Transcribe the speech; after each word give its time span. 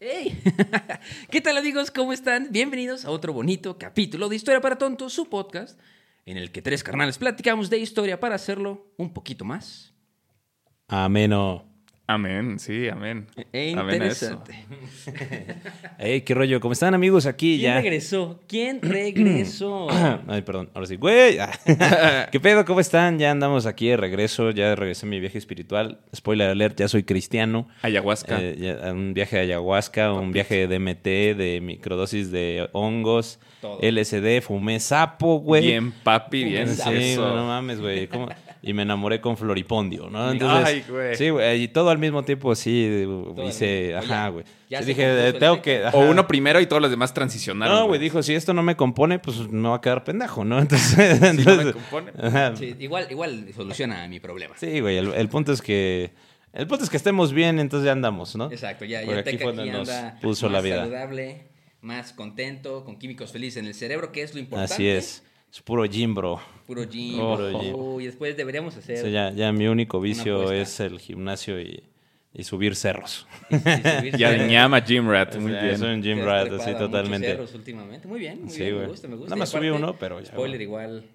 ¡Hey! 0.00 0.38
¿Qué 1.30 1.40
tal 1.40 1.56
amigos? 1.56 1.90
¿Cómo 1.90 2.12
están? 2.12 2.48
Bienvenidos 2.50 3.06
a 3.06 3.10
otro 3.10 3.32
bonito 3.32 3.78
capítulo 3.78 4.28
de 4.28 4.36
Historia 4.36 4.60
para 4.60 4.76
Tontos, 4.76 5.14
su 5.14 5.30
podcast, 5.30 5.80
en 6.26 6.36
el 6.36 6.52
que 6.52 6.60
tres 6.60 6.84
carnales 6.84 7.16
platicamos 7.16 7.70
de 7.70 7.78
historia 7.78 8.20
para 8.20 8.34
hacerlo 8.34 8.92
un 8.98 9.14
poquito 9.14 9.44
más 9.46 9.94
Ameno. 10.88 11.75
Amén, 12.08 12.60
sí, 12.60 12.88
amén. 12.88 13.26
e 13.52 13.72
eso. 13.72 13.80
interesante. 13.80 14.54
Ey, 15.98 16.20
qué 16.20 16.34
rollo. 16.34 16.60
¿Cómo 16.60 16.72
están, 16.72 16.94
amigos? 16.94 17.26
Aquí 17.26 17.58
¿Quién 17.58 17.72
ya. 17.72 17.80
regresó? 17.80 18.40
¿Quién 18.46 18.80
regresó? 18.82 19.88
Ay, 20.28 20.42
perdón. 20.42 20.70
Ahora 20.74 20.86
sí. 20.86 20.94
Güey. 20.96 21.38
¿Qué 22.30 22.38
pedo? 22.38 22.64
¿Cómo 22.64 22.78
están? 22.78 23.18
Ya 23.18 23.32
andamos 23.32 23.66
aquí 23.66 23.88
de 23.88 23.96
regreso. 23.96 24.52
Ya 24.52 24.76
regresé 24.76 25.04
a 25.06 25.08
mi 25.08 25.18
viaje 25.18 25.36
espiritual. 25.36 25.98
Spoiler 26.14 26.50
alert, 26.50 26.78
ya 26.78 26.86
soy 26.86 27.02
cristiano. 27.02 27.66
Ayahuasca. 27.82 28.38
Eh, 28.40 28.56
ya- 28.56 28.92
un 28.92 29.12
viaje 29.12 29.36
de 29.36 29.42
ayahuasca, 29.42 30.12
un 30.12 30.30
viaje 30.30 30.68
de 30.68 30.78
DMT, 30.78 31.34
de 31.36 31.60
microdosis 31.60 32.30
de 32.30 32.68
hongos, 32.72 33.40
Todo. 33.60 33.80
LSD, 33.82 34.42
fumé 34.42 34.78
sapo, 34.78 35.40
güey. 35.40 35.66
bien, 35.66 35.90
papi, 36.04 36.44
bien. 36.44 36.68
Sí, 36.68 36.82
eso. 36.94 37.34
no 37.34 37.46
mames, 37.48 37.80
güey. 37.80 38.06
¿Cómo? 38.06 38.28
Y 38.66 38.72
me 38.74 38.82
enamoré 38.82 39.20
con 39.20 39.36
Floripondio, 39.36 40.10
¿no? 40.10 40.32
Entonces, 40.32 40.66
Ay, 40.66 40.84
güey. 40.88 41.14
Sí, 41.14 41.30
güey. 41.30 41.62
Y 41.62 41.68
todo 41.68 41.90
al 41.90 41.98
mismo 41.98 42.24
tiempo, 42.24 42.54
sí, 42.56 43.06
hice, 43.46 43.94
ajá, 43.94 44.28
güey. 44.30 44.44
ya 44.68 44.80
Sí, 44.80 44.86
dije, 44.86 45.32
tengo 45.34 45.62
que... 45.62 45.84
O 45.92 46.00
uno 46.00 46.26
primero 46.26 46.60
y 46.60 46.66
todos 46.66 46.82
los 46.82 46.90
demás 46.90 47.14
transicionaron. 47.14 47.74
No, 47.74 47.86
güey, 47.86 48.00
dijo, 48.00 48.22
si 48.24 48.34
esto 48.34 48.52
no 48.54 48.64
me 48.64 48.74
compone, 48.74 49.20
pues 49.20 49.48
me 49.48 49.68
va 49.68 49.76
a 49.76 49.80
quedar 49.80 50.02
pendejo, 50.02 50.44
¿no? 50.44 50.58
Entonces... 50.60 51.18
Si 51.36 51.44
no 51.44 51.56
me 51.56 51.72
compone. 51.72 52.10
ajá. 52.20 52.56
Sí, 52.56 52.74
igual, 52.80 53.06
igual 53.08 53.46
soluciona 53.54 54.08
mi 54.08 54.18
problema. 54.18 54.56
Sí, 54.58 54.80
güey, 54.80 54.96
el, 54.96 55.14
el 55.14 55.28
punto 55.28 55.52
es 55.52 55.62
que... 55.62 56.10
El 56.52 56.66
punto 56.66 56.84
es 56.84 56.90
que 56.90 56.96
estemos 56.96 57.32
bien, 57.32 57.60
entonces 57.60 57.84
ya 57.84 57.92
andamos, 57.92 58.34
¿no? 58.34 58.50
Exacto, 58.50 58.84
ya, 58.84 59.02
Porque 59.04 59.14
ya 59.14 59.20
aquí 59.20 59.38
fue 59.38 59.48
aquí 59.52 59.56
donde 59.58 59.72
nos 59.72 59.88
anda 59.88 60.18
puso 60.20 60.46
más 60.46 60.52
la 60.54 60.60
vida. 60.62 60.76
saludable, 60.78 61.48
más 61.82 62.12
contento, 62.14 62.82
con 62.84 62.98
químicos 62.98 63.30
felices 63.30 63.58
en 63.58 63.66
el 63.66 63.74
cerebro, 63.74 64.10
que 64.10 64.22
es 64.22 64.34
lo 64.34 64.40
importante. 64.40 64.72
Así 64.74 64.88
es. 64.88 65.22
Es 65.50 65.62
puro 65.62 65.84
gym, 65.84 66.14
bro. 66.14 66.40
Puro 66.66 66.84
gym. 66.84 67.20
Oh, 67.20 67.36
puro 67.36 67.50
gym. 67.60 67.74
Uy, 67.74 68.06
después 68.06 68.36
deberíamos 68.36 68.76
hacer... 68.76 68.98
Sí, 68.98 69.10
ya, 69.10 69.30
ya 69.32 69.52
mi 69.52 69.66
único 69.68 70.00
vicio 70.00 70.52
es 70.52 70.80
el 70.80 70.98
gimnasio 70.98 71.60
y, 71.60 71.84
y 72.34 72.44
subir 72.44 72.74
cerros. 72.76 73.26
y- 73.50 73.54
y 73.54 73.58
subirse- 73.58 74.16
Ya 74.18 74.36
llama 74.36 74.80
Jim 74.82 75.08
Rat, 75.08 75.36
muy 75.36 75.52
Sí, 75.52 75.58
bien. 75.58 75.78
Soy 75.78 75.94
un 75.94 76.02
gym 76.02 76.18
rat, 76.24 76.52
así 76.52 76.74
totalmente. 76.74 77.28
cerros 77.28 77.54
últimamente. 77.54 78.06
Muy 78.08 78.18
bien, 78.20 78.42
muy 78.42 78.50
Sí, 78.50 78.58
bien, 78.64 78.72
me 78.72 78.76
güey. 78.78 78.88
gusta, 78.88 79.08
me 79.08 79.16
gusta. 79.16 79.30
Nada 79.30 79.36
Y 79.36 79.40
más 79.40 79.48
subí 79.48 79.68
uno, 79.70 79.96
pero 79.98 80.20
ya, 80.20 80.26
Spoiler, 80.26 80.58
bueno. 80.58 80.62
igual 80.62 81.10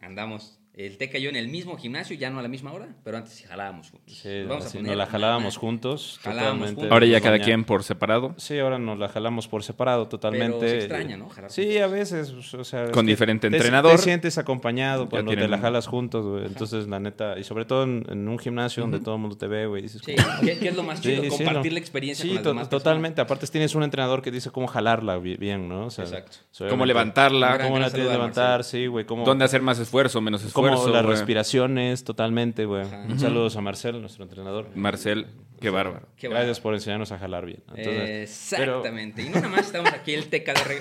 andamos. 0.00 0.58
El 0.76 0.98
Teca 0.98 1.16
y 1.16 1.22
yo 1.22 1.30
en 1.30 1.36
el 1.36 1.48
mismo 1.48 1.78
gimnasio, 1.78 2.14
ya 2.18 2.28
no 2.28 2.38
a 2.38 2.42
la 2.42 2.48
misma 2.48 2.70
hora, 2.70 2.86
pero 3.02 3.16
antes 3.16 3.32
sí 3.32 3.44
jalábamos 3.44 3.90
juntos. 3.90 4.14
Sí, 4.14 4.28
Nos 4.40 4.48
vamos 4.48 4.74
a 4.74 4.78
nos 4.82 4.96
la 4.96 5.06
jalábamos 5.06 5.56
juntos. 5.56 6.20
Jalábamos 6.22 6.44
totalmente. 6.52 6.74
juntos. 6.82 6.92
Ahora 6.92 7.06
ya 7.06 7.20
cada 7.22 7.38
quien 7.38 7.64
por 7.64 7.82
separado. 7.82 8.34
Sí, 8.36 8.58
ahora 8.58 8.78
nos 8.78 8.98
la 8.98 9.08
jalamos 9.08 9.48
por 9.48 9.62
separado 9.62 10.06
totalmente. 10.06 10.58
Pero 10.58 10.68
se 10.70 10.76
extraña, 10.80 11.16
¿no? 11.16 11.30
Jalar 11.30 11.50
sí, 11.50 11.62
juntos. 11.64 11.82
a 11.82 11.86
veces. 11.86 12.54
O 12.54 12.64
sea, 12.64 12.90
Con 12.90 13.06
diferente 13.06 13.48
te- 13.48 13.56
entrenador. 13.56 13.92
Te 13.92 13.98
sientes 14.02 14.36
acompañado 14.36 15.08
cuando 15.08 15.32
te 15.32 15.48
la 15.48 15.56
jalas 15.56 15.86
juntos, 15.86 16.26
güey. 16.26 16.44
Entonces, 16.44 16.86
la 16.88 17.00
neta, 17.00 17.38
y 17.38 17.44
sobre 17.44 17.64
todo 17.64 17.84
en, 17.84 18.04
en 18.10 18.28
un 18.28 18.38
gimnasio 18.38 18.82
donde 18.82 19.00
todo 19.00 19.14
el 19.14 19.20
mundo 19.22 19.38
te 19.38 19.46
ve, 19.46 19.64
güey. 19.66 19.80
Dices, 19.80 20.02
Sí, 20.04 20.14
¿qué, 20.44 20.58
qué 20.58 20.68
es 20.68 20.76
lo 20.76 20.82
más 20.82 21.00
chido? 21.00 21.22
sí, 21.22 21.28
Compartir 21.30 21.72
no. 21.72 21.74
la 21.74 21.80
experiencia 21.80 22.22
Sí, 22.22 22.28
con 22.28 22.34
las 22.36 22.42
to- 22.44 22.48
demás 22.50 22.68
totalmente. 22.68 23.20
Aparte, 23.22 23.46
tienes 23.46 23.74
un 23.74 23.82
entrenador 23.82 24.20
que 24.20 24.30
dice 24.30 24.50
cómo 24.50 24.66
jalarla 24.66 25.16
bi- 25.16 25.38
bien, 25.38 25.70
¿no? 25.70 25.86
O 25.86 25.90
sea, 25.90 26.04
Exacto. 26.04 26.36
Cómo 26.68 26.84
levantarla, 26.84 27.58
Cómo 27.62 27.78
la 27.78 27.88
tienes 27.90 28.08
que 28.08 28.12
levantar, 28.12 28.62
sí, 28.62 28.86
güey. 28.88 29.06
Cómo, 29.06 29.24
dónde 29.24 29.46
hacer 29.46 29.62
más 29.62 29.78
esfuerzo, 29.78 30.20
menos 30.20 30.42
Como 30.52 30.65
esfuerzo. 30.74 30.94
las 30.94 31.06
respiraciones, 31.06 32.04
totalmente, 32.04 32.64
güey. 32.64 32.84
Un 33.08 33.18
saludo 33.18 33.48
a 33.56 33.60
Marcel, 33.60 34.00
nuestro 34.00 34.24
entrenador. 34.24 34.68
Marcel, 34.74 35.26
qué 35.60 35.70
bárbaro. 35.70 36.08
Qué 36.16 36.28
Gracias 36.28 36.58
bárbaro. 36.58 36.62
por 36.62 36.74
enseñarnos 36.74 37.12
a 37.12 37.18
jalar 37.18 37.46
bien. 37.46 37.62
Entonces, 37.74 38.54
pero- 38.56 38.78
Exactamente. 38.78 39.22
Y 39.22 39.28
no 39.28 39.36
nada 39.36 39.48
más 39.48 39.66
estamos 39.66 39.92
aquí 39.92 40.14
el 40.14 40.26
Teca 40.28 40.54
de 40.54 40.64
re... 40.64 40.78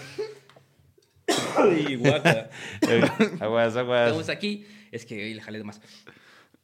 Ay, 1.57 1.96
guaca. 1.96 2.50
Eh, 2.88 3.03
aguas, 3.40 3.75
aguas. 3.75 4.07
Estamos 4.07 4.29
aquí. 4.29 4.66
Es 4.91 5.06
que 5.06 5.23
hoy 5.23 5.34
le 5.34 5.41
jalé 5.41 5.57
de 5.59 5.63
más. 5.63 5.81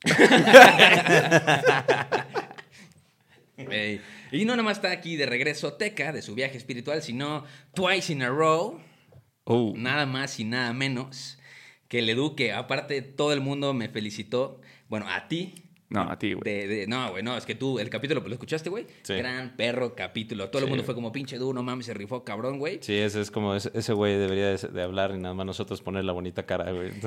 Y 4.32 4.46
no 4.46 4.54
nada 4.54 4.64
más 4.64 4.78
está 4.78 4.92
aquí 4.92 5.16
de 5.18 5.26
regreso 5.26 5.74
Teca 5.74 6.12
de 6.12 6.22
su 6.22 6.34
viaje 6.36 6.58
espiritual, 6.58 7.02
sino 7.04 7.44
twice 7.74 8.14
in 8.14 8.24
a 8.24 8.30
row, 8.30 8.80
Oh, 9.44 9.74
nada 9.76 10.06
más 10.06 10.40
y 10.40 10.46
nada 10.46 10.72
menos 10.72 11.38
que 11.92 12.00
el 12.00 12.08
Edu, 12.10 12.38
que 12.38 12.54
aparte 12.54 13.02
todo 13.02 13.34
el 13.34 13.42
mundo 13.42 13.74
me 13.74 13.90
felicitó. 13.90 14.62
Bueno, 14.88 15.08
a 15.10 15.28
ti. 15.28 15.54
no, 15.90 16.04
a 16.04 16.18
ti, 16.18 16.32
güey. 16.36 16.88
no, 16.88 17.12
güey, 17.12 17.22
no, 17.22 17.36
es 17.36 17.46
que 17.46 17.54
tú, 17.54 17.80
el 17.80 17.90
capítulo, 17.90 18.22
¿lo 18.22 18.32
escuchaste, 18.32 18.70
güey? 18.70 18.88
Sí. 19.04 19.14
Gran 19.16 19.58
perro 19.58 19.94
capítulo. 19.94 20.50
Todo 20.50 20.64
el 20.64 20.70
mundo 20.70 20.86
fue 20.86 20.96
como 20.96 21.12
pinche 21.12 21.36
Edu, 21.36 21.52
no 21.54 21.64
mames, 21.64 21.88
se 21.88 21.94
rifó 21.94 22.24
cabrón, 22.24 22.60
güey. 22.60 22.80
Sí, 22.82 22.96
ese 22.96 23.20
es 23.20 23.30
como, 23.30 23.56
ese 23.56 23.92
güey 23.92 24.18
debería 24.18 24.56
de, 24.56 24.58
de 24.70 24.82
hablar 24.82 25.12
y 25.14 25.18
nada 25.18 25.34
más 25.34 25.46
nosotros 25.46 25.82
poner 25.82 26.06
la 26.06 26.14
bonita 26.14 26.46
cara, 26.46 26.72
güey. 26.72 26.92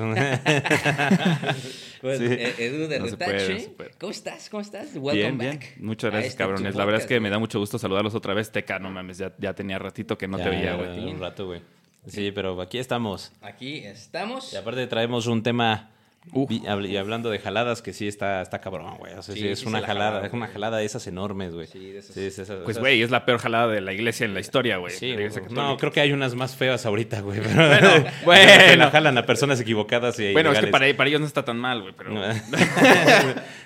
Pues, 2.01 2.19
Sí. 2.19 2.25
Edu 2.59 2.87
de 2.87 2.99
No 2.99 3.05
Retache. 3.07 3.75
¿Cómo 3.99 4.11
estás? 4.11 4.49
¿Cómo 4.51 4.61
estás? 4.61 4.89
Welcome 4.93 5.13
Bien, 5.15 5.37
bien. 5.39 5.59
back. 5.59 5.77
Muchas 5.79 6.11
gracias, 6.11 6.33
este 6.33 6.43
cabrones. 6.43 6.75
La 6.75 6.85
verdad 6.85 7.01
es 7.01 7.07
que 7.07 7.19
me 7.19 7.31
da 7.31 7.39
mucho 7.39 7.57
gusto 7.57 7.79
saludarlos 7.79 8.13
otra 8.13 8.35
vez. 8.35 8.51
Teca, 8.51 8.77
no 8.77 8.91
mames, 8.91 9.17
ya, 9.17 9.33
ya 9.39 9.55
tenía 9.55 9.79
ratito 9.79 10.15
que 10.15 10.27
no 10.27 10.37
te 10.37 10.47
veía, 10.47 10.75
güey. 10.75 11.11
Un 11.11 11.19
rato, 11.19 11.47
güey. 11.47 11.61
Sí, 12.07 12.31
pero 12.31 12.59
aquí 12.61 12.77
estamos. 12.77 13.31
Aquí 13.41 13.77
estamos. 13.79 14.53
Y 14.53 14.57
aparte 14.57 14.87
traemos 14.87 15.27
un 15.27 15.43
tema... 15.43 15.91
Uf. 16.33 16.51
Y 16.51 16.97
hablando 16.97 17.29
de 17.29 17.39
jaladas, 17.39 17.81
que 17.81 17.93
sí 17.93 18.07
está, 18.07 18.41
está 18.41 18.59
cabrón, 18.59 18.97
güey. 18.97 19.13
O 19.13 19.21
sea, 19.21 19.33
sí, 19.35 19.41
Sí, 19.41 19.47
es 19.47 19.59
sí 19.59 19.67
una 19.67 19.79
la 19.81 19.87
jalada, 19.87 20.09
jalaron, 20.09 20.27
es 20.27 20.33
una 20.33 20.47
jalada 20.47 20.77
de 20.79 20.85
esas 20.85 21.05
enormes, 21.07 21.53
güey. 21.53 21.67
Sí, 21.67 21.91
de 21.91 21.99
esas. 21.99 22.17
es 22.17 22.39
esas- 22.39 22.59
Pues, 22.65 22.77
güey, 22.79 23.01
es 23.01 23.11
la 23.11 23.25
peor 23.25 23.39
jalada 23.39 23.67
de 23.71 23.79
la 23.81 23.93
iglesia 23.93 24.25
en 24.25 24.33
la 24.33 24.39
historia, 24.41 24.77
güey. 24.77 24.93
Sí, 24.93 25.15
La 25.15 25.29
no, 25.51 25.77
creo 25.77 25.91
que 25.91 26.01
hay 26.01 26.11
unas 26.11 26.35
más 26.35 26.55
feas 26.55 26.85
ahorita, 26.85 27.21
güey. 27.21 27.39
Pero 27.41 27.55
Bueno, 27.67 27.89
que 28.03 28.25
bueno. 28.25 28.75
la 28.75 28.91
jalan 28.91 29.17
a 29.17 29.25
personas 29.25 29.59
equivocadas 29.61 30.19
y 30.19 30.33
Bueno, 30.33 30.51
es 30.51 30.59
que 30.59 30.67
para, 30.67 30.93
para 30.97 31.09
ellos 31.09 31.21
no 31.21 31.27
está 31.27 31.45
tan 31.45 31.57
mal, 31.57 31.81
güey, 31.81 31.93
pero... 31.97 32.11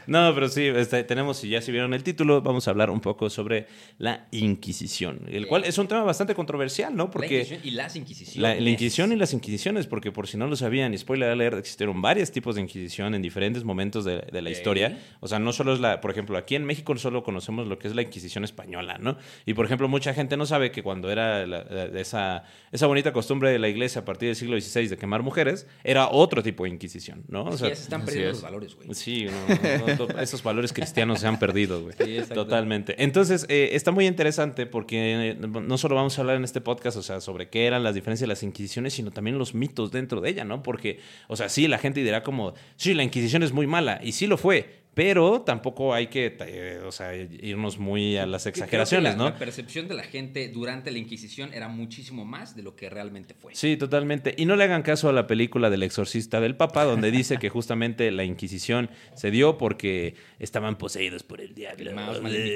no, 0.07 0.33
pero 0.35 0.49
sí, 0.49 0.65
este, 0.67 1.03
tenemos, 1.03 1.43
y 1.43 1.49
ya 1.49 1.61
si 1.61 1.71
vieron 1.71 1.93
el 1.93 2.03
título, 2.03 2.41
vamos 2.41 2.67
a 2.67 2.71
hablar 2.71 2.89
un 2.89 2.99
poco 2.99 3.29
sobre 3.29 3.67
la 3.97 4.27
Inquisición, 4.31 5.21
el 5.29 5.47
cual 5.47 5.63
es 5.65 5.77
un 5.77 5.87
tema 5.87 6.03
bastante 6.03 6.35
controversial, 6.35 6.95
¿no? 6.95 7.05
La 7.05 7.11
Porque 7.11 7.35
Inquisición 7.41 7.61
y 7.63 7.71
las 7.71 7.95
Inquisiciones. 7.95 8.41
la, 8.41 8.55
la 8.55 8.69
Inquisición 8.69 9.11
y 9.11 9.15
las 9.15 9.33
Inquisiciones, 9.33 9.87
porque 9.87 10.11
por 10.11 10.27
si 10.27 10.37
no 10.37 10.47
lo 10.47 10.55
sabían, 10.55 10.93
y 10.93 10.97
spoiler 10.97 11.29
alert, 11.29 11.57
existieron 11.57 12.01
varios 12.01 12.31
tipos 12.31 12.48
de 12.55 12.61
Inquisición 12.61 13.15
en 13.15 13.21
diferentes 13.21 13.63
momentos 13.63 14.05
de, 14.05 14.21
de 14.31 14.41
la 14.41 14.49
Ok. 14.49 14.55
historia. 14.55 14.97
O 15.19 15.27
sea, 15.27 15.39
no 15.39 15.53
solo 15.53 15.73
es 15.73 15.79
la, 15.79 16.01
por 16.01 16.11
ejemplo, 16.11 16.37
aquí 16.37 16.55
en 16.55 16.65
México 16.65 16.95
solo 16.97 17.23
conocemos 17.23 17.67
lo 17.67 17.77
que 17.79 17.87
es 17.87 17.95
la 17.95 18.01
Inquisición 18.01 18.43
española, 18.43 18.97
¿no? 18.99 19.17
Y 19.45 19.53
por 19.53 19.65
ejemplo, 19.65 19.87
mucha 19.87 20.13
gente 20.13 20.37
no 20.37 20.45
sabe 20.45 20.71
que 20.71 20.83
cuando 20.83 21.11
era 21.11 21.45
la- 21.45 21.63
la- 21.63 21.99
esa, 21.99 22.43
esa 22.71 22.87
bonita 22.87 23.13
costumbre 23.13 23.51
de 23.51 23.59
la 23.59 23.67
iglesia 23.69 24.01
a 24.01 24.05
partir 24.05 24.27
del 24.29 24.35
siglo 24.35 24.59
XVI 24.59 24.87
de 24.87 24.97
quemar 24.97 25.21
mujeres, 25.23 25.67
era 25.83 26.09
otro 26.09 26.41
tipo 26.43 26.63
de 26.63 26.69
Inquisición, 26.69 27.23
¿no? 27.27 27.43
O 27.43 27.51
Sí, 27.53 27.57
sea, 27.59 27.69
ya 27.69 27.75
se 27.75 27.83
están 27.83 28.05
perdiendo 28.05 28.29
es. 28.31 28.35
los 28.37 28.43
valores, 28.43 28.75
güey. 28.75 28.93
Sí, 28.93 29.25
no, 29.25 29.97
no, 29.97 30.07
no, 30.13 30.19
esos 30.21 30.43
valores 30.43 30.73
cristianos 30.73 31.19
se 31.19 31.27
han 31.27 31.39
perdido, 31.39 31.81
güey. 31.81 31.95
Sí. 31.97 32.33
Totalmente. 32.33 32.95
Entonces, 33.03 33.45
eh, 33.49 33.69
está 33.73 33.91
muy 33.91 34.07
interesante 34.07 34.65
porque 34.65 35.31
eh, 35.31 35.35
no 35.35 35.77
solo 35.77 35.95
vamos 35.95 36.17
a 36.17 36.21
hablar 36.21 36.37
en 36.37 36.43
este 36.43 36.61
podcast, 36.61 36.97
o 36.97 37.03
sea, 37.03 37.21
sobre 37.21 37.49
qué 37.49 37.65
eran 37.65 37.83
las 37.83 37.95
diferencias 37.95 38.21
de 38.21 38.27
las 38.27 38.43
Inquisiciones, 38.43 38.93
sino 38.93 39.11
también 39.11 39.37
los 39.37 39.53
mitos 39.53 39.91
dentro 39.91 40.21
de 40.21 40.29
ella, 40.29 40.43
¿no? 40.45 40.63
Porque, 40.63 40.99
o 41.27 41.35
sea, 41.35 41.49
sí, 41.49 41.67
la 41.67 41.77
gente 41.77 42.01
dirá 42.03 42.23
como, 42.23 42.38
sí, 42.75 42.93
la 42.93 43.03
Inquisición 43.03 43.43
es 43.43 43.51
muy 43.51 43.67
mala, 43.67 43.99
y 44.03 44.11
sí 44.13 44.27
lo 44.27 44.37
fue, 44.37 44.79
pero 44.95 45.41
tampoco 45.45 45.93
hay 45.93 46.07
que, 46.07 46.35
eh, 46.41 46.79
o 46.85 46.91
sea, 46.91 47.15
irnos 47.15 47.77
muy 47.77 48.17
a 48.17 48.25
las 48.25 48.45
exageraciones, 48.47 49.13
la, 49.13 49.17
¿no? 49.17 49.23
La 49.29 49.37
percepción 49.37 49.87
de 49.87 49.93
la 49.93 50.03
gente 50.03 50.49
durante 50.49 50.91
la 50.91 50.97
Inquisición 50.97 51.53
era 51.53 51.69
muchísimo 51.69 52.25
más 52.25 52.53
de 52.53 52.63
lo 52.63 52.75
que 52.75 52.89
realmente 52.89 53.33
fue. 53.33 53.55
Sí, 53.55 53.77
totalmente. 53.77 54.33
Y 54.37 54.45
no 54.45 54.57
le 54.57 54.65
hagan 54.65 54.81
caso 54.81 55.07
a 55.07 55.13
la 55.13 55.25
película 55.25 55.69
del 55.69 55.83
exorcista 55.83 56.41
del 56.41 56.57
Papa, 56.57 56.83
donde 56.83 57.11
dice 57.11 57.37
que 57.37 57.47
justamente 57.47 58.11
la 58.11 58.25
Inquisición 58.25 58.89
se 59.15 59.31
dio 59.31 59.57
porque 59.57 60.15
estaban 60.37 60.77
poseídos 60.77 61.23
por 61.23 61.39
el 61.39 61.53
diablo. 61.53 61.91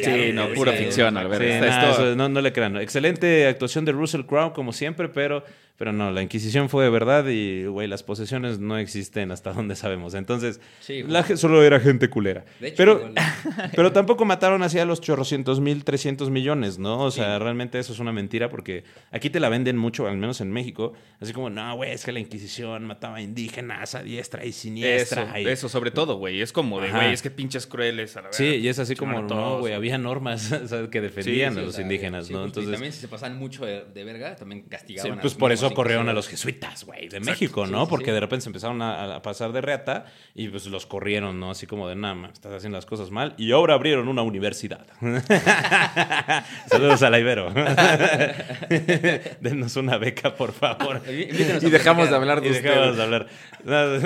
Sí, 0.04 0.32
no, 0.34 0.50
pura 0.54 0.74
ficción, 0.74 1.16
exacto. 1.16 1.20
Albert. 1.20 1.44
Sí, 1.44 1.50
Está 1.50 1.66
nada, 1.68 1.92
esto- 1.92 2.04
eso 2.08 2.16
no, 2.18 2.28
no 2.28 2.42
le 2.42 2.52
crean. 2.52 2.76
Excelente 2.78 3.48
actuación 3.48 3.86
de 3.86 3.94
Russell 3.94 4.24
Crowe, 4.24 4.52
como 4.54 4.74
siempre, 4.74 5.08
pero 5.08 5.46
Pero 5.76 5.92
no, 5.92 6.12
la 6.12 6.22
Inquisición 6.22 6.70
fue 6.70 6.84
de 6.84 6.92
verdad 6.92 7.26
y, 7.28 7.66
güey, 7.66 7.88
las 7.88 8.04
posesiones 8.04 8.60
no 8.60 8.78
existen 8.78 9.32
hasta 9.32 9.52
donde 9.54 9.76
sabemos. 9.76 10.14
Entonces, 10.14 10.62
Sí, 10.80 11.02
la 11.04 11.24
solo 11.36 11.64
era 11.64 11.80
gente 11.80 12.10
culera. 12.10 12.46
De 12.60 12.68
hecho, 12.70 12.78
pero, 12.78 13.12
pero 13.76 13.92
tampoco 13.92 14.24
mataron 14.24 14.62
así 14.64 14.78
a 14.80 14.86
los 14.86 15.02
chorrocientos 15.02 15.60
mil, 15.60 15.84
trescientos 15.84 16.30
millones, 16.30 16.78
¿no? 16.78 17.00
O 17.00 17.12
sea, 17.12 17.40
realmente 17.40 17.80
eso 17.80 17.92
es 17.92 18.00
una 18.00 18.12
mentira 18.12 18.50
porque 18.50 18.84
aquí 19.12 19.30
te 19.32 19.40
la 19.40 19.50
venden 19.50 19.78
mucho, 19.78 20.08
al 20.08 20.18
menos 20.18 20.42
en 20.42 20.52
México. 20.52 20.94
Así 21.20 21.34
como, 21.34 21.50
no, 21.50 21.76
güey, 21.76 21.92
es 21.92 22.06
que 22.06 22.12
la 22.12 22.20
Inquisición 22.20 22.86
mataba 22.86 23.20
indígenas 23.20 23.96
a 23.96 24.04
diestra 24.04 24.46
y 24.46 24.50
Eso, 24.50 24.60
siniestra. 24.62 25.40
y- 25.42 25.48
eso 25.48 25.70
sobre 25.70 25.90
todo, 25.92 26.18
güey. 26.18 26.42
Es 26.42 26.52
como 26.54 26.80
de, 26.82 26.92
güey, 26.92 27.14
es 27.14 27.22
que 27.24 27.32
pinches 27.32 27.66
crueles. 27.66 28.16
A 28.16 28.22
la 28.22 28.32
Sí, 28.32 28.44
verga, 28.44 28.58
y 28.60 28.68
es 28.68 28.78
así 28.80 28.96
como, 28.96 29.18
a 29.18 29.22
no, 29.22 29.28
todos, 29.28 29.60
güey, 29.62 29.74
había 29.74 29.98
normas 29.98 30.52
o 30.52 30.68
sea, 30.68 30.88
que 30.90 31.02
defendían 31.02 31.54
Sí, 31.54 31.58
a 31.58 31.62
sí, 31.62 31.66
los 31.66 31.70
O 31.70 31.78
sea, 31.78 31.82
indígenas, 31.82 32.28
sí, 32.28 32.34
¿no? 32.34 32.44
justo, 32.44 32.60
y 32.60 32.64
Entonces, 32.64 32.72
también 32.74 32.94
si 32.94 33.00
se 33.02 33.08
pasaban 33.08 33.38
mucho 33.40 33.66
de, 33.66 33.86
de 33.92 34.04
verga, 34.04 34.36
también 34.36 34.62
sí, 34.62 34.70
castigaban. 34.70 35.12
a 35.14 35.22
pues 35.22 35.34
los 35.34 35.40
por 35.40 35.52
eso 35.52 35.63
mismos 35.72 35.76
corrieron 35.76 36.10
a 36.10 36.14
los 36.14 36.28
jesuitas, 36.28 36.84
güey, 36.86 37.10
de 37.10 37.20
México, 37.20 37.66
¿no? 37.68 37.86
sí, 37.86 37.90
Porque 37.90 38.06
sí. 38.08 38.12
de 38.12 38.20
repente 38.20 38.44
se 38.44 38.50
empezaron 38.50 38.82
a, 38.82 39.16
a 39.16 39.22
pasar 39.22 39.52
de 39.52 39.62
reata 39.62 40.06
y 40.36 40.48
pues 40.50 40.66
los 40.68 40.86
corrieron, 40.86 41.40
¿no? 41.40 41.52
Así 41.52 41.68
como 41.68 41.88
de, 41.88 41.96
nada, 41.96 42.30
estás 42.34 42.54
haciendo 42.54 42.78
las 42.78 42.86
cosas 42.86 43.12
mal. 43.12 43.34
Y 43.38 43.52
ahora 43.52 43.74
abrieron 43.74 44.08
una 44.08 44.22
universidad. 44.22 44.86
Saludos 46.70 47.02
a 47.04 47.10
la 47.10 47.20
Ibero. 47.20 47.52
Denos 49.42 49.76
una 49.76 49.98
beca, 49.98 50.36
por 50.36 50.52
favor. 50.54 51.02
Y 51.14 51.70
dejamos 51.70 52.10
de 52.10 52.16
hablar 52.16 52.42
de 52.42 52.50
Y 52.50 52.52
dejamos 52.54 52.90
ustedes. 52.92 52.98
de 52.98 53.04
hablar. 53.04 53.28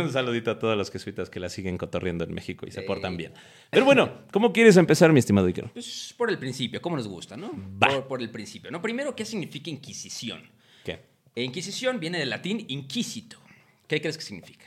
Un 0.04 0.12
saludito 0.12 0.52
a 0.52 0.60
todos 0.60 0.78
los 0.78 0.92
jesuitas 0.92 1.30
que 1.30 1.40
la 1.40 1.50
siguen 1.50 1.78
cotorriendo 1.78 2.24
en 2.24 2.34
México 2.34 2.66
y 2.68 2.72
se 2.72 2.82
Sí. 2.82 2.86
portan 2.88 3.18
bien. 3.18 3.34
Pero 3.70 3.86
bueno, 3.86 4.12
¿cómo 4.32 4.54
quieres 4.54 4.78
empezar, 4.78 5.12
mi 5.12 5.20
estimado 5.20 5.48
Iker? 5.48 5.70
Pues 5.74 6.14
por 6.18 6.30
el 6.30 6.38
principio, 6.38 6.82
como 6.82 6.96
nos 6.96 7.08
gusta, 7.08 7.36
¿no? 7.38 7.52
Va. 7.82 7.88
Por, 7.90 8.08
por 8.08 8.22
el 8.22 8.30
principio, 8.30 8.70
¿no? 8.72 8.82
Primero, 8.82 9.16
¿qué 9.16 9.26
significa 9.26 9.70
Inquisición? 9.70 10.42
E 11.38 11.44
Inquisición 11.44 12.00
viene 12.00 12.18
del 12.18 12.32
latín 12.32 12.66
inquisito. 12.68 13.38
¿Qué 13.88 14.02
crees 14.02 14.18
que 14.18 14.24
significa? 14.24 14.66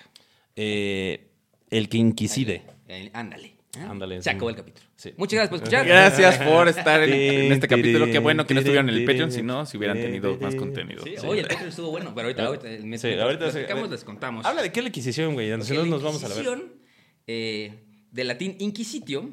Eh, 0.55 1.27
el 1.69 1.89
que 1.89 1.99
inquiside. 1.99 2.63
Eh, 2.87 3.11
ándale. 3.13 3.47
¿eh? 3.77 3.81
Ándale, 3.89 4.17
Se 4.19 4.23
sí. 4.23 4.31
acabó 4.31 4.51
el 4.51 4.57
capítulo. 4.57 4.87
Sí. 4.95 5.13
Muchas 5.17 5.35
gracias 5.35 5.49
por 5.51 5.57
escuchar. 5.59 5.87
Gracias 5.87 6.39
por 6.39 6.69
estar 6.69 7.03
en, 7.03 7.13
en 7.13 7.53
este 7.53 7.67
capítulo. 7.67 8.07
Qué 8.07 8.21
bueno 8.21 8.47
que 8.47 8.55
no 8.55 8.61
estuvieron 8.61 8.89
en 8.89 8.95
el 8.95 9.05
Patreon, 9.05 9.33
si 9.33 9.43
no, 9.43 9.67
si 9.67 9.79
hubieran 9.79 9.97
tenido 10.01 10.39
más 10.39 10.55
contenido. 10.55 11.03
Sí, 11.03 11.15
Sí. 11.19 11.27
Oye, 11.27 11.41
el 11.41 11.49
Patreon 11.49 11.71
estuvo 11.71 11.91
bueno, 11.91 12.13
pero 12.15 12.29
ahorita, 12.29 12.47
ahorita 12.47 12.69
me- 12.69 12.99
Sí, 12.99 13.09
mientras 13.09 13.57
ahorita 13.57 13.87
les 13.91 14.05
contamos. 14.05 14.47
Habla 14.47 14.63
de 14.63 14.71
qué 14.71 14.79
es 14.79 14.85
la 14.85 14.89
Inquisición, 14.91 15.35
güey. 15.35 15.49
Si 15.63 15.75
no, 15.75 15.87
nos 15.87 16.03
vamos 16.05 16.23
a 16.23 16.29
la 16.29 16.35
ver. 16.37 16.45
Inquisición, 16.45 16.73
eh, 17.27 17.73
del 18.13 18.29
latín 18.29 18.55
inquisitio, 18.61 19.29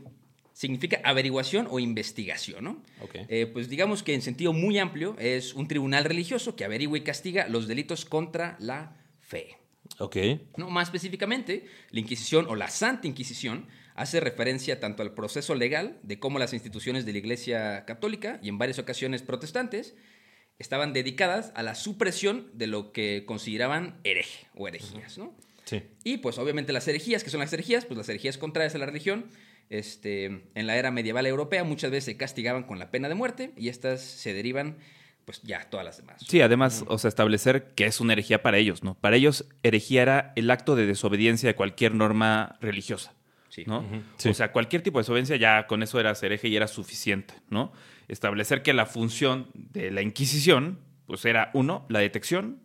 significa 0.57 0.99
averiguación 1.03 1.67
o 1.69 1.77
investigación, 1.77 2.63
¿no? 2.63 2.83
Ok. 3.01 3.15
Eh, 3.29 3.45
pues 3.45 3.69
digamos 3.69 4.01
que 4.01 4.15
en 4.15 4.23
sentido 4.23 4.53
muy 4.53 4.79
amplio 4.79 5.15
es 5.19 5.53
un 5.53 5.67
tribunal 5.67 6.03
religioso 6.03 6.55
que 6.55 6.65
averigua 6.65 6.97
y 6.97 7.01
castiga 7.01 7.47
los 7.47 7.67
delitos 7.67 8.05
contra 8.05 8.57
la 8.59 8.97
fe. 9.19 9.59
Ok. 9.99 10.17
¿no? 10.57 10.71
Más 10.71 10.87
específicamente, 10.87 11.67
la 11.91 11.99
Inquisición 11.99 12.47
o 12.49 12.55
la 12.55 12.69
Santa 12.69 13.05
Inquisición 13.05 13.67
hace 13.93 14.19
referencia 14.19 14.79
tanto 14.79 15.03
al 15.03 15.13
proceso 15.13 15.53
legal 15.53 15.99
de 16.01 16.17
cómo 16.17 16.39
las 16.39 16.53
instituciones 16.53 17.05
de 17.05 17.11
la 17.11 17.19
Iglesia 17.19 17.85
Católica 17.85 18.39
y 18.41 18.49
en 18.49 18.57
varias 18.57 18.79
ocasiones 18.79 19.21
protestantes 19.21 19.95
estaban 20.57 20.91
dedicadas 20.91 21.51
a 21.53 21.61
la 21.61 21.75
supresión 21.75 22.49
de 22.55 22.65
lo 22.65 22.91
que 22.93 23.25
consideraban 23.27 23.99
hereje 24.03 24.47
o 24.55 24.67
herejías, 24.67 25.19
¿no? 25.19 25.35
Sí. 25.65 25.83
Y 26.03 26.17
pues 26.17 26.39
obviamente 26.39 26.73
las 26.73 26.87
herejías, 26.87 27.23
que 27.23 27.29
son 27.29 27.41
las 27.41 27.53
herejías, 27.53 27.85
pues 27.85 27.95
las 27.95 28.09
herejías 28.09 28.39
contrarias 28.39 28.73
a 28.73 28.79
la 28.79 28.87
religión, 28.87 29.29
este, 29.69 30.25
en 30.25 30.67
la 30.67 30.77
era 30.77 30.91
medieval 30.91 31.25
europea 31.25 31.63
muchas 31.63 31.91
veces 31.91 32.05
se 32.05 32.17
castigaban 32.17 32.63
con 32.63 32.79
la 32.79 32.91
pena 32.91 33.09
de 33.09 33.15
muerte 33.15 33.51
y 33.57 33.69
estas 33.69 34.01
se 34.01 34.33
derivan 34.33 34.77
pues 35.25 35.41
ya 35.41 35.69
todas 35.69 35.85
las 35.85 35.97
demás. 35.97 36.23
Sí, 36.25 36.39
además, 36.39 36.85
o 36.87 36.97
sea, 36.97 37.09
establecer 37.09 37.73
que 37.75 37.85
es 37.85 37.99
una 37.99 38.13
herejía 38.13 38.41
para 38.41 38.57
ellos, 38.57 38.81
¿no? 38.81 38.95
Para 38.95 39.17
ellos, 39.17 39.45
herejía 39.61 40.01
era 40.01 40.33
el 40.37 40.49
acto 40.49 40.77
de 40.77 40.85
desobediencia 40.85 41.47
de 41.49 41.55
cualquier 41.55 41.93
norma 41.93 42.57
religiosa, 42.61 43.13
Sí. 43.49 43.63
¿no? 43.67 43.83
Sí. 44.17 44.29
O 44.29 44.33
sea, 44.33 44.53
cualquier 44.53 44.83
tipo 44.83 44.99
de 44.99 45.01
desobediencia 45.01 45.35
ya 45.35 45.67
con 45.67 45.83
eso 45.83 45.99
eras 45.99 46.23
hereje 46.23 46.47
y 46.47 46.55
era 46.55 46.67
suficiente, 46.67 47.33
¿no? 47.49 47.73
Establecer 48.07 48.61
que 48.61 48.71
la 48.71 48.85
función 48.85 49.49
de 49.53 49.91
la 49.91 50.01
Inquisición, 50.01 50.79
pues 51.07 51.25
era, 51.25 51.51
uno, 51.53 51.85
la 51.89 51.99
detección, 51.99 52.61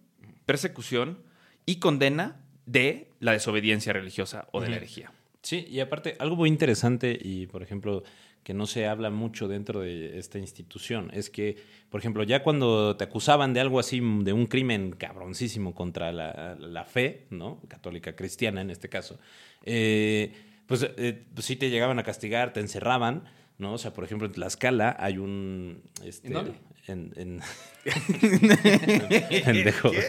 persecución 0.47 1.19
y 1.67 1.77
condena 1.81 2.43
de 2.67 3.09
la 3.19 3.33
desobediencia 3.33 3.93
religiosa 3.93 4.47
o 4.53 4.61
de 4.61 4.69
la 4.69 4.77
herejía. 4.77 5.11
Sí, 5.43 5.67
y 5.69 5.81
aparte, 5.81 6.17
algo 6.21 6.37
muy 6.37 6.49
interesante 6.49 7.19
y, 7.21 7.47
por 7.49 7.63
ejemplo, 7.63 8.05
que 8.45 8.55
no 8.55 8.67
se 8.67 8.87
habla 8.87 9.11
mucho 9.11 9.49
dentro 9.49 9.81
de 9.81 10.19
esta 10.19 10.39
institución, 10.39 11.11
es 11.13 11.31
que, 11.31 11.57
por 11.91 12.01
ejemplo, 12.01 12.23
ya 12.25 12.43
cuando 12.43 12.97
te 12.97 13.05
acusaban 13.05 13.53
de 13.53 13.61
algo 13.61 13.79
así, 13.79 14.01
de 14.01 14.33
un 14.33 14.47
crimen 14.47 14.93
cabroncísimo 14.93 15.75
contra 15.75 16.13
la, 16.13 16.57
la 16.59 16.85
fe, 16.85 17.27
¿no? 17.31 17.61
Católica 17.69 18.15
cristiana 18.17 18.61
en 18.61 18.71
este 18.71 18.89
caso, 18.89 19.19
eh, 19.65 20.33
pues, 20.67 20.89
eh, 20.97 21.25
pues 21.35 21.47
sí 21.47 21.57
te 21.57 21.71
llegaban 21.71 21.99
a 21.99 22.05
castigar, 22.05 22.53
te 22.53 22.61
encerraban, 22.61 23.25
¿no? 23.59 23.75
O 23.75 23.79
sea, 23.79 23.93
por 23.93 24.05
ejemplo, 24.05 24.27
en 24.27 24.33
Tlaxcala 24.33 24.97
hay 24.99 25.19
un... 25.19 25.83
Este, 26.05 26.29
¿En? 26.29 26.72
En, 26.87 27.13
en... 27.17 27.41
Pendejo. 29.45 29.91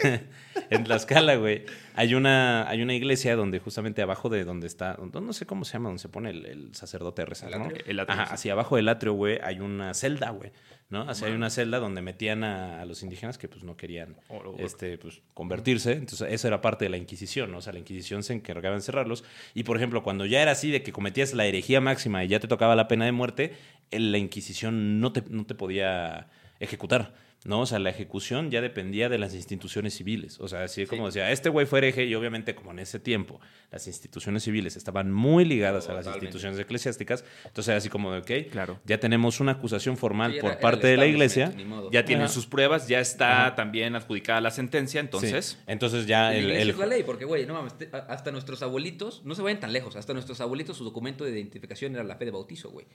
En 0.70 0.84
Tlaxcala, 0.84 1.36
güey, 1.36 1.66
hay 1.96 2.14
una, 2.14 2.70
hay 2.70 2.84
una 2.84 2.94
iglesia 2.94 3.36
donde 3.36 3.58
justamente 3.60 4.04
abajo 4.04 4.30
de 4.30 4.44
donde 4.44 4.68
está, 4.68 4.98
no 5.12 5.34
sé 5.34 5.48
cómo 5.48 5.66
se 5.66 5.74
llama, 5.74 5.90
donde 5.90 6.02
se 6.02 6.10
pone 6.10 6.30
el, 6.30 6.46
el 6.46 6.76
sacerdote 6.76 7.24
a 7.24 7.26
rezar, 7.26 7.52
El 7.52 7.60
¿no? 7.60 7.66
atrio. 7.66 7.84
El 7.88 8.00
atrio, 8.00 8.14
Ajá, 8.14 8.28
sí. 8.28 8.34
hacia 8.36 8.54
abajo 8.54 8.76
del 8.76 8.88
atrio, 8.88 9.14
güey, 9.14 9.40
hay 9.44 9.60
una 9.60 9.96
celda, 9.96 10.30
güey, 10.30 10.52
¿no? 10.90 11.02
Así 11.10 11.26
hay 11.26 11.34
una 11.34 11.50
celda 11.50 11.80
donde 11.80 12.04
metían 12.04 12.44
a, 12.44 12.82
a 12.82 12.86
los 12.86 13.02
indígenas 13.02 13.40
que 13.40 13.48
pues 13.48 13.64
no 13.64 13.76
querían 13.78 14.16
oro. 14.30 14.56
este, 14.60 15.00
pues, 15.00 15.22
convertirse. 15.34 15.94
Entonces, 15.94 16.28
eso 16.32 16.48
era 16.48 16.62
parte 16.62 16.86
de 16.86 16.90
la 16.90 16.98
Inquisición, 16.98 17.52
¿no? 17.52 17.58
O 17.58 17.62
sea, 17.62 17.74
la 17.74 17.80
Inquisición 17.80 18.22
se 18.22 18.34
encargaba 18.34 18.74
de 18.76 18.80
encerrarlos. 18.80 19.24
Y, 19.56 19.64
por 19.64 19.78
ejemplo, 19.78 20.04
cuando 20.04 20.26
ya 20.28 20.42
era 20.42 20.52
así 20.52 20.70
de 20.70 20.84
que 20.84 20.92
cometías 20.92 21.34
la 21.34 21.48
herejía 21.48 21.82
máxima 21.82 22.24
y 22.24 22.28
ya 22.28 22.40
te 22.40 22.48
tocaba 22.48 22.76
la 22.76 22.88
pena 22.88 23.06
de 23.06 23.12
muerte, 23.12 23.54
la 23.92 24.20
Inquisición 24.20 25.00
no 25.00 25.12
te, 25.14 25.24
no 25.30 25.46
te 25.48 25.56
podía 25.56 26.30
ejecutar. 26.64 27.14
¿no? 27.46 27.62
O 27.62 27.66
sea, 27.66 27.80
la 27.80 27.90
ejecución 27.90 28.52
ya 28.52 28.62
dependía 28.62 29.10
de 29.10 29.18
las 29.18 29.34
instituciones 29.34 29.94
civiles. 29.96 30.40
O 30.40 30.48
sea, 30.48 30.64
así 30.64 30.86
como 30.86 31.08
decía, 31.08 31.32
este 31.32 31.50
güey 31.50 31.66
fue 31.66 31.80
hereje 31.80 32.06
y 32.06 32.16
obviamente 32.16 32.56
como 32.56 32.72
en 32.72 32.80
ese 32.80 33.00
tiempo 33.00 33.40
las 33.72 33.88
instituciones 33.88 34.44
civiles 34.44 34.76
estaban 34.76 35.12
muy 35.12 35.46
ligadas 35.46 35.90
a 35.90 35.94
las 35.94 36.08
instituciones 36.08 36.60
eclesiásticas, 36.60 37.26
entonces 37.46 37.70
era 37.70 37.78
así 37.78 37.90
como 37.90 38.12
de, 38.14 38.20
ok, 38.20 38.52
Claro. 38.52 38.80
ya 38.86 39.00
tenemos 39.00 39.40
una 39.40 39.54
acusación 39.54 39.98
formal 39.98 40.34
Sí, 40.34 40.40
por 40.40 40.52
era 40.52 40.60
parte 40.60 40.88
de 40.88 40.98
la 40.98 41.06
iglesia. 41.06 41.54
Ya 41.92 42.06
tienen 42.06 42.26
Ajá. 42.26 42.34
sus 42.34 42.46
pruebas, 42.46 42.88
ya 42.88 43.00
está 43.00 43.56
también 43.56 43.96
adjudicada 43.96 44.42
la 44.42 44.52
sentencia, 44.52 45.00
entonces... 45.02 45.46
Sí. 45.46 45.58
Entonces 45.68 46.06
ya 46.06 46.34
el, 46.34 46.52
es 46.52 46.78
la 46.78 46.86
ley, 46.86 47.04
porque, 47.04 47.26
güey, 47.26 47.46
no 47.46 47.56
mames, 47.56 47.74
hasta 48.08 48.32
nuestros 48.32 48.62
abuelitos, 48.64 49.24
no 49.26 49.36
se 49.36 49.42
vayan 49.42 49.60
tan 49.60 49.74
lejos, 49.74 49.96
hasta 49.96 50.14
nuestros 50.14 50.40
abuelitos 50.42 50.78
su 50.78 50.84
documento 50.84 51.24
de 51.26 51.32
identificación 51.32 51.94
era 51.96 52.04
la 52.04 52.16
fe 52.16 52.26
de 52.26 52.32
bautizo, 52.32 52.70
güey. 52.70 52.86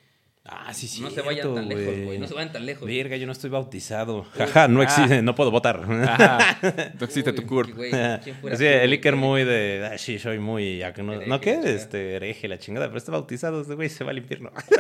Ah, 0.51 0.73
sí, 0.73 0.89
sí. 0.89 1.03
No 1.03 1.11
se 1.11 1.21
vayan 1.21 1.55
tan 1.55 1.69
lejos, 1.69 1.95
güey, 2.05 2.19
no 2.19 2.27
se 2.27 2.33
vayan 2.33 2.53
tan 2.53 2.65
lejos. 2.65 2.87
Verga, 2.89 3.17
yo 3.17 3.27
no 3.27 3.33
estoy 3.33 3.51
bautizado. 3.51 4.25
Jaja, 4.37 4.67
no 4.67 4.83
existe, 4.83 5.21
no 5.21 5.35
puedo 5.35 5.51
votar. 5.51 5.83
Ajá. 6.09 6.59
No 6.99 7.05
existe 7.05 7.35
tu 7.35 7.45
CURP. 7.45 7.75
güey, 7.77 7.91
¿quién 8.25 8.37
fuera 8.41 8.57
Sí, 8.57 8.65
el? 8.65 8.93
Iker 8.93 9.15
muy 9.17 9.45
de, 9.45 9.91
ah, 9.93 9.99
sí, 9.99 10.19
soy 10.19 10.39
muy, 10.39 10.79
ya 10.79 10.95
que 10.95 11.03
no, 11.03 11.13
Hereje, 11.13 11.29
¿no 11.29 11.41
qué? 11.41 11.61
Este, 11.65 12.15
hereje, 12.17 12.49
la 12.49 12.59
chingada, 12.59 12.87
pero 12.87 12.97
está 12.97 13.13
bautizado, 13.13 13.61
este 13.61 13.75
güey 13.75 13.91
se 13.91 14.05
va 14.05 14.11
al 14.11 14.19
infierno. 14.19 14.51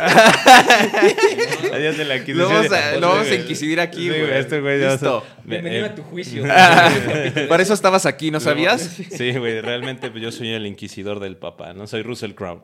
Adiós 1.72 1.98
de 1.98 2.04
la 2.04 2.14
Lo 2.14 2.20
Inquisición. 2.20 2.48
vamos 2.50 2.72
a, 2.72 2.92
lo 2.96 3.08
vamos 3.08 3.26
a 3.26 3.30
Sí, 3.30 3.34
inquisidir 3.37 3.80
aquí, 3.80 4.02
sí, 4.04 4.08
güey. 4.08 4.30
Este 4.38 4.60
güey 4.60 4.80
ya 4.80 4.92
Listo. 4.92 5.25
Bienvenido 5.44 5.84
eh, 5.87 5.88
a 5.88 5.94
tu 5.94 6.02
juicio. 6.02 6.42
Para 7.48 7.62
eso 7.62 7.75
estabas 7.75 8.06
aquí, 8.06 8.30
¿no 8.30 8.40
sabías? 8.40 8.80
Sí, 9.10 9.32
güey, 9.32 9.60
realmente 9.60 10.10
pues, 10.10 10.22
yo 10.22 10.32
soy 10.32 10.48
el 10.54 10.66
inquisidor 10.66 11.20
del 11.20 11.37
papá, 11.37 11.75
no 11.75 11.87
soy 11.87 12.02
Russell 12.02 12.32
Crowe. 12.32 12.62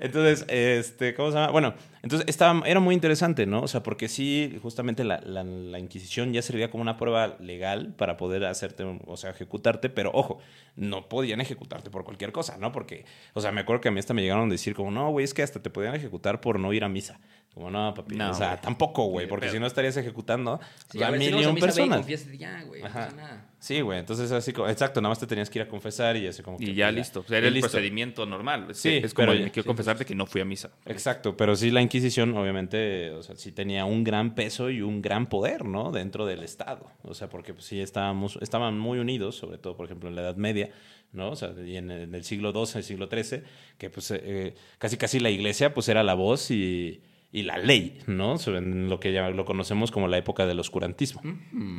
entonces, 0.00 0.44
este, 0.48 1.14
¿cómo 1.14 1.30
se 1.30 1.36
llama? 1.36 1.41
Bueno, 1.50 1.74
entonces 2.02 2.28
estaba, 2.28 2.62
era 2.66 2.78
muy 2.80 2.94
interesante, 2.94 3.46
¿no? 3.46 3.62
O 3.62 3.68
sea, 3.68 3.82
porque 3.82 4.08
sí, 4.08 4.58
justamente 4.62 5.02
la, 5.04 5.20
la- 5.24 5.42
la 5.44 5.78
Inquisición 5.78 6.32
ya 6.32 6.42
servía 6.42 6.70
como 6.70 6.82
una 6.82 6.96
prueba 6.96 7.36
legal 7.40 7.94
para 7.96 8.16
poder 8.16 8.44
hacerte, 8.44 8.84
o 9.06 9.16
sea, 9.16 9.30
ejecutarte, 9.30 9.88
pero 9.90 10.10
ojo, 10.14 10.38
no 10.76 11.08
podían 11.08 11.40
ejecutarte 11.40 11.90
por 11.90 12.04
cualquier 12.04 12.32
cosa, 12.32 12.56
¿no? 12.58 12.70
Porque, 12.72 13.04
o 13.34 13.40
sea, 13.40 13.52
me 13.52 13.60
acuerdo 13.62 13.80
que 13.80 13.88
a 13.88 13.90
mí 13.92 13.98
hasta 13.98 14.14
me 14.14 14.22
llegaron 14.22 14.48
a 14.48 14.52
decir 14.52 14.74
como, 14.74 14.90
no, 14.90 15.10
güey, 15.10 15.24
es 15.24 15.34
que 15.34 15.42
hasta 15.42 15.60
te 15.62 15.70
podían 15.70 15.94
ejecutar 15.94 16.40
por 16.40 16.58
no 16.60 16.72
ir 16.72 16.84
a 16.84 16.88
misa. 16.88 17.20
Como, 17.54 17.70
no, 17.70 17.92
papi, 17.92 18.16
No, 18.16 18.30
o 18.30 18.34
sea, 18.34 18.58
tampoco, 18.60 19.04
güey, 19.06 19.28
porque 19.28 19.50
si 19.50 19.58
no 19.58 19.66
estarías 19.66 19.94
ejecutando 19.98 20.58
Sí, 20.90 21.02
a, 21.02 21.08
a 21.08 21.10
ver, 21.10 21.20
si 21.20 21.26
mil 21.26 21.34
no 21.34 21.40
y 21.40 21.40
vas 21.40 21.46
a 21.46 21.50
un 21.50 21.54
misa, 21.54 21.66
ve 21.66 21.72
y 21.72 21.88
personas. 22.06 22.38
ya, 22.38 22.62
güey, 22.64 22.82
no. 22.82 23.52
Sí, 23.58 23.80
güey, 23.80 23.98
entonces 24.00 24.32
así 24.32 24.52
como, 24.52 24.68
exacto, 24.68 25.00
nada 25.00 25.10
más 25.10 25.20
te 25.20 25.26
tenías 25.26 25.48
que 25.50 25.58
ir 25.58 25.62
a 25.64 25.68
confesar 25.68 26.16
y 26.16 26.26
así 26.26 26.42
como 26.42 26.56
que, 26.58 26.64
Y 26.64 26.74
ya 26.74 26.86
pues, 26.86 26.96
listo. 26.96 27.20
O 27.20 27.24
sea, 27.24 27.38
era 27.38 27.48
el 27.48 27.54
listo. 27.54 27.70
procedimiento 27.70 28.24
normal. 28.26 28.68
Es, 28.70 28.78
Sí, 28.78 28.88
es 29.02 29.12
como, 29.14 29.28
pero 29.32 29.52
quiero 29.52 29.66
confesarte 29.66 30.04
que 30.04 30.14
no 30.14 30.26
fui 30.26 30.40
a 30.40 30.44
misa. 30.44 30.70
Exacto, 30.86 31.36
pero 31.36 31.54
sí 31.54 31.70
la 31.70 31.82
Inquisición 31.82 32.36
obviamente, 32.36 33.10
o 33.10 33.22
sea, 33.22 33.36
sí 33.36 33.52
tenía 33.52 33.84
un 33.84 34.02
gran 34.02 34.34
peso 34.34 34.70
y 34.70 34.80
un 34.82 35.02
gran 35.02 35.28
poder, 35.28 35.64
¿no? 35.66 35.92
Dentro 35.92 36.24
del 36.26 36.42
Estado. 36.42 36.90
O 37.02 37.14
sea, 37.14 37.28
porque 37.28 37.52
pues, 37.54 37.66
sí 37.66 37.80
estábamos, 37.80 38.38
estaban 38.40 38.78
muy 38.78 38.98
unidos, 38.98 39.36
sobre 39.36 39.58
todo, 39.58 39.76
por 39.76 39.86
ejemplo, 39.86 40.08
en 40.08 40.16
la 40.16 40.22
Edad 40.22 40.36
Media, 40.36 40.70
¿no? 41.12 41.30
O 41.30 41.36
sea, 41.36 41.52
y 41.64 41.76
en 41.76 41.90
el, 41.90 42.02
en 42.02 42.14
el 42.14 42.24
siglo 42.24 42.50
XII, 42.52 42.78
el 42.78 42.84
siglo 42.84 43.08
XIII, 43.12 43.42
que 43.78 43.90
pues 43.90 44.10
eh, 44.10 44.54
casi 44.78 44.96
casi 44.96 45.20
la 45.20 45.30
Iglesia 45.30 45.72
pues 45.74 45.88
era 45.88 46.02
la 46.02 46.14
voz 46.14 46.50
y, 46.50 47.00
y 47.32 47.42
la 47.44 47.56
ley, 47.56 47.98
¿no? 48.06 48.36
Sobre 48.38 48.60
lo 48.60 49.00
que 49.00 49.12
ya 49.12 49.30
lo 49.30 49.44
conocemos 49.46 49.90
como 49.90 50.06
la 50.06 50.18
época 50.18 50.44
del 50.46 50.60
oscurantismo. 50.60 51.22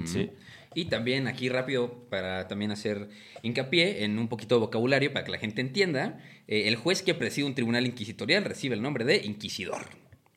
¿sí? 0.06 0.32
Y 0.76 0.86
también 0.86 1.28
aquí 1.28 1.48
rápido 1.50 2.08
para 2.10 2.48
también 2.48 2.72
hacer 2.72 3.08
hincapié 3.44 4.04
en 4.04 4.18
un 4.18 4.28
poquito 4.28 4.56
de 4.56 4.62
vocabulario 4.62 5.14
para 5.14 5.24
que 5.24 5.32
la 5.32 5.38
gente 5.38 5.62
entienda, 5.62 6.20
eh, 6.48 6.68
el 6.68 6.76
juez 6.76 7.04
que 7.04 7.14
preside 7.14 7.46
un 7.46 7.54
tribunal 7.54 7.86
inquisitorial 7.86 8.44
recibe 8.44 8.74
el 8.76 8.82
nombre 8.82 9.06
de 9.06 9.18
inquisidor. 9.24 9.86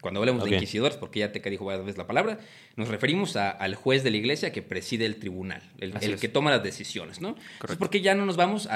Cuando 0.03 0.21
hablamos 0.21 0.45
de 0.45 0.51
inquisidores, 0.57 0.99
porque 0.99 1.21
ya 1.21 1.33
te 1.33 1.41
dijo 1.51 1.65
varias 1.65 1.85
veces 1.87 1.97
la 1.99 2.07
palabra, 2.07 2.39
nos 2.77 2.89
referimos 2.89 3.35
a- 3.37 3.51
al 3.51 3.75
juez 3.75 4.05
de 4.05 4.11
la 4.11 4.19
iglesia 4.19 4.53
que 4.53 4.61
preside 4.61 5.07
el 5.07 5.17
tribunal, 5.17 5.63
el, 5.79 5.95
que 6.21 6.29
toma 6.29 6.51
las 6.51 6.63
decisiones, 6.63 7.21
¿no? 7.23 7.31
Entonces, 7.55 7.79
porque 7.79 8.03
ya 8.03 8.15
no 8.15 8.27
nos 8.27 8.37
vamos 8.37 8.69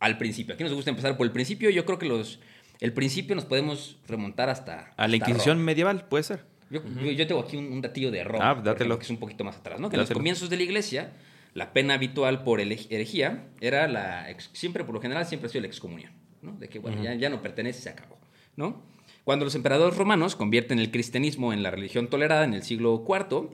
al 0.00 0.18
principio. 0.18 0.54
Aquí 0.54 0.64
nos 0.64 0.72
gusta 0.72 0.90
empezar 0.90 1.16
por 1.18 1.26
el 1.26 1.32
principio. 1.32 1.68
Yo 1.70 1.84
creo 1.84 1.98
que 1.98 2.06
los 2.06 2.40
el 2.80 2.92
principio 2.92 3.34
nos 3.34 3.44
podemos 3.44 3.98
remontar 4.06 4.48
hasta 4.48 4.72
A 4.72 4.80
la 4.80 5.04
hasta 5.04 5.16
Inquisición 5.16 5.56
Roma. 5.58 5.64
medieval, 5.66 6.08
puede 6.08 6.24
ser. 6.24 6.44
Yo, 6.68 6.82
tengo 7.26 7.40
aquí 7.40 7.56
un, 7.56 7.66
un 7.72 7.80
datillo 7.80 8.10
de 8.10 8.24
Roma, 8.24 8.50
Ah, 8.50 8.54
dátelo. 8.56 8.98
que 8.98 9.04
es 9.04 9.10
un 9.10 9.18
poquito 9.18 9.44
más 9.44 9.56
atrás, 9.56 9.78
¿no? 9.78 9.88
Que 9.88 9.96
en 9.96 10.00
los 10.00 10.10
comienzos 10.10 10.50
de 10.50 10.56
la 10.56 10.64
iglesia, 10.64 11.12
la 11.54 11.72
pena 11.72 11.94
habitual 11.94 12.42
por 12.42 12.60
herejía 12.60 13.46
era 13.60 13.86
la, 13.86 14.28
ex- 14.30 14.50
siempre, 14.52 14.82
por 14.84 14.94
lo 14.94 15.00
general, 15.00 15.24
siempre 15.26 15.46
ha 15.46 15.50
sido 15.50 15.62
la 15.62 15.68
excomunión, 15.68 16.12
¿no? 16.42 16.52
De 16.58 16.68
que, 16.68 16.80
bueno, 16.80 17.02
ya, 17.02 17.14
ya 17.14 17.28
no 17.30 17.40
pertenece, 17.40 17.80
se 17.82 17.88
acabó, 17.90 18.18
¿no? 18.56 18.82
Cuando 19.24 19.44
los 19.44 19.54
emperadores 19.54 19.96
romanos 19.96 20.34
convierten 20.36 20.78
el 20.80 20.90
cristianismo 20.90 21.52
en 21.52 21.62
la 21.62 21.70
religión 21.70 22.08
tolerada 22.08 22.44
en 22.44 22.52
el 22.54 22.62
siglo 22.62 23.04
IV, 23.08 23.50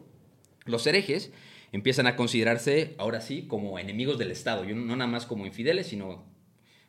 los 0.64 0.86
herejes 0.86 1.32
empiezan 1.70 2.06
a 2.06 2.16
considerarse, 2.16 2.94
ahora 2.98 3.20
sí, 3.20 3.46
como 3.46 3.78
enemigos 3.78 4.18
del 4.18 4.30
Estado, 4.30 4.64
y 4.68 4.74
no 4.74 4.96
nada 4.96 5.10
más 5.10 5.26
como 5.26 5.46
infideles, 5.46 5.86
sino 5.86 6.24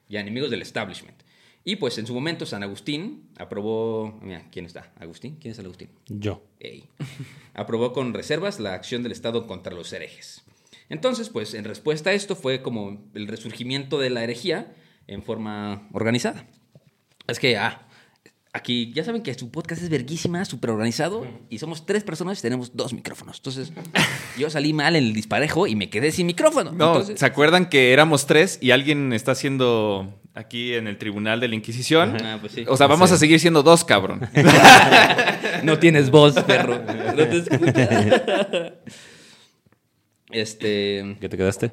ya 0.09 0.19
enemigos 0.21 0.51
del 0.51 0.61
establishment. 0.61 1.21
Y 1.65 1.77
pues 1.77 1.97
en 1.97 2.05
su 2.05 2.13
momento 2.13 2.45
San 2.45 2.61
Agustín 2.63 3.29
aprobó, 3.37 4.19
mira, 4.21 4.49
¿quién 4.51 4.65
está? 4.65 4.91
Agustín, 4.99 5.37
¿quién 5.39 5.53
es 5.53 5.59
el 5.59 5.65
Agustín? 5.65 5.89
Yo. 6.07 6.43
Ey. 6.59 6.89
aprobó 7.53 7.93
con 7.93 8.13
reservas 8.13 8.59
la 8.59 8.73
acción 8.73 9.01
del 9.03 9.13
Estado 9.13 9.47
contra 9.47 9.73
los 9.73 9.91
herejes. 9.93 10.43
Entonces, 10.89 11.29
pues 11.29 11.53
en 11.53 11.63
respuesta 11.63 12.09
a 12.09 12.13
esto 12.13 12.35
fue 12.35 12.61
como 12.61 13.01
el 13.13 13.27
resurgimiento 13.27 13.97
de 13.97 14.09
la 14.09 14.23
herejía 14.23 14.73
en 15.07 15.23
forma 15.23 15.87
organizada. 15.93 16.47
Es 17.27 17.39
que, 17.39 17.57
ah, 17.57 17.87
aquí 18.53 18.91
ya 18.93 19.03
saben 19.03 19.23
que 19.23 19.33
su 19.33 19.49
podcast 19.51 19.81
es 19.81 19.89
verguísima, 19.89 20.45
súper 20.45 20.69
organizado, 20.69 21.25
y 21.49 21.57
somos 21.59 21.85
tres 21.85 22.03
personas 22.03 22.39
y 22.39 22.41
tenemos 22.43 22.75
dos 22.75 22.93
micrófonos. 22.93 23.37
Entonces, 23.37 23.73
yo 24.37 24.49
salí 24.49 24.73
mal 24.73 24.95
en 24.95 25.03
el 25.05 25.13
disparejo 25.13 25.67
y 25.67 25.75
me 25.75 25.89
quedé 25.89 26.11
sin 26.11 26.27
micrófono. 26.27 26.71
No, 26.71 26.91
Entonces, 26.93 27.19
¿se 27.19 27.25
acuerdan 27.25 27.67
que 27.69 27.91
éramos 27.93 28.25
tres 28.27 28.59
y 28.61 28.71
alguien 28.71 29.11
está 29.13 29.31
haciendo 29.31 30.19
aquí 30.35 30.73
en 30.73 30.87
el 30.87 30.97
tribunal 30.97 31.39
de 31.39 31.47
la 31.47 31.55
Inquisición? 31.55 32.17
Ah, 32.23 32.37
pues 32.39 32.53
sí. 32.53 32.63
O 32.67 32.77
sea, 32.77 32.87
vamos 32.87 33.09
Sí. 33.09 33.15
a 33.15 33.17
seguir 33.19 33.39
siendo 33.39 33.63
dos, 33.63 33.83
cabrón. 33.83 34.21
No 35.63 35.79
tienes 35.79 36.09
voz, 36.11 36.33
perro. 36.43 36.77
No 36.83 37.13
te 37.15 37.37
escuchas. 37.37 38.73
Este. 40.31 41.17
¿Qué 41.21 41.29
te 41.29 41.37
quedaste? 41.37 41.71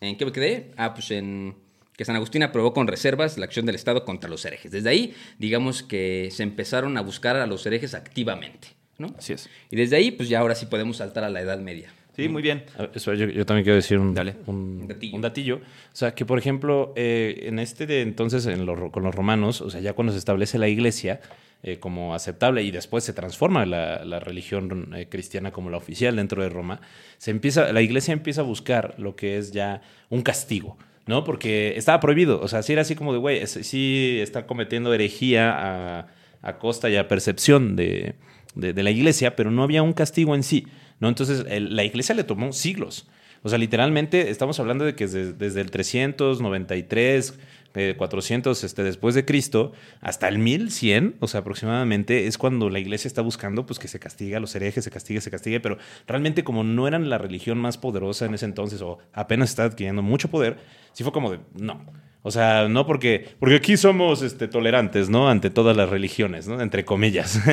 ¿En 0.00 0.16
qué 0.16 0.24
me 0.24 0.32
quedé? 0.32 0.72
Ah, 0.76 0.94
pues 0.94 1.10
en 1.10 1.54
que 2.00 2.06
San 2.06 2.16
Agustín 2.16 2.42
aprobó 2.42 2.72
con 2.72 2.86
reservas 2.86 3.36
la 3.36 3.44
acción 3.44 3.66
del 3.66 3.74
Estado 3.74 4.06
contra 4.06 4.30
los 4.30 4.42
herejes. 4.46 4.72
Desde 4.72 4.88
ahí, 4.88 5.12
digamos 5.38 5.82
que 5.82 6.30
se 6.32 6.42
empezaron 6.42 6.96
a 6.96 7.02
buscar 7.02 7.36
a 7.36 7.46
los 7.46 7.66
herejes 7.66 7.92
activamente, 7.92 8.68
¿no? 8.96 9.14
Así 9.18 9.34
es. 9.34 9.50
Y 9.70 9.76
desde 9.76 9.96
ahí, 9.96 10.10
pues 10.10 10.30
ya 10.30 10.38
ahora 10.40 10.54
sí 10.54 10.64
podemos 10.64 10.96
saltar 10.96 11.24
a 11.24 11.28
la 11.28 11.42
Edad 11.42 11.58
Media. 11.58 11.92
Sí, 12.16 12.26
muy 12.30 12.40
bien. 12.40 12.64
Espera, 12.94 13.18
yo, 13.18 13.26
yo 13.26 13.44
también 13.44 13.64
quiero 13.64 13.76
decir 13.76 13.98
un, 13.98 14.14
Dale. 14.14 14.34
un, 14.46 14.88
datillo. 14.88 15.14
un 15.14 15.20
datillo. 15.20 15.56
O 15.56 15.60
sea, 15.92 16.14
que 16.14 16.24
por 16.24 16.38
ejemplo, 16.38 16.94
eh, 16.96 17.40
en 17.42 17.58
este 17.58 17.86
de 17.86 18.00
entonces, 18.00 18.46
en 18.46 18.64
los 18.64 18.78
ro- 18.78 18.90
con 18.90 19.02
los 19.02 19.14
romanos, 19.14 19.60
o 19.60 19.68
sea, 19.68 19.82
ya 19.82 19.92
cuando 19.92 20.14
se 20.14 20.18
establece 20.18 20.56
la 20.56 20.68
iglesia 20.68 21.20
eh, 21.62 21.78
como 21.80 22.14
aceptable 22.14 22.62
y 22.62 22.70
después 22.70 23.04
se 23.04 23.12
transforma 23.12 23.66
la, 23.66 24.06
la 24.06 24.20
religión 24.20 24.94
eh, 24.96 25.06
cristiana 25.10 25.50
como 25.52 25.68
la 25.68 25.76
oficial 25.76 26.16
dentro 26.16 26.42
de 26.42 26.48
Roma, 26.48 26.80
se 27.18 27.30
empieza, 27.30 27.70
la 27.74 27.82
iglesia 27.82 28.12
empieza 28.14 28.40
a 28.40 28.44
buscar 28.44 28.94
lo 28.96 29.16
que 29.16 29.36
es 29.36 29.52
ya 29.52 29.82
un 30.08 30.22
castigo. 30.22 30.78
¿No? 31.06 31.24
Porque 31.24 31.74
estaba 31.76 31.98
prohibido. 32.00 32.40
O 32.40 32.48
sea, 32.48 32.62
sí 32.62 32.72
era 32.72 32.82
así 32.82 32.94
como 32.94 33.12
de, 33.12 33.18
güey, 33.18 33.46
sí 33.46 34.18
está 34.20 34.46
cometiendo 34.46 34.92
herejía 34.94 36.06
a, 36.42 36.58
costa 36.58 36.88
y 36.88 36.96
a 36.96 37.08
percepción 37.08 37.74
de, 37.74 38.14
de- 38.54 38.82
la 38.82 38.90
iglesia, 38.90 39.34
pero 39.34 39.50
no 39.50 39.62
había 39.62 39.82
un 39.82 39.92
castigo 39.92 40.34
en 40.34 40.42
sí. 40.42 40.66
¿no? 41.00 41.08
Entonces, 41.08 41.44
la 41.48 41.84
iglesia 41.84 42.14
le 42.14 42.24
tomó 42.24 42.52
siglos. 42.52 43.08
O 43.42 43.48
sea, 43.48 43.58
literalmente 43.58 44.30
estamos 44.30 44.60
hablando 44.60 44.84
de 44.84 44.94
que 44.94 45.06
desde, 45.06 45.32
desde 45.32 45.62
el 45.62 45.70
393, 45.70 47.38
eh, 47.74 47.94
400 47.96 48.64
este, 48.64 48.82
después 48.82 49.14
de 49.14 49.24
Cristo, 49.24 49.72
hasta 50.00 50.28
el 50.28 50.38
1100, 50.38 51.16
o 51.20 51.28
sea, 51.28 51.40
aproximadamente, 51.40 52.26
es 52.26 52.38
cuando 52.38 52.68
la 52.70 52.78
iglesia 52.78 53.08
está 53.08 53.22
buscando 53.22 53.66
pues, 53.66 53.78
que 53.78 53.88
se 53.88 53.98
castigue 53.98 54.36
a 54.36 54.40
los 54.40 54.54
herejes, 54.54 54.84
se 54.84 54.90
castigue, 54.90 55.20
se 55.20 55.30
castigue, 55.30 55.60
pero 55.60 55.78
realmente 56.06 56.44
como 56.44 56.64
no 56.64 56.88
eran 56.88 57.08
la 57.08 57.18
religión 57.18 57.58
más 57.58 57.78
poderosa 57.78 58.26
en 58.26 58.34
ese 58.34 58.46
entonces, 58.46 58.82
o 58.82 58.98
apenas 59.12 59.50
está 59.50 59.64
adquiriendo 59.64 60.02
mucho 60.02 60.28
poder, 60.30 60.58
sí 60.92 61.04
fue 61.04 61.12
como 61.12 61.30
de, 61.30 61.40
no. 61.54 61.84
O 62.22 62.30
sea, 62.30 62.68
no 62.68 62.86
porque, 62.86 63.34
porque 63.38 63.56
aquí 63.56 63.78
somos 63.78 64.20
este, 64.20 64.46
tolerantes, 64.46 65.08
¿no? 65.08 65.30
Ante 65.30 65.48
todas 65.48 65.74
las 65.74 65.88
religiones, 65.88 66.48
¿no? 66.48 66.60
Entre 66.60 66.84
comillas. 66.84 67.40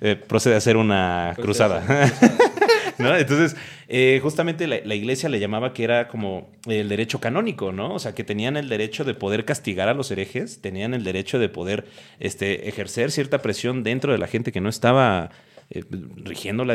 Eh, 0.00 0.16
procede 0.16 0.54
a 0.56 0.60
ser 0.60 0.76
una 0.76 1.34
cruzada. 1.36 2.10
¿No? 3.04 3.16
Entonces, 3.16 3.56
eh, 3.88 4.18
justamente 4.22 4.66
la, 4.66 4.78
la 4.84 4.94
iglesia 4.94 5.28
le 5.28 5.38
llamaba 5.38 5.72
que 5.72 5.84
era 5.84 6.08
como 6.08 6.50
el 6.66 6.88
derecho 6.88 7.20
canónico, 7.20 7.72
¿no? 7.72 7.94
O 7.94 7.98
sea, 7.98 8.14
que 8.14 8.24
tenían 8.24 8.56
el 8.56 8.68
derecho 8.68 9.04
de 9.04 9.14
poder 9.14 9.44
castigar 9.44 9.88
a 9.88 9.94
los 9.94 10.10
herejes, 10.10 10.60
tenían 10.60 10.94
el 10.94 11.04
derecho 11.04 11.38
de 11.38 11.48
poder 11.48 11.86
este, 12.18 12.68
ejercer 12.68 13.10
cierta 13.10 13.42
presión 13.42 13.82
dentro 13.82 14.12
de 14.12 14.18
la 14.18 14.26
gente 14.26 14.52
que 14.52 14.60
no 14.60 14.68
estaba 14.68 15.30
eh, 15.70 15.82
rigiendo 16.16 16.64
la, 16.64 16.74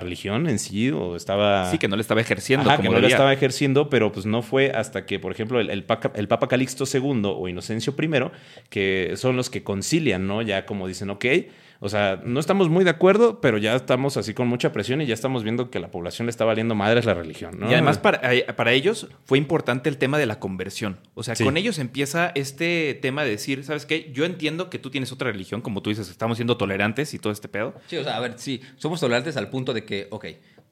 religión 0.00 0.48
en 0.48 0.58
sí 0.58 0.90
o 0.90 1.16
estaba... 1.16 1.70
Sí, 1.70 1.78
que 1.78 1.88
no 1.88 1.96
le 1.96 2.02
estaba 2.02 2.20
ejerciendo 2.20 2.68
Ajá, 2.68 2.76
como 2.76 2.88
que 2.88 2.88
no 2.88 2.96
lo 2.96 3.02
debía. 3.02 3.16
estaba 3.16 3.32
ejerciendo, 3.32 3.90
pero 3.90 4.10
pues 4.10 4.24
no 4.24 4.42
fue 4.42 4.70
hasta 4.70 5.04
que, 5.04 5.18
por 5.18 5.32
ejemplo, 5.32 5.60
el, 5.60 5.70
el, 5.70 5.84
Papa, 5.84 6.12
el 6.14 6.28
Papa 6.28 6.48
Calixto 6.48 6.84
II 6.92 7.22
o 7.24 7.48
Inocencio 7.48 7.94
I, 8.00 8.30
que 8.70 9.12
son 9.16 9.36
los 9.36 9.50
que 9.50 9.62
concilian, 9.62 10.26
¿no? 10.26 10.40
Ya 10.42 10.64
como 10.64 10.88
dicen, 10.88 11.10
ok, 11.10 11.24
o 11.84 11.88
sea, 11.88 12.20
no 12.24 12.38
estamos 12.38 12.68
muy 12.68 12.84
de 12.84 12.90
acuerdo, 12.90 13.40
pero 13.40 13.58
ya 13.58 13.74
estamos 13.74 14.16
así 14.16 14.34
con 14.34 14.46
mucha 14.46 14.70
presión 14.70 15.00
y 15.00 15.06
ya 15.06 15.14
estamos 15.14 15.42
viendo 15.42 15.68
que 15.68 15.80
la 15.80 15.90
población 15.90 16.26
le 16.26 16.30
está 16.30 16.44
valiendo 16.44 16.76
madres 16.76 17.04
la 17.06 17.14
religión, 17.14 17.58
¿no? 17.58 17.68
Y 17.68 17.72
además 17.72 17.98
para, 17.98 18.32
eh, 18.32 18.44
para 18.54 18.70
ellos 18.72 19.08
fue 19.24 19.36
importante 19.36 19.88
el 19.88 19.98
tema 19.98 20.16
de 20.16 20.26
la 20.26 20.38
conversión. 20.38 21.00
O 21.14 21.24
sea, 21.24 21.34
Sí. 21.34 21.42
con 21.42 21.56
ellos 21.56 21.80
empieza 21.80 22.30
este 22.36 22.94
tema 23.02 23.24
de 23.24 23.30
decir, 23.30 23.64
¿sabes 23.64 23.84
qué? 23.84 24.12
Yo 24.14 24.24
entiendo 24.24 24.70
que 24.70 24.78
tú 24.78 24.90
tienes 24.90 25.10
otra 25.10 25.32
religión, 25.32 25.60
como 25.60 25.82
tú 25.82 25.90
dices, 25.90 26.08
estamos 26.08 26.38
siendo 26.38 26.56
tolerantes 26.56 27.12
y 27.14 27.18
todo 27.18 27.32
este 27.32 27.48
pedo. 27.48 27.74
Sí, 27.88 27.96
o 27.96 28.04
sea, 28.04 28.16
a 28.16 28.20
ver, 28.20 28.34
sí, 28.36 28.60
somos 28.76 29.00
tolerantes 29.00 29.36
al 29.36 29.50
punto 29.50 29.74
de 29.74 29.84
que, 29.84 30.06
ok, 30.10 30.26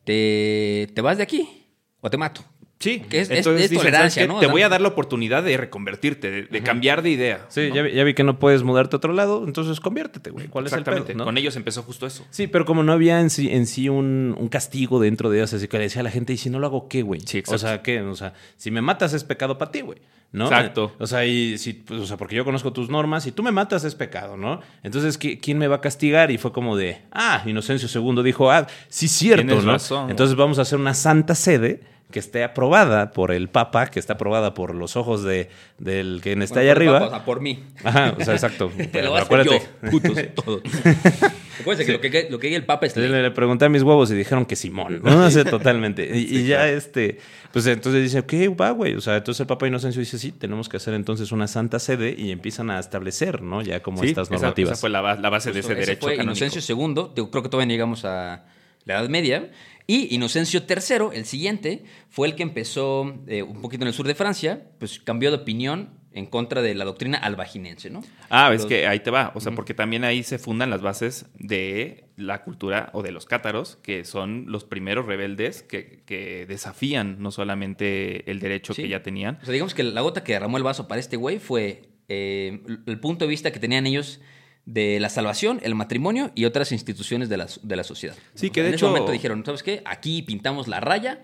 ¿te, 0.04 0.88
te 0.94 1.00
vas 1.02 1.16
de 1.16 1.24
aquí 1.24 1.66
o 2.00 2.08
te 2.08 2.16
mato? 2.16 2.42
Sí, 2.80 3.00
Que 3.00 3.20
es- 3.20 3.30
es- 3.30 3.36
entonces 3.38 3.64
es 3.64 3.70
dicen, 3.70 3.84
tolerancia, 3.84 4.22
"¿Sabes 4.22 4.28
qué? 4.28 4.32
¿no? 4.34 4.40
Te 4.40 4.46
voy 4.46 4.62
a 4.62 4.68
dar 4.70 4.80
la 4.80 4.88
oportunidad 4.88 5.42
de 5.42 5.54
reconvertirte, 5.58 6.30
de, 6.30 6.42
de 6.44 6.62
cambiar 6.62 7.02
de 7.02 7.10
idea. 7.10 7.44
Sí, 7.48 7.68
¿no? 7.68 7.74
ya, 7.74 7.82
vi- 7.82 7.92
ya 7.92 8.04
vi 8.04 8.14
que 8.14 8.24
no 8.24 8.38
puedes 8.38 8.62
mudarte 8.62 8.96
a 8.96 8.98
otro 8.98 9.12
lado, 9.12 9.44
entonces 9.46 9.78
conviértete, 9.80 10.30
güey. 10.30 10.48
¿Cuál 10.48 10.66
es 10.66 10.72
el 10.72 10.78
Exactamente. 10.78 11.12
pedo, 11.12 11.18
no? 11.18 11.24
Con 11.26 11.36
ellos 11.36 11.54
empezó 11.56 11.82
justo 11.82 12.06
eso. 12.06 12.26
Sí, 12.30 12.46
pero 12.46 12.64
como 12.64 12.82
no 12.82 12.92
había 12.92 13.20
en 13.20 13.28
sí, 13.30 13.50
en 13.52 13.66
sí 13.66 13.88
un, 13.90 14.34
un 14.38 14.48
castigo 14.48 14.98
dentro 14.98 15.28
de 15.28 15.38
ellos, 15.38 15.52
así 15.52 15.68
que 15.68 15.76
le 15.76 15.84
decía 15.84 16.00
a 16.00 16.04
la 16.04 16.10
gente, 16.10 16.32
¿y 16.32 16.38
si 16.38 16.48
no 16.48 16.58
lo 16.58 16.66
hago 16.66 16.88
qué, 16.88 17.02
güey? 17.02 17.20
Sí, 17.20 17.38
exacto. 17.38 17.54
O 17.56 17.58
sea, 17.58 17.82
¿qué? 17.82 18.00
O 18.00 18.16
sea, 18.16 18.32
si 18.56 18.70
me 18.70 18.80
matas 18.80 19.12
es 19.12 19.24
pecado 19.24 19.58
para 19.58 19.70
ti, 19.70 19.82
güey. 19.82 19.98
¿No? 20.32 20.44
Exacto. 20.44 20.94
O 21.00 21.06
sea, 21.08 21.26
y 21.26 21.58
si, 21.58 21.72
pues, 21.72 22.00
o 22.00 22.06
sea, 22.06 22.16
porque 22.16 22.36
yo 22.36 22.44
conozco 22.44 22.72
tus 22.72 22.88
normas, 22.88 23.24
si 23.24 23.32
tú 23.32 23.42
me 23.42 23.50
matas 23.50 23.82
es 23.82 23.96
pecado, 23.96 24.36
¿no? 24.36 24.60
Entonces, 24.84 25.18
¿qui- 25.20 25.40
¿quién 25.42 25.58
me 25.58 25.66
va 25.66 25.76
a 25.76 25.80
castigar? 25.80 26.30
Y 26.30 26.38
fue 26.38 26.52
como 26.52 26.76
de, 26.76 26.98
ah, 27.12 27.42
Inocencio 27.46 27.88
II 27.92 28.22
dijo, 28.22 28.48
ah, 28.50 28.66
sí, 28.88 29.08
cierto, 29.08 29.60
¿no? 29.60 29.72
razón. 29.72 30.08
Entonces 30.08 30.36
vamos 30.36 30.58
a 30.60 30.62
hacer 30.62 30.78
una 30.78 30.94
santa 30.94 31.34
sede 31.34 31.80
que 32.10 32.18
esté 32.18 32.44
aprobada 32.44 33.10
por 33.12 33.32
el 33.32 33.48
Papa, 33.48 33.86
que 33.86 33.98
está 33.98 34.14
aprobada 34.14 34.54
por 34.54 34.74
los 34.74 34.96
ojos 34.96 35.22
de, 35.24 35.48
del 35.78 36.20
que 36.22 36.32
está 36.32 36.60
allá 36.60 36.74
Bueno, 36.74 36.74
por 36.74 36.82
el 36.82 36.88
arriba. 36.88 36.98
Papa, 37.00 37.06
o 37.06 37.10
sea, 37.18 37.24
por 37.24 37.40
mí. 37.40 37.64
Ajá, 37.84 38.14
o 38.18 38.24
sea, 38.24 38.34
exacto. 38.34 38.70
Te 38.76 38.84
Pero 38.86 39.16
acuérdate. 39.16 39.62
yo, 39.82 39.90
putos, 39.90 40.18
todos. 40.34 40.62
Acuérdense 41.60 41.84
que 41.84 41.92
lo 41.92 42.00
que, 42.00 42.28
lo 42.30 42.38
que 42.38 42.46
diga 42.46 42.56
el 42.58 42.64
Papa 42.64 42.86
es 42.86 42.96
le, 42.96 43.08
le 43.22 43.30
pregunté 43.32 43.66
a 43.66 43.68
mis 43.68 43.82
huevos 43.82 44.10
y 44.10 44.14
dijeron 44.14 44.46
que 44.46 44.56
Simón, 44.56 45.00
¿no? 45.02 45.24
O 45.26 45.30
sea, 45.30 45.44
totalmente. 45.44 46.10
Y, 46.16 46.38
y 46.38 46.46
ya 46.46 46.66
este, 46.68 47.18
pues 47.52 47.66
entonces 47.66 48.02
dice, 48.02 48.24
¿qué 48.24 48.48
va, 48.48 48.70
güey? 48.70 48.94
O 48.94 49.00
sea, 49.02 49.16
entonces 49.16 49.40
el 49.40 49.46
Papa 49.46 49.66
Inocencio 49.68 50.00
dice, 50.00 50.18
sí, 50.18 50.32
tenemos 50.32 50.68
que 50.70 50.78
hacer 50.78 50.94
entonces 50.94 51.32
una 51.32 51.46
santa 51.48 51.78
sede 51.78 52.14
y 52.16 52.30
empiezan 52.30 52.70
a 52.70 52.78
establecer, 52.78 53.42
¿no? 53.42 53.60
Ya 53.60 53.80
como 53.82 54.00
Sí, 54.00 54.08
estas 54.08 54.28
esa- 54.28 54.34
normativas. 54.36 54.72
Esa, 54.72 54.80
fue 54.80 54.90
la, 54.90 55.16
la 55.16 55.28
base 55.28 55.52
de 55.52 55.60
ese 55.60 55.72
Ese 55.72 55.80
derecho 55.80 56.00
fue 56.06 56.16
canónico. 56.16 56.44
Inocencio 56.44 56.74
II, 56.74 56.94
creo 57.30 57.42
que 57.42 57.48
todavía 57.50 57.66
no 57.66 57.72
llegamos 57.72 58.04
a 58.06 58.44
la 58.86 58.94
Edad 58.98 59.08
Media. 59.10 59.50
Y 59.86 60.14
Inocencio 60.14 60.62
III, 60.68 61.08
el 61.18 61.24
siguiente, 61.26 61.84
fue 62.08 62.28
el 62.28 62.34
que 62.36 62.42
empezó 62.42 63.20
eh, 63.26 63.42
un 63.42 63.60
poquito 63.60 63.84
en 63.84 63.88
el 63.88 63.94
sur 63.94 64.06
de 64.06 64.14
Francia, 64.14 64.62
pues 64.78 65.00
cambió 65.00 65.30
de 65.30 65.36
opinión 65.38 65.98
en 66.12 66.26
contra 66.26 66.60
de 66.60 66.74
la 66.74 66.84
doctrina 66.84 67.18
albaginense, 67.18 67.88
¿no? 67.88 68.02
Ah, 68.30 68.48
ves 68.50 68.62
Los- 68.62 68.68
que 68.68 68.86
ahí 68.88 68.98
te 69.00 69.10
va. 69.12 69.30
O 69.36 69.40
sea, 69.40 69.52
porque 69.52 69.74
también 69.74 70.02
ahí 70.04 70.22
se 70.24 70.38
fundan 70.38 70.68
las 70.70 70.80
bases 70.82 71.26
de 71.38 72.04
la 72.16 72.42
cultura 72.42 72.90
o 72.94 73.02
de 73.02 73.12
los 73.12 73.26
cátaros, 73.26 73.76
que 73.82 74.04
son 74.04 74.46
los 74.48 74.64
primeros 74.64 75.06
rebeldes 75.06 75.62
que, 75.62 76.02
que 76.06 76.46
desafían 76.46 77.22
no 77.22 77.30
solamente 77.30 78.28
el 78.30 78.40
derecho 78.40 78.74
Sí. 78.74 78.82
que 78.82 78.88
ya 78.88 79.02
tenían. 79.04 79.38
O 79.40 79.44
sea, 79.44 79.52
digamos 79.52 79.74
que 79.74 79.84
la 79.84 80.00
gota 80.00 80.24
que 80.24 80.32
derramó 80.32 80.56
el 80.56 80.62
vaso 80.64 80.88
para 80.88 81.00
este 81.00 81.16
güey 81.16 81.38
fue 81.38 81.82
eh, 82.08 82.60
el 82.86 82.98
punto 82.98 83.24
de 83.24 83.28
vista 83.28 83.52
que 83.52 83.60
tenían 83.60 83.86
ellos 83.86 84.20
de 84.66 85.00
la 85.00 85.08
salvación, 85.08 85.58
el 85.62 85.74
matrimonio 85.74 86.30
y 86.34 86.44
otras 86.44 86.70
instituciones 86.72 87.28
de 87.28 87.36
la, 87.36 87.46
de 87.62 87.76
la 87.76 87.84
sociedad. 87.84 88.16
Sí, 88.34 88.50
que 88.50 88.62
de 88.62 88.68
en 88.68 88.74
hecho- 88.74 88.86
ese 88.86 88.92
momento 88.92 89.12
dijeron, 89.12 89.44
¿sabes 89.44 89.62
qué? 89.62 89.82
Aquí 89.84 90.22
pintamos 90.22 90.68
la 90.68 90.80
raya, 90.80 91.22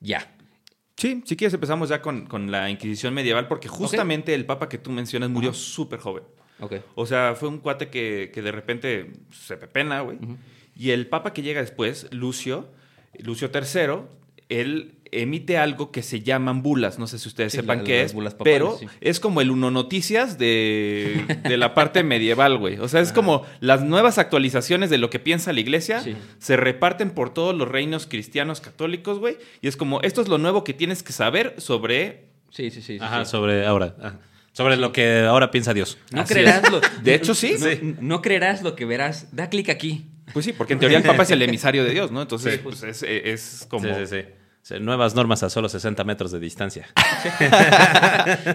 ya. 0.00 0.30
Sí, 0.96 1.22
si 1.26 1.36
quieres 1.36 1.54
empezamos 1.54 1.88
ya 1.88 2.00
con, 2.00 2.26
con 2.26 2.50
la 2.52 2.70
Inquisición 2.70 3.14
medieval, 3.14 3.48
porque 3.48 3.66
justamente 3.68 4.32
el 4.34 4.46
papa 4.46 4.68
que 4.68 4.78
tú 4.78 4.90
mencionas 4.90 5.28
murió 5.30 5.52
súper 5.52 5.98
joven. 5.98 6.22
Ok. 6.60 6.74
O 6.94 7.04
sea, 7.04 7.34
fue 7.34 7.48
un 7.48 7.58
cuate 7.58 7.88
que, 7.90 8.30
que 8.32 8.42
de 8.42 8.52
repente 8.52 9.12
se 9.32 9.56
pepena, 9.56 10.02
güey. 10.02 10.18
Y 10.76 10.90
el 10.90 11.08
papa 11.08 11.32
que 11.32 11.42
llega 11.42 11.60
después, 11.60 12.06
Lucio, 12.12 12.70
Lucio 13.18 13.50
III, 13.52 14.02
él 14.48 14.98
emite 15.22 15.58
algo 15.58 15.90
que 15.92 16.02
se 16.02 16.20
llaman 16.20 16.62
bulas. 16.62 16.98
No 16.98 17.06
sé 17.06 17.18
si 17.18 17.28
ustedes 17.28 17.52
Sí, 17.52 17.58
sepan 17.58 17.78
la- 17.78 17.84
qué 17.84 18.02
es, 18.02 18.12
bulas 18.14 18.34
papales, 18.34 18.54
pero 18.54 18.76
sí. 18.78 18.86
es 19.00 19.20
como 19.20 19.40
el 19.40 19.50
Uno 19.50 19.70
Noticias 19.70 20.38
de, 20.38 21.24
de 21.42 21.56
la 21.56 21.74
parte 21.74 22.02
medieval, 22.02 22.58
güey. 22.58 22.78
O 22.78 22.88
sea, 22.88 23.00
es 23.00 23.12
como 23.12 23.44
las 23.60 23.82
nuevas 23.82 24.18
actualizaciones 24.18 24.90
de 24.90 24.98
lo 24.98 25.10
que 25.10 25.18
piensa 25.18 25.52
la 25.52 25.60
iglesia 25.60 26.00
Sí. 26.00 26.14
se 26.38 26.56
reparten 26.56 27.10
por 27.10 27.32
todos 27.32 27.54
los 27.54 27.68
reinos 27.68 28.06
cristianos 28.06 28.60
católicos, 28.60 29.18
güey. 29.18 29.36
Y 29.60 29.68
es 29.68 29.76
como, 29.76 30.00
esto 30.02 30.20
es 30.22 30.28
lo 30.28 30.38
nuevo 30.38 30.64
que 30.64 30.72
tienes 30.74 31.02
que 31.02 31.12
saber 31.12 31.54
sobre 31.58 32.24
Sí, 32.50 32.70
sí, 32.70 32.82
sí. 32.82 32.98
sí, 32.98 33.04
Ajá, 33.04 33.24
sí. 33.24 33.30
sobre 33.30 33.66
ahora. 33.66 33.94
ajá. 34.00 34.20
Sobre 34.52 34.76
lo 34.76 34.92
que 34.92 35.18
ahora 35.28 35.50
piensa 35.50 35.74
Dios. 35.74 35.98
No 36.12 36.20
Así 36.20 36.32
creerás 36.34 36.62
es. 36.62 36.70
lo... 36.70 36.80
De 37.02 37.14
hecho, 37.16 37.34
sí. 37.34 37.56
No, 37.82 37.96
no 38.00 38.22
creerás 38.22 38.62
lo 38.62 38.76
que 38.76 38.84
verás. 38.84 39.34
Da 39.34 39.48
clic 39.50 39.68
aquí. 39.68 40.06
Pues 40.32 40.44
sí, 40.44 40.52
porque 40.52 40.74
en 40.74 40.78
teoría 40.78 40.98
el 40.98 41.02
Papa 41.04 41.24
es 41.24 41.30
el 41.32 41.42
emisario 41.42 41.82
de 41.82 41.90
Dios, 41.90 42.12
¿no? 42.12 42.22
Entonces, 42.22 42.54
Sí. 42.54 42.60
pues 42.62 42.82
es, 42.84 43.02
es 43.02 43.66
como... 43.68 43.84
Sí, 43.88 44.06
sí, 44.06 44.06
sí. 44.06 44.28
Nuevas 44.80 45.14
normas 45.14 45.42
a 45.42 45.50
solo 45.50 45.68
60 45.68 46.04
metros 46.04 46.32
de 46.32 46.40
distancia. 46.40 46.86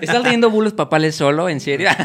¿Estás 0.02 0.24
leyendo 0.24 0.50
bulos 0.50 0.74
papales 0.74 1.16
solo? 1.16 1.48
¿En 1.50 1.60
serio? 1.60 1.90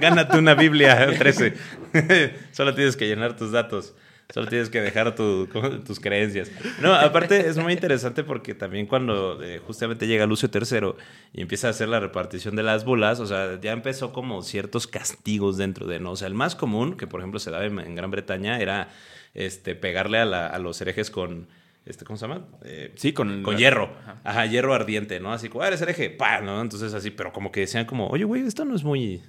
Gánate 0.00 0.38
una 0.38 0.54
Biblia 0.54 1.06
13. 1.18 1.54
Solo 2.52 2.74
tienes 2.74 2.96
que 2.96 3.06
llenar 3.06 3.36
tus 3.36 3.52
datos. 3.52 3.94
Solo 4.32 4.46
tienes 4.48 4.68
que 4.68 4.80
dejar 4.80 5.14
tu- 5.14 5.46
tus 5.86 6.00
creencias. 6.00 6.50
No, 6.80 6.92
aparte 6.94 7.46
es 7.48 7.56
muy 7.56 7.72
interesante 7.72 8.24
porque 8.24 8.54
también 8.54 8.86
cuando 8.86 9.40
eh, 9.42 9.60
justamente 9.66 10.06
llega 10.06 10.26
Lucio 10.26 10.50
III 10.52 10.94
y 11.32 11.42
empieza 11.42 11.68
a 11.68 11.70
hacer 11.70 11.88
la 11.88 12.00
repartición 12.00 12.56
de 12.56 12.62
las 12.62 12.84
bulas, 12.84 13.20
o 13.20 13.26
sea, 13.26 13.60
ya 13.60 13.72
empezó 13.72 14.12
como 14.12 14.42
ciertos 14.42 14.86
castigos 14.86 15.56
dentro 15.56 15.86
de, 15.86 16.00
¿no? 16.00 16.12
O 16.12 16.16
sea, 16.16 16.28
el 16.28 16.34
más 16.34 16.56
común, 16.56 16.96
que 16.96 17.06
por 17.06 17.20
ejemplo 17.20 17.38
se 17.38 17.50
daba 17.50 17.64
en, 17.66 17.78
en 17.78 17.94
Gran 17.94 18.10
Bretaña, 18.10 18.58
era 18.60 18.88
este, 19.34 19.74
pegarle 19.74 20.18
a, 20.18 20.24
la- 20.24 20.46
a 20.46 20.58
los 20.58 20.80
herejes 20.80 21.10
con, 21.10 21.48
este, 21.86 22.04
¿cómo 22.04 22.16
se 22.16 22.26
llama? 22.26 22.46
Eh, 22.64 22.92
Sí, 22.96 23.12
con... 23.12 23.42
con 23.42 23.56
hierro. 23.58 23.94
Ajá. 24.24 24.46
hierro 24.46 24.74
ardiente, 24.74 25.20
¿no? 25.20 25.32
Así 25.32 25.48
como, 25.48 25.64
"Ah, 25.64 25.68
eres 25.68 25.82
hereje, 25.82 26.08
pa, 26.10 26.40
¿no? 26.40 26.60
Entonces 26.60 26.94
así, 26.94 27.10
pero 27.10 27.32
como 27.32 27.50
que 27.52 27.60
decían 27.60 27.84
como, 27.84 28.06
oye, 28.08 28.24
güey, 28.24 28.42
esto 28.46 28.64
no 28.64 28.74
es 28.76 28.84
muy, 28.84 29.20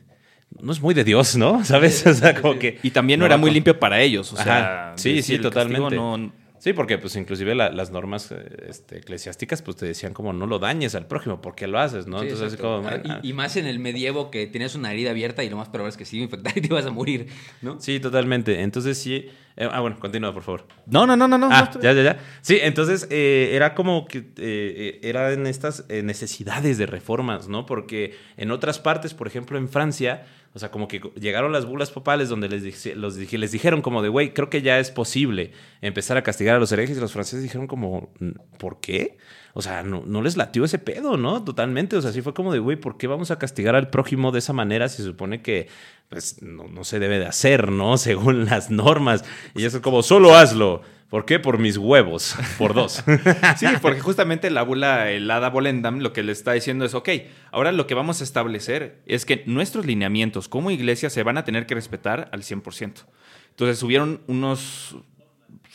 no 0.61 0.71
es 0.71 0.79
muy 0.81 0.93
de 0.93 1.03
Dios, 1.03 1.35
¿no? 1.35 1.63
¿Sabes? 1.65 2.05
O 2.07 2.13
sea, 2.13 2.39
como 2.39 2.57
que... 2.59 2.79
Y 2.83 2.91
también 2.91 3.19
no, 3.19 3.25
era 3.25 3.37
muy 3.37 3.51
limpio 3.51 3.79
para 3.79 3.99
ellos. 4.01 4.31
O 4.31 4.35
Ajá. 4.35 4.43
sea, 4.43 4.93
Sí, 4.95 5.21
sí, 5.21 5.39
totalmente. 5.39 5.95
no- 5.95 6.31
Sí, 6.59 6.73
porque 6.73 6.97
pues 6.97 7.15
inclusive 7.15 7.53
la- 7.55 7.69
las 7.71 7.91
normas 7.91 8.31
eh, 8.31 8.67
este, 8.69 8.97
eclesiásticas 8.97 9.61
pues 9.61 9.77
te 9.77 9.85
decían 9.85 10.13
como 10.13 10.33
no 10.33 10.47
lo 10.47 10.57
dañes 10.59 10.95
al 10.95 11.05
prójimo, 11.07 11.41
¿por 11.41 11.53
qué 11.55 11.67
lo 11.67 11.79
haces? 11.79 12.07
¿no? 12.07 12.19
Sí, 12.19 12.25
Entonces 12.25 12.53
así 12.53 12.57
como... 12.61 12.87
Ah, 12.87 13.01
ah, 13.07 13.19
y, 13.23 13.29
y 13.29 13.33
más 13.33 13.55
en 13.57 13.65
el 13.67 13.79
medievo 13.79 14.31
que 14.31 14.47
tienes 14.47 14.73
una 14.75 14.91
herida 14.91 15.11
abierta 15.11 15.43
y 15.43 15.49
lo 15.49 15.57
más 15.57 15.69
probable 15.69 15.89
es 15.89 15.97
que 16.09 16.15
iba 16.15 16.23
a 16.23 16.25
infectar 16.25 16.57
y 16.57 16.61
te 16.61 16.67
ibas 16.67 16.85
a 16.85 16.91
morir, 16.91 17.27
¿no? 17.61 17.79
Sí, 17.79 17.99
totalmente. 17.99 18.61
Entonces 18.61 18.97
sí... 18.97 19.27
eh, 19.57 19.69
ah, 19.71 19.79
bueno, 19.81 19.97
continúa, 19.99 20.33
por 20.33 20.43
favor. 20.43 20.65
No, 20.87 21.05
no, 21.05 21.15
no, 21.15 21.27
no. 21.27 21.37
no, 21.37 21.49
Ah, 21.51 21.69
no, 21.75 21.81
ya, 21.81 21.93
ya, 21.93 22.03
ya. 22.03 22.19
Sí, 22.41 22.57
entonces 22.61 23.07
eh, 23.11 23.49
era 23.53 23.75
como 23.75 24.05
que 24.07 24.19
eh, 24.19 24.23
eh, 24.37 24.99
eran 25.03 25.45
estas 25.47 25.85
eh, 25.89 26.03
necesidades 26.03 26.77
de 26.77 26.85
reformas, 26.85 27.47
¿no? 27.47 27.65
Porque 27.65 28.15
en 28.37 28.51
otras 28.51 28.79
partes, 28.79 29.13
por 29.13 29.27
ejemplo 29.27 29.57
en 29.57 29.69
Francia, 29.69 30.25
o 30.55 30.59
sea, 30.59 30.71
como 30.71 30.87
que 30.87 31.01
llegaron 31.19 31.51
las 31.51 31.65
bulas 31.65 31.91
papales 31.91 32.29
donde 32.29 32.47
les, 32.49 32.63
dije- 32.63 32.95
les 32.95 33.51
dijeron 33.51 33.81
como 33.81 34.01
de, 34.01 34.09
güey, 34.09 34.33
creo 34.33 34.49
que 34.49 34.61
ya 34.61 34.79
es 34.79 34.89
posible 34.89 35.51
empezar 35.81 36.15
a 36.17 36.23
castigar 36.23 36.55
a 36.55 36.59
los 36.59 36.71
herejes 36.71 36.97
y 36.97 37.01
los 37.01 37.11
franceses 37.11 37.43
dijeron 37.43 37.67
como, 37.67 38.09
¿por 38.57 38.79
qué? 38.79 39.17
O 39.53 39.61
sea, 39.61 39.83
no, 39.83 40.21
les 40.21 40.35
latió 40.37 40.65
ese 40.65 40.79
pedo, 40.79 41.15
¿no? 41.17 41.43
Totalmente. 41.43 41.95
O 41.95 42.01
sea, 42.01 42.11
sí 42.11 42.21
fue 42.21 42.33
como 42.33 42.51
de, 42.51 42.59
güey, 42.59 42.77
¿por 42.77 42.97
qué 42.97 43.07
vamos 43.07 43.31
a 43.31 43.37
castigar 43.39 43.75
al 43.75 43.89
prójimo 43.89 44.31
de 44.31 44.39
esa 44.39 44.51
manera 44.53 44.89
si 44.89 44.97
se 44.97 45.03
supone 45.03 45.41
que, 45.41 45.67
pues, 46.09 46.41
no, 46.41 46.65
no 46.67 46.83
se 46.83 46.99
debe 46.99 47.19
de 47.19 47.25
hacer, 47.25 47.71
¿no? 47.71 47.97
Según 47.99 48.45
las 48.45 48.69
normas. 48.69 49.23
Y 49.55 49.63
eso 49.65 49.77
es 49.77 49.83
como, 49.83 50.03
solo 50.03 50.35
hazlo. 50.35 50.81
¿Por 51.15 51.23
qué? 51.23 51.39
Por 51.39 51.59
mis 51.59 51.77
huevos. 51.77 52.35
Por 52.57 52.73
dos. 52.73 53.01
Sí, 53.55 53.65
porque 53.81 54.01
justamente 54.01 54.49
la 54.49 54.63
bula, 54.63 55.09
el 55.11 55.31
Hada 55.31 55.49
Volendam, 55.49 55.99
lo 55.99 56.11
que 56.11 56.23
le 56.23 56.33
está 56.33 56.51
diciendo 56.51 56.83
es, 56.83 56.93
ok, 56.93 57.07
ahora 57.51 57.71
lo 57.71 57.87
que 57.87 57.93
vamos 57.93 58.19
a 58.19 58.25
establecer 58.25 59.01
es 59.05 59.25
que 59.25 59.41
nuestros 59.45 59.85
lineamientos 59.85 60.49
como 60.49 60.71
iglesia 60.71 61.09
se 61.09 61.23
van 61.23 61.37
a 61.37 61.45
tener 61.45 61.67
que 61.67 61.73
respetar 61.73 62.27
al 62.33 62.41
100%. 62.41 63.05
Entonces 63.49 63.79
subieron 63.79 64.23
unos, 64.27 64.97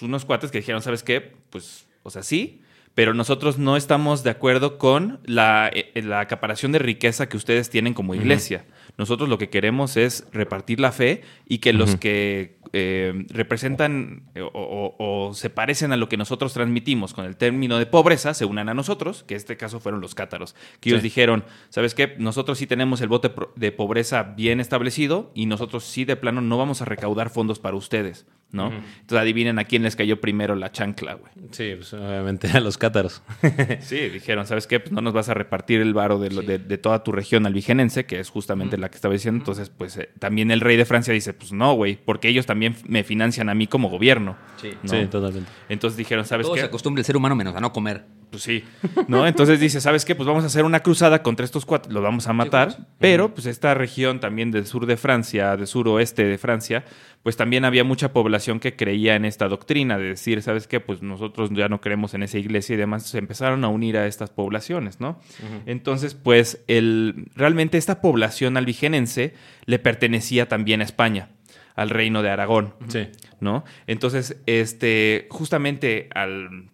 unos 0.03 0.27
cuates 0.27 0.51
que 0.51 0.59
dijeron, 0.59 0.83
¿sabes 0.83 1.03
qué? 1.03 1.33
Pues, 1.49 1.87
o 2.03 2.11
sea, 2.11 2.23
sí, 2.23 2.61
pero 2.95 3.15
nosotros 3.15 3.57
no 3.57 3.79
estamos 3.79 4.23
de 4.23 4.29
acuerdo 4.29 4.77
con 4.77 5.21
la, 5.25 5.71
eh, 5.73 6.03
la 6.03 6.21
acaparación 6.21 6.71
de 6.73 6.81
riqueza 6.81 7.31
que 7.31 7.39
ustedes 7.39 7.71
tienen 7.71 7.95
como 7.95 8.15
iglesia. 8.15 8.67
Nosotros 8.99 9.31
lo 9.31 9.39
que 9.39 9.49
queremos 9.49 9.97
es 9.97 10.27
repartir 10.33 10.81
la 10.81 10.93
fe 10.93 11.23
y 11.49 11.59
que 11.61 11.73
los 11.73 11.97
que 11.97 12.60
eh, 12.73 13.25
representan 13.29 14.23
eh, 14.35 14.43
o, 14.43 14.51
o- 14.55 14.95
o 15.29 15.35
se 15.35 15.51
parecen 15.51 15.93
a 15.93 15.97
lo 15.97 16.09
que 16.09 16.17
nosotros 16.17 16.53
transmitimos 16.53 17.15
con 17.15 17.25
el 17.25 17.37
término 17.37 17.79
de 17.79 17.87
pobreza 17.87 18.33
se 18.35 18.45
unan 18.45 18.69
a 18.69 18.75
nosotros, 18.75 19.25
que 19.25 19.35
en 19.35 19.39
este 19.39 19.57
caso 19.57 19.81
fueron 19.81 20.01
los 20.01 20.15
cátaros, 20.15 20.55
que 20.81 20.91
ellos 20.91 21.01
Sí. 21.01 21.09
dijeron, 21.09 21.45
¿sabes 21.69 21.95
qué? 21.95 22.15
Nosotros 22.19 22.59
sí 22.59 22.67
tenemos 22.67 23.01
el 23.01 23.09
bote 23.09 23.33
de 23.57 23.73
pobreza 23.73 24.23
bien 24.23 24.61
establecido 24.61 25.31
y 25.35 25.47
nosotros 25.47 25.85
sí 25.85 26.05
de 26.05 26.17
plano 26.17 26.41
no 26.41 26.59
vamos 26.59 26.81
a 26.83 26.85
recaudar 26.85 27.31
fondos 27.31 27.59
para 27.59 27.77
ustedes, 27.77 28.27
¿no? 28.53 28.67
Entonces 28.69 29.19
adivinen 29.19 29.59
a 29.59 29.65
quién 29.65 29.83
les 29.83 29.95
cayó 29.97 30.21
primero 30.21 30.55
la 30.57 30.73
chancla, 30.73 31.15
güey. 31.15 31.33
Sí, 31.53 31.73
pues 31.77 31.93
obviamente 31.95 32.49
a 32.49 32.61
los 32.61 32.79
cátaros. 32.79 33.23
Sí, 33.81 34.09
dijeron, 34.09 34.47
¿sabes 34.47 34.67
qué? 34.67 34.81
Pues 34.81 34.93
no 34.93 35.01
nos 35.01 35.13
vas 35.13 35.29
a 35.29 35.35
repartir 35.35 35.81
el 35.81 35.95
varo 35.95 36.19
de, 36.19 36.31
lo- 36.31 36.43
de- 36.43 36.59
de 36.59 36.79
toda 36.79 37.03
tu 37.05 37.13
región 37.13 37.47
albigenense, 37.47 38.07
que 38.07 38.21
es 38.21 38.29
justamente 38.31 38.77
la 38.79 38.89
que 38.91 38.97
estaba 38.97 39.13
diciendo. 39.15 39.39
Entonces, 39.39 39.71
pues 39.71 39.97
eh, 39.97 40.11
también 40.19 40.51
el 40.51 40.61
rey 40.61 40.77
de 40.77 40.85
Francia 40.85 41.15
dice, 41.15 41.33
pues 41.35 41.53
no, 41.53 41.75
güey, 41.75 41.97
porque 42.05 42.29
ellos 42.29 42.47
también 42.47 42.75
me 42.87 43.05
financian 43.05 43.49
a 43.49 43.55
mí 43.55 43.67
como 43.67 43.89
gobierno. 43.89 44.37
Sí. 44.61 44.73
¿no? 44.83 44.89
Sí, 44.91 45.07
totalmente. 45.07 45.51
Entonces 45.69 45.97
dijeron, 45.97 46.25
¿sabes 46.25 46.47
Todo 46.47 46.55
qué? 46.55 46.61
se 46.61 46.67
acostumbra 46.67 47.01
el 47.01 47.05
ser 47.05 47.17
humano 47.17 47.37
menos 47.37 47.55
a 47.57 47.61
no 47.61 47.73
comer. 47.73 48.05
Pues 48.31 48.43
sí, 48.45 48.65
¿no? 49.09 49.27
Entonces 49.27 49.59
dice, 49.59 49.81
¿sabes 49.81 50.05
qué? 50.05 50.15
Pues 50.15 50.27
vamos 50.27 50.45
a 50.45 50.47
hacer 50.47 50.65
una 50.65 50.81
cruzada 50.81 51.23
contra 51.23 51.45
estos 51.45 51.67
cuatro, 51.67 51.93
los 51.93 52.03
vamos 52.03 52.29
a 52.29 52.33
matar, 52.33 52.69
pues. 52.69 52.89
pero 52.99 53.35
pues 53.35 53.47
esta 53.47 53.75
región 53.75 54.21
también 54.21 54.51
del 54.53 54.67
sur 54.67 54.87
de 54.87 54.97
Francia, 54.97 55.57
del 55.57 55.67
suroeste 55.67 56.25
de 56.25 56.39
Francia, 56.39 56.85
pues 57.23 57.37
también 57.37 57.65
había 57.65 57.83
mucha 57.83 58.13
población 58.13 58.61
que 58.61 58.77
creía 58.77 59.17
en 59.17 59.25
esta 59.25 59.49
doctrina 59.49 59.99
de 59.99 60.05
decir, 60.05 60.43
¿sabes 60.43 60.67
qué? 60.69 60.81
Pues 60.81 61.03
nosotros 61.03 61.51
ya 61.53 61.69
no 61.69 61.81
creemos 61.81 62.15
en 62.15 62.23
esa 62.23 62.39
iglesia 62.39 62.75
y 62.75 62.79
demás, 62.79 63.07
se 63.07 63.19
empezaron 63.19 63.65
a 63.65 63.69
unir 63.69 63.97
a 63.97 64.07
estas 64.07 64.31
poblaciones, 64.31 65.01
¿no? 65.01 65.21
Entonces, 65.67 66.15
pues 66.15 66.63
el, 66.69 67.27
realmente 67.35 67.79
esta 67.79 68.01
población 68.01 68.57
albigenense 68.57 69.35
le 69.67 69.79
pertenecía 69.79 70.49
también 70.49 70.81
a 70.81 70.85
España, 70.85 71.31
al 71.75 71.91
reino 71.91 72.23
de 72.23 72.31
Aragón. 72.31 72.75
Sí. 72.89 73.09
¿no? 73.41 73.65
Entonces, 73.87 74.37
este, 74.47 75.27
justamente 75.31 76.09
al, 76.15 76.71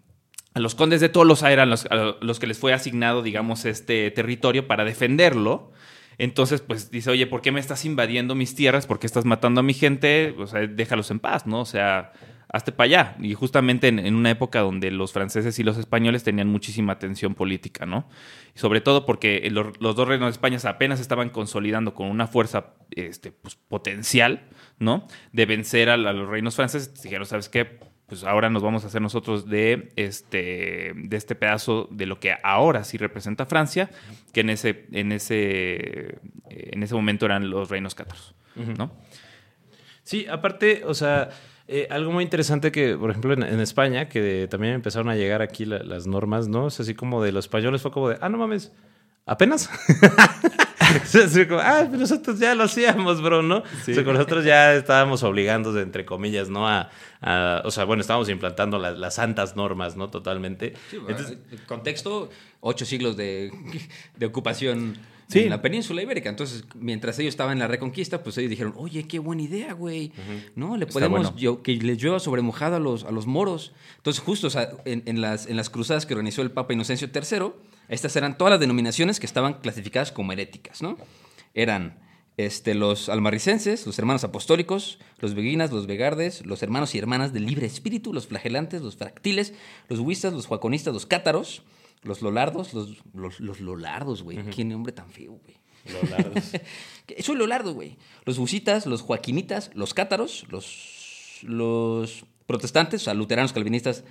a 0.57 0.59
los 0.59 0.75
condes 0.75 1.03
de 1.03 1.11
Tolosa 1.11 1.53
eran 1.53 1.69
los, 1.69 1.87
los 2.23 2.41
que 2.41 2.47
les 2.47 2.59
fue 2.59 2.73
asignado, 2.73 3.23
digamos, 3.23 3.67
este 3.67 4.11
territorio 4.11 4.67
para 4.67 4.87
defenderlo. 4.87 5.71
Entonces, 6.17 6.63
pues 6.63 6.91
dice, 6.91 7.11
oye, 7.11 7.27
¿por 7.27 7.43
qué 7.43 7.53
me 7.53 7.61
estás 7.61 7.85
invadiendo 7.85 8.35
mis 8.35 8.55
tierras? 8.55 8.87
¿Por 8.87 8.99
qué 8.99 9.07
estás 9.07 9.27
matando 9.27 9.61
a 9.61 9.63
mi 9.63 9.75
gente? 9.75 10.35
O 10.39 10.47
sea, 10.47 10.67
déjalos 10.67 11.11
en 11.11 11.21
paz, 11.21 11.47
¿no? 11.47 11.61
O 11.61 11.67
sea, 11.67 12.13
hazte 12.51 12.73
para 12.73 12.87
allá. 12.87 13.17
Y 13.21 13.35
justamente 13.35 13.89
en, 13.89 13.99
en 13.99 14.15
una 14.15 14.31
época 14.31 14.61
donde 14.61 14.91
los 14.91 15.13
franceses 15.13 15.59
y 15.59 15.63
los 15.63 15.77
españoles 15.77 16.25
tenían 16.25 16.49
muchísima 16.49 16.99
tensión 16.99 17.35
política, 17.35 17.85
¿no? 17.85 18.09
Y 18.55 18.59
sobre 18.59 18.81
todo 18.81 19.05
porque 19.05 19.47
los, 19.51 19.79
los 19.79 19.95
dos 19.95 20.09
reinos 20.09 20.29
de 20.29 20.31
España 20.31 20.57
apenas 20.65 21.01
estaban 21.01 21.29
consolidando 21.29 21.93
con 21.93 22.07
una 22.07 22.29
fuerza 22.29 22.77
este, 22.93 23.31
pues, 23.31 23.57
potencial, 23.57 24.49
¿no? 24.79 25.07
De 25.33 25.45
vencer 25.45 25.91
a, 25.91 25.95
a 25.97 25.97
los 26.15 26.31
reinos 26.31 26.57
franceses. 26.57 27.03
Dijeron, 27.03 27.27
¿sabes 27.27 27.51
qué? 27.51 27.79
Pues 28.07 28.23
ahora 28.23 28.49
nos 28.51 28.63
vamos 28.63 28.85
a 28.85 28.87
hacer 28.87 29.03
nosotros 29.03 29.49
de 29.49 29.91
este, 29.97 30.93
de 30.95 31.17
este 31.17 31.35
pedazo 31.35 31.89
de 31.91 32.07
lo 32.07 32.21
que 32.21 32.37
ahora 32.43 32.85
sí 32.85 32.99
representa 32.99 33.47
Francia, 33.47 33.91
que 34.33 34.41
en 34.41 34.51
ese, 34.51 34.87
en 34.93 35.11
ese, 35.11 36.19
en 36.49 36.83
ese 36.85 36.95
momento 36.95 37.27
eran 37.27 37.51
los 37.51 37.69
reinos 37.69 37.95
cátaros, 37.97 38.35
¿no? 38.79 38.93
Sí, 40.05 40.25
aparte, 40.31 40.83
o 40.85 40.95
sea, 40.95 41.31
eh, 41.67 41.89
algo 41.91 42.13
muy 42.13 42.23
interesante 42.23 42.71
que, 42.71 42.97
por 42.97 43.11
ejemplo, 43.11 43.33
en, 43.35 43.43
en 43.43 43.59
España, 43.59 44.09
que 44.09 44.47
también 44.49 44.75
empezaron 44.75 45.09
a 45.09 45.17
llegar 45.17 45.43
aquí 45.43 45.65
la- 45.65 45.83
las 45.83 46.07
normas, 46.07 46.47
¿no? 46.47 46.69
Es 46.69 46.79
así 46.79 46.95
como 46.95 47.25
de 47.25 47.33
los 47.33 47.47
españoles 47.47 47.83
fue 47.83 47.91
como 47.91 48.11
de, 48.11 48.19
ah, 48.21 48.29
no 48.29 48.39
mames, 48.39 48.73
¿apenas? 49.27 49.69
Como, 51.49 51.61
ah, 51.61 51.81
pero 51.87 51.99
nosotros 51.99 52.39
ya 52.39 52.55
lo 52.55 52.65
hacíamos, 52.65 53.23
bro, 53.23 53.43
¿no? 53.43 53.63
Sí. 53.85 53.93
O 53.93 53.95
sea, 53.95 54.05
con 54.05 54.15
nosotros 54.15 54.45
ya 54.45 54.75
estábamos 54.75 55.23
obligando, 55.23 55.79
entre 55.81 56.05
comillas, 56.05 56.49
¿no? 56.49 56.69
A, 56.69 56.91
a- 57.21 57.63
o 57.65 57.71
sea, 57.71 57.85
bueno, 57.85 58.01
estábamos 58.01 58.29
implantando 58.29 58.79
las, 58.79 58.99
las 58.99 59.15
santas 59.15 59.57
normas, 59.57 59.97
¿no? 59.97 60.09
Totalmente. 60.11 60.75
Sí, 60.91 60.99
Entonces, 61.09 61.39
el 61.51 61.63
contexto, 61.67 62.31
ocho 62.61 62.85
siglos 62.85 63.17
de, 63.17 63.51
de 64.17 64.27
ocupación 64.27 64.97
Sí. 65.29 65.41
en 65.41 65.51
la 65.51 65.61
península 65.61 66.01
ibérica. 66.03 66.29
Entonces, 66.31 66.63
mientras 66.77 67.19
ellos 67.19 67.31
estaban 67.31 67.55
en 67.55 67.59
la 67.59 67.67
reconquista, 67.67 68.23
pues 68.23 68.39
ellos 68.39 68.49
dijeron, 68.49 68.75
oye, 68.77 69.09
qué 69.09 69.19
buena 69.19 69.43
idea, 69.43 69.73
güey. 69.73 70.13
¿No? 70.55 70.77
Le 70.77 70.87
podemos 70.87 71.33
bueno. 71.33 71.63
que 71.65 71.75
les 71.75 71.99
llueva 72.01 72.21
sobre 72.21 72.43
mojado 72.43 72.77
a 72.77 72.79
los, 72.79 73.03
a 73.03 73.11
los 73.11 73.27
moros. 73.27 73.73
Entonces, 73.97 74.23
justo 74.23 74.47
o 74.47 74.51
sea, 74.51 74.71
en, 74.85 75.03
en 75.07 75.21
las, 75.21 75.49
en 75.49 75.57
las 75.57 75.69
cruzadas 75.69 76.07
que 76.07 76.15
organizó 76.15 76.43
el 76.43 76.53
Papa 76.53 76.75
Inocencio 76.75 77.09
III, 77.13 77.51
estas 77.89 78.17
eran 78.17 78.39
todas 78.39 78.53
las 78.53 78.61
denominaciones 78.61 79.21
que 79.21 79.27
estaban 79.27 79.55
clasificadas 79.55 80.13
como 80.13 80.33
heréticas, 80.33 80.83
¿no? 80.83 80.97
Eran 81.55 81.99
este, 82.37 82.75
los 82.75 83.09
almarricenses, 83.09 83.87
los 83.87 83.99
hermanos 83.99 84.25
apostólicos, 84.25 84.99
los 85.19 85.35
beguinas, 85.35 85.73
los 85.73 85.87
vegardes, 85.87 86.45
los 86.45 86.63
hermanos 86.63 86.95
y 86.95 86.99
hermanas 86.99 87.33
del 87.33 87.47
libre 87.47 87.67
espíritu, 87.67 88.13
los 88.13 88.27
flagelantes, 88.27 88.83
los 88.83 88.97
fractiles, 88.97 89.55
los 89.89 90.01
huistas, 90.01 90.33
los 90.33 90.47
juaconistas, 90.47 90.93
los 90.93 91.07
cátaros, 91.07 91.63
los 92.03 92.23
lolardos, 92.23 92.75
los, 92.75 93.03
los, 93.15 93.41
los 93.41 93.61
lolardos, 93.61 94.23
güey. 94.23 94.39
Qué 94.51 94.65
nombre 94.65 94.93
tan 94.93 95.11
feo, 95.11 95.33
güey. 95.33 95.57
Soy 97.21 97.37
Lolardo, 97.39 97.75
güey. 97.75 97.97
Los 98.25 98.39
busitas, 98.39 98.87
los 98.87 99.03
joaquinitas, 99.03 99.71
los 99.75 99.95
cátaros, 99.95 100.47
los, 100.51 101.41
los 101.43 102.25
protestantes, 102.47 103.03
o 103.03 103.05
sea, 103.05 103.15
luteranos, 103.15 103.53
calvinistas, 103.53 104.05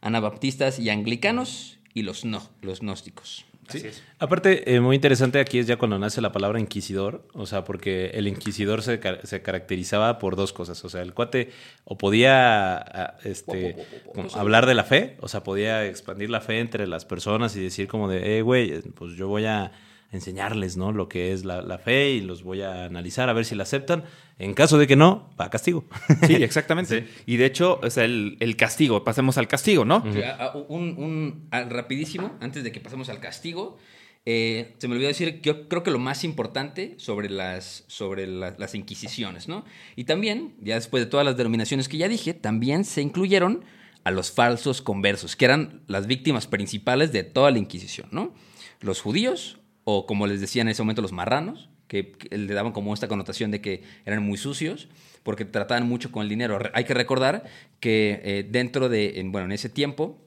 anabaptistas 0.00 0.78
y 0.78 0.90
anglicanos, 0.90 1.78
y 1.94 2.02
los 2.02 2.24
no, 2.24 2.48
los 2.62 2.80
gnósticos. 2.80 3.44
Sí. 3.68 3.84
Aparte, 4.18 4.74
eh, 4.74 4.80
muy 4.80 4.96
interesante 4.96 5.38
aquí 5.38 5.58
es 5.60 5.66
ya 5.68 5.76
cuando 5.76 5.96
nace 5.96 6.20
la 6.20 6.32
palabra 6.32 6.58
inquisidor, 6.58 7.28
o 7.34 7.46
sea, 7.46 7.62
porque 7.62 8.06
el 8.14 8.26
inquisidor 8.26 8.82
se, 8.82 9.00
se 9.22 9.42
caracterizaba 9.42 10.18
por 10.18 10.34
dos 10.34 10.52
cosas, 10.52 10.84
o 10.84 10.88
sea, 10.88 11.02
el 11.02 11.14
cuate 11.14 11.50
o 11.84 11.96
podía 11.96 12.78
a, 12.78 13.16
este, 13.22 13.76
como 14.12 14.28
hablar 14.34 14.66
de 14.66 14.74
la 14.74 14.82
fe, 14.82 15.16
o 15.20 15.28
sea, 15.28 15.44
podía 15.44 15.86
expandir 15.86 16.30
la 16.30 16.40
fe 16.40 16.58
entre 16.58 16.88
las 16.88 17.04
personas 17.04 17.54
y 17.54 17.62
decir 17.62 17.86
como 17.86 18.08
de, 18.08 18.38
eh, 18.38 18.42
güey, 18.42 18.80
pues 18.82 19.12
yo 19.14 19.28
voy 19.28 19.44
a 19.44 19.70
enseñarles, 20.12 20.76
¿no? 20.76 20.92
Lo 20.92 21.08
que 21.08 21.32
es 21.32 21.44
la, 21.44 21.62
la 21.62 21.78
fe 21.78 22.10
y 22.10 22.20
los 22.20 22.42
voy 22.42 22.62
a 22.62 22.84
analizar 22.86 23.28
a 23.28 23.32
ver 23.32 23.44
si 23.44 23.54
la 23.54 23.62
aceptan. 23.62 24.04
En 24.38 24.54
caso 24.54 24.78
de 24.78 24.86
que 24.86 24.96
no, 24.96 25.30
va 25.40 25.44
a 25.46 25.50
castigo. 25.50 25.84
Sí, 26.26 26.34
exactamente. 26.34 27.06
Y 27.26 27.36
de 27.36 27.46
hecho, 27.46 27.78
o 27.82 27.90
sea, 27.90 28.04
el, 28.04 28.36
el 28.40 28.56
castigo, 28.56 29.04
pasemos 29.04 29.38
al 29.38 29.46
castigo, 29.48 29.84
¿no? 29.84 30.02
Sí, 30.12 30.22
a- 30.22 30.36
a- 30.36 30.56
un, 30.56 30.94
un- 30.98 31.48
a- 31.50 31.62
rapidísimo, 31.64 32.36
antes 32.40 32.64
de 32.64 32.72
que 32.72 32.80
pasemos 32.80 33.08
al 33.08 33.20
castigo, 33.20 33.78
eh, 34.26 34.74
se 34.78 34.88
me 34.88 34.94
olvidó 34.94 35.08
decir 35.08 35.40
que 35.40 35.46
yo 35.48 35.68
creo 35.68 35.82
que 35.82 35.90
lo 35.90 35.98
más 35.98 36.24
importante 36.24 36.94
sobre 36.98 37.30
las, 37.30 37.84
sobre 37.86 38.26
la- 38.26 38.54
las 38.58 38.74
inquisiciones, 38.74 39.46
¿no? 39.48 39.64
Y 39.96 40.04
también, 40.04 40.54
ya 40.60 40.74
después 40.74 41.04
de 41.04 41.10
todas 41.10 41.24
las 41.24 41.36
denominaciones 41.36 41.88
que 41.88 41.98
ya 41.98 42.08
dije, 42.08 42.34
también 42.34 42.84
se 42.84 43.00
incluyeron 43.02 43.64
a 44.04 44.10
los 44.10 44.30
falsos 44.32 44.80
conversos, 44.82 45.36
que 45.36 45.44
eran 45.44 45.82
las 45.86 46.06
víctimas 46.06 46.46
principales 46.46 47.12
de 47.12 47.22
toda 47.22 47.50
la 47.50 47.58
Inquisición, 47.58 48.08
¿no? 48.10 48.34
Los 48.80 49.00
judíos, 49.02 49.58
o 49.92 50.06
como 50.06 50.26
les 50.26 50.40
decían 50.40 50.68
en 50.68 50.72
ese 50.72 50.82
momento, 50.82 51.02
los 51.02 51.12
marranos, 51.12 51.68
que, 51.88 52.12
que 52.12 52.36
le 52.38 52.54
daban 52.54 52.72
como 52.72 52.94
esta 52.94 53.08
connotación 53.08 53.50
de 53.50 53.60
que 53.60 53.82
eran 54.06 54.22
muy 54.22 54.38
sucios, 54.38 54.88
porque 55.22 55.44
trataban 55.44 55.88
mucho 55.88 56.12
con 56.12 56.22
el 56.22 56.28
dinero. 56.28 56.58
Hay 56.72 56.84
que 56.84 56.94
recordar 56.94 57.44
que 57.80 58.20
eh, 58.24 58.46
dentro 58.48 58.88
de, 58.88 59.18
en- 59.20 59.32
bueno, 59.32 59.46
en 59.46 59.52
ese 59.52 59.68
tiempo, 59.68 60.18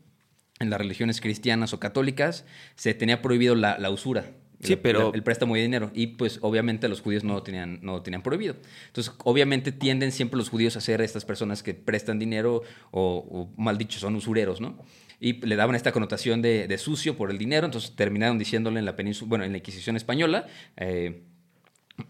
en 0.60 0.70
las 0.70 0.80
religiones 0.80 1.22
cristianas 1.22 1.74
o 1.74 1.80
católicas, 1.80 2.46
se 2.76 2.94
tenía 2.94 3.22
prohibido 3.22 3.56
la, 3.56 3.78
la 3.80 3.90
usura. 3.90 4.32
Sí, 4.60 4.74
el- 4.74 4.80
pero- 4.80 5.14
El, 5.14 5.24
préstamo 5.24 5.56
de 5.56 5.62
dinero. 5.62 5.90
Y 5.94 6.08
pues 6.08 6.40
obviamente 6.42 6.88
los 6.90 7.02
judíos 7.02 7.24
no 7.24 7.34
lo 7.34 7.44
tenían, 7.44 7.80
no 7.82 7.94
lo 7.94 8.02
tenían 8.02 8.22
prohibido. 8.24 8.56
Entonces, 8.88 9.14
obviamente 9.24 9.72
tienden 9.72 10.12
siempre 10.12 10.38
los 10.38 10.50
judíos 10.50 10.76
a 10.78 10.82
ser 10.82 11.02
estas 11.02 11.26
personas 11.26 11.64
que 11.64 11.74
prestan 11.74 12.20
dinero 12.20 12.62
o, 12.92 13.26
o 13.58 13.62
mal 13.62 13.78
dicho, 13.78 14.00
son 14.00 14.16
usureros, 14.16 14.60
¿no? 14.62 14.78
Y 15.20 15.46
le 15.46 15.56
daban 15.56 15.76
esta 15.76 15.92
connotación 15.92 16.42
de, 16.42 16.68
de 16.68 16.78
sucio 16.78 17.16
por 17.16 17.32
el 17.32 17.38
dinero, 17.38 17.66
entonces 17.66 17.96
terminaron 17.96 18.38
diciéndole 18.38 18.80
en 18.80 18.86
la 18.86 18.96
península, 18.96 19.30
bueno, 19.30 19.44
en 19.44 19.52
la 19.52 19.58
Inquisición 19.58 19.96
española, 19.96 20.48
eh, 20.78 21.24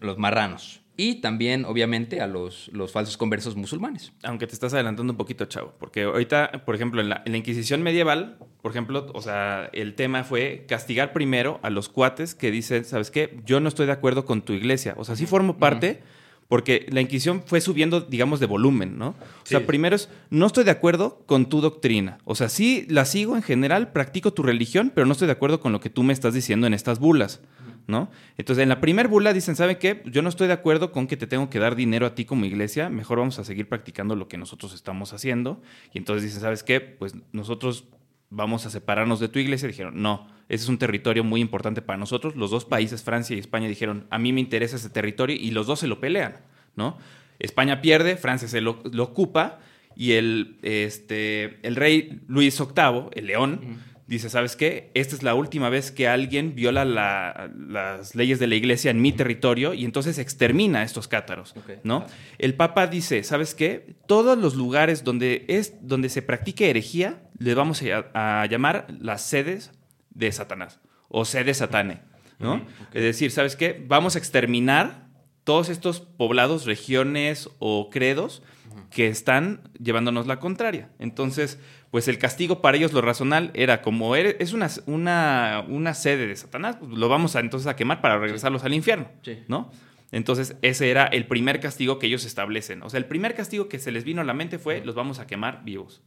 los 0.00 0.18
marranos. 0.18 0.80
Y 0.96 1.16
también, 1.16 1.64
obviamente, 1.64 2.20
a 2.20 2.28
los, 2.28 2.70
los 2.72 2.92
falsos 2.92 3.16
conversos 3.16 3.56
musulmanes. 3.56 4.12
Aunque 4.22 4.46
te 4.46 4.54
estás 4.54 4.74
adelantando 4.74 5.12
un 5.12 5.16
poquito, 5.16 5.44
chavo. 5.46 5.74
Porque 5.80 6.04
ahorita, 6.04 6.62
por 6.64 6.76
ejemplo, 6.76 7.00
en 7.00 7.08
la, 7.08 7.22
en 7.26 7.32
la 7.32 7.38
Inquisición 7.38 7.82
medieval, 7.82 8.38
por 8.62 8.70
ejemplo, 8.70 9.10
o 9.12 9.20
sea, 9.20 9.70
el 9.72 9.94
tema 9.96 10.22
fue 10.22 10.66
castigar 10.68 11.12
primero 11.12 11.58
a 11.62 11.70
los 11.70 11.88
cuates 11.88 12.36
que 12.36 12.52
dicen, 12.52 12.84
¿sabes 12.84 13.10
qué? 13.10 13.40
Yo 13.44 13.58
no 13.58 13.68
estoy 13.68 13.86
de 13.86 13.92
acuerdo 13.92 14.24
con 14.24 14.42
tu 14.42 14.52
iglesia. 14.52 14.94
O 14.96 15.04
sea, 15.04 15.16
sí 15.16 15.26
formo 15.26 15.58
parte, 15.58 16.04
porque 16.48 16.86
la 16.90 17.00
Inquisición 17.00 17.42
fue 17.44 17.60
subiendo, 17.60 18.00
digamos, 18.00 18.40
de 18.40 18.46
volumen, 18.46 18.98
¿no? 18.98 19.08
O 19.08 19.46
sea, 19.46 19.66
primero 19.66 19.96
es, 19.96 20.08
no 20.30 20.46
estoy 20.46 20.64
de 20.64 20.70
acuerdo 20.70 21.22
con 21.26 21.46
tu 21.46 21.60
doctrina. 21.60 22.18
O 22.24 22.34
sea, 22.34 22.48
sí 22.48 22.86
la 22.88 23.04
sigo 23.04 23.36
en 23.36 23.42
general, 23.42 23.92
practico 23.92 24.32
tu 24.32 24.42
religión, 24.42 24.92
pero 24.94 25.06
no 25.06 25.12
estoy 25.12 25.26
de 25.26 25.32
acuerdo 25.32 25.60
con 25.60 25.72
lo 25.72 25.80
que 25.80 25.90
tú 25.90 26.02
me 26.02 26.12
estás 26.12 26.34
diciendo 26.34 26.66
en 26.66 26.74
estas 26.74 26.98
bulas. 26.98 27.40
¿No? 27.86 28.10
Entonces, 28.38 28.62
en 28.62 28.70
la 28.70 28.80
primer 28.80 29.08
bula 29.08 29.34
dicen, 29.34 29.56
¿saben 29.56 29.76
qué? 29.78 30.02
Yo 30.06 30.22
no 30.22 30.30
estoy 30.30 30.46
de 30.46 30.54
acuerdo 30.54 30.90
con 30.90 31.06
que 31.06 31.18
te 31.18 31.26
tengo 31.26 31.50
que 31.50 31.58
dar 31.58 31.76
dinero 31.76 32.06
a 32.06 32.14
ti 32.14 32.24
como 32.24 32.46
iglesia, 32.46 32.88
mejor 32.88 33.18
vamos 33.18 33.38
a 33.38 33.44
seguir 33.44 33.68
practicando 33.68 34.16
lo 34.16 34.26
que 34.26 34.38
nosotros 34.38 34.72
estamos 34.72 35.12
haciendo. 35.12 35.60
Y 35.92 35.98
entonces 35.98 36.22
dicen, 36.22 36.40
¿sabes 36.40 36.62
qué? 36.62 36.80
Pues 36.80 37.14
nosotros 37.32 37.84
vamos 38.30 38.64
a 38.64 38.70
separarnos 38.70 39.20
de 39.20 39.28
tu 39.28 39.38
iglesia. 39.38 39.68
Dijeron, 39.68 40.00
no, 40.00 40.28
ese 40.48 40.64
es 40.64 40.68
un 40.68 40.78
territorio 40.78 41.24
muy 41.24 41.40
importante 41.40 41.82
para 41.82 41.98
nosotros. 41.98 42.36
Los 42.36 42.50
dos 42.50 42.64
países, 42.64 43.02
Francia 43.02 43.34
y 43.36 43.38
España, 43.40 43.68
dijeron, 43.68 44.06
a 44.10 44.18
mí 44.18 44.32
me 44.32 44.40
interesa 44.40 44.76
ese 44.76 44.90
territorio 44.90 45.36
y 45.36 45.50
los 45.50 45.66
dos 45.66 45.80
se 45.80 45.86
lo 45.86 46.00
pelean, 46.00 46.36
¿no? 46.76 46.98
España 47.38 47.80
pierde, 47.80 48.16
Francia 48.16 48.46
se 48.48 48.60
lo, 48.60 48.82
lo 48.92 49.02
ocupa 49.04 49.58
y 49.96 50.12
el, 50.12 50.58
este, 50.62 51.58
el 51.66 51.76
rey 51.76 52.20
Luis 52.28 52.58
VIII, 52.60 53.08
el 53.14 53.26
león, 53.26 53.78
dice, 54.06 54.28
¿sabes 54.28 54.54
qué? 54.54 54.90
Esta 54.94 55.16
es 55.16 55.22
la 55.22 55.34
última 55.34 55.68
vez 55.70 55.90
que 55.90 56.06
alguien 56.08 56.54
viola 56.54 56.84
la- 56.84 57.50
las 57.68 58.14
leyes 58.14 58.38
de 58.38 58.46
la 58.46 58.54
iglesia 58.54 58.90
en 58.90 59.00
mi 59.00 59.12
territorio 59.12 59.72
y 59.72 59.84
entonces 59.84 60.18
extermina 60.18 60.80
a 60.80 60.82
estos 60.84 61.08
cátaros. 61.08 61.54
¿no? 61.84 62.04
El 62.38 62.54
Papa 62.54 62.86
dice, 62.86 63.22
¿sabes 63.24 63.54
qué? 63.54 63.94
Todos 64.06 64.36
los 64.38 64.54
lugares 64.56 65.04
donde, 65.04 65.44
es, 65.48 65.74
donde 65.80 66.08
se 66.10 66.22
practique 66.22 66.68
herejía, 66.70 67.22
le 67.38 67.54
vamos 67.54 67.82
a, 67.82 68.42
a 68.42 68.46
llamar 68.46 68.86
las 69.00 69.22
sedes 69.22 69.72
de 70.14 70.30
Satanás 70.32 70.80
o 71.08 71.24
sede 71.24 71.52
satane, 71.54 72.00
¿no? 72.38 72.64
Es 72.92 73.02
decir, 73.02 73.30
¿sabes 73.30 73.56
qué? 73.56 73.84
Vamos 73.86 74.16
a 74.16 74.18
exterminar 74.18 75.04
todos 75.44 75.68
estos 75.68 76.00
poblados, 76.00 76.64
regiones 76.64 77.50
o 77.58 77.90
credos 77.90 78.42
que 78.90 79.06
están 79.08 79.60
llevándonos 79.80 80.26
la 80.26 80.40
contraria. 80.40 80.90
Entonces, 80.98 81.60
pues 81.90 82.08
el 82.08 82.18
castigo 82.18 82.60
para 82.62 82.76
ellos, 82.76 82.92
lo 82.92 83.00
razonal, 83.02 83.50
era 83.54 83.82
como 83.82 84.16
eres- 84.16 84.36
es 84.40 84.52
una, 84.52 84.68
una, 84.86 85.64
una 85.68 85.94
sede 85.94 86.26
de 86.26 86.34
Satanás, 86.36 86.76
pues 86.80 86.90
lo 86.90 87.08
vamos 87.08 87.36
a 87.36 87.40
entonces 87.40 87.66
a 87.68 87.76
quemar 87.76 88.00
para 88.00 88.18
regresarlos 88.18 88.64
al 88.64 88.74
infierno, 88.74 89.08
Sí. 89.22 89.42
¿no? 89.48 89.70
Entonces, 90.12 90.56
ese 90.62 90.90
era 90.90 91.06
el 91.06 91.26
primer 91.26 91.58
castigo 91.60 91.98
que 91.98 92.06
ellos 92.06 92.24
establecen. 92.24 92.82
O 92.82 92.90
sea, 92.90 92.98
el 92.98 93.06
primer 93.06 93.34
castigo 93.34 93.68
que 93.68 93.78
se 93.80 93.90
les 93.92 94.04
vino 94.04 94.20
a 94.20 94.24
la 94.24 94.32
mente 94.34 94.58
fue, 94.58 94.84
los 94.84 94.94
vamos 94.94 95.18
a 95.18 95.26
quemar 95.26 95.62
vivos, 95.64 96.02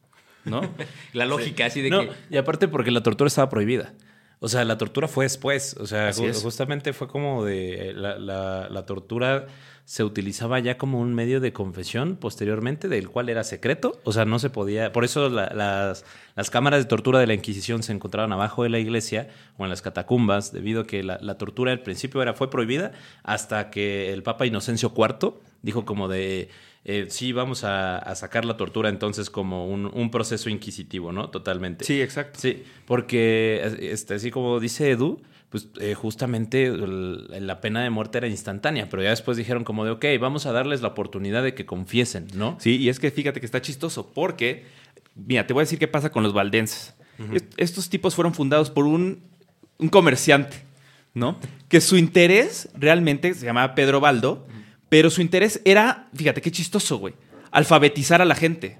¿no? 0.47 0.61
La 1.13 1.25
lógica 1.25 1.65
así 1.65 1.81
de 1.81 1.89
No, 1.89 2.01
que... 2.01 2.11
y 2.29 2.37
aparte 2.37 2.67
porque 2.67 2.91
la 2.91 3.03
tortura 3.03 3.27
estaba 3.27 3.49
prohibida. 3.49 3.93
O 4.39 4.47
sea, 4.49 4.63
la 4.65 4.77
tortura 4.77 5.07
fue 5.07 5.25
después. 5.25 5.75
O 5.79 5.87
sea, 5.87 6.09
Así 6.09 6.21
ju- 6.23 6.29
es. 6.29 6.41
justamente 6.43 6.93
fue 6.93 7.07
como 7.07 7.43
de. 7.43 7.93
La, 7.95 8.19
la- 8.19 8.69
la 8.69 8.85
tortura 8.85 9.47
se 9.83 10.03
utilizaba 10.03 10.59
ya 10.59 10.77
como 10.77 10.99
un 10.99 11.15
medio 11.15 11.39
de 11.39 11.53
confesión 11.53 12.17
posteriormente, 12.17 12.87
del 12.87 13.09
cual 13.09 13.29
era 13.29 13.43
secreto. 13.43 13.99
O 14.03 14.11
sea, 14.11 14.25
no 14.25 14.37
se 14.37 14.51
podía. 14.51 14.91
Por 14.91 15.05
eso 15.05 15.29
la- 15.29 15.49
las, 15.55 16.05
las 16.35 16.49
cámaras 16.51 16.81
de 16.83 16.85
tortura 16.85 17.17
de 17.19 17.25
la 17.25 17.33
Inquisición 17.33 17.81
se 17.81 17.93
encontraban 17.93 18.31
abajo 18.31 18.61
de 18.61 18.69
la 18.69 18.77
iglesia 18.77 19.27
o 19.57 19.63
en 19.63 19.71
las 19.71 19.81
catacumbas, 19.81 20.51
debido 20.51 20.81
a 20.81 20.85
que 20.85 21.01
la, 21.01 21.17
la 21.19 21.39
tortura 21.39 21.71
al 21.71 21.79
principio 21.79 22.21
era, 22.21 22.35
fue 22.35 22.51
prohibida 22.51 22.91
hasta 23.23 23.71
que 23.71 24.13
el 24.13 24.21
Papa 24.21 24.45
Inocencio 24.45 24.93
IV 24.95 25.33
dijo 25.63 25.83
como 25.83 26.07
de. 26.09 26.49
Eh, 26.87 27.05
sí, 27.09 27.33
vamos 27.33 27.63
a, 27.63 27.97
a 27.99 28.15
sacar 28.15 28.45
la 28.45 28.57
tortura 28.57 28.89
entonces 28.89 29.29
como 29.29 29.67
un, 29.67 29.85
un 29.93 30.09
proceso 30.09 30.49
inquisitivo, 30.49 31.11
¿no? 31.11 31.29
Totalmente. 31.29 31.85
Sí, 31.85 32.01
exacto. 32.01 32.39
Sí, 32.39 32.63
porque 32.85 33.61
este, 33.91 34.15
así 34.15 34.31
como 34.31 34.59
dice 34.59 34.89
Edu, 34.91 35.21
pues 35.49 35.67
eh, 35.79 35.93
justamente 35.93 36.65
el- 36.65 37.27
la 37.47 37.61
pena 37.61 37.83
de 37.83 37.89
muerte 37.89 38.17
era 38.17 38.27
instantánea, 38.27 38.87
pero 38.89 39.03
ya 39.03 39.09
después 39.11 39.37
dijeron 39.37 39.63
como 39.63 39.85
de, 39.85 39.91
ok, 39.91 40.05
vamos 40.19 40.45
a 40.45 40.51
darles 40.51 40.81
la 40.81 40.87
oportunidad 40.89 41.43
de 41.43 41.53
que 41.53 41.65
confiesen, 41.65 42.27
¿no? 42.33 42.57
Sí, 42.59 42.77
y 42.77 42.89
es 42.89 42.99
que 42.99 43.11
fíjate 43.11 43.39
que 43.39 43.45
está 43.45 43.61
chistoso, 43.61 44.11
porque, 44.13 44.65
mira, 45.15 45.45
te 45.47 45.53
voy 45.53 45.61
a 45.61 45.63
decir 45.65 45.79
qué 45.79 45.87
pasa 45.87 46.09
con 46.11 46.23
los 46.23 46.33
valdenses. 46.33 46.95
Est- 47.33 47.53
Estos 47.57 47.89
tipos 47.89 48.13
fueron 48.15 48.33
fundados 48.33 48.69
por 48.69 48.85
un, 48.85 49.21
un 49.77 49.89
comerciante, 49.89 50.57
¿no? 51.13 51.39
Que 51.69 51.81
su 51.81 51.97
interés 51.97 52.69
realmente 52.75 53.33
se 53.33 53.45
llamaba 53.45 53.73
Pedro 53.75 53.99
Baldo, 53.99 54.47
pero 54.89 55.09
su 55.09 55.21
interés 55.21 55.61
era, 55.65 56.07
fíjate 56.13 56.41
qué 56.41 56.51
chistoso, 56.51 56.97
güey, 56.97 57.13
alfabetizar 57.51 58.21
a 58.21 58.25
la 58.25 58.35
gente. 58.35 58.79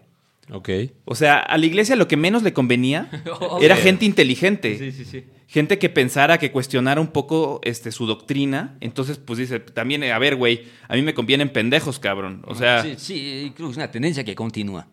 Ok. 0.50 0.70
O 1.04 1.14
sea, 1.14 1.40
a 1.40 1.58
la 1.58 1.66
iglesia 1.66 1.98
lo 1.98 2.08
que 2.08 2.16
menos 2.16 2.42
le 2.44 2.54
convenía 2.54 3.10
era 3.62 3.76
gente 3.76 4.06
inteligente. 4.06 4.78
Sí, 4.78 4.92
sí, 4.94 5.04
sí. 5.04 5.26
gente 5.48 5.78
que 5.78 5.90
pensara, 5.90 6.38
que 6.38 6.54
cuestionara 6.54 7.02
un 7.02 7.08
poco 7.08 7.60
este, 7.64 7.92
su 7.92 8.06
doctrina. 8.06 8.78
Entonces, 8.80 9.18
pues 9.18 9.40
dice, 9.40 9.60
también, 9.60 10.06
a 10.06 10.18
ver, 10.20 10.38
güey, 10.38 10.64
a 10.88 10.96
mí 10.96 11.02
me 11.02 11.14
convienen 11.14 11.50
pendejos, 11.50 12.00
cabrón. 12.00 12.44
O 12.48 12.56
sea, 12.56 12.82
Sí, 12.82 12.96
sí, 12.98 13.52
creo 13.58 13.68
que 13.68 13.72
es 13.72 13.78
una 13.78 13.92
tendencia 13.92 14.24
que 14.24 14.36
continúa. 14.36 14.88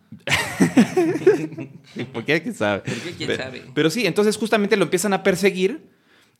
¿por 2.13 2.25
qué? 2.25 2.43
¿Quién 2.43 2.55
sabe? 2.55 2.81
¿Por 2.81 2.95
qué? 2.95 3.11
¿Quién 3.17 3.29
Pe- 3.29 3.37
sabe? 3.37 3.63
Pero 3.75 3.91
sí, 3.91 4.07
entonces 4.07 4.37
justamente 4.37 4.77
lo 4.77 4.85
empiezan 4.85 5.13
a 5.13 5.23
perseguir 5.23 5.83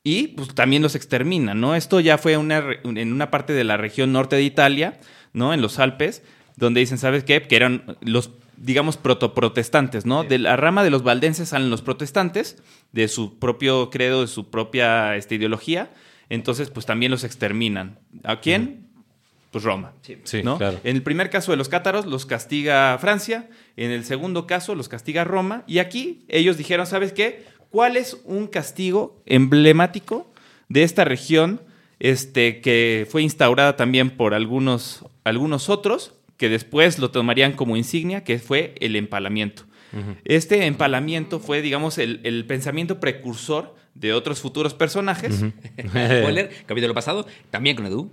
y 0.07 0.29
pues 0.29 0.55
también 0.55 0.83
los 0.83 0.95
exterminan, 0.95 1.61
¿no? 1.61 1.75
Esto 1.75 1.99
ya 1.99 2.19
fue 2.19 2.37
una 2.37 2.63
en 2.85 3.13
una 3.13 3.31
parte 3.31 3.55
de 3.55 3.65
la 3.65 3.79
región 3.79 4.13
norte 4.13 4.37
de 4.37 4.43
Italia, 4.43 5.01
¿no? 5.33 5.55
En 5.55 5.63
los 5.63 5.79
Alpes, 5.79 6.23
donde 6.57 6.81
dicen, 6.81 6.99
¿sabes 6.99 7.25
qué? 7.25 7.43
Que 7.43 7.57
eran 7.57 7.97
los, 8.03 8.31
digamos, 8.59 8.99
protoprotestantes, 8.99 10.05
¿no? 10.05 10.23
De 10.23 10.39
la 10.39 10.57
rama 10.57 10.85
de 10.85 10.91
los 10.91 11.03
valdenses 11.03 11.49
salen 11.49 11.71
los 11.71 11.81
protestantes, 11.81 12.63
de 12.93 13.09
su 13.09 13.39
propio 13.39 13.89
credo, 13.89 14.21
de 14.21 14.27
su 14.27 14.51
propia 14.51 15.17
este, 15.17 15.37
ideología, 15.37 15.91
entonces 16.29 16.69
pues 16.69 16.85
también 16.85 17.11
los 17.11 17.25
exterminan. 17.25 17.99
¿A 18.25 18.41
quién? 18.41 18.85
Pues 19.55 19.65
Roma. 19.65 19.93
Sí, 20.03 20.43
¿no? 20.43 20.59
claro. 20.59 20.81
En 20.83 20.97
el 20.97 21.03
primer 21.03 21.31
caso 21.31 21.53
de 21.53 21.57
los 21.57 21.69
cátaros 21.69 22.07
los 22.07 22.27
castiga 22.27 22.99
Francia, 22.99 23.49
en 23.77 23.93
el 23.93 24.05
segundo 24.05 24.49
caso 24.49 24.75
los 24.75 24.89
castiga 24.89 25.23
Roma, 25.23 25.63
y 25.67 25.79
aquí 25.79 26.25
ellos 26.29 26.57
dijeron, 26.57 26.87
¿sabes 26.87 27.13
qué? 27.13 27.45
¿Cuál 27.75 27.97
es 27.97 28.21
un 28.23 28.47
castigo 28.47 29.21
emblemático 29.27 30.33
de 30.69 30.85
esta 30.85 31.05
región 31.05 31.61
este, 31.99 32.61
que 32.61 33.05
fue 33.11 33.23
instaurada 33.23 33.75
también 33.75 34.11
por 34.11 34.33
algunos, 34.33 35.05
algunos 35.25 35.69
otros 35.69 36.15
que 36.37 36.49
después 36.49 37.01
lo 37.01 37.11
tomarían 37.11 37.55
como 37.55 37.77
insignia, 37.77 38.23
que 38.23 38.39
fue 38.39 38.77
el 38.79 38.95
empalamiento? 38.95 39.65
Este 40.25 40.67
empalamiento 40.67 41.41
fue, 41.41 41.63
digamos, 41.63 41.99
el, 41.99 42.21
el 42.23 42.47
pensamiento 42.47 43.01
precursor 43.01 43.75
de 43.95 44.13
otros 44.13 44.39
futuros 44.41 44.73
personajes. 44.73 45.35
Spoiler, 45.89 46.51
capítulo 46.67 46.95
pasado, 46.95 47.27
también 47.51 47.75
con 47.75 47.87
Edu. 47.87 48.09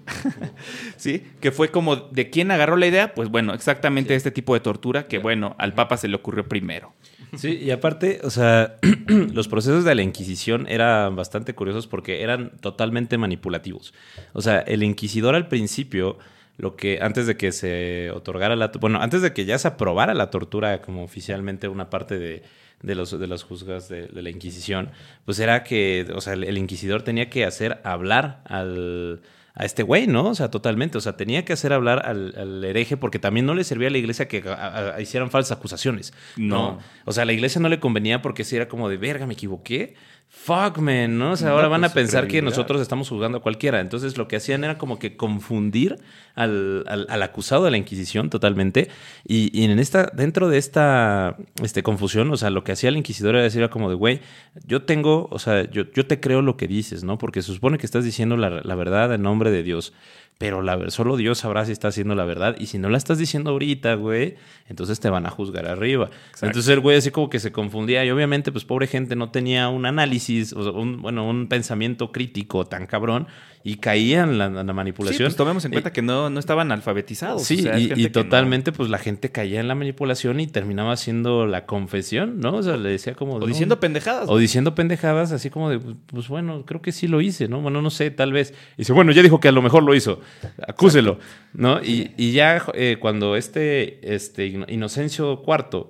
¿sí? 0.98 1.24
Que 1.40 1.52
fue 1.52 1.70
como 1.70 1.98
de 1.98 2.32
quién 2.32 2.50
agarró 2.50 2.78
la 2.78 2.88
idea, 2.88 3.14
pues 3.14 3.30
bueno, 3.30 3.54
exactamente 3.54 4.16
este 4.16 4.32
tipo 4.32 4.56
de 4.56 4.60
tortura 4.60 5.08
que, 5.08 5.20
bueno, 5.20 5.56
al 5.60 5.74
Papa 5.76 5.98
se 5.98 6.08
le 6.08 6.16
ocurrió 6.16 6.50
primero. 6.50 6.96
Sí, 7.38 7.58
y 7.62 7.72
aparte, 7.72 8.20
o 8.24 8.30
sea, 8.30 8.78
los 9.08 9.48
procesos 9.48 9.86
de 9.86 9.96
la 9.96 10.02
Inquisición 10.02 10.68
eran 10.68 11.16
bastante 11.16 11.56
curiosos 11.56 11.88
porque 11.88 12.24
eran 12.24 12.52
totalmente 12.60 13.18
manipulativos. 13.18 13.94
O 14.34 14.42
sea, 14.42 14.60
el 14.60 14.84
inquisidor 14.84 15.36
al 15.36 15.48
principio, 15.48 16.18
lo 16.58 16.76
que 16.76 17.00
antes 17.02 17.28
de 17.28 17.38
que 17.38 17.52
se 17.52 18.12
otorgara 18.12 18.56
la, 18.56 18.72
bueno, 18.80 19.02
antes 19.02 19.22
de 19.22 19.34
que 19.34 19.46
ya 19.46 19.58
se 19.58 19.70
aprobara 19.70 20.14
la 20.14 20.30
tortura 20.30 20.82
como 20.82 21.04
oficialmente 21.04 21.70
una 21.70 21.90
parte 21.90 22.20
de, 22.20 22.44
de 22.82 22.96
los 22.96 23.18
de 23.18 23.28
las 23.28 23.44
juzgas 23.44 23.88
de, 23.88 24.10
la 24.12 24.30
Inquisición, 24.30 24.92
pues 25.26 25.40
era 25.40 25.64
que, 25.64 26.08
o 26.14 26.22
sea, 26.22 26.34
el 26.34 26.58
inquisidor 26.58 27.04
tenía 27.04 27.30
que 27.30 27.46
hacer 27.46 27.80
hablar 27.84 28.42
al 28.46 29.22
a 29.54 29.66
este 29.66 29.84
güey, 29.84 30.08
¿no? 30.08 30.28
O 30.30 30.36
sea, 30.36 30.50
totalmente. 30.50 30.98
O 30.98 31.02
sea, 31.02 31.18
tenía 31.18 31.44
que 31.46 31.54
hacer 31.54 31.74
hablar 31.74 32.06
al, 32.06 32.34
al 32.38 32.64
hereje 32.64 32.96
porque 32.98 33.20
también 33.20 33.46
no 33.46 33.54
le 33.54 33.64
servía 33.64 33.90
a 33.90 33.92
la 33.92 33.98
iglesia 33.98 34.28
que 34.28 34.44
a- 34.48 34.54
a- 34.54 34.96
a- 34.96 35.02
hicieran 35.02 35.30
falsas 35.30 35.58
acusaciones. 35.58 36.14
No. 36.38 36.80
O 37.06 37.12
sea, 37.12 37.24
a 37.24 37.26
la 37.26 37.34
iglesia 37.34 37.60
no 37.62 37.68
le 37.70 37.80
convenía 37.80 38.22
porque 38.22 38.44
si 38.44 38.56
era 38.56 38.68
como 38.68 38.88
de 38.90 38.98
verga, 38.98 39.26
me 39.28 39.34
equivoqué. 39.34 39.96
Fuck, 40.34 40.78
man, 40.78 41.18
¿no? 41.20 41.32
O 41.34 41.36
sea, 41.36 41.50
No, 41.50 41.56
ahora 41.56 41.68
van 41.68 41.82
pues, 41.82 41.92
a 41.92 41.94
pensar 41.94 42.28
que 42.28 42.42
nosotros 42.42 42.82
estamos 42.82 43.10
juzgando 43.10 43.40
a 43.40 43.42
cualquiera. 43.42 43.82
Entonces, 43.82 44.18
lo 44.18 44.30
que 44.30 44.38
hacían 44.38 44.64
era 44.64 44.78
como 44.78 44.98
que 44.98 45.18
confundir 45.18 45.98
al, 46.36 46.86
al- 46.88 47.06
al 47.10 47.22
acusado 47.24 47.66
de 47.66 47.72
la 47.72 47.78
Inquisición 47.78 48.30
totalmente. 48.30 48.88
Y, 49.28 49.52
y 49.54 49.66
en 49.66 49.78
esta, 49.78 50.10
dentro 50.14 50.48
de 50.48 50.58
esta 50.58 51.36
este, 51.62 51.84
confusión, 51.84 52.32
o 52.32 52.38
sea, 52.38 52.50
lo 52.50 52.64
que 52.64 52.72
hacía 52.72 52.90
el 52.90 52.98
inquisidor 52.98 53.36
era 53.36 53.44
decir 53.44 53.70
como 53.70 53.90
de, 53.90 53.96
güey, 53.96 54.22
yo 54.66 54.84
tengo, 54.84 55.28
o 55.32 55.38
sea, 55.38 55.70
yo, 55.70 55.84
yo 55.94 56.08
te 56.08 56.22
creo 56.22 56.42
lo 56.42 56.56
que 56.56 56.68
dices, 56.68 57.04
¿no? 57.04 57.18
Porque 57.18 57.42
se 57.42 57.54
supone 57.54 57.78
que 57.78 57.86
estás 57.86 58.06
diciendo 58.06 58.38
la, 58.38 58.62
la 58.64 58.76
verdad 58.76 59.14
en 59.14 59.22
nombre 59.24 59.52
de 59.52 59.64
Dios. 59.64 59.94
Pero 60.42 60.64
la, 60.64 60.90
solo 60.90 61.18
Dios 61.18 61.38
sabrá 61.38 61.68
si 61.68 61.72
está 61.72 61.90
haciendo 61.90 62.16
la 62.16 62.26
verdad. 62.26 62.56
Y 62.58 62.66
si 62.66 62.80
no 62.80 62.90
la 62.90 62.98
estás 62.98 63.20
diciendo 63.20 63.52
ahorita, 63.52 63.94
güey, 63.94 64.38
entonces 64.68 65.00
te 65.00 65.08
van 65.08 65.28
a 65.28 65.30
juzgar 65.30 65.68
arriba. 65.68 66.10
Entonces 66.42 66.68
el 66.70 66.80
güey 66.80 66.98
así 66.98 67.12
como 67.12 67.30
que 67.30 67.40
se 67.40 67.52
confundía. 67.52 68.04
Y 68.04 68.10
obviamente, 68.10 68.52
pues 68.52 68.66
pobre 68.66 68.88
gente 68.88 69.16
no 69.16 69.30
tenía 69.30 69.70
un 69.70 69.86
análisis, 69.86 70.54
o 70.54 70.64
sea, 70.64 70.72
un, 70.72 71.00
bueno, 71.00 71.30
un 71.30 71.46
pensamiento 71.46 72.12
crítico 72.12 72.66
tan 72.66 72.88
cabrón. 72.88 73.28
Y 73.64 73.76
caía 73.76 74.24
en 74.24 74.38
la, 74.40 74.50
la 74.50 74.64
Sí, 74.64 74.74
manipulación. 74.74 75.28
pues 75.28 75.36
tomemos 75.36 75.64
en 75.66 75.72
Y- 75.72 75.74
cuenta 75.76 75.94
que 75.94 76.02
no, 76.02 76.30
no 76.32 76.40
estaban 76.40 76.72
alfabetizados. 76.72 77.44
Sí, 77.44 77.60
o 77.60 77.62
sea, 77.64 77.80
y, 77.80 77.90
no- 77.90 78.12
totalmente, 78.12 78.72
pues 78.72 78.90
la 78.90 78.98
gente 78.98 79.30
caía 79.32 79.60
en 79.60 79.68
la 79.68 79.76
manipulación 79.76 80.40
y 80.40 80.48
terminaba 80.48 80.94
haciendo 80.94 81.46
la 81.46 81.66
confesión, 81.68 82.40
¿no? 82.40 82.56
O 82.56 82.64
sea, 82.64 82.78
le 82.78 82.90
decía 82.90 83.14
como... 83.14 83.36
O 83.36 83.40
"No". 83.40 83.46
diciendo 83.46 83.80
pendejadas. 83.80 84.28
O 84.30 84.38
diciendo 84.40 84.74
pendejadas, 84.74 85.32
así 85.32 85.50
como 85.52 85.70
de, 85.70 85.80
pues 86.08 86.28
bueno, 86.28 86.66
creo 86.66 86.82
que 86.82 86.92
sí 86.92 87.08
lo 87.08 87.22
hice, 87.22 87.48
¿no? 87.48 87.62
Bueno, 87.62 87.82
no 87.84 87.90
sé, 87.92 88.10
tal 88.10 88.34
vez. 88.34 88.54
Y 88.78 88.80
dice, 88.80 88.94
bueno, 88.94 89.12
ya 89.12 89.22
dijo 89.22 89.40
que 89.40 89.48
a 89.50 89.52
lo 89.52 89.62
mejor 89.62 89.84
lo 89.84 89.94
hizo, 89.94 90.22
acúselo, 90.68 91.20
¿no? 91.54 91.84
Y, 91.84 92.12
y 92.18 92.32
ya 92.32 92.64
eh, 92.74 92.98
cuando 93.00 93.36
este, 93.36 94.14
este 94.16 94.48
Ino- 94.48 94.66
Inocencio 94.70 95.44
IV 95.46 95.88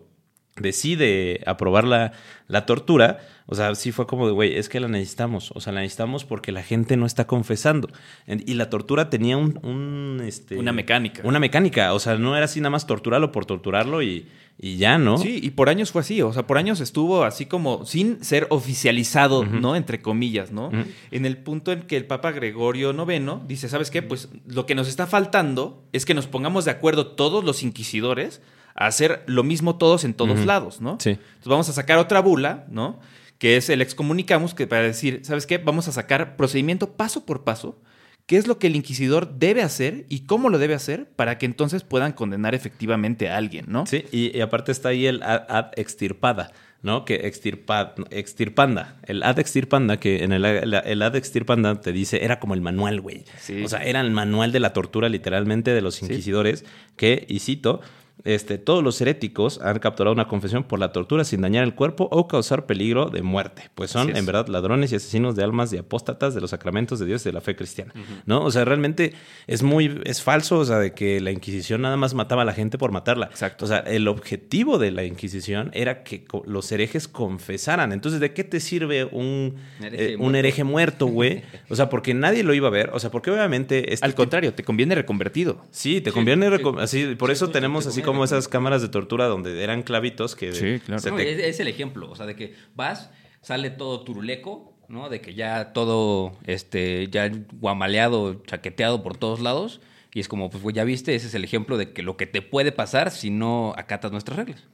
decide 0.62 1.42
aprobar 1.46 1.84
la, 1.86 2.14
la 2.48 2.66
tortura, 2.66 3.20
o 3.48 3.56
sea, 3.56 3.76
sí 3.76 3.92
fue 3.92 4.08
como 4.08 4.28
de, 4.28 4.34
güey, 4.34 4.56
es 4.56 4.70
que 4.70 4.80
la 4.80 4.88
necesitamos, 4.88 5.52
o 5.56 5.60
sea, 5.62 5.74
la 5.74 5.82
necesitamos 5.82 6.24
porque 6.26 6.52
la 6.52 6.64
gente 6.64 6.96
no 6.98 7.06
está 7.06 7.28
confesando. 7.28 7.90
En- 8.28 8.44
Y 8.48 8.54
la 8.54 8.70
tortura 8.70 9.10
tenía 9.10 9.38
un... 9.38 9.60
un, 9.64 10.22
este, 10.26 10.58
Una 10.58 10.72
mecánica. 10.72 11.22
Una 11.26 11.40
mecánica, 11.40 11.94
o 11.94 12.00
sea, 12.00 12.18
no 12.18 12.36
era 12.36 12.46
así 12.46 12.60
nada 12.62 12.70
más 12.70 12.88
torturarlo 12.88 13.32
por 13.32 13.46
torturarlo 13.46 14.02
y, 14.02 14.28
y 14.58 14.78
ya, 14.78 14.98
¿no? 14.98 15.18
Sí, 15.18 15.40
y 15.42 15.50
por 15.52 15.68
años 15.70 15.92
fue 15.92 16.02
así, 16.02 16.22
o 16.22 16.32
sea, 16.32 16.48
por 16.48 16.58
años 16.58 16.80
estuvo 16.80 17.24
así 17.24 17.46
como 17.46 17.86
sin 17.86 18.24
ser 18.24 18.48
oficializado, 18.50 19.44
¿no? 19.46 19.76
Entre 19.76 20.02
comillas, 20.02 20.52
¿no? 20.52 20.72
En 21.12 21.26
el 21.26 21.38
punto 21.38 21.72
en 21.72 21.82
que 21.84 21.98
el 21.98 22.06
Papa 22.06 22.32
Gregorio 22.32 22.92
IX 22.94 23.48
dice, 23.48 23.68
¿sabes 23.70 23.92
qué? 23.92 24.02
Pues 24.02 24.30
lo 24.48 24.66
que 24.66 24.76
nos 24.76 24.88
está 24.88 25.08
faltando 25.08 25.84
es 25.94 26.06
que 26.06 26.14
nos 26.14 26.28
pongamos 26.28 26.66
de 26.66 26.72
acuerdo 26.72 27.08
todos 27.08 27.44
los 27.44 27.64
inquisidores 27.64 28.42
a 28.84 28.88
hacer 28.88 29.24
lo 29.28 29.44
mismo 29.44 29.78
todos 29.78 30.04
en 30.04 30.14
todos 30.14 30.46
lados, 30.46 30.82
¿no? 30.82 30.98
Sí. 31.00 31.12
Entonces 31.12 31.48
vamos 31.48 31.70
a 31.70 31.74
sacar 31.74 31.98
otra 31.98 32.20
bula, 32.20 32.66
¿no? 32.70 33.00
Que 33.38 33.58
es 33.58 33.70
el 33.70 33.82
excomunicamos, 33.82 34.54
que 34.54 34.68
para 34.68 34.84
decir, 34.84 35.22
¿sabes 35.24 35.46
qué? 35.46 35.58
Vamos 35.58 35.88
a 35.88 35.92
sacar 35.92 36.36
procedimiento 36.36 36.94
paso 36.94 37.26
por 37.26 37.44
paso, 37.44 37.80
qué 38.26 38.38
es 38.38 38.48
lo 38.48 38.60
que 38.60 38.68
el 38.68 38.76
inquisidor 38.76 39.38
debe 39.38 39.62
hacer 39.62 40.06
y 40.10 40.22
cómo 40.22 40.50
lo 40.50 40.58
debe 40.58 40.74
hacer 40.74 41.10
para 41.16 41.38
que 41.38 41.46
entonces 41.46 41.84
puedan 41.84 42.14
condenar 42.14 42.56
efectivamente 42.56 43.30
a 43.30 43.38
alguien, 43.38 43.66
¿no? 43.68 43.86
Sí, 43.86 44.06
y, 44.12 44.38
y 44.38 44.42
aparte 44.42 44.72
está 44.72 44.90
ahí 44.90 45.06
el 45.06 45.22
ad, 45.24 45.44
ad 45.50 45.72
extirpada, 45.76 46.52
¿no? 46.82 47.04
Que 47.04 47.28
extirpa, 47.28 47.94
extirpanda. 48.10 48.98
El 49.04 49.24
ad 49.24 49.40
extirpanda, 49.40 49.98
que 49.98 50.24
en 50.24 50.32
el, 50.32 50.46
el, 50.46 50.74
el 50.74 51.02
ad 51.02 51.16
extirpanda 51.16 51.82
te 51.82 51.92
dice, 51.92 52.24
era 52.24 52.40
como 52.40 52.54
el 52.54 52.62
manual, 52.62 53.02
güey. 53.02 53.26
Sí. 53.40 53.64
O 53.64 53.68
sea, 53.68 53.84
era 53.84 54.02
el 54.02 54.12
manual 54.12 54.52
de 54.52 54.60
la 54.60 54.74
tortura, 54.74 55.10
literalmente, 55.10 55.72
de 55.72 55.82
los 55.82 56.02
inquisidores, 56.02 56.64
que, 56.96 57.26
y 57.28 57.40
cito, 57.40 57.82
este, 58.24 58.58
todos 58.58 58.84
los 58.84 59.00
heréticos 59.02 59.60
han 59.62 59.80
capturado 59.80 60.14
una 60.14 60.28
confesión 60.28 60.64
por 60.64 60.80
la 60.80 60.92
tortura 60.92 61.24
sin 61.24 61.42
dañar 61.42 61.64
el 61.64 61.76
cuerpo 61.76 62.08
o 62.12 62.28
causar 62.28 62.66
peligro 62.66 63.10
de 63.10 63.22
muerte, 63.22 63.70
pues 63.76 63.92
son 63.92 64.16
en 64.16 64.26
verdad 64.26 64.48
ladrones 64.48 64.92
y 64.92 64.96
asesinos 64.96 65.36
de 65.36 65.44
almas 65.44 65.74
y 65.74 65.78
apóstatas 65.78 66.34
de 66.36 66.42
los 66.42 66.52
sacramentos 66.52 67.00
de 67.00 67.06
Dios 67.06 67.22
y 67.26 67.30
de 67.30 67.34
la 67.34 67.42
fe 67.42 67.56
cristiana, 67.56 67.94
¿no? 68.26 68.44
O 68.44 68.52
sea, 68.52 68.66
realmente 68.66 69.14
es 69.48 69.64
muy, 69.64 70.02
es 70.06 70.22
falso, 70.22 70.60
o 70.60 70.66
sea, 70.66 70.78
de 70.80 70.94
que 70.94 71.20
la 71.22 71.32
Inquisición 71.32 71.82
nada 71.82 71.98
más 71.98 72.14
mataba 72.14 72.42
a 72.44 72.46
la 72.46 72.54
gente 72.54 72.78
por 72.78 72.92
matarla. 72.92 73.28
Exacto. 73.28 73.66
O 73.66 73.68
sea, 73.68 73.80
el 73.80 74.08
objetivo 74.08 74.78
de 74.78 74.92
la 74.92 75.04
Inquisición 75.04 75.72
era 75.74 76.04
que 76.04 76.26
los 76.46 76.72
herejes 76.72 77.08
confesaran. 77.08 77.92
Entonces, 77.92 78.20
¿de 78.20 78.34
qué 78.34 78.44
te 78.44 78.60
sirve 78.60 79.06
un, 79.06 79.56
Hereje 79.82 80.12
eh, 80.12 80.16
un 80.16 80.22
muerto. 80.22 80.38
hereje 80.38 80.64
muerto, 80.64 81.06
güey? 81.08 81.42
O 81.70 81.76
sea, 81.76 81.90
porque 81.90 82.14
nadie 82.14 82.44
lo 82.44 82.54
iba 82.54 82.68
a 82.68 82.72
ver. 82.72 82.90
O 82.94 83.00
sea, 83.00 83.10
porque 83.12 83.32
obviamente... 83.32 83.94
este 83.94 84.06
Al 84.06 84.14
contrario, 84.16 84.54
te 84.54 84.64
conviene 84.64 84.96
reconvertido. 84.96 85.64
Sí, 85.72 86.02
te 86.02 86.12
Sí, 86.12 86.14
conviene 86.14 86.50
sí. 86.58 86.64
así, 86.80 87.16
por 87.16 87.30
Sí, 87.30 87.34
eso 87.34 87.50
tenemos 87.50 87.84
te 87.86 87.90
así 87.90 88.02
conviene 88.02 88.11
como 88.12 88.24
esas 88.24 88.48
cámaras 88.48 88.82
de 88.82 88.90
tortura 88.90 89.26
donde 89.28 89.64
eran 89.64 89.84
clavitos 89.84 90.36
que 90.36 90.54
Sí, 90.54 90.80
claro. 90.86 91.02
se 91.02 91.10
No, 91.12 91.18
te- 91.18 91.32
es, 91.32 91.40
es 91.40 91.60
el 91.60 91.68
ejemplo, 91.68 92.10
o 92.10 92.16
sea, 92.16 92.26
de 92.26 92.36
que 92.36 92.54
vas, 92.76 93.10
sale 93.42 93.70
todo 93.70 94.02
turuleco, 94.04 94.74
¿no? 94.88 95.10
De 95.10 95.22
que 95.22 95.34
ya 95.34 95.74
todo, 95.74 96.34
este, 96.46 97.08
ya 97.10 97.32
guamaleado, 97.54 98.44
chaqueteado 98.46 99.04
por 99.04 99.18
todos 99.18 99.40
lados. 99.40 99.82
Y 100.14 100.20
es 100.20 100.28
como, 100.28 100.50
pues, 100.50 100.62
güey, 100.62 100.76
ya 100.76 100.84
viste, 100.84 101.16
ese 101.16 101.28
es 101.28 101.36
el 101.36 101.46
ejemplo 101.46 101.78
de 101.78 101.94
que 101.94 102.04
lo 102.04 102.18
que 102.18 102.26
te 102.26 102.42
puede 102.42 102.74
pasar 102.74 103.12
si 103.12 103.30
no 103.30 103.74
acatas 103.78 104.12
nuestras 104.12 104.38
reglas. 104.38 104.68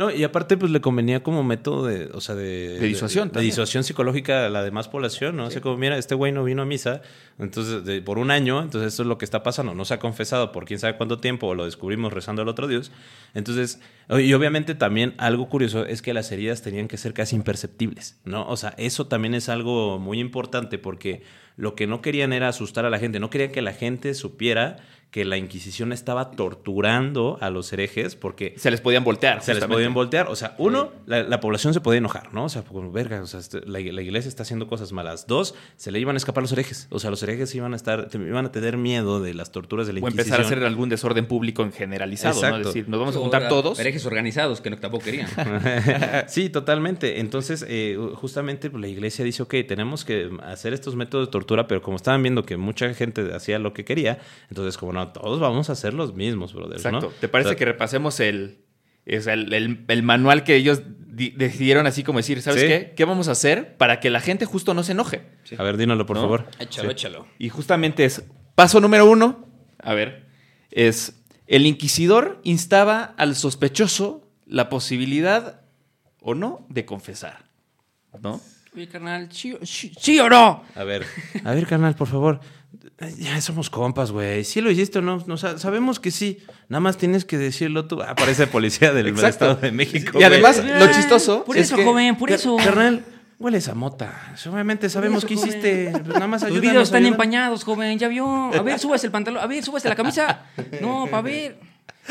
No, 0.00 0.10
y 0.10 0.24
aparte 0.24 0.56
pues 0.56 0.72
le 0.72 0.80
convenía 0.80 1.22
como 1.22 1.44
método 1.44 1.84
de, 1.84 2.06
o 2.14 2.22
sea, 2.22 2.34
de... 2.34 2.78
De 2.78 2.86
disuasión 2.86 3.30
De, 3.30 3.42
disuasión 3.42 3.84
psicológica 3.84 4.46
a 4.46 4.48
la 4.48 4.62
demás 4.62 4.88
población, 4.88 5.36
¿no? 5.36 5.44
O 5.44 5.50
sea, 5.50 5.60
como, 5.60 5.76
mira, 5.76 5.98
este 5.98 6.14
güey 6.14 6.32
no 6.32 6.42
vino 6.42 6.62
a 6.62 6.64
misa, 6.64 7.02
entonces, 7.38 7.84
de- 7.84 8.00
por 8.00 8.16
un 8.16 8.30
año, 8.30 8.62
entonces 8.62 8.94
esto 8.94 9.02
es 9.02 9.06
lo 9.10 9.18
que 9.18 9.26
está 9.26 9.42
pasando, 9.42 9.74
no 9.74 9.84
se 9.84 9.92
ha 9.92 9.98
confesado 9.98 10.52
por 10.52 10.64
quién 10.64 10.78
sabe 10.80 10.96
cuánto 10.96 11.18
tiempo, 11.18 11.48
o 11.48 11.54
lo 11.54 11.66
descubrimos 11.66 12.14
rezando 12.14 12.40
al 12.40 12.48
otro 12.48 12.66
Dios. 12.66 12.90
Entonces, 13.34 13.78
y 14.08 14.32
obviamente 14.32 14.74
también 14.74 15.12
algo 15.18 15.50
curioso 15.50 15.84
es 15.84 16.00
que 16.00 16.14
las 16.14 16.32
heridas 16.32 16.62
tenían 16.62 16.88
que 16.88 16.96
ser 16.96 17.12
casi 17.12 17.36
imperceptibles, 17.36 18.18
¿no? 18.24 18.48
O 18.48 18.56
sea, 18.56 18.72
eso 18.78 19.06
también 19.06 19.34
es 19.34 19.50
algo 19.50 19.98
muy 19.98 20.18
importante 20.18 20.78
porque 20.78 21.24
lo 21.58 21.74
que 21.74 21.86
no 21.86 22.00
querían 22.00 22.32
era 22.32 22.48
asustar 22.48 22.86
a 22.86 22.90
la 22.90 22.98
gente, 22.98 23.20
no 23.20 23.28
querían 23.28 23.52
que 23.52 23.60
la 23.60 23.74
gente 23.74 24.14
supiera 24.14 24.78
que 25.10 25.24
la 25.24 25.36
Inquisición 25.36 25.92
estaba 25.92 26.30
torturando 26.30 27.36
a 27.40 27.50
los 27.50 27.72
herejes 27.72 28.14
porque 28.14 28.54
Se 28.56 28.70
les 28.70 28.80
podían 28.80 29.02
voltear. 29.02 29.42
se 29.42 29.54
les 29.54 29.64
podían 29.64 29.92
voltear. 29.92 30.28
O 30.28 30.36
sea, 30.36 30.54
uno, 30.58 30.92
la, 31.06 31.22
la 31.24 31.40
población 31.40 31.74
se 31.74 31.80
podía 31.80 31.98
enojar, 31.98 32.32
¿no? 32.32 32.44
O 32.44 32.48
sea, 32.48 32.62
como, 32.62 32.92
verga, 32.92 33.20
o 33.20 33.26
sea, 33.26 33.40
este, 33.40 33.60
la, 33.66 33.80
la 33.80 34.02
iglesia 34.02 34.28
está 34.28 34.44
haciendo 34.44 34.68
cosas 34.68 34.92
malas. 34.92 35.26
Dos, 35.26 35.54
se 35.76 35.90
le 35.90 35.98
iban 35.98 36.14
a 36.14 36.18
escapar 36.18 36.42
los 36.42 36.52
herejes. 36.52 36.86
O 36.90 36.98
sea, 37.00 37.10
los 37.10 37.22
herejes 37.22 37.52
iban 37.54 37.72
a 37.72 37.76
estar, 37.76 38.08
iban 38.14 38.46
a 38.46 38.52
tener 38.52 38.76
miedo 38.76 39.20
de 39.20 39.34
las 39.34 39.50
torturas 39.50 39.86
de 39.86 39.94
la 39.94 39.98
O 39.98 40.00
Inquisición. 40.00 40.20
empezar 40.20 40.40
a 40.40 40.46
hacer 40.46 40.64
algún 40.64 40.88
desorden 40.88 41.26
público 41.26 41.62
en 41.62 41.72
generalizado, 41.72 42.34
¿no? 42.34 42.40
Exacto. 42.40 42.68
Es 42.68 42.74
decir, 42.74 42.88
nos 42.88 43.00
vamos 43.00 43.16
a 43.16 43.18
juntar 43.18 43.44
O 43.44 43.48
todos. 43.48 43.78
Herejes 43.80 44.06
organizados 44.06 44.60
que 44.60 44.70
no, 44.70 44.78
tampoco 44.78 45.04
querían. 45.04 45.28
sí, 46.28 46.50
totalmente. 46.50 47.20
Entonces, 47.20 47.64
eh, 47.68 47.98
justamente 48.14 48.70
pues, 48.70 48.80
la 48.80 48.88
iglesia 48.88 49.24
dice, 49.24 49.42
ok, 49.42 49.54
tenemos 49.66 50.04
que 50.04 50.30
hacer 50.44 50.72
estos 50.72 50.94
métodos 50.94 51.26
de 51.26 51.32
tortura, 51.32 51.66
pero 51.66 51.82
como 51.82 51.96
estaban 51.96 52.22
viendo 52.22 52.44
que 52.44 52.56
mucha 52.56 52.92
gente 52.94 53.34
hacía 53.34 53.58
lo 53.58 53.72
que 53.72 53.84
quería, 53.84 54.18
entonces 54.48 54.78
como 54.78 54.92
no, 54.92 54.99
todos 55.08 55.40
vamos 55.40 55.68
a 55.70 55.72
hacer 55.72 55.94
los 55.94 56.14
mismos, 56.14 56.52
brother. 56.54 56.76
Exacto. 56.76 57.00
¿no? 57.00 57.08
¿Te 57.08 57.28
parece 57.28 57.48
O 57.48 57.52
sea, 57.52 57.58
que 57.58 57.64
repasemos 57.64 58.20
el, 58.20 58.64
es 59.06 59.26
el, 59.26 59.52
el- 59.52 59.84
el 59.88 60.02
manual 60.02 60.44
que 60.44 60.54
ellos 60.56 60.82
di- 60.86 61.30
decidieron 61.30 61.86
así 61.86 62.02
como 62.04 62.18
decir, 62.18 62.40
¿sabes 62.42 62.60
Sí. 62.62 62.68
qué? 62.68 62.92
¿Qué 62.96 63.04
vamos 63.04 63.28
a 63.28 63.32
hacer 63.32 63.76
para 63.76 63.98
que 64.00 64.10
la 64.10 64.20
gente 64.20 64.44
justo 64.44 64.74
no 64.74 64.82
se 64.82 64.92
enoje? 64.92 65.22
A 65.58 65.62
ver, 65.62 65.76
dínoslo, 65.76 66.06
por 66.06 66.16
¿No? 66.16 66.22
favor. 66.22 66.46
échalo, 66.58 66.88
Sí. 66.90 66.92
échalo. 66.92 67.26
Y 67.38 67.48
justamente 67.48 68.04
es, 68.04 68.24
paso 68.54 68.80
número 68.80 69.06
uno, 69.10 69.46
a 69.78 69.94
ver, 69.94 70.26
es, 70.70 71.22
el 71.46 71.66
inquisidor 71.66 72.40
instaba 72.44 73.14
al 73.16 73.34
sospechoso 73.34 74.28
la 74.46 74.68
posibilidad 74.68 75.62
o 76.20 76.34
no 76.34 76.66
de 76.68 76.84
confesar, 76.84 77.44
¿no? 78.22 78.40
Oye, 78.74 78.86
carnal, 78.86 79.32
¿sí, 79.32 79.56
sí- 79.62 79.92
sí 79.98 80.20
o 80.20 80.28
no? 80.28 80.62
A 80.76 80.84
ver, 80.84 81.04
a 81.44 81.52
ver, 81.52 81.66
carnal, 81.66 81.96
por 81.96 82.06
favor. 82.06 82.38
Ya 83.18 83.40
somos 83.40 83.70
compas, 83.70 84.10
güey. 84.12 84.44
Si 84.44 84.60
lo 84.60 84.70
hiciste 84.70 84.98
o 84.98 85.02
no, 85.02 85.22
no, 85.26 85.36
sa- 85.38 85.58
sabemos 85.58 85.98
que 86.00 86.10
sí. 86.10 86.38
Nada 86.68 86.80
más 86.80 86.98
tienes 86.98 87.24
que 87.24 87.38
decirlo 87.38 87.86
tú. 87.86 88.02
Ah, 88.02 88.14
parece 88.14 88.46
policía 88.46 88.92
del 88.92 89.06
Exacto. 89.08 89.28
Estado 89.46 89.54
de 89.56 89.72
México. 89.72 90.18
Y 90.20 90.22
además, 90.22 90.62
lo 90.62 90.86
chistoso 90.92 91.44
Por 91.44 91.56
es 91.56 91.66
eso, 91.68 91.76
que- 91.76 91.84
joven, 91.84 92.16
por 92.16 92.30
eso. 92.30 92.56
Carnal, 92.56 93.02
hueles 93.38 93.68
a 93.68 93.74
mota. 93.74 94.34
Obviamente 94.50 94.90
sabemos 94.90 95.24
joven. 95.24 95.38
hiciste. 95.38 95.92
Nada 96.06 96.26
más 96.26 96.42
Los 96.42 96.50
ayúdanos, 96.50 96.60
videos 96.60 96.82
están 96.88 96.98
ayúdanos. 96.98 97.14
empañados, 97.14 97.64
joven, 97.64 97.98
ya 97.98 98.08
vio. 98.08 98.26
A 98.54 98.60
ver, 98.62 98.78
súbase 98.78 99.06
el 99.06 99.12
pantalón. 99.12 99.42
A 99.42 99.46
ver, 99.46 99.64
súbase 99.64 99.88
la 99.88 99.96
camisa. 99.96 100.44
No, 100.82 101.06
para 101.10 101.22
ver. 101.22 101.58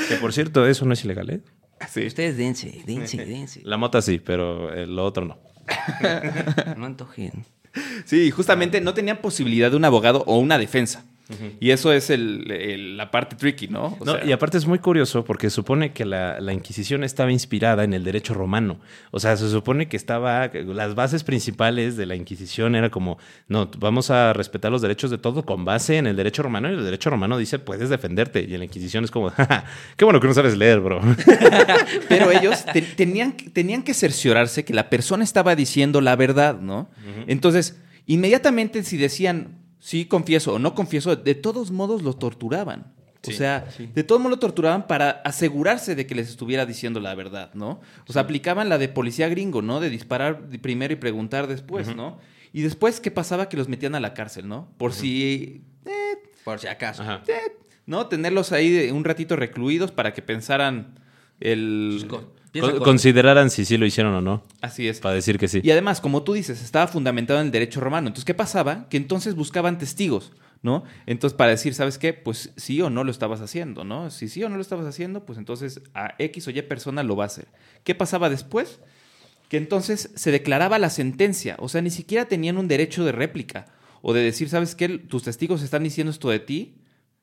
Que 0.07 0.15
por 0.15 0.33
cierto, 0.33 0.65
eso 0.65 0.85
no 0.85 0.93
es 0.93 1.03
ilegal, 1.05 1.29
¿eh? 1.29 1.41
Sí. 1.89 2.07
Ustedes 2.07 2.35
dense, 2.35 2.81
dense, 2.85 3.17
dense. 3.25 3.61
La 3.63 3.77
mota 3.77 4.01
sí, 4.01 4.19
pero 4.19 4.73
eh, 4.73 4.85
lo 4.87 5.05
otro 5.05 5.23
no. 5.25 5.37
No 6.77 6.85
antojen. 6.87 7.45
Sí, 8.05 8.31
justamente 8.31 8.81
no 8.81 8.93
tenían 8.93 9.17
posibilidad 9.17 9.71
de 9.71 9.77
un 9.77 9.85
abogado 9.85 10.23
o 10.25 10.37
una 10.37 10.57
defensa. 10.57 11.05
Y 11.59 11.69
eso 11.71 11.93
es 11.93 12.09
el- 12.09 12.49
el- 12.51 12.97
la 12.97 13.11
parte 13.11 13.35
tricky, 13.35 13.67
¿no? 13.67 13.97
O 13.99 14.05
No, 14.05 14.13
sea, 14.15 14.25
y 14.25 14.31
aparte 14.31 14.57
es 14.57 14.65
muy 14.65 14.79
curioso 14.79 15.23
porque 15.23 15.49
supone 15.51 15.93
que 15.93 16.03
la, 16.03 16.39
la 16.39 16.53
Inquisición 16.53 17.03
estaba 17.03 17.31
inspirada 17.31 17.83
en 17.83 17.93
el 17.93 18.03
derecho 18.03 18.33
romano. 18.33 18.79
O 19.11 19.19
sea, 19.19 19.37
se 19.37 19.47
supone 19.49 19.87
que 19.87 19.95
estaba. 19.95 20.47
Las 20.47 20.95
bases 20.95 21.23
principales 21.23 21.97
de 21.97 22.07
la 22.07 22.15
Inquisición 22.15 22.75
era 22.75 22.89
como: 22.89 23.19
no, 23.47 23.69
vamos 23.77 24.09
a 24.09 24.33
respetar 24.33 24.71
los 24.71 24.81
derechos 24.81 25.11
de 25.11 25.19
todo 25.19 25.45
con 25.45 25.65
base 25.65 25.97
en 25.97 26.07
el 26.07 26.15
derecho 26.15 26.41
romano. 26.41 26.69
Y 26.71 26.73
el 26.75 26.83
derecho 26.83 27.09
romano 27.11 27.37
dice: 27.37 27.59
puedes 27.59 27.89
defenderte. 27.89 28.41
Y 28.49 28.53
en 28.53 28.59
la 28.59 28.65
Inquisición 28.65 29.03
es 29.03 29.11
como: 29.11 29.29
"Ja, 29.37 29.65
qué 29.97 30.05
bueno 30.05 30.19
que 30.19 30.27
no 30.27 30.33
sabes 30.33 30.57
leer, 30.57 30.79
bro. 30.79 30.99
Pero 32.09 32.31
ellos 32.31 32.65
te- 32.73 32.81
tenían, 32.81 33.33
tenían 33.33 33.83
que 33.83 33.93
cerciorarse 33.93 34.65
que 34.65 34.73
la 34.73 34.89
persona 34.89 35.23
estaba 35.23 35.55
diciendo 35.55 36.01
la 36.01 36.15
verdad, 36.15 36.59
¿no? 36.59 36.89
Entonces, 37.27 37.79
inmediatamente 38.07 38.83
si 38.83 38.97
decían 38.97 39.59
sí 39.79 40.05
confieso 40.05 40.53
o 40.55 40.59
no 40.59 40.75
confieso, 40.75 41.15
de 41.15 41.35
todos 41.35 41.71
modos 41.71 42.03
lo 42.03 42.13
torturaban. 42.13 42.93
O 43.21 43.31
Sí, 43.31 43.33
sea, 43.33 43.67
de 43.77 44.03
todos 44.05 44.21
modos 44.21 44.37
lo 44.37 44.39
torturaban 44.39 44.87
para 44.87 45.09
asegurarse 45.25 45.93
de 45.93 46.07
que 46.07 46.15
les 46.15 46.29
estuviera 46.29 46.65
diciendo 46.65 47.01
la 47.01 47.13
verdad, 47.15 47.53
¿no? 47.53 47.81
O 48.07 48.13
sea, 48.13 48.21
aplicaban 48.21 48.69
la 48.69 48.77
de 48.77 48.87
policía 48.87 49.27
gringo, 49.27 49.61
¿no? 49.61 49.81
De 49.81 49.89
disparar 49.89 50.47
primero 50.61 50.93
y 50.93 50.95
preguntar 50.95 51.47
después, 51.47 51.93
¿no? 51.93 52.17
Y 52.53 52.61
después, 52.61 53.01
¿qué 53.01 53.11
pasaba? 53.11 53.49
Que 53.49 53.57
los 53.57 53.67
metían 53.67 53.93
a 53.95 53.99
la 53.99 54.13
cárcel, 54.13 54.47
¿no? 54.47 54.69
Por 54.77 54.93
si 54.93 55.63
eh, 55.85 56.17
Por 56.45 56.59
si 56.59 56.67
acaso. 56.67 57.03
Ajá. 57.03 57.21
¿no? 57.85 58.07
Tenerlos 58.07 58.51
ahí 58.53 58.89
un 58.91 59.03
ratito 59.03 59.35
recluidos 59.35 59.91
para 59.91 60.13
que 60.13 60.21
pensaran 60.21 60.95
el... 61.41 62.07
Con- 62.53 62.71
con- 62.71 62.79
consideraran 62.83 63.49
si 63.49 63.65
sí 63.65 63.77
lo 63.77 63.85
hicieron 63.85 64.13
o 64.13 64.21
no. 64.21 64.43
Así 64.61 64.87
es. 64.87 64.99
Para 64.99 65.15
decir 65.15 65.37
que 65.37 65.47
sí. 65.47 65.61
Y 65.63 65.71
además, 65.71 66.01
como 66.01 66.23
tú 66.23 66.33
dices, 66.33 66.61
estaba 66.63 66.87
fundamentado 66.87 67.39
en 67.39 67.47
el 67.47 67.51
derecho 67.51 67.79
romano. 67.79 68.07
Entonces, 68.07 68.25
¿qué 68.25 68.33
pasaba? 68.33 68.87
Que 68.89 68.97
entonces 68.97 69.35
buscaban 69.35 69.77
testigos, 69.77 70.31
¿no? 70.63 70.83
Entonces, 71.05 71.37
para 71.37 71.51
decir, 71.51 71.73
¿sabes 71.75 71.97
qué? 71.97 72.13
Pues 72.13 72.51
sí 72.57 72.81
o 72.81 72.89
no 72.89 73.03
lo 73.03 73.11
estabas 73.11 73.41
haciendo, 73.41 73.83
¿no? 73.83 74.09
Si 74.09 74.27
sí 74.29 74.43
o 74.43 74.49
no 74.49 74.55
lo 74.55 74.61
estabas 74.61 74.85
haciendo, 74.87 75.25
pues 75.25 75.37
entonces 75.37 75.81
a 75.93 76.15
X 76.17 76.47
o 76.47 76.51
Y 76.51 76.61
persona 76.63 77.03
lo 77.03 77.15
va 77.15 77.25
a 77.25 77.27
hacer. 77.27 77.47
¿Qué 77.83 77.93
pasaba 77.95 78.29
después? 78.29 78.79
Que 79.47 79.57
entonces 79.57 80.11
se 80.15 80.31
declaraba 80.31 80.79
la 80.79 80.89
sentencia. 80.89 81.55
O 81.59 81.69
sea, 81.69 81.81
ni 81.81 81.89
siquiera 81.91 82.25
tenían 82.25 82.57
un 82.57 82.67
derecho 82.67 83.03
de 83.05 83.11
réplica. 83.11 83.67
O 84.01 84.13
de 84.13 84.21
decir, 84.21 84.47
¿sabes 84.49 84.75
qué? 84.75 84.87
Tus 84.97 85.23
testigos 85.23 85.61
están 85.61 85.83
diciendo 85.83 86.09
esto 86.11 86.29
de 86.29 86.39
ti. 86.39 86.75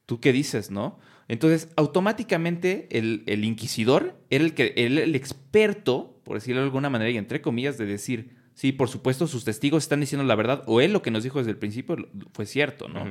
¿Tú 0.07 0.21
qué 0.21 0.33
dices, 0.33 0.71
no? 0.71 0.99
Entonces, 1.29 1.69
automáticamente 1.77 2.89
el, 2.91 3.25
el 3.27 3.45
inquisidor 3.45 4.17
era 4.31 4.45
el, 4.45 4.55
que, 4.55 4.73
era 4.77 5.03
el 5.03 5.15
experto, 5.15 6.21
por 6.25 6.37
decirlo 6.37 6.61
de 6.61 6.67
alguna 6.67 6.91
manera, 6.91 7.11
y 7.11 7.17
entre 7.17 7.41
comillas, 7.41 7.79
de 7.79 7.87
decir, 7.87 8.37
sí, 8.55 8.73
por 8.73 8.89
supuesto, 8.89 9.27
sus 9.27 9.45
testigos 9.45 9.85
están 9.85 10.01
diciendo 10.01 10.25
la 10.25 10.35
verdad, 10.35 10.63
o 10.67 10.81
él 10.81 10.93
lo 10.93 11.03
que 11.03 11.11
nos 11.11 11.25
dijo 11.25 11.39
desde 11.39 11.51
el 11.53 11.59
principio 11.59 11.97
fue 12.33 12.47
cierto, 12.47 12.89
¿no? 12.89 13.05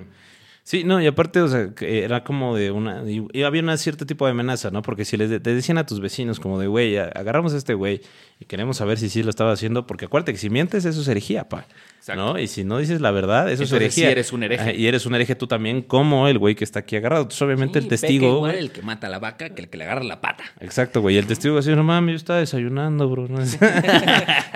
Sí, 0.64 0.84
no, 0.84 1.00
y 1.00 1.06
aparte, 1.06 1.42
o 1.42 1.48
sea, 1.48 1.70
era 1.82 2.24
como 2.24 2.56
de 2.56 2.72
una. 2.72 3.04
Y, 3.08 3.44
había 3.44 3.62
un 3.62 3.78
cierto 3.78 4.08
tipo 4.08 4.26
de 4.26 4.32
amenaza, 4.32 4.72
¿no? 4.72 4.82
Porque 4.82 5.06
si 5.06 5.16
les 5.16 5.30
te 5.30 5.54
decían 5.54 5.78
a 5.78 5.86
tus 5.86 6.00
vecinos, 6.00 6.40
como 6.40 6.60
de, 6.60 6.66
güey, 6.66 6.98
agarramos 6.98 7.54
a 7.54 7.58
este 7.58 7.76
güey 7.76 8.02
y 8.40 8.46
queremos 8.46 8.78
saber 8.78 8.98
si 8.98 9.10
sí 9.10 9.22
lo 9.22 9.30
estaba 9.30 9.52
haciendo, 9.52 9.86
porque 9.86 10.06
acuérdate 10.06 10.32
que 10.32 10.40
si 10.40 10.50
mientes, 10.50 10.86
eso 10.86 11.02
es 11.02 11.08
herejía, 11.08 11.50
pa. 11.50 11.68
Exacto. 12.06 12.34
¿No? 12.34 12.40
Y 12.40 12.46
si 12.46 12.64
no 12.64 12.78
dices 12.78 13.02
la 13.02 13.10
verdad, 13.10 13.46
eso 13.52 13.64
Entonces, 13.64 13.72
es 13.72 13.82
herejía. 13.82 14.06
sí 14.06 14.12
eres 14.12 14.32
un 14.32 14.44
hereje. 14.44 14.76
Y 14.76 14.86
eres 14.86 15.08
un 15.08 15.16
hereje 15.16 15.34
tú 15.34 15.48
también, 15.48 15.82
como 15.82 16.28
el 16.28 16.38
güey 16.38 16.54
que 16.54 16.64
está 16.64 16.82
aquí 16.82 16.96
agarrado. 16.98 17.24
Entonces, 17.24 17.42
obviamente, 17.42 17.80
Sí, 17.80 17.86
el 17.86 17.90
testigo. 17.90 18.28
igual 18.36 18.52
güey- 18.54 18.60
el 18.60 18.72
que 18.72 18.84
mata 18.84 19.08
a 19.08 19.10
la 19.10 19.18
vaca 19.18 19.50
que 19.56 19.64
el 19.64 19.70
que 19.70 19.78
le 19.80 19.86
agarra 19.86 20.04
la 20.04 20.22
pata. 20.22 20.44
Exacto, 20.60 21.02
güey. 21.02 21.18
El 21.18 21.26
testigo 21.26 21.56
va 21.56 21.62
a 21.62 21.64
decir, 21.64 21.76
no 21.76 21.84
mames, 21.84 22.14
yo 22.14 22.18
estaba 22.18 22.38
desayunando, 22.40 23.10
bro. 23.10 23.28
No 23.28 23.42
es- 23.42 23.58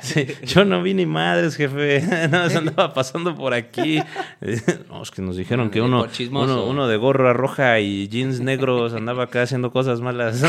Sí, 0.04 0.28
yo 0.46 0.64
no 0.64 0.84
vi 0.84 0.94
ni 0.94 1.08
madres, 1.08 1.56
jefe. 1.56 2.02
No, 2.30 2.38
andaba 2.38 2.94
pasando 2.94 3.34
por 3.36 3.56
aquí. 3.56 4.00
No, 4.90 5.02
es 5.02 5.10
que 5.10 5.24
nos 5.24 5.36
dijeron 5.36 5.72
que 5.72 5.82
uno, 5.82 6.06
uno 6.68 6.88
de 6.88 6.98
gorra 6.98 7.34
roja 7.34 7.80
y 7.80 8.08
jeans 8.10 8.42
negros 8.42 8.94
andaba 8.94 9.24
acá 9.24 9.42
haciendo 9.42 9.72
cosas 9.72 10.02
malas. 10.02 10.44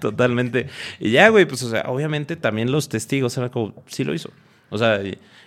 Totalmente. 0.00 0.66
Y 0.98 1.12
ya, 1.12 1.28
güey, 1.30 1.46
pues, 1.46 1.62
o 1.62 1.70
sea, 1.70 1.84
obviamente 1.88 2.36
también 2.36 2.70
los 2.72 2.88
testigos 2.90 3.36
eran 3.38 3.48
como, 3.50 3.74
sí 3.86 4.04
lo 4.04 4.14
hizo. 4.14 4.30
O 4.70 4.78
sea, 4.78 5.00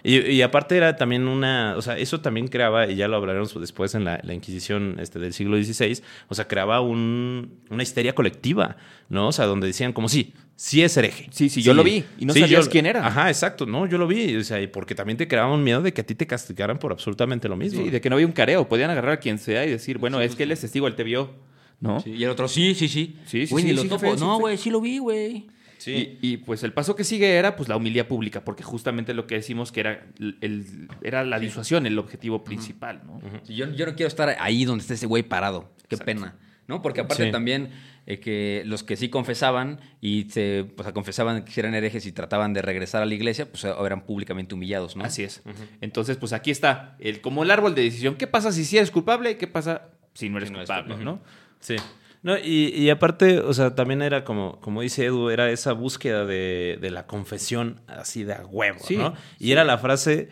y, 0.04 0.20
y- 0.32 0.42
aparte 0.42 0.76
era 0.78 0.96
también 0.96 1.28
una, 1.28 1.76
o 1.78 1.82
sea, 1.82 1.98
eso 1.98 2.20
también 2.22 2.48
creaba, 2.48 2.88
y 2.88 2.96
ya 2.96 3.08
lo 3.08 3.16
hablaremos 3.16 3.60
después 3.60 3.96
en 3.96 4.04
la, 4.04 4.20
la 4.24 4.34
Inquisición 4.34 4.98
este, 5.00 5.20
del 5.20 5.34
siglo 5.34 5.56
XVI, 5.62 6.02
o 6.28 6.36
sea, 6.36 6.48
creaba 6.48 6.82
un- 6.82 7.60
una 7.70 7.84
histeria 7.84 8.14
colectiva, 8.14 8.76
¿no? 9.10 9.30
O 9.30 9.32
sea, 9.32 9.46
donde 9.46 9.68
decían 9.68 9.94
como, 9.94 10.10
sí, 10.10 10.34
sí 10.56 10.82
es 10.84 10.96
hereje. 10.98 11.28
Sí, 11.32 11.50
sí, 11.50 11.62
yo 11.62 11.74
lo 11.74 11.84
vi, 11.84 12.04
y 12.20 12.26
no 12.26 12.34
sabías 12.34 12.68
quién 12.70 12.86
era. 12.86 13.06
Ajá, 13.08 13.30
exacto, 13.30 13.66
no, 13.66 13.86
yo 13.88 13.98
lo 13.98 14.08
vi, 14.08 14.36
o 14.36 14.44
sea, 14.44 14.62
y 14.62 14.68
porque 14.68 14.94
también 14.96 15.18
te 15.18 15.28
creaba 15.28 15.54
un 15.54 15.64
miedo 15.64 15.82
de 15.82 15.94
que 15.94 16.02
a 16.02 16.06
ti 16.06 16.16
te 16.16 16.28
castigaran 16.28 16.80
por 16.80 16.92
absolutamente 16.92 17.48
lo 17.48 17.56
mismo. 17.56 17.84
Sí, 17.84 17.90
de 17.90 18.02
que 18.02 18.10
no 18.10 18.16
había 18.16 18.28
un 18.28 18.34
careo. 18.34 18.68
Podían 18.68 18.90
agarrar 18.90 19.14
a 19.14 19.18
quien 19.18 19.38
sea 19.40 19.66
y 19.66 19.70
decir, 19.70 19.98
bueno, 19.98 20.20
es 20.22 20.36
que 20.36 20.44
él 20.44 20.52
es 20.52 20.62
testigo, 20.62 20.88
él 20.88 20.96
te 20.96 21.04
vio, 21.04 21.32
¿no? 21.80 22.00
Sí, 22.02 22.12
y 22.12 22.24
el 22.24 22.30
otro, 22.30 22.48
sí, 22.48 22.76
sí, 22.76 22.88
sí. 22.88 23.16
Sí, 23.26 23.48
sí, 23.48 23.52
Güey, 23.52 23.64
sí, 23.64 23.70
ni 23.72 23.76
lo 23.76 23.82
sí, 23.84 23.88
topo. 23.90 24.16
no, 24.16 24.36
sí. 24.36 24.42
güey, 24.42 24.58
sí 24.58 24.70
lo 24.70 24.80
vi, 24.82 24.98
güey. 25.00 25.48
Sí. 25.84 26.18
Y, 26.22 26.34
y, 26.34 26.38
pues 26.38 26.64
el 26.64 26.72
paso 26.72 26.96
que 26.96 27.04
sigue 27.04 27.36
era 27.36 27.56
pues 27.58 27.68
la 27.68 27.76
humildad 27.76 28.06
pública, 28.08 28.46
porque 28.46 28.64
justamente 28.64 29.14
lo 29.14 29.28
que 29.28 29.36
decimos 29.36 29.72
que 29.74 29.82
era, 29.82 30.06
el, 30.42 30.88
era 31.02 31.24
la 31.26 31.40
disuasión 31.40 31.86
el 31.86 32.00
objetivo 32.00 32.44
principal, 32.46 33.02
¿no? 33.06 33.20
Sí, 33.44 33.56
Yo, 33.56 33.70
yo 33.72 33.86
no 33.86 33.94
quiero 33.96 34.08
estar 34.08 34.34
ahí 34.40 34.64
donde 34.64 34.82
esté 34.84 34.94
ese 34.94 35.08
güey 35.08 35.24
parado. 35.24 35.72
Qué 35.90 35.98
pena. 35.98 36.36
¿No? 36.68 36.82
Porque 36.82 37.02
aparte 37.02 37.26
Sí. 37.26 37.32
también 37.32 37.72
eh, 38.06 38.22
que 38.22 38.64
los 38.66 38.84
que 38.84 38.96
sí 38.96 39.10
confesaban 39.10 39.82
y 40.00 40.28
se 40.30 40.66
pues, 40.78 40.90
confesaban 40.94 41.44
que 41.44 41.60
eran 41.60 41.74
herejes 41.74 42.06
y 42.06 42.14
trataban 42.14 42.54
de 42.54 42.62
regresar 42.62 43.02
a 43.04 43.06
la 43.06 43.14
iglesia, 43.14 43.50
pues 43.52 43.66
eran 43.66 44.06
públicamente 44.06 44.56
humillados, 44.56 44.96
¿no? 44.96 45.04
Así 45.04 45.24
es. 45.24 45.44
Entonces, 45.82 46.16
pues 46.16 46.32
aquí 46.32 46.52
está, 46.52 46.96
el, 47.00 47.20
como 47.20 47.44
el 47.44 47.52
árbol 47.52 47.76
de 47.76 47.82
decisión. 47.82 48.16
¿Qué 48.16 48.28
pasa 48.28 48.54
si 48.54 48.64
sí 48.64 48.78
eres 48.78 48.92
culpable 48.92 49.36
qué 49.38 49.48
pasa 49.48 49.90
si 50.14 50.30
no 50.30 50.38
eres 50.38 50.48
Si 50.48 50.54
no 50.54 50.60
eres 50.60 50.70
culpable, 50.70 50.96
culpable. 50.96 51.06
no? 51.06 51.22
Sí. 51.60 51.76
No, 52.24 52.38
y, 52.38 52.70
y 52.74 52.90
aparte, 52.90 53.40
o 53.40 53.54
sea, 53.54 53.76
también 53.76 54.02
era 54.02 54.24
como, 54.24 54.60
como 54.62 54.82
dice 54.82 55.06
Edu, 55.06 55.30
era 55.30 55.50
esa 55.52 55.74
búsqueda 55.74 56.26
de, 56.26 56.78
de 56.82 56.90
la 56.90 57.06
confesión 57.06 57.82
así 57.88 58.24
de 58.24 58.34
a 58.34 58.46
huevo, 58.46 58.80
Sí, 58.82 58.96
¿no? 58.98 59.14
Y 59.40 59.52
era 59.52 59.64
la 59.66 59.78
frase, 59.78 60.30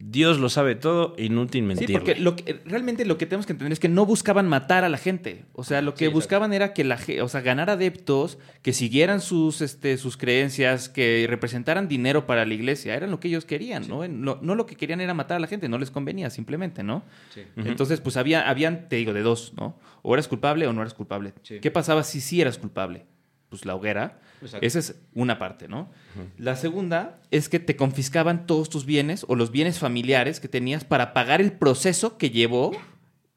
Dios 0.00 0.38
lo 0.38 0.48
sabe 0.48 0.74
todo, 0.74 1.14
inútil 1.18 1.62
Sí, 1.62 1.66
mentirle. 1.66 1.94
porque 1.98 2.14
lo 2.16 2.34
que- 2.36 2.60
realmente 2.64 3.04
lo 3.04 3.16
que 3.16 3.26
tenemos 3.26 3.46
que 3.46 3.52
entender 3.52 3.72
es 3.72 3.78
que 3.80 3.88
no 3.88 4.04
buscaban 4.06 4.48
matar 4.48 4.82
a 4.84 4.88
la 4.88 4.98
gente. 4.98 5.44
O 5.52 5.62
sea, 5.64 5.82
lo 5.82 5.92
que 5.94 5.98
Sí, 6.00 6.04
exacto. 6.06 6.18
buscaban 6.18 6.52
era 6.52 6.72
que 6.74 6.82
la 6.84 6.98
o 7.22 7.28
sea, 7.28 7.40
ganar 7.42 7.70
adeptos, 7.70 8.38
que 8.62 8.72
siguieran 8.72 9.20
sus, 9.20 9.60
este, 9.60 9.96
sus 9.96 10.16
creencias, 10.16 10.88
que 10.88 11.26
representaran 11.28 11.86
dinero 11.88 12.26
para 12.26 12.44
la 12.44 12.54
iglesia. 12.54 12.94
Eran 12.96 13.10
lo 13.12 13.20
que 13.20 13.28
ellos 13.28 13.44
querían, 13.44 13.86
¿no? 13.88 14.06
No, 14.08 14.38
no 14.42 14.54
lo 14.54 14.66
que 14.66 14.74
querían 14.76 15.00
era 15.00 15.14
matar 15.14 15.36
a 15.36 15.40
la 15.40 15.46
gente, 15.46 15.68
no 15.68 15.78
les 15.78 15.90
convenía 15.90 16.28
simplemente, 16.30 16.82
¿no? 16.82 17.04
Sí. 17.32 17.42
Entonces, 17.56 18.00
pues 18.00 18.16
había, 18.16 18.48
habían, 18.48 18.88
te 18.88 18.96
digo, 18.96 19.12
de 19.12 19.22
dos, 19.22 19.52
¿no? 19.56 19.78
O 20.02 20.12
eras 20.14 20.28
culpable 20.28 20.66
o 20.66 20.72
no 20.72 20.80
eras 20.82 20.94
culpable. 20.94 21.32
Sí. 21.42 21.60
¿Qué 21.60 21.70
pasaba 21.70 22.02
si 22.02 22.20
sí 22.20 22.40
eras 22.40 22.58
culpable? 22.58 23.06
Pues 23.48 23.64
la 23.64 23.74
hoguera. 23.76 24.18
Exacto. 24.44 24.66
Esa 24.66 24.78
es 24.78 24.94
una 25.14 25.38
parte, 25.38 25.68
¿no? 25.68 25.90
La 26.38 26.56
segunda 26.56 27.20
es 27.30 27.48
que 27.48 27.58
te 27.60 27.76
confiscaban 27.76 28.46
todos 28.46 28.68
tus 28.68 28.84
bienes 28.86 29.24
o 29.28 29.36
los 29.36 29.50
bienes 29.50 29.78
familiares 29.78 30.40
que 30.40 30.48
tenías 30.48 30.84
para 30.84 31.12
pagar 31.12 31.40
el 31.40 31.52
proceso 31.52 32.18
que 32.18 32.30
llevó 32.30 32.72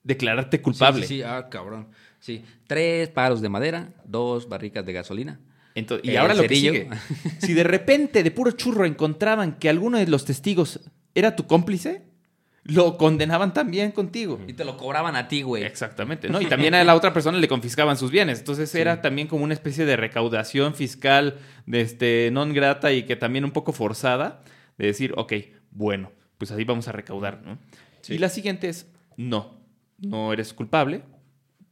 declararte 0.04 0.62
culpable. 0.62 1.02
Sí, 1.04 1.08
sí, 1.08 1.16
sí. 1.20 1.24
Ah, 1.24 1.48
cabrón. 1.50 1.90
Sí. 2.20 2.44
Tres 2.68 3.10
palos 3.10 3.42
de 3.42 3.50
madera, 3.50 3.94
dos 4.06 4.48
barricas 4.50 4.86
de 4.86 4.94
gasolina. 4.94 5.40
Ento- 5.76 6.00
y 6.02 6.12
El 6.12 6.18
ahora 6.18 6.34
lo 6.34 6.42
que 6.44 6.56
sigue. 6.56 6.90
Si 7.40 7.54
de 7.54 7.64
repente, 7.64 8.24
de 8.24 8.32
puro 8.32 8.52
churro, 8.52 8.86
encontraban 8.86 9.58
que 9.60 9.70
alguno 9.70 9.98
de 10.00 10.08
los 10.08 10.26
testigos 10.26 10.80
era 11.14 11.36
tu 11.36 11.46
cómplice, 11.46 12.07
lo 12.68 12.98
condenaban 12.98 13.54
también 13.54 13.92
contigo. 13.92 14.40
Y 14.46 14.54
te 14.54 14.66
lo 14.66 14.78
cobraban 14.78 15.16
a 15.16 15.28
ti, 15.28 15.42
güey. 15.42 15.64
Exactamente, 15.64 16.30
¿no? 16.30 16.42
Y 16.42 16.46
también 16.50 16.76
a 16.76 16.84
la 16.84 16.96
otra 16.96 17.14
persona 17.14 17.38
le 17.38 17.48
confiscaban 17.48 17.98
sus 17.98 18.12
bienes. 18.12 18.40
Entonces 18.40 18.74
era 18.76 19.02
también 19.02 19.28
como 19.28 19.44
una 19.44 19.54
especie 19.54 19.86
de 19.86 19.96
recaudación 19.96 20.76
fiscal 20.76 21.38
de 21.66 21.82
este, 21.82 22.30
non 22.32 22.54
grata 22.54 22.92
y 22.92 23.04
que 23.04 23.16
también 23.16 23.46
un 23.46 23.52
poco 23.52 23.72
forzada 23.72 24.44
de 24.78 24.88
decir, 24.88 25.14
ok, 25.16 25.34
bueno, 25.72 26.12
pues 26.38 26.52
así 26.52 26.64
vamos 26.66 26.88
a 26.88 26.92
recaudar, 26.92 27.42
¿no? 27.44 27.58
Y 28.10 28.20
la 28.20 28.30
siguiente 28.30 28.70
es, 28.70 28.88
no, 29.18 29.60
no 29.98 30.32
eres 30.32 30.54
culpable, 30.54 31.04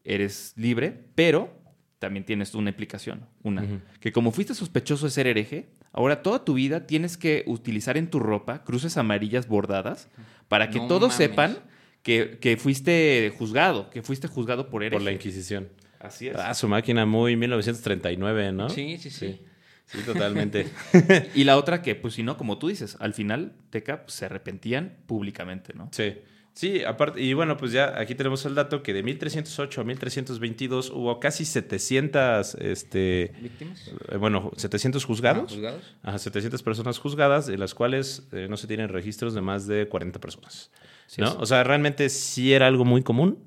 eres 0.03 0.53
libre, 0.55 1.05
pero 1.15 1.61
también 1.99 2.25
tienes 2.25 2.53
una 2.55 2.69
implicación. 2.69 3.25
Una, 3.43 3.65
que 3.99 4.11
como 4.11 4.31
fuiste 4.31 4.53
sospechoso 4.53 5.05
de 5.05 5.11
ser 5.11 5.27
hereje, 5.27 5.69
ahora 5.91 6.21
toda 6.21 6.43
tu 6.43 6.53
vida 6.53 6.87
tienes 6.87 7.17
que 7.17 7.43
utilizar 7.47 7.97
en 7.97 8.09
tu 8.09 8.19
ropa 8.19 8.63
cruces 8.63 8.97
amarillas 8.97 9.47
bordadas 9.47 10.09
para 10.47 10.69
que 10.69 10.79
No 10.79 10.87
todos 10.87 11.09
mames. 11.13 11.15
sepan 11.17 11.57
que, 12.03 12.37
que 12.39 12.57
fuiste 12.57 13.33
juzgado, 13.37 13.89
que 13.89 14.01
fuiste 14.01 14.27
juzgado 14.27 14.69
por 14.69 14.83
hereje. 14.83 14.97
Por 14.97 15.03
la 15.03 15.11
Inquisición. 15.11 15.69
Así 15.99 16.27
es. 16.27 16.35
Ah, 16.35 16.53
su 16.53 16.67
máquina 16.67 17.05
muy 17.05 17.35
1939, 17.35 18.51
¿no? 18.51 18.69
Sí, 18.69 18.97
sí, 18.97 19.09
sí. 19.09 19.41
Sí, 19.85 19.99
totalmente. 20.05 20.67
Y 21.35 21.43
la 21.43 21.57
otra 21.57 21.81
que, 21.81 21.95
pues 21.95 22.15
si 22.15 22.23
no, 22.23 22.37
como 22.37 22.57
tú 22.57 22.67
dices, 22.67 22.97
al 22.99 23.13
final 23.13 23.53
Teca 23.69 24.03
pues, 24.03 24.13
se 24.15 24.25
arrepentían 24.25 24.97
públicamente, 25.05 25.73
¿no? 25.73 25.89
sí. 25.91 26.15
Sí, 26.55 26.85
aparte, 26.85 27.21
y 27.21 27.33
bueno, 27.33 27.57
pues 27.57 27.73
ya 27.73 27.99
aquí 27.99 28.15
tenemos 28.15 28.45
el 28.45 28.55
dato 28.55 28.81
que 28.81 28.93
de 28.93 29.03
1308 29.03 29.81
a 29.81 29.83
1322 29.83 30.89
hubo 30.89 31.19
casi 31.19 31.43
700, 31.43 32.55
este, 32.55 33.33
¿Víctimas? 33.41 33.91
eh, 34.09 34.15
bueno, 34.15 34.51
700 34.55 35.03
juzgados. 35.03 35.51
Ah, 35.51 35.55
¿Juzgados? 35.55 35.95
Ajá, 36.01 36.17
700 36.17 36.63
personas 36.63 36.97
juzgadas, 36.97 37.45
de 37.45 37.57
las 37.57 37.75
cuales 37.75 38.25
eh, 38.31 38.47
no 38.49 38.55
se 38.55 38.67
tienen 38.67 38.87
registros 38.87 39.33
de 39.33 39.41
más 39.41 39.67
de 39.67 39.89
40 39.89 40.21
personas. 40.21 40.71
Sí, 41.07 41.21
¿no? 41.21 41.35
O 41.39 41.45
sea, 41.45 41.65
realmente 41.65 42.07
sí 42.07 42.53
era 42.53 42.67
algo 42.67 42.85
muy 42.85 43.03
común, 43.03 43.37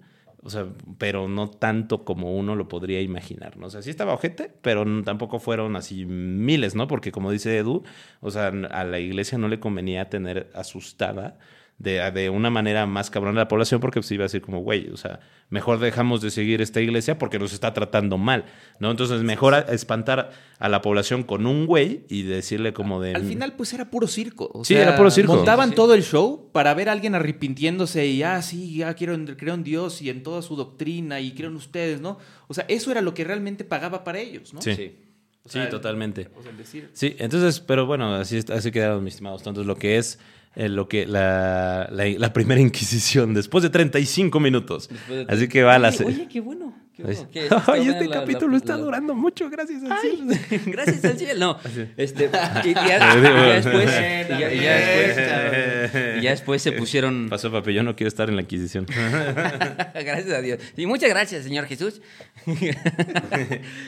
o 0.42 0.50
sea, 0.50 0.66
pero 0.98 1.28
no 1.28 1.48
tanto 1.48 2.04
como 2.04 2.36
uno 2.36 2.56
lo 2.56 2.68
podría 2.68 3.00
imaginar, 3.00 3.56
¿no? 3.56 3.68
O 3.68 3.70
sea, 3.70 3.80
sí 3.80 3.88
estaba 3.88 4.12
ojete, 4.12 4.52
pero 4.60 4.84
tampoco 5.02 5.38
fueron 5.38 5.76
así 5.76 6.04
miles, 6.04 6.74
¿no? 6.74 6.86
Porque 6.86 7.10
como 7.10 7.32
dice 7.32 7.56
Edu, 7.56 7.84
o 8.20 8.30
sea, 8.30 8.48
a 8.48 8.84
la 8.84 8.98
iglesia 8.98 9.38
no 9.38 9.48
le 9.48 9.60
convenía 9.60 10.10
tener 10.10 10.50
asustada 10.54 11.38
de, 11.78 12.10
de 12.10 12.28
una 12.28 12.50
manera 12.50 12.86
más 12.86 13.08
cabrona 13.08 13.40
a 13.40 13.44
la 13.44 13.48
población 13.48 13.80
porque 13.80 14.00
pues 14.00 14.10
iba 14.10 14.22
a 14.24 14.26
decir 14.26 14.42
como, 14.42 14.60
güey, 14.60 14.88
o 14.90 14.96
sea, 14.96 15.20
mejor 15.48 15.78
dejamos 15.78 16.20
de 16.20 16.30
seguir 16.32 16.60
esta 16.60 16.80
iglesia 16.80 17.18
porque 17.18 17.38
nos 17.38 17.52
está 17.52 17.72
tratando 17.72 18.18
mal, 18.18 18.46
¿no? 18.80 18.90
Entonces, 18.90 19.22
mejor 19.22 19.54
a- 19.54 19.60
espantar 19.60 20.32
a 20.58 20.68
la 20.68 20.82
población 20.82 21.22
con 21.22 21.46
un 21.46 21.66
güey 21.66 22.04
y 22.08 22.22
decirle 22.22 22.72
como 22.72 23.00
de... 23.00 23.14
Al 23.14 23.22
final, 23.24 23.52
pues 23.54 23.72
era 23.72 23.90
puro 23.90 24.08
circo. 24.08 24.50
o 24.52 24.64
Sí, 24.64 24.74
sea, 24.74 24.82
era 24.82 24.96
puro 24.96 25.10
circo. 25.12 25.36
Montaban 25.36 25.70
Sí, 25.70 25.76
todo 25.76 25.94
el 25.94 26.02
show 26.02 26.50
para 26.52 26.74
ver 26.74 26.88
a 26.88 26.92
alguien 26.92 27.14
arrepintiéndose 27.14 28.06
y, 28.08 28.24
ah, 28.24 28.42
sí, 28.42 28.76
ya 28.78 28.92
quiero, 28.94 29.16
creo 29.36 29.54
en 29.54 29.62
Dios 29.62 30.02
y 30.02 30.10
en 30.10 30.24
toda 30.24 30.42
su 30.42 30.56
doctrina 30.56 31.20
y 31.20 31.32
creo 31.32 31.48
en 31.50 31.56
ustedes, 31.56 32.00
¿no? 32.00 32.18
O 32.48 32.54
sea, 32.54 32.64
eso 32.68 32.90
era 32.90 33.00
lo 33.02 33.14
que 33.14 33.22
realmente 33.22 33.62
pagaba 33.64 34.02
para 34.02 34.18
ellos, 34.18 34.52
¿no? 34.52 34.60
Sí. 34.62 34.74
Sí. 34.74 34.96
O 35.44 35.48
sea, 35.50 35.64
sí, 35.64 35.70
totalmente. 35.70 36.28
O 36.36 36.42
sea, 36.42 36.50
el 36.50 36.58
decir, 36.58 36.90
Sí, 36.92 37.14
entonces, 37.18 37.60
pero 37.60 37.86
bueno, 37.86 38.14
así, 38.16 38.40
así 38.52 38.70
quedaron 38.70 39.02
mis 39.02 39.14
estimados 39.14 39.42
tontos. 39.42 39.64
Lo 39.64 39.76
que 39.76 39.96
es 39.96 40.18
eh, 40.58 40.68
lo 40.68 40.88
que 40.88 41.06
la, 41.06 41.88
la, 41.90 42.04
la 42.06 42.32
primera 42.32 42.60
Inquisición, 42.60 43.32
después 43.32 43.62
de 43.62 43.70
35 43.70 44.38
minutos. 44.40 44.90
De- 45.08 45.24
Así 45.28 45.48
que 45.48 45.62
va 45.62 45.76
a 45.76 45.78
la... 45.78 45.88
Oye, 45.88 46.04
oye, 46.04 46.28
qué 46.28 46.40
bueno. 46.40 46.74
Qué 46.96 47.04
Ay, 47.06 47.14
bueno. 47.14 47.28
¿Qué 47.32 47.38
es? 47.38 47.44
¿Está 47.44 47.62
Ay, 47.72 47.78
buena 47.80 47.92
este 47.92 48.08
la- 48.08 48.20
capítulo 48.20 48.56
está 48.56 48.76
durando 48.76 49.14
mucho, 49.14 49.48
gracias 49.48 49.84
al 49.84 49.98
cielo. 50.00 50.24
Gracias 50.66 51.04
al 51.04 51.16
cielo. 51.16 51.38
No, 51.38 51.58
este, 51.96 52.24
y, 52.64 52.74
ya, 52.74 53.14
después, 53.54 53.90
y 56.18 56.22
ya, 56.22 56.30
después, 56.30 56.60
se 56.60 56.72
pusieron. 56.72 57.28
Pasó, 57.30 57.52
papi, 57.52 57.72
yo 57.72 57.84
no 57.84 57.94
quiero 57.94 58.08
estar 58.08 58.28
en 58.28 58.34
la 58.34 58.42
Inquisición. 58.42 58.84
gracias 59.94 60.30
a 60.30 60.40
Dios. 60.42 60.58
Y 60.76 60.86
muchas 60.86 61.08
gracias, 61.08 61.44
Señor 61.44 61.66
Jesús. 61.66 62.00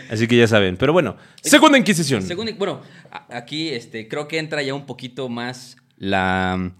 Así 0.09 0.29
que 0.29 0.37
ya 0.37 0.47
saben. 0.47 0.77
Pero 0.77 0.93
bueno, 0.93 1.16
Segunda 1.43 1.79
Inquisición. 1.79 2.25
Bueno, 2.59 2.81
aquí 3.29 3.71
este, 3.71 4.07
creo 4.07 4.29
que 4.29 4.39
entra 4.39 4.62
ya 4.62 4.75
un 4.75 4.87
poquito 4.87 5.29
más 5.29 5.77
la, 6.01 6.72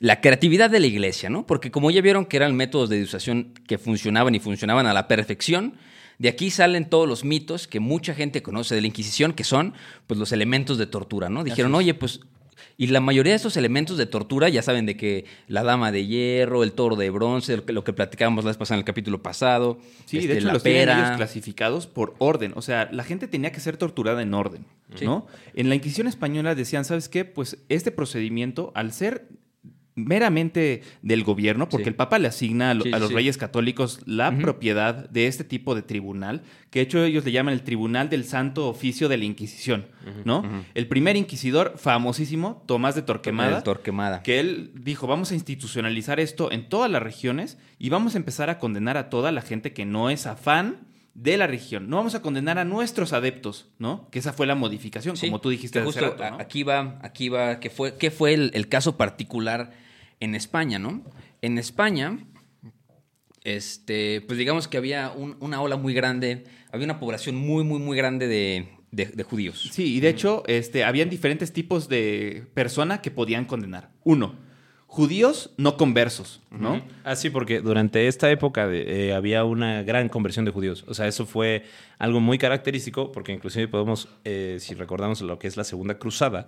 la 0.00 0.20
creatividad 0.20 0.70
de 0.70 0.80
la 0.80 0.88
iglesia, 0.88 1.30
¿no? 1.30 1.46
Porque 1.46 1.70
como 1.70 1.92
ya 1.92 2.00
vieron 2.00 2.26
que 2.26 2.36
eran 2.36 2.56
métodos 2.56 2.88
de 2.88 2.98
disuasión 2.98 3.54
que 3.68 3.78
funcionaban 3.78 4.34
y 4.34 4.40
funcionaban 4.40 4.86
a 4.88 4.92
la 4.92 5.06
perfección, 5.06 5.74
de 6.18 6.28
aquí 6.28 6.50
salen 6.50 6.88
todos 6.88 7.08
los 7.08 7.24
mitos 7.24 7.68
que 7.68 7.78
mucha 7.78 8.14
gente 8.14 8.42
conoce 8.42 8.74
de 8.74 8.80
la 8.80 8.86
Inquisición, 8.86 9.32
que 9.32 9.44
son 9.44 9.74
pues 10.06 10.18
los 10.18 10.32
elementos 10.32 10.78
de 10.78 10.86
tortura, 10.86 11.28
¿no? 11.28 11.44
Dijeron, 11.44 11.74
oye, 11.76 11.94
pues... 11.94 12.20
Y 12.76 12.88
la 12.88 13.00
mayoría 13.00 13.32
de 13.32 13.36
estos 13.36 13.56
elementos 13.56 13.96
de 13.98 14.06
tortura, 14.06 14.48
ya 14.48 14.62
saben 14.62 14.86
de 14.86 14.96
que 14.96 15.24
la 15.48 15.62
dama 15.62 15.92
de 15.92 16.06
hierro, 16.06 16.62
el 16.62 16.72
toro 16.72 16.96
de 16.96 17.10
bronce, 17.10 17.56
lo 17.56 17.64
que, 17.64 17.72
lo 17.72 17.84
que 17.84 17.92
platicábamos 17.92 18.44
la 18.44 18.50
vez 18.50 18.56
pasada 18.56 18.76
en 18.76 18.80
el 18.80 18.84
capítulo 18.84 19.22
pasado. 19.22 19.78
Sí, 20.06 20.18
este, 20.18 20.28
de 20.28 20.38
hecho 20.38 20.46
la 20.48 20.52
los 20.54 20.62
tienen 20.62 20.82
pera. 20.82 21.04
ellos 21.06 21.16
clasificados 21.16 21.86
por 21.86 22.14
orden. 22.18 22.52
O 22.56 22.62
sea, 22.62 22.88
la 22.92 23.04
gente 23.04 23.28
tenía 23.28 23.52
que 23.52 23.60
ser 23.60 23.76
torturada 23.76 24.22
en 24.22 24.34
orden, 24.34 24.64
Sí. 24.96 25.04
¿no? 25.04 25.26
En 25.54 25.68
la 25.68 25.74
Inquisición 25.74 26.06
española 26.06 26.54
decían, 26.54 26.84
¿sabes 26.84 27.08
qué? 27.08 27.24
Pues 27.24 27.58
este 27.68 27.90
procedimiento, 27.90 28.72
al 28.74 28.92
ser 28.92 29.26
meramente 29.96 30.82
del 31.02 31.22
gobierno, 31.24 31.68
porque 31.68 31.84
Sí. 31.84 31.88
el 31.90 31.94
Papa 31.94 32.18
le 32.18 32.28
asigna 32.28 32.70
a, 32.70 32.74
lo- 32.74 32.82
Sí, 32.84 32.90
a 32.92 32.96
sí, 32.96 33.00
los 33.00 33.08
sí. 33.10 33.14
reyes 33.14 33.38
católicos 33.38 34.00
la 34.06 34.36
propiedad 34.36 35.08
de 35.10 35.26
este 35.26 35.44
tipo 35.44 35.74
de 35.74 35.82
tribunal, 35.82 36.42
que 36.70 36.80
de 36.80 36.84
hecho 36.84 37.04
ellos 37.04 37.24
le 37.24 37.32
llaman 37.32 37.54
el 37.54 37.62
Tribunal 37.62 38.08
del 38.10 38.24
Santo 38.24 38.68
Oficio 38.68 39.08
de 39.08 39.16
la 39.18 39.24
Inquisición, 39.24 39.86
¿no? 40.24 40.42
El 40.74 40.88
primer 40.88 41.16
inquisidor 41.16 41.74
famosísimo, 41.76 42.62
Tomás 42.66 42.94
de 42.94 43.02
Torquemada, 43.02 43.62
Torquemada. 43.62 44.22
que 44.22 44.40
él 44.40 44.72
dijo, 44.74 45.06
vamos 45.06 45.30
a 45.30 45.34
institucionalizar 45.34 46.18
esto 46.20 46.50
en 46.50 46.68
todas 46.68 46.90
las 46.90 47.02
regiones 47.02 47.58
y 47.78 47.88
vamos 47.90 48.14
a 48.14 48.18
empezar 48.18 48.50
a 48.50 48.58
condenar 48.58 48.96
a 48.96 49.08
toda 49.10 49.30
la 49.32 49.42
gente 49.42 49.72
que 49.72 49.84
no 49.86 50.10
es 50.10 50.26
afán 50.26 50.78
de 51.14 51.36
la 51.36 51.46
región. 51.46 51.88
No 51.88 51.96
vamos 51.96 52.14
a 52.14 52.22
condenar 52.22 52.58
a 52.58 52.64
nuestros 52.64 53.12
adeptos, 53.12 53.68
¿no? 53.78 54.08
Que 54.10 54.18
esa 54.18 54.32
fue 54.32 54.46
la 54.46 54.54
modificación, 54.54 55.16
Sí, 55.16 55.26
como 55.26 55.40
tú 55.40 55.48
dijiste 55.50 55.78
hace 55.78 56.00
Aquí 56.40 56.62
va, 56.64 56.98
aquí 57.02 57.28
va, 57.28 57.60
que 57.60 57.70
fue, 57.70 57.96
que 57.96 58.10
fue 58.10 58.34
el, 58.34 58.50
el 58.54 58.68
caso 58.68 58.96
particular 58.96 59.72
en 60.20 60.34
España, 60.34 60.78
¿no? 60.78 61.02
En 61.40 61.58
España, 61.58 62.18
este, 63.44 64.22
pues 64.22 64.38
digamos 64.38 64.68
que 64.68 64.76
había 64.76 65.10
un- 65.12 65.36
una 65.40 65.60
ola 65.60 65.76
muy 65.76 65.94
grande, 65.94 66.44
había 66.72 66.84
una 66.86 66.98
población 66.98 67.36
muy, 67.36 67.62
muy, 67.64 67.78
muy 67.78 67.96
grande 67.96 68.26
de, 68.26 68.68
de- 68.90 69.06
de 69.06 69.22
judíos. 69.22 69.68
Sí, 69.72 69.94
y 69.96 70.00
de 70.00 70.08
hecho, 70.08 70.42
este, 70.46 70.84
habían 70.84 71.10
diferentes 71.10 71.52
tipos 71.52 71.88
de 71.88 72.46
persona 72.54 73.02
que 73.02 73.10
podían 73.10 73.44
condenar. 73.44 73.90
Uno, 74.02 74.36
judíos 74.94 75.50
no 75.56 75.76
conversos, 75.76 76.40
¿no? 76.52 76.80
Ah, 77.02 77.16
sí, 77.16 77.28
porque 77.28 77.60
durante 77.60 78.06
esta 78.06 78.30
época 78.30 78.68
de- 78.68 79.08
eh, 79.08 79.12
había 79.12 79.42
una 79.44 79.82
gran 79.82 80.08
conversión 80.08 80.44
de 80.44 80.52
judíos. 80.52 80.84
O 80.86 80.94
sea, 80.94 81.08
eso 81.08 81.26
fue 81.26 81.64
algo 81.98 82.20
muy 82.20 82.38
característico, 82.38 83.10
porque 83.10 83.32
inclusive 83.32 83.66
podemos, 83.66 84.08
eh, 84.24 84.58
si 84.60 84.74
recordamos 84.74 85.20
lo 85.20 85.36
que 85.40 85.48
es 85.48 85.56
la 85.56 85.64
Segunda 85.64 85.98
Cruzada, 85.98 86.46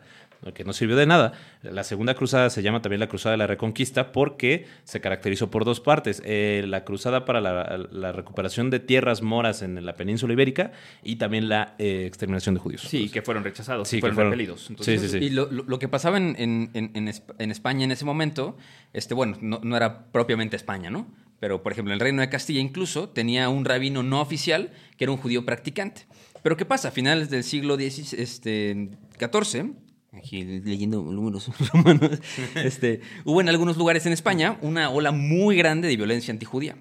que 0.55 0.65
no 0.65 0.73
sirvió 0.73 0.97
de 0.97 1.07
nada, 1.07 1.33
la 1.63 1.83
Segunda 1.85 2.15
Cruzada 2.15 2.51
se 2.51 2.63
llama 2.63 2.83
también 2.83 3.01
la 3.01 3.09
Cruzada 3.09 3.33
de 3.33 3.39
la 3.39 3.47
Reconquista 3.47 4.13
porque 4.13 4.67
se 4.85 5.01
caracterizó 5.01 5.51
por 5.51 5.65
dos 5.65 5.81
partes. 5.81 6.23
Eh, 6.25 6.65
la 6.67 6.85
Cruzada 6.85 7.25
para 7.25 7.41
la, 7.41 7.87
la 7.91 8.13
recuperación 8.13 8.71
de 8.71 8.79
tierras 8.81 9.23
moras 9.23 9.63
en 9.63 9.85
la 9.85 9.95
península 9.97 10.33
ibérica 10.33 10.73
y 11.03 11.17
también 11.17 11.49
la 11.49 11.75
eh, 11.79 12.05
exterminación 12.07 12.55
de 12.55 12.61
judíos. 12.61 12.83
Sí, 12.83 13.09
que 13.09 13.23
fueron 13.23 13.45
rechazados, 13.45 13.89
Sí, 13.89 14.01
fueron, 14.01 14.15
fueron- 14.15 14.33
repelidos. 14.33 14.71
Sí, 14.81 14.99
sí, 14.99 15.09
sí. 15.09 15.19
Y 15.19 15.31
lo, 15.31 15.79
que 15.79 15.89
pasaba 15.89 16.17
en, 16.19 16.37
en- 16.39 16.71
en- 16.75 16.91
en 16.95 17.09
Esp- 17.09 17.35
en 17.39 17.51
España 17.51 17.85
en 17.85 17.91
ese 17.93 18.05
momento, 18.05 18.57
este, 18.93 19.15
bueno, 19.15 19.37
no, 19.41 19.61
no 19.63 19.77
era 19.77 20.07
propiamente 20.13 20.57
España, 20.57 20.91
¿no? 20.91 21.07
Pero, 21.41 21.63
por 21.63 21.73
ejemplo, 21.73 21.93
el 21.93 22.01
Reino 22.01 22.23
de 22.23 22.31
Castilla 22.31 22.61
incluso 22.61 23.11
tenía 23.11 23.49
un 23.51 23.65
rabino 23.67 24.03
no 24.03 24.21
oficial 24.23 24.71
que 24.97 25.05
era 25.05 25.13
un 25.13 25.19
judío 25.19 25.45
practicante. 25.45 26.07
Pero 26.43 26.57
¿qué 26.57 26.65
pasa? 26.65 26.89
A 26.89 26.91
finales 26.93 27.29
del 27.29 27.43
siglo 27.45 27.75
XVI, 27.77 28.17
este, 28.23 28.89
XIV, 29.19 29.73
aquí 30.17 30.43
leyendo 30.45 31.03
números 31.03 31.51
romanos, 31.73 32.11
este, 32.57 33.01
hubo 33.25 33.41
en 33.41 33.49
algunos 33.49 33.77
lugares 33.77 34.07
en 34.07 34.13
España 34.13 34.59
una 34.63 34.91
ola 34.91 35.13
muy 35.13 35.57
grande 35.57 35.89
de 35.89 35.97
violencia 35.97 36.33
antijudía. 36.33 36.77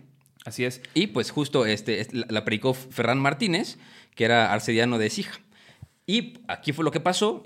Así 0.46 0.64
es. 0.64 0.82
Y 0.94 1.08
pues 1.08 1.32
justo 1.32 1.66
este, 1.66 2.02
es- 2.02 2.14
la, 2.14 2.46
predicó 2.46 2.74
Ferran 2.74 3.20
Martínez, 3.20 3.78
que 4.16 4.26
era 4.26 4.54
arcediano 4.54 4.98
de 4.98 5.10
Sija. 5.10 5.40
Y 6.08 6.34
aquí 6.48 6.72
fue 6.72 6.86
lo 6.86 6.92
que 6.92 7.00
pasó. 7.00 7.44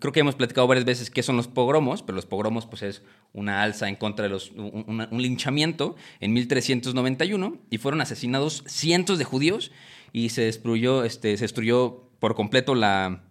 Creo 0.00 0.12
que 0.12 0.18
hemos 0.18 0.34
platicado 0.34 0.66
varias 0.66 0.84
veces 0.84 1.10
qué 1.10 1.22
son 1.22 1.36
los 1.36 1.46
pogromos, 1.46 2.02
pero 2.02 2.16
los 2.16 2.26
pogromos 2.26 2.66
pues 2.66 2.82
es 2.82 3.02
una 3.32 3.62
alza 3.62 3.88
en 3.88 3.94
contra 3.94 4.24
de 4.24 4.30
los... 4.30 4.50
un, 4.50 4.84
una- 4.88 5.08
un 5.12 5.22
linchamiento 5.22 5.94
en 6.18 6.32
1391 6.32 7.58
y 7.70 7.78
fueron 7.78 8.00
asesinados 8.00 8.64
cientos 8.66 9.18
de 9.18 9.24
judíos 9.24 9.70
y 10.12 10.30
se 10.30 10.42
destruyó, 10.42 11.04
este, 11.04 11.36
se 11.36 11.44
destruyó 11.44 12.08
por 12.18 12.34
completo 12.34 12.74
la, 12.74 13.22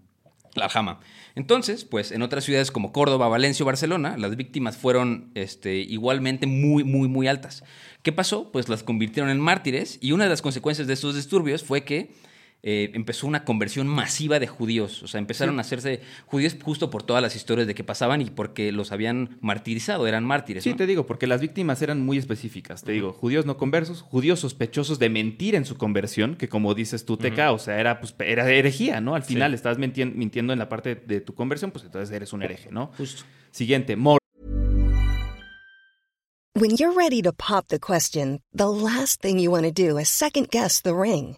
la 0.56 0.64
Aljama. 0.64 1.02
Entonces, 1.36 1.86
pues 1.86 2.12
en 2.12 2.22
otras 2.22 2.44
ciudades 2.44 2.72
como 2.72 2.92
Córdoba, 2.92 3.28
Valencia 3.28 3.64
o 3.64 3.68
Barcelona, 3.68 4.18
las 4.18 4.36
víctimas 4.36 4.78
fueron 4.78 5.32
este, 5.36 5.78
igualmente 5.78 6.48
muy, 6.48 6.84
muy, 6.84 7.08
muy 7.08 7.28
altas. 7.28 7.64
¿Qué 8.04 8.12
pasó? 8.12 8.52
Pues 8.52 8.70
las 8.70 8.84
convirtieron 8.84 9.30
en 9.30 9.40
mártires 9.40 9.98
y 10.02 10.12
una 10.12 10.26
de 10.26 10.30
las 10.30 10.42
consecuencias 10.42 10.88
de 10.88 10.94
estos 10.94 11.16
disturbios 11.16 11.64
fue 11.64 11.84
que 11.84 12.12
eh, 12.62 12.92
empezó 12.94 13.26
una 13.28 13.46
conversión 13.46 13.88
masiva 13.88 14.40
de 14.40 14.48
judíos. 14.48 15.02
O 15.04 15.08
sea, 15.08 15.20
empezaron 15.20 15.58
a 15.60 15.62
hacerse 15.62 16.02
judíos 16.26 16.58
justo 16.62 16.90
por 16.90 17.04
todas 17.04 17.22
las 17.22 17.36
historias 17.36 17.68
de 17.68 17.76
que 17.76 17.84
pasaban 17.84 18.22
y 18.22 18.26
porque 18.26 18.72
los 18.72 18.92
habían 18.92 19.38
martirizado, 19.42 20.08
eran 20.08 20.26
mártires. 20.26 20.64
Sí, 20.64 20.72
¿no? 20.72 20.76
te 20.76 20.86
digo, 20.88 21.06
porque 21.06 21.28
las 21.28 21.42
víctimas 21.42 21.82
eran 21.82 22.02
muy 22.02 22.18
específicas. 22.18 22.84
Te 22.84 22.92
digo, 22.92 23.14
judíos 23.14 23.46
no 23.46 23.58
conversos, 23.58 24.02
judíos 24.02 24.40
sospechosos 24.42 25.00
de 25.00 25.10
mentir 25.10 25.56
en 25.56 25.66
su 25.66 25.78
conversión, 25.78 26.36
que 26.36 26.50
como 26.50 26.74
dices 26.74 27.06
tú, 27.06 27.18
Teca, 27.18 27.52
o 27.52 27.60
sea, 27.60 27.80
era, 27.80 28.00
pues, 28.00 28.14
era 28.20 28.50
herejía, 28.50 29.00
¿no? 29.02 29.16
Al 29.16 29.24
final 29.24 29.54
estás 29.54 29.78
mintien- 29.78 30.14
mintiendo 30.16 30.52
en 30.54 30.60
la 30.60 30.68
parte 30.70 30.96
de 30.96 31.22
tu 31.22 31.34
conversión, 31.34 31.72
pues 31.72 31.86
entonces 31.86 32.14
eres 32.16 32.34
un 32.34 32.44
hereje, 32.44 32.70
¿no? 32.72 32.92
Justo. 32.98 33.24
Siguiente, 33.52 33.96
moros. 33.96 34.20
When 36.56 36.76
you're 36.76 36.94
ready 36.94 37.22
to 37.22 37.32
pop 37.32 37.68
the 37.70 37.80
question, 37.80 38.42
the 38.54 38.68
last 38.68 39.22
thing 39.22 39.38
you 39.40 39.50
want 39.52 39.64
to 39.66 39.72
do 39.72 39.98
is 39.98 40.10
second 40.10 40.50
guess 40.52 40.82
the 40.82 40.94
ring. 40.94 41.38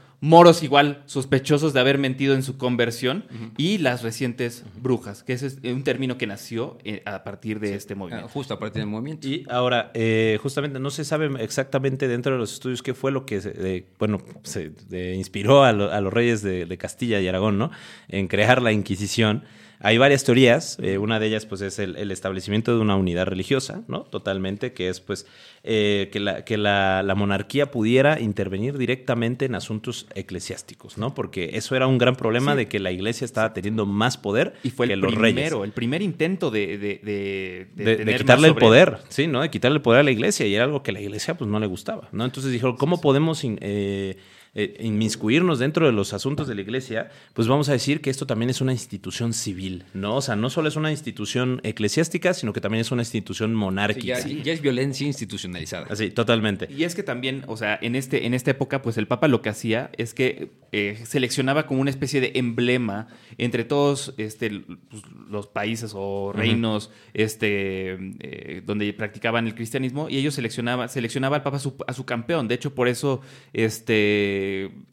Moros 0.23 0.61
igual 0.61 1.01
sospechosos 1.07 1.73
de 1.73 1.79
haber 1.79 1.97
mentido 1.97 2.35
en 2.35 2.43
su 2.43 2.55
conversión 2.57 3.25
y 3.57 3.79
las 3.79 4.03
recientes 4.03 4.63
brujas, 4.79 5.23
que 5.23 5.33
ese 5.33 5.47
es 5.47 5.57
un 5.63 5.83
término 5.83 6.19
que 6.19 6.27
nació 6.27 6.77
eh, 6.83 7.01
a 7.05 7.23
partir 7.23 7.59
de 7.59 7.73
este 7.73 7.93
Ah, 7.93 7.97
movimiento. 7.97 8.27
justo 8.29 8.53
a 8.53 8.59
partir 8.59 8.81
del 8.83 8.89
movimiento. 8.89 9.27
Y 9.27 9.45
ahora, 9.49 9.89
eh, 9.95 10.37
justamente 10.43 10.79
no 10.79 10.91
se 10.91 11.05
sabe 11.05 11.27
exactamente 11.43 12.07
dentro 12.07 12.33
de 12.33 12.37
los 12.37 12.53
estudios 12.53 12.83
qué 12.83 12.93
fue 12.93 13.11
lo 13.11 13.25
que, 13.25 13.41
se- 13.41 13.53
eh, 13.57 13.87
bueno, 13.97 14.19
se 14.43 14.73
eh, 14.91 15.15
inspiró 15.17 15.63
a, 15.63 15.71
lo- 15.73 15.91
a 15.91 15.99
los 16.01 16.13
reyes 16.13 16.43
de, 16.43 16.67
de 16.67 16.77
Castilla 16.77 17.19
y 17.19 17.27
Aragón, 17.27 17.57
¿no? 17.57 17.71
En 18.07 18.27
crear 18.27 18.61
la 18.61 18.71
Inquisición. 18.71 19.43
Hay 19.83 19.97
varias 19.97 20.23
teorías, 20.23 20.77
eh, 20.81 20.97
una 20.97 21.19
de 21.19 21.27
ellas 21.27 21.45
pues 21.45 21.61
es 21.61 21.79
el, 21.79 21.95
el 21.95 22.11
establecimiento 22.11 22.75
de 22.75 22.81
una 22.81 22.95
unidad 22.95 23.25
religiosa, 23.25 23.81
¿no? 23.87 24.01
Totalmente, 24.03 24.73
que 24.73 24.89
es 24.89 24.99
pues 24.99 25.25
eh, 25.63 26.09
que, 26.11 26.19
la, 26.19 26.45
que 26.45 26.57
la, 26.57 27.01
la 27.03 27.15
monarquía 27.15 27.71
pudiera 27.71 28.19
intervenir 28.19 28.77
directamente 28.77 29.45
en 29.45 29.55
asuntos 29.55 30.07
eclesiásticos, 30.15 30.97
¿no? 30.97 31.13
Porque 31.15 31.51
eso 31.53 31.75
era 31.75 31.87
un 31.87 31.97
gran 31.97 32.15
problema 32.15 32.51
Sí. 32.51 32.57
de 32.57 32.67
que 32.67 32.79
la 32.79 32.91
iglesia 32.91 33.25
estaba 33.25 33.53
teniendo 33.53 33.85
más 33.85 34.17
poder 34.17 34.53
Y 34.63 34.69
fue 34.69 34.87
que 34.87 34.93
el 34.93 34.99
los 34.99 35.13
reyes 35.13 35.33
primero, 35.35 35.63
el 35.63 35.71
primer 35.71 36.01
intento 36.01 36.51
de, 36.51 36.77
de, 36.77 36.99
de, 37.03 37.95
de, 38.05 38.15
quitarle 38.17 38.47
el 38.47 38.55
poder, 38.55 38.99
sí, 39.09 39.27
¿no? 39.27 39.41
De 39.41 39.49
quitarle 39.49 39.77
el 39.77 39.81
poder 39.81 40.01
a 40.01 40.03
la 40.03 40.11
iglesia 40.11 40.45
y 40.45 40.55
era 40.55 40.63
algo 40.65 40.83
que 40.83 40.91
a 40.91 40.93
la 40.93 41.01
iglesia 41.01 41.35
pues 41.37 41.49
no 41.49 41.59
le 41.59 41.67
gustaba, 41.67 42.07
¿no? 42.11 42.23
Entonces 42.25 42.51
dijeron, 42.51 42.77
¿cómo 42.77 43.01
podemos 43.01 43.41
eh, 43.43 44.17
eh, 44.53 44.77
inmiscuirnos 44.81 45.59
dentro 45.59 45.85
de 45.85 45.91
los 45.93 46.13
asuntos 46.13 46.47
de 46.47 46.55
la 46.55 46.61
iglesia? 46.61 47.09
Pues 47.33 47.47
vamos 47.47 47.69
a 47.69 47.73
decir 47.73 48.01
que 48.01 48.09
esto 48.09 48.25
también 48.27 48.49
es 48.49 48.61
una 48.61 48.71
institución 48.73 49.33
civil, 49.33 49.85
¿no? 49.93 50.15
O 50.17 50.21
sea, 50.21 50.35
no 50.35 50.49
solo 50.49 50.67
es 50.67 50.75
una 50.75 50.91
institución 50.91 51.61
eclesiástica, 51.63 52.33
sino 52.33 52.53
que 52.53 52.61
también 52.61 52.81
es 52.81 52.91
una 52.91 53.01
institución 53.01 53.51
Sí, 53.51 53.55
monárquica. 53.55 54.19
ya, 54.19 54.27
ya 54.27 54.53
es 54.53 54.61
violencia 54.61 55.07
institucionalizada. 55.07 55.87
Así, 55.89 56.09
totalmente. 56.11 56.67
Y 56.75 56.83
es 56.83 56.95
que 56.95 57.03
también, 57.03 57.43
o 57.47 57.57
sea, 57.57 57.77
en, 57.81 57.95
este, 57.95 58.25
en 58.25 58.33
esta 58.33 58.51
época, 58.51 58.81
pues 58.81 58.97
el 58.97 59.07
Papa 59.07 59.27
lo 59.27 59.41
que 59.41 59.49
hacía 59.49 59.89
es 59.97 60.13
que 60.13 60.51
eh, 60.71 61.01
seleccionaba 61.05 61.65
como 61.67 61.81
una 61.81 61.89
especie 61.89 62.21
de 62.21 62.31
emblema 62.35 63.07
entre 63.37 63.63
todos 63.63 64.13
este, 64.17 64.49
pues, 64.89 65.03
los 65.29 65.47
países 65.47 65.91
o 65.95 66.31
reinos 66.33 66.91
este, 67.13 67.97
eh, 68.19 68.61
donde 68.65 68.91
practicaban 68.93 69.47
el 69.47 69.55
cristianismo 69.55 70.09
y 70.09 70.17
ellos 70.17 70.35
seleccionaban, 70.35 70.89
seleccionaba 70.89 71.37
al 71.37 71.43
Papa 71.43 71.57
a 71.57 71.59
su, 71.59 71.75
a 71.87 71.93
su 71.93 72.05
campeón. 72.05 72.47
De 72.47 72.55
hecho, 72.55 72.73
por 72.75 72.87
eso 72.87 73.21
este, 73.53 74.40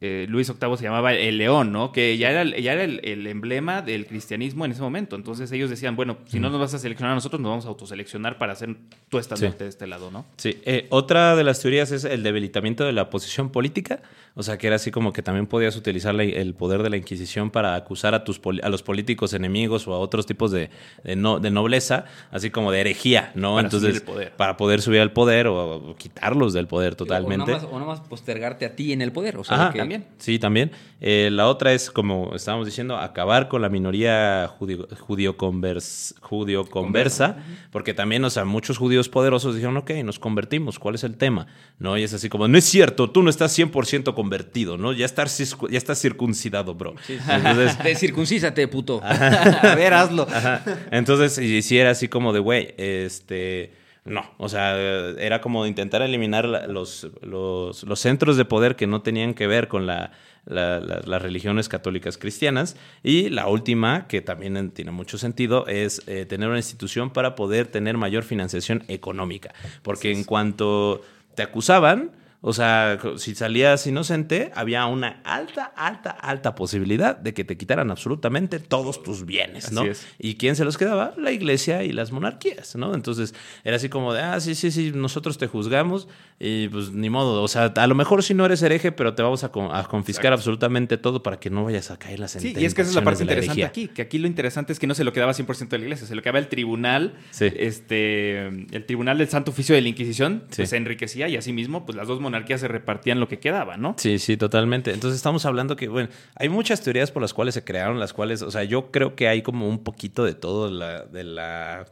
eh, 0.01 0.27
Luis 0.29 0.49
VIII 0.49 0.77
se 0.77 0.85
llamaba 0.85 1.13
el 1.15 1.39
león, 1.39 1.73
¿no? 1.73 1.93
Que 1.93 2.17
ya 2.19 2.31
era, 2.31 2.43
el- 2.43 2.61
ya 2.63 2.73
era 2.73 2.85
el, 2.85 3.01
el 3.05 3.27
emblema 3.27 3.83
del 3.83 4.07
cristianismo 4.07 4.65
en 4.65 4.73
ese 4.73 4.83
momento. 4.83 5.17
Entonces 5.17 5.51
ellos 5.53 5.71
decían, 5.71 5.97
bueno, 5.97 6.19
si 6.27 6.39
no 6.41 6.51
nos 6.51 6.61
vas 6.61 6.75
a 6.75 6.79
seleccionar 6.79 7.13
a 7.13 7.15
nosotros, 7.15 7.41
nos 7.41 7.51
vamos 7.51 7.65
a 7.67 7.69
autoseleccionar 7.69 8.39
para 8.39 8.53
hacer 8.53 8.77
tu 9.09 9.19
estandarte 9.19 9.59
Sí. 9.59 9.65
de 9.65 9.69
este 9.71 9.87
lado, 9.87 10.11
¿no? 10.11 10.25
Sí, 10.37 10.59
eh, 10.65 10.87
otra 10.91 11.37
de 11.37 11.45
las 11.45 11.61
teorías 11.61 11.91
es 11.93 12.05
el 12.05 12.23
debilitamiento 12.23 12.85
de 12.85 12.93
la 12.93 13.11
posición 13.11 13.51
política, 13.51 14.01
o 14.35 14.43
sea, 14.43 14.57
que 14.59 14.67
era 14.69 14.77
así 14.77 14.91
como 14.91 15.13
que 15.13 15.23
también 15.23 15.47
podías 15.47 15.77
utilizar 15.77 16.15
la- 16.15 16.23
el 16.23 16.55
poder 16.55 16.83
de 16.83 16.91
la 16.91 16.97
Inquisición 16.97 17.51
para 17.51 17.75
acusar 17.75 18.15
a, 18.15 18.23
tus, 18.25 18.39
poli- 18.39 18.61
a 18.63 18.69
los 18.69 18.83
políticos 18.83 19.33
enemigos 19.33 19.89
o 19.89 19.95
a 19.95 19.99
otros 19.99 20.27
tipos 20.27 20.51
de, 20.53 20.71
de 21.03 21.17
no- 21.17 21.41
de 21.41 21.51
nobleza, 21.51 22.05
así 22.31 22.51
como 22.51 22.71
de 22.71 22.81
herejía, 22.81 23.33
¿no? 23.35 23.55
Para 23.55 23.67
Entonces, 23.67 23.89
subir 23.97 24.01
el 24.03 24.07
poder. 24.15 24.33
para 24.37 24.57
poder 24.57 24.81
subir 24.83 25.01
al 25.01 25.13
poder 25.13 25.47
o, 25.49 25.77
o 25.77 25.97
quitarlos 25.97 26.53
del 26.53 26.67
poder 26.69 26.93
O 26.93 26.97
totalmente. 26.97 27.39
nada, 27.47 27.53
más, 27.63 27.65
o 27.65 27.73
nada 27.81 27.87
más 27.87 28.01
postergarte 28.01 28.65
a 28.67 28.77
ti 28.77 28.93
en 28.93 29.03
el 29.03 29.11
poder. 29.13 29.38
O 29.39 29.45
sea, 29.45 29.57
Ajá, 29.57 29.72
que- 29.72 29.78
también. 29.78 30.05
Sí, 30.18 30.39
también. 30.39 30.70
Eh, 31.01 31.28
la 31.32 31.47
otra 31.47 31.72
es, 31.74 31.91
como 31.93 32.34
estábamos 32.34 32.66
diciendo, 32.66 32.97
acabar 32.97 33.49
con 33.49 33.62
la 33.62 33.68
minoría 33.68 34.49
judío, 34.59 34.89
judío, 34.99 35.36
convers- 35.36 36.14
judío 36.20 36.66
conversa, 36.68 37.36
porque 37.70 37.95
también, 37.95 38.24
o 38.24 38.30
sea, 38.30 38.45
muchos 38.45 38.78
judíos 38.78 39.09
poderosos 39.09 39.55
dijeron, 39.55 39.76
ok, 39.76 39.91
nos 40.05 40.18
convertimos, 40.18 40.78
¿cuál 40.80 40.97
es 40.97 41.05
el 41.05 41.16
tema? 41.16 41.47
¿No? 41.78 41.97
Y 41.97 42.03
es 42.03 42.12
así 42.14 42.28
como, 42.28 42.49
no 42.49 42.59
es 42.59 42.64
cierto, 42.64 43.11
tú 43.11 43.22
no 43.22 43.30
estás 43.30 43.57
100% 43.57 44.14
convertido, 44.14 44.76
¿no? 44.76 44.93
Ya 44.93 45.05
estás, 45.07 45.39
ya 45.70 45.78
estás 45.78 46.01
circuncidado, 46.01 46.74
bro. 46.74 46.95
Entonces, 47.09 47.78
De 47.84 47.95
circuncísate, 47.95 48.66
puto. 48.66 49.01
A 49.05 49.74
ver, 49.76 49.95
hazlo. 49.95 50.26
Ajá. 50.28 50.64
Entonces, 50.91 51.39
y 51.39 51.62
si 51.62 51.78
era 51.78 51.91
así 51.91 52.09
como 52.09 52.32
de, 52.32 52.41
güey, 52.41 52.74
este... 52.76 53.72
No, 54.09 54.25
o 54.39 54.49
sea, 54.49 54.77
era 55.19 55.41
como 55.41 55.67
intentar 55.67 56.03
eliminar 56.03 56.47
los, 56.47 57.09
los, 57.23 57.83
los 57.85 58.01
centros 58.01 58.37
de 58.37 58.45
poder 58.45 58.75
que 58.77 58.87
no 58.87 59.03
tenían 59.03 59.35
que 59.35 59.47
ver 59.47 59.69
con 59.69 59.87
la, 59.87 60.13
la- 60.47 60.81
la- 60.81 61.01
las 61.05 61.23
religiones 61.23 61.69
católicas 61.69 62.17
cristianas. 62.19 62.77
Y 63.03 63.29
la 63.29 63.47
última, 63.49 64.07
que 64.09 64.21
también 64.23 64.57
en- 64.57 64.71
tiene 64.71 64.91
mucho 64.91 65.19
sentido, 65.19 65.67
es 65.67 66.03
eh, 66.07 66.25
tener 66.27 66.49
una 66.49 66.59
institución 66.59 67.11
para 67.11 67.35
poder 67.35 67.67
tener 67.67 67.97
mayor 67.97 68.23
financiación 68.25 68.83
económica. 68.89 69.53
Porque 69.83 70.11
en 70.13 70.25
cuanto 70.25 71.03
te 71.35 71.43
acusaban, 71.43 72.11
o 72.41 72.53
sea, 72.53 72.99
si 73.16 73.34
salías 73.34 73.86
inocente, 73.86 74.53
había 74.55 74.86
una 74.86 75.20
alta, 75.24 75.64
alta, 75.76 76.11
alta 76.11 76.55
posibilidad 76.55 77.16
de 77.16 77.34
que 77.34 77.43
te 77.45 77.57
quitaran 77.57 77.91
absolutamente 77.91 78.61
todos 78.61 79.03
tus 79.03 79.24
bienes, 79.26 79.72
¿no? 79.72 79.80
Así 79.80 79.91
es. 79.91 80.07
¿Y 80.18 80.34
quién 80.36 80.55
se 80.55 80.64
los 80.64 80.78
quedaba? 80.78 81.14
La 81.16 81.32
iglesia 81.32 81.82
y 81.82 81.93
las 81.93 82.12
monarquías, 82.12 82.76
¿no? 82.76 82.95
Entonces 82.95 83.34
era 83.64 83.76
así 83.76 83.89
como 83.89 84.12
de, 84.14 84.20
ah, 84.22 84.39
sí, 84.41 84.55
sí, 84.55 84.70
sí, 84.70 84.93
nosotros 84.95 85.36
te 85.39 85.49
juzgamos 85.49 86.07
y 86.39 86.68
pues 86.68 86.93
ni 86.93 87.11
modo. 87.11 87.43
O 87.43 87.49
sea, 87.49 87.72
a 87.74 87.86
lo 87.89 87.95
mejor 87.97 88.22
si 88.22 88.34
no 88.34 88.45
eres 88.47 88.62
hereje, 88.62 88.93
pero 88.93 89.14
te 89.14 89.22
vamos 89.22 89.43
a, 89.43 89.51
con- 89.51 89.74
a 89.74 89.82
confiscar 89.84 90.26
Exacto. 90.26 90.34
absolutamente 90.41 90.97
todo 90.97 91.22
para 91.24 91.41
que 91.41 91.51
no 91.51 91.64
vayas 91.64 91.91
a 91.91 91.99
caer 91.99 92.20
la 92.20 92.28
Sí, 92.28 92.34
sentencia. 92.34 92.62
y 92.62 92.64
es 92.66 92.74
que 92.74 92.82
esa 92.82 92.91
es 92.91 92.95
la 92.97 93.03
parte 93.03 93.22
interesante 93.24 93.64
aquí, 93.64 93.89
que 93.89 94.03
aquí 94.03 94.18
lo 94.18 94.28
interesante 94.28 94.72
es 94.72 94.78
que 94.78 94.86
no 94.86 94.95
se 94.95 95.03
lo 95.03 95.12
quedaba 95.12 95.32
100% 95.34 95.68
de 95.70 95.78
la 95.78 95.84
iglesia, 95.84 96.07
se 96.07 96.14
lo 96.14 96.22
quedaba 96.22 96.39
el 96.39 96.47
tribunal, 96.49 97.14
Sí. 97.30 97.47
este, 97.57 98.47
el 98.47 98.84
tribunal 98.86 99.18
del 99.18 99.28
Santo 99.28 99.51
Oficio 99.51 99.74
de 99.74 99.80
la 99.80 99.89
Inquisición, 99.89 100.45
Sí. 100.51 100.57
pues 100.59 100.70
se 100.70 100.76
enriquecía 100.76 101.28
y 101.28 101.36
asimismo, 101.36 101.84
pues 101.84 101.97
las 101.97 102.07
dos 102.07 102.20
monarquías 102.31 102.61
se 102.61 102.68
repartían 102.68 103.20
lo 103.20 103.29
que 103.29 103.39
quedaba, 103.39 103.76
¿no? 103.76 103.95
Sí, 103.99 104.18
sí, 104.18 104.37
totalmente. 104.37 104.93
Entonces 104.93 105.16
estamos 105.16 105.45
hablando 105.47 105.76
que, 105.76 105.89
bueno, 105.89 106.09
hay 106.37 106.49
muchas 106.49 106.81
teorías 106.83 107.11
por 107.11 107.22
las 107.22 107.35
cuales 107.35 107.55
se 107.55 107.64
crearon, 107.64 107.99
las 107.99 108.12
cuales, 108.12 108.43
o 108.43 108.51
sea, 108.51 108.64
yo 108.64 108.91
creo 108.91 109.14
que 109.16 109.29
hay 109.29 109.43
como 109.43 109.68
un 109.68 109.83
poquito 109.85 110.24
de 110.24 110.35
todo 110.35 110.68
de 110.68 111.24
la, 111.24 111.87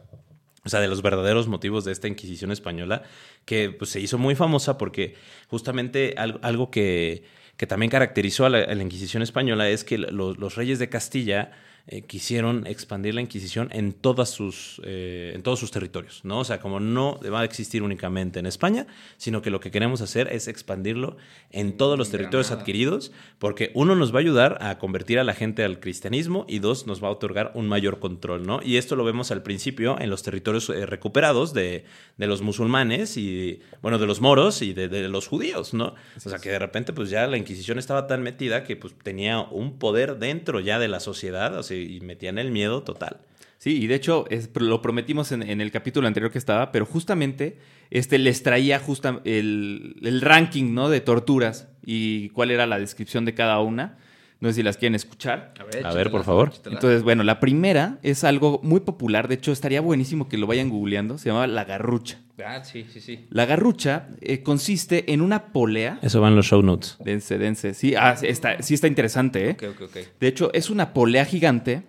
o 0.65 0.69
sea, 0.69 0.81
de 0.81 0.89
los 0.89 1.03
verdaderos 1.03 1.47
motivos 1.49 1.85
de 1.85 1.93
esta 1.93 2.09
Inquisición 2.09 2.51
española, 2.51 3.03
que 3.45 3.71
pues, 3.71 3.91
se 3.91 4.01
hizo 4.01 4.19
muy 4.19 4.35
famosa 4.35 4.79
porque 4.79 5.15
justamente 5.49 6.15
algo, 6.17 6.71
que, 6.71 7.25
que 7.57 7.67
también 7.67 7.91
caracterizó 7.91 8.47
a 8.47 8.51
la, 8.51 8.73
Inquisición 8.75 9.23
española 9.23 9.69
es 9.69 9.85
que 9.85 9.99
lo- 9.99 10.35
los 10.35 10.55
reyes 10.57 10.79
de 10.79 10.89
Castilla 10.89 11.53
eh, 11.89 12.03
quisieron 12.03 12.67
expandir 12.67 13.15
la 13.15 13.21
Inquisición 13.21 13.69
en, 13.71 13.93
todas 13.93 14.31
sus, 14.31 14.81
eh, 14.85 15.31
en 15.37 15.45
todos 15.45 15.61
sus 15.61 15.71
territorios, 15.71 16.21
¿no? 16.25 16.41
O 16.41 16.45
sea, 16.45 16.59
como 16.59 16.81
no 16.81 17.21
va 17.33 17.43
a 17.43 17.45
existir 17.45 17.85
únicamente 17.85 18.41
en 18.41 18.47
España, 18.47 18.89
sino 19.19 19.41
que 19.41 19.51
lo 19.51 19.61
que 19.61 19.71
queremos 19.71 20.01
hacer 20.01 20.27
es 20.33 20.49
expandirlo 20.49 21.17
en 21.53 21.77
todos 21.77 21.97
los 21.97 22.11
territorios 22.11 22.51
adquiridos, 22.51 23.13
porque 23.39 23.71
uno 23.75 23.95
nos 23.95 24.13
va 24.13 24.19
a 24.19 24.23
ayudar 24.23 24.59
a 24.63 24.79
convertir 24.79 25.21
a 25.21 25.25
la 25.25 25.33
gente 25.33 25.63
al 25.63 25.79
cristianismo 25.79 26.45
y 26.49 26.59
dos 26.59 26.89
nos 26.89 27.01
va 27.01 27.07
a 27.07 27.13
otorgar 27.13 27.53
un 27.55 27.69
mayor 27.69 28.01
control, 28.01 28.45
¿no? 28.45 28.61
Y 28.65 28.79
esto 28.79 28.97
lo 28.97 29.05
vemos 29.05 29.31
al 29.31 29.45
principio 29.45 29.97
en 30.01 30.11
los 30.11 30.25
territorios 30.25 30.69
eh, 30.71 30.87
recuperados 30.87 31.55
de, 31.55 31.85
de 32.17 32.27
los 32.27 32.43
musulmanes 32.43 33.17
y, 33.17 33.61
bueno, 33.81 33.99
de 33.99 34.07
los 34.07 34.21
moros 34.21 34.61
y 34.61 34.73
de, 34.73 34.89
de 34.89 35.09
los 35.09 35.29
judíos, 35.29 35.73
¿no? 35.73 35.95
O 36.17 36.29
sea, 36.29 36.41
que 36.41 36.51
de 36.51 36.59
repente 36.59 36.93
pues 36.93 37.11
ya 37.11 37.29
la 37.29 37.37
Inquisición 37.37 37.79
estaba 37.79 38.09
tan 38.09 38.25
metida 38.25 38.65
que 38.65 38.75
pues 38.75 38.93
tenía 39.05 39.39
un 39.39 39.79
poder 39.79 40.19
dentro 40.19 40.59
ya 40.59 40.81
de 40.81 40.89
la 40.89 40.99
sociedad, 40.99 41.57
o 41.57 41.63
sea, 41.85 41.97
y 41.97 42.01
metían 42.01 42.39
el 42.39 42.51
miedo 42.51 42.83
total. 42.83 43.19
Sí, 43.59 43.83
y 43.83 43.87
de 43.87 43.95
hecho 43.95 44.27
lo 44.57 44.83
prometimos 44.83 45.33
en, 45.33 45.43
en 45.43 45.61
el 45.61 45.71
capítulo 45.71 46.07
anterior 46.07 46.31
que 46.31 46.39
estaba, 46.39 46.73
pero 46.73 46.85
justamente 46.85 47.57
este 47.91 48.19
les 48.19 48.43
traía 48.43 48.79
justa- 48.79 49.21
el, 49.25 49.97
el 50.03 50.21
ranking 50.21 50.75
¿no? 50.75 50.91
de 50.91 51.01
torturas 51.01 51.69
y 51.85 52.29
cuál 52.31 52.51
era 52.51 52.67
la 52.67 52.79
descripción 52.79 53.25
de 53.25 53.35
cada 53.35 53.59
una. 53.61 53.97
No 54.39 54.49
sé 54.49 54.57
si 54.57 54.63
las 54.63 54.77
quieren 54.77 54.95
escuchar. 54.95 55.55
A 55.59 55.65
ver, 55.65 55.77
A 55.87 55.89
ver, 55.95 56.09
échatela, 56.09 56.11
por 56.11 56.25
favor. 56.25 56.49
échatela. 56.49 56.75
Entonces, 56.77 57.03
bueno, 57.03 57.23
la 57.23 57.41
primera 57.41 57.99
es 58.03 58.23
algo 58.23 58.61
muy 58.63 58.81
popular. 58.81 59.29
De 59.29 59.35
hecho, 59.37 59.51
estaría 59.51 59.81
buenísimo 59.81 60.29
que 60.29 60.37
lo 60.37 60.47
vayan 60.47 60.69
googleando. 60.69 61.17
Se 61.17 61.31
llama 61.31 61.47
la 61.47 61.65
garrucha. 61.65 62.21
Ah, 62.45 62.63
sí, 62.63 62.85
sí, 62.93 63.01
sí. 63.01 63.27
La 63.31 63.47
garrucha 63.47 64.09
eh, 64.21 64.43
consiste 64.43 65.11
en 65.15 65.23
una 65.23 65.47
polea. 65.53 65.99
Eso 66.03 66.21
va 66.21 66.29
en 66.29 66.37
los 66.37 66.47
show 66.47 66.61
notes. 66.61 66.99
Dense, 67.03 67.39
dense. 67.39 67.73
Sí, 67.73 67.95
ah, 67.95 68.15
sí 68.15 68.27
está, 68.27 68.61
sí 68.63 68.75
está 68.75 68.89
interesante, 68.89 69.49
¿eh? 69.49 69.53
Ok, 69.53 69.63
ok, 69.75 69.83
ok. 69.89 69.97
De 70.21 70.29
hecho, 70.29 70.53
es 70.53 70.69
una 70.69 70.93
polea 70.93 71.25
gigante. 71.25 71.85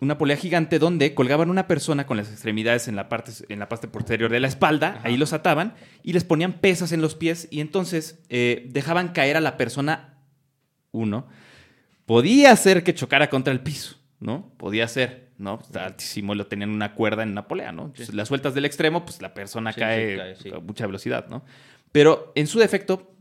Una 0.00 0.18
polea 0.18 0.36
gigante 0.36 0.80
donde 0.80 1.14
colgaban 1.14 1.48
una 1.48 1.68
persona 1.68 2.06
con 2.06 2.16
las 2.16 2.28
extremidades 2.28 2.88
en 2.88 2.96
la 2.96 3.08
parte, 3.08 3.30
en 3.48 3.60
la 3.60 3.68
parte 3.68 3.86
posterior 3.86 4.32
de 4.32 4.40
la 4.40 4.48
espalda, 4.48 5.00
ahí 5.04 5.16
los 5.16 5.32
ataban 5.32 5.74
y 6.02 6.12
les 6.12 6.24
ponían 6.24 6.54
pesas 6.54 6.90
en 6.90 7.00
los 7.00 7.14
pies 7.14 7.46
y 7.52 7.60
entonces 7.60 8.18
eh, 8.30 8.66
dejaban 8.70 9.10
caer 9.10 9.36
a 9.36 9.40
la 9.40 9.56
persona, 9.56 10.18
uno, 10.90 11.28
podía 12.06 12.54
ser 12.56 12.82
que 12.84 12.94
chocara 12.94 13.28
contra 13.30 13.52
el 13.52 13.60
piso, 13.60 13.96
¿no? 14.20 14.52
Podía 14.56 14.86
ser, 14.88 15.30
¿no? 15.38 15.58
Está 15.62 15.86
altísimo, 15.86 16.34
lo 16.34 16.46
tenían 16.46 16.70
una 16.70 16.94
cuerda 16.94 17.22
en 17.22 17.30
una 17.30 17.48
polea, 17.48 17.72
¿no? 17.72 17.86
Entonces, 17.86 18.14
las 18.14 18.28
sueltas 18.28 18.54
del 18.54 18.64
extremo, 18.64 19.04
pues 19.04 19.22
la 19.22 19.34
persona 19.34 19.72
Sí, 19.72 19.80
cae, 19.80 20.36
sí, 20.36 20.50
cae, 20.50 20.58
a 20.58 20.60
mucha 20.60 20.86
velocidad, 20.86 21.28
¿no? 21.28 21.44
Pero 21.92 22.32
en 22.34 22.46
su 22.46 22.58
defecto, 22.58 23.11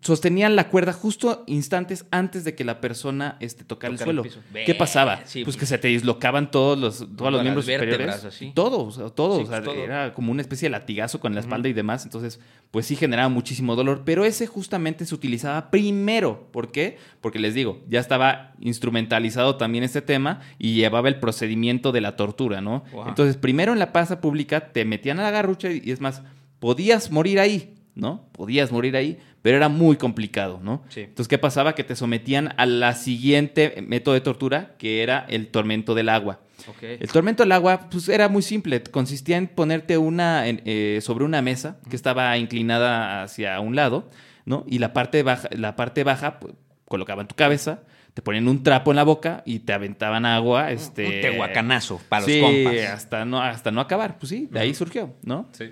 sostenían 0.00 0.56
la 0.56 0.68
cuerda 0.68 0.92
justo 0.92 1.44
instantes 1.46 2.06
antes 2.10 2.44
de 2.44 2.54
que 2.54 2.64
la 2.64 2.80
persona 2.80 3.36
este, 3.40 3.64
tocara 3.64 3.92
el 3.92 3.98
suelo. 3.98 4.24
¿Qué 4.52 4.74
pasaba? 4.74 5.22
sí, 5.24 5.44
pues 5.44 5.56
pues. 5.56 5.56
que 5.56 5.66
se 5.66 5.78
te 5.78 5.88
dislocaban 5.88 6.50
todos 6.50 6.78
los, 6.78 7.06
todos 7.16 7.32
los 7.32 7.42
miembros 7.42 7.64
superiores. 7.66 8.24
así. 8.24 8.52
Todo, 8.54 8.84
o 8.84 8.90
sea, 8.90 9.10
todo. 9.10 9.38
Sí, 9.38 9.44
o 9.44 9.46
sea, 9.46 9.62
pues, 9.62 9.76
todo. 9.76 9.84
Era 9.84 10.14
como 10.14 10.32
una 10.32 10.42
especie 10.42 10.66
de 10.66 10.70
latigazo 10.70 11.20
con 11.20 11.34
la 11.34 11.40
espalda 11.40 11.68
y 11.68 11.72
demás. 11.72 12.04
Entonces, 12.04 12.40
pues 12.70 12.86
sí 12.86 12.96
generaba 12.96 13.28
muchísimo 13.28 13.76
dolor. 13.76 14.02
Pero 14.04 14.24
ese 14.24 14.46
justamente 14.46 15.04
se 15.04 15.14
utilizaba 15.14 15.70
primero. 15.70 16.48
¿Por 16.52 16.70
qué? 16.70 16.98
Porque 17.20 17.38
les 17.38 17.54
digo, 17.54 17.82
ya 17.88 18.00
estaba 18.00 18.54
instrumentalizado 18.60 19.56
también 19.56 19.84
este 19.84 20.02
tema 20.02 20.40
y 20.58 20.74
llevaba 20.74 21.08
el 21.08 21.18
procedimiento 21.18 21.92
de 21.92 22.00
la 22.00 22.16
tortura, 22.16 22.60
¿no? 22.60 22.84
Wow. 22.92 23.08
Entonces, 23.08 23.36
primero 23.36 23.72
en 23.72 23.78
la 23.78 23.92
plaza 23.92 24.20
pública 24.20 24.72
te 24.72 24.84
metían 24.84 25.18
a 25.20 25.24
la 25.24 25.30
garrucha 25.30 25.70
y 25.70 25.90
es 25.90 26.00
más, 26.00 26.22
podías 26.58 27.10
morir 27.10 27.40
ahí, 27.40 27.77
¿no? 27.98 28.24
Podías 28.32 28.72
morir 28.72 28.96
ahí, 28.96 29.18
pero 29.42 29.56
era 29.58 29.68
muy 29.68 29.96
complicado, 29.96 30.60
¿no? 30.62 30.82
Sí. 30.88 31.00
Entonces, 31.00 31.28
¿qué 31.28 31.36
pasaba? 31.36 31.74
Que 31.74 31.84
te 31.84 31.94
sometían 31.96 32.54
a 32.56 32.64
la 32.64 32.94
siguiente 32.94 33.84
método 33.86 34.14
de 34.14 34.20
tortura, 34.22 34.74
que 34.78 35.02
era 35.02 35.26
el 35.28 35.48
tormento 35.48 35.94
del 35.94 36.08
agua. 36.08 36.40
Ok. 36.68 36.82
El 36.82 37.08
tormento 37.12 37.42
del 37.42 37.52
agua, 37.52 37.88
pues 37.90 38.08
era 38.08 38.28
muy 38.28 38.42
simple. 38.42 38.82
Consistía 38.82 39.36
en 39.36 39.48
ponerte 39.48 39.98
una 39.98 40.46
en- 40.48 40.62
eh, 40.64 41.00
sobre 41.02 41.24
una 41.24 41.42
mesa 41.42 41.78
que 41.90 41.96
estaba 41.96 42.36
inclinada 42.38 43.22
hacia 43.24 43.60
un 43.60 43.76
lado, 43.76 44.08
¿no? 44.44 44.64
Y 44.68 44.78
la 44.78 44.92
parte 44.92 45.22
baja, 45.22 45.48
la 45.52 45.76
parte 45.76 46.04
baja, 46.04 46.38
pues, 46.40 46.54
colocaban 46.84 47.28
tu 47.28 47.34
cabeza, 47.34 47.82
te 48.14 48.22
ponían 48.22 48.48
un 48.48 48.62
trapo 48.62 48.90
en 48.92 48.96
la 48.96 49.04
boca 49.04 49.42
y 49.44 49.60
te 49.60 49.72
aventaban 49.72 50.24
agua, 50.24 50.72
este. 50.72 51.04
Un 51.06 51.20
tehuacanazo 51.20 52.00
para 52.08 52.26
los 52.26 52.36
compas. 52.36 52.90
hasta 52.92 53.24
no, 53.24 53.40
hasta 53.42 53.70
no 53.70 53.80
acabar. 53.80 54.18
Pues 54.18 54.30
sí, 54.30 54.48
de 54.50 54.58
ahí 54.60 54.74
surgió, 54.74 55.14
¿no? 55.22 55.48
Sí. 55.52 55.70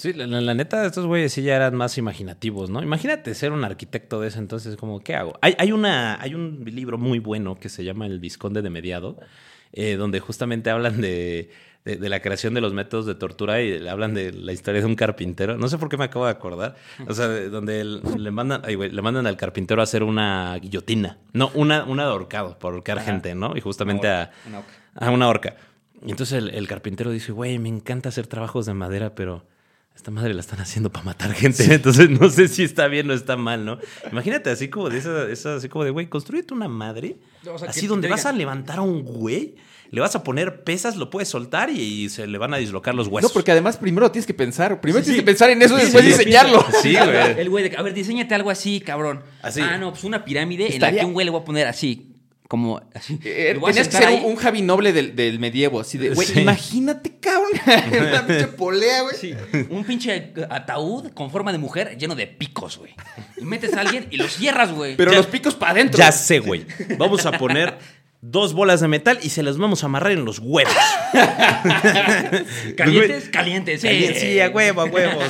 Sí, 0.00 0.14
la, 0.14 0.26
la- 0.26 0.54
neta, 0.54 0.86
estos 0.86 1.04
güeyes 1.04 1.30
sí 1.30 1.42
ya 1.42 1.56
eran 1.56 1.74
más 1.76 1.98
imaginativos, 1.98 2.70
¿no? 2.70 2.82
Imagínate 2.82 3.34
ser 3.34 3.52
un 3.52 3.64
arquitecto 3.64 4.18
de 4.18 4.28
ese 4.28 4.38
entonces, 4.38 4.76
como, 4.76 5.00
¿qué 5.00 5.14
hago? 5.14 5.38
Hay, 5.42 5.54
hay, 5.58 5.72
una, 5.72 6.18
hay 6.22 6.34
un 6.34 6.64
libro 6.64 6.96
muy 6.96 7.18
bueno 7.18 7.56
que 7.58 7.68
se 7.68 7.84
llama 7.84 8.06
El 8.06 8.18
Visconde 8.18 8.62
de 8.62 8.70
Mediado, 8.70 9.18
eh, 9.74 9.96
donde 9.96 10.18
justamente 10.20 10.70
hablan 10.70 11.02
de, 11.02 11.50
de- 11.84 11.96
de 11.96 12.08
la 12.08 12.20
creación 12.22 12.54
de 12.54 12.62
los 12.62 12.72
métodos 12.72 13.04
de 13.04 13.14
tortura 13.14 13.60
y 13.60 13.86
hablan 13.88 14.14
de 14.14 14.32
la 14.32 14.52
historia 14.52 14.80
de 14.80 14.86
un 14.86 14.94
carpintero. 14.94 15.58
No 15.58 15.68
sé 15.68 15.76
por 15.76 15.90
qué 15.90 15.98
me 15.98 16.04
acabo 16.06 16.24
de 16.24 16.30
acordar. 16.30 16.76
O 17.06 17.12
sea, 17.12 17.28
de- 17.28 17.50
donde 17.50 17.82
el- 17.82 18.00
le, 18.16 18.30
mandan, 18.30 18.62
ay, 18.64 18.76
güey, 18.76 18.90
le 18.90 19.02
mandan 19.02 19.26
al 19.26 19.36
carpintero 19.36 19.82
a 19.82 19.84
hacer 19.84 20.02
una 20.02 20.56
guillotina. 20.62 21.18
No, 21.34 21.50
una, 21.52 21.84
una 21.84 22.04
de 22.04 22.10
ahorcado, 22.12 22.58
por 22.58 22.72
ahorcar 22.72 23.00
gente, 23.02 23.34
¿no? 23.34 23.54
Y 23.54 23.60
justamente 23.60 24.06
Una 24.06 24.22
a, 24.22 24.30
una 24.48 24.58
horca. 24.60 24.72
a 24.94 25.10
una 25.10 25.28
horca. 25.28 25.56
Y 26.06 26.10
entonces 26.10 26.38
el, 26.38 26.48
el 26.54 26.66
carpintero 26.66 27.10
dice, 27.10 27.32
güey, 27.32 27.58
me 27.58 27.68
encanta 27.68 28.08
hacer 28.08 28.26
trabajos 28.26 28.64
de 28.64 28.72
madera, 28.72 29.14
pero 29.14 29.44
esta 30.00 30.10
madre 30.10 30.32
la 30.32 30.40
están 30.40 30.60
haciendo 30.60 30.90
para 30.90 31.04
matar 31.04 31.32
gente. 31.34 31.74
Entonces 31.74 32.08
no 32.08 32.30
sé 32.30 32.48
si 32.48 32.62
está 32.64 32.88
bien 32.88 33.10
o 33.10 33.12
está 33.14 33.36
mal, 33.36 33.64
¿no? 33.66 33.78
Imagínate 34.10 34.48
así 34.48 34.68
como 34.68 34.88
de 34.88 34.98
esa, 34.98 35.28
esa- 35.30 35.56
así 35.56 35.68
como 35.68 35.84
de, 35.84 35.90
güey, 35.90 36.08
construyete 36.08 36.54
una 36.54 36.68
madre. 36.68 37.16
O 37.52 37.58
sea, 37.58 37.68
así 37.68 37.86
donde 37.86 38.08
vas 38.08 38.24
a 38.24 38.32
levantar 38.32 38.78
a 38.78 38.82
un 38.82 39.02
güey, 39.02 39.56
le 39.90 40.00
vas 40.00 40.14
a 40.16 40.22
poner 40.24 40.64
pesas, 40.64 40.96
lo 40.96 41.10
puedes 41.10 41.28
soltar 41.28 41.68
y, 41.68 41.80
y 42.04 42.08
se 42.08 42.26
le 42.26 42.38
van 42.38 42.54
a 42.54 42.56
dislocar 42.56 42.94
los 42.94 43.08
huesos. 43.08 43.30
No, 43.30 43.34
porque 43.34 43.50
además 43.52 43.76
primero 43.76 44.10
tienes 44.10 44.26
que 44.26 44.32
pensar. 44.34 44.80
Primero 44.80 45.00
Sí, 45.04 45.10
tienes 45.10 45.18
sí. 45.20 45.22
que 45.24 45.26
pensar 45.26 45.50
en 45.50 45.60
eso 45.60 45.74
y 45.76 45.80
Sí, 45.80 45.84
después 45.86 46.04
sí. 46.04 46.10
diseñarlo. 46.12 46.64
Sí, 46.82 46.94
güey. 46.94 47.38
El 47.40 47.50
güey 47.50 47.68
de, 47.68 47.76
a 47.76 47.82
ver, 47.82 47.92
diseñate 47.92 48.34
algo 48.34 48.48
así, 48.50 48.80
cabrón. 48.80 49.22
Así. 49.42 49.60
Ah, 49.60 49.76
no, 49.76 49.90
pues 49.90 50.04
una 50.04 50.24
pirámide 50.24 50.74
en 50.74 50.80
la 50.80 50.92
que 50.92 51.04
un 51.04 51.12
güey 51.12 51.26
le 51.26 51.30
voy 51.30 51.42
a 51.42 51.44
poner 51.44 51.66
así, 51.66 52.09
como 52.50 52.82
así. 52.94 53.16
Eh, 53.22 53.52
Lo 53.54 53.60
voy 53.60 53.70
a 53.70 53.74
tenías 53.74 53.86
que 53.86 53.96
ser 53.96 54.08
ahí. 54.08 54.22
un, 54.24 54.34
Javi 54.34 54.60
Noble 54.60 54.92
del, 54.92 55.14
del 55.14 55.38
medievo, 55.38 55.78
así 55.78 55.98
de, 55.98 56.10
güey, 56.10 56.26
Sí. 56.26 56.40
imagínate, 56.40 57.12
cabrón, 57.20 57.52
una 58.10 58.26
pinche 58.26 58.48
polea, 58.48 59.02
güey. 59.02 59.14
Sí, 59.14 59.34
un 59.68 59.84
pinche 59.84 60.32
ataúd 60.50 61.12
con 61.12 61.30
forma 61.30 61.52
de 61.52 61.58
mujer 61.58 61.96
lleno 61.96 62.16
de 62.16 62.26
picos, 62.26 62.78
güey. 62.78 62.92
Y 63.40 63.44
metes 63.44 63.72
a 63.74 63.82
alguien 63.82 64.08
y 64.10 64.16
lo 64.16 64.26
cierras, 64.26 64.72
güey. 64.72 64.96
Pero 64.96 65.12
Ya- 65.12 65.18
los 65.18 65.26
picos 65.28 65.54
para 65.54 65.70
adentro. 65.70 65.96
Ya 65.98 66.10
sé, 66.10 66.40
güey. 66.40 66.66
Vamos 66.98 67.24
a 67.24 67.30
poner 67.38 67.78
dos 68.20 68.52
bolas 68.52 68.80
de 68.80 68.88
metal 68.88 69.20
y 69.22 69.28
se 69.30 69.44
las 69.44 69.56
vamos 69.56 69.84
a 69.84 69.86
amarrar 69.86 70.10
en 70.10 70.24
los 70.24 70.40
huevos. 70.40 70.74
Calientes, 72.76 73.28
calientes. 73.32 73.80
Sí, 73.80 74.08
sí, 74.14 74.40
a 74.40 74.48
huevo, 74.50 74.80
a 74.82 74.84
huevo. 74.86 75.20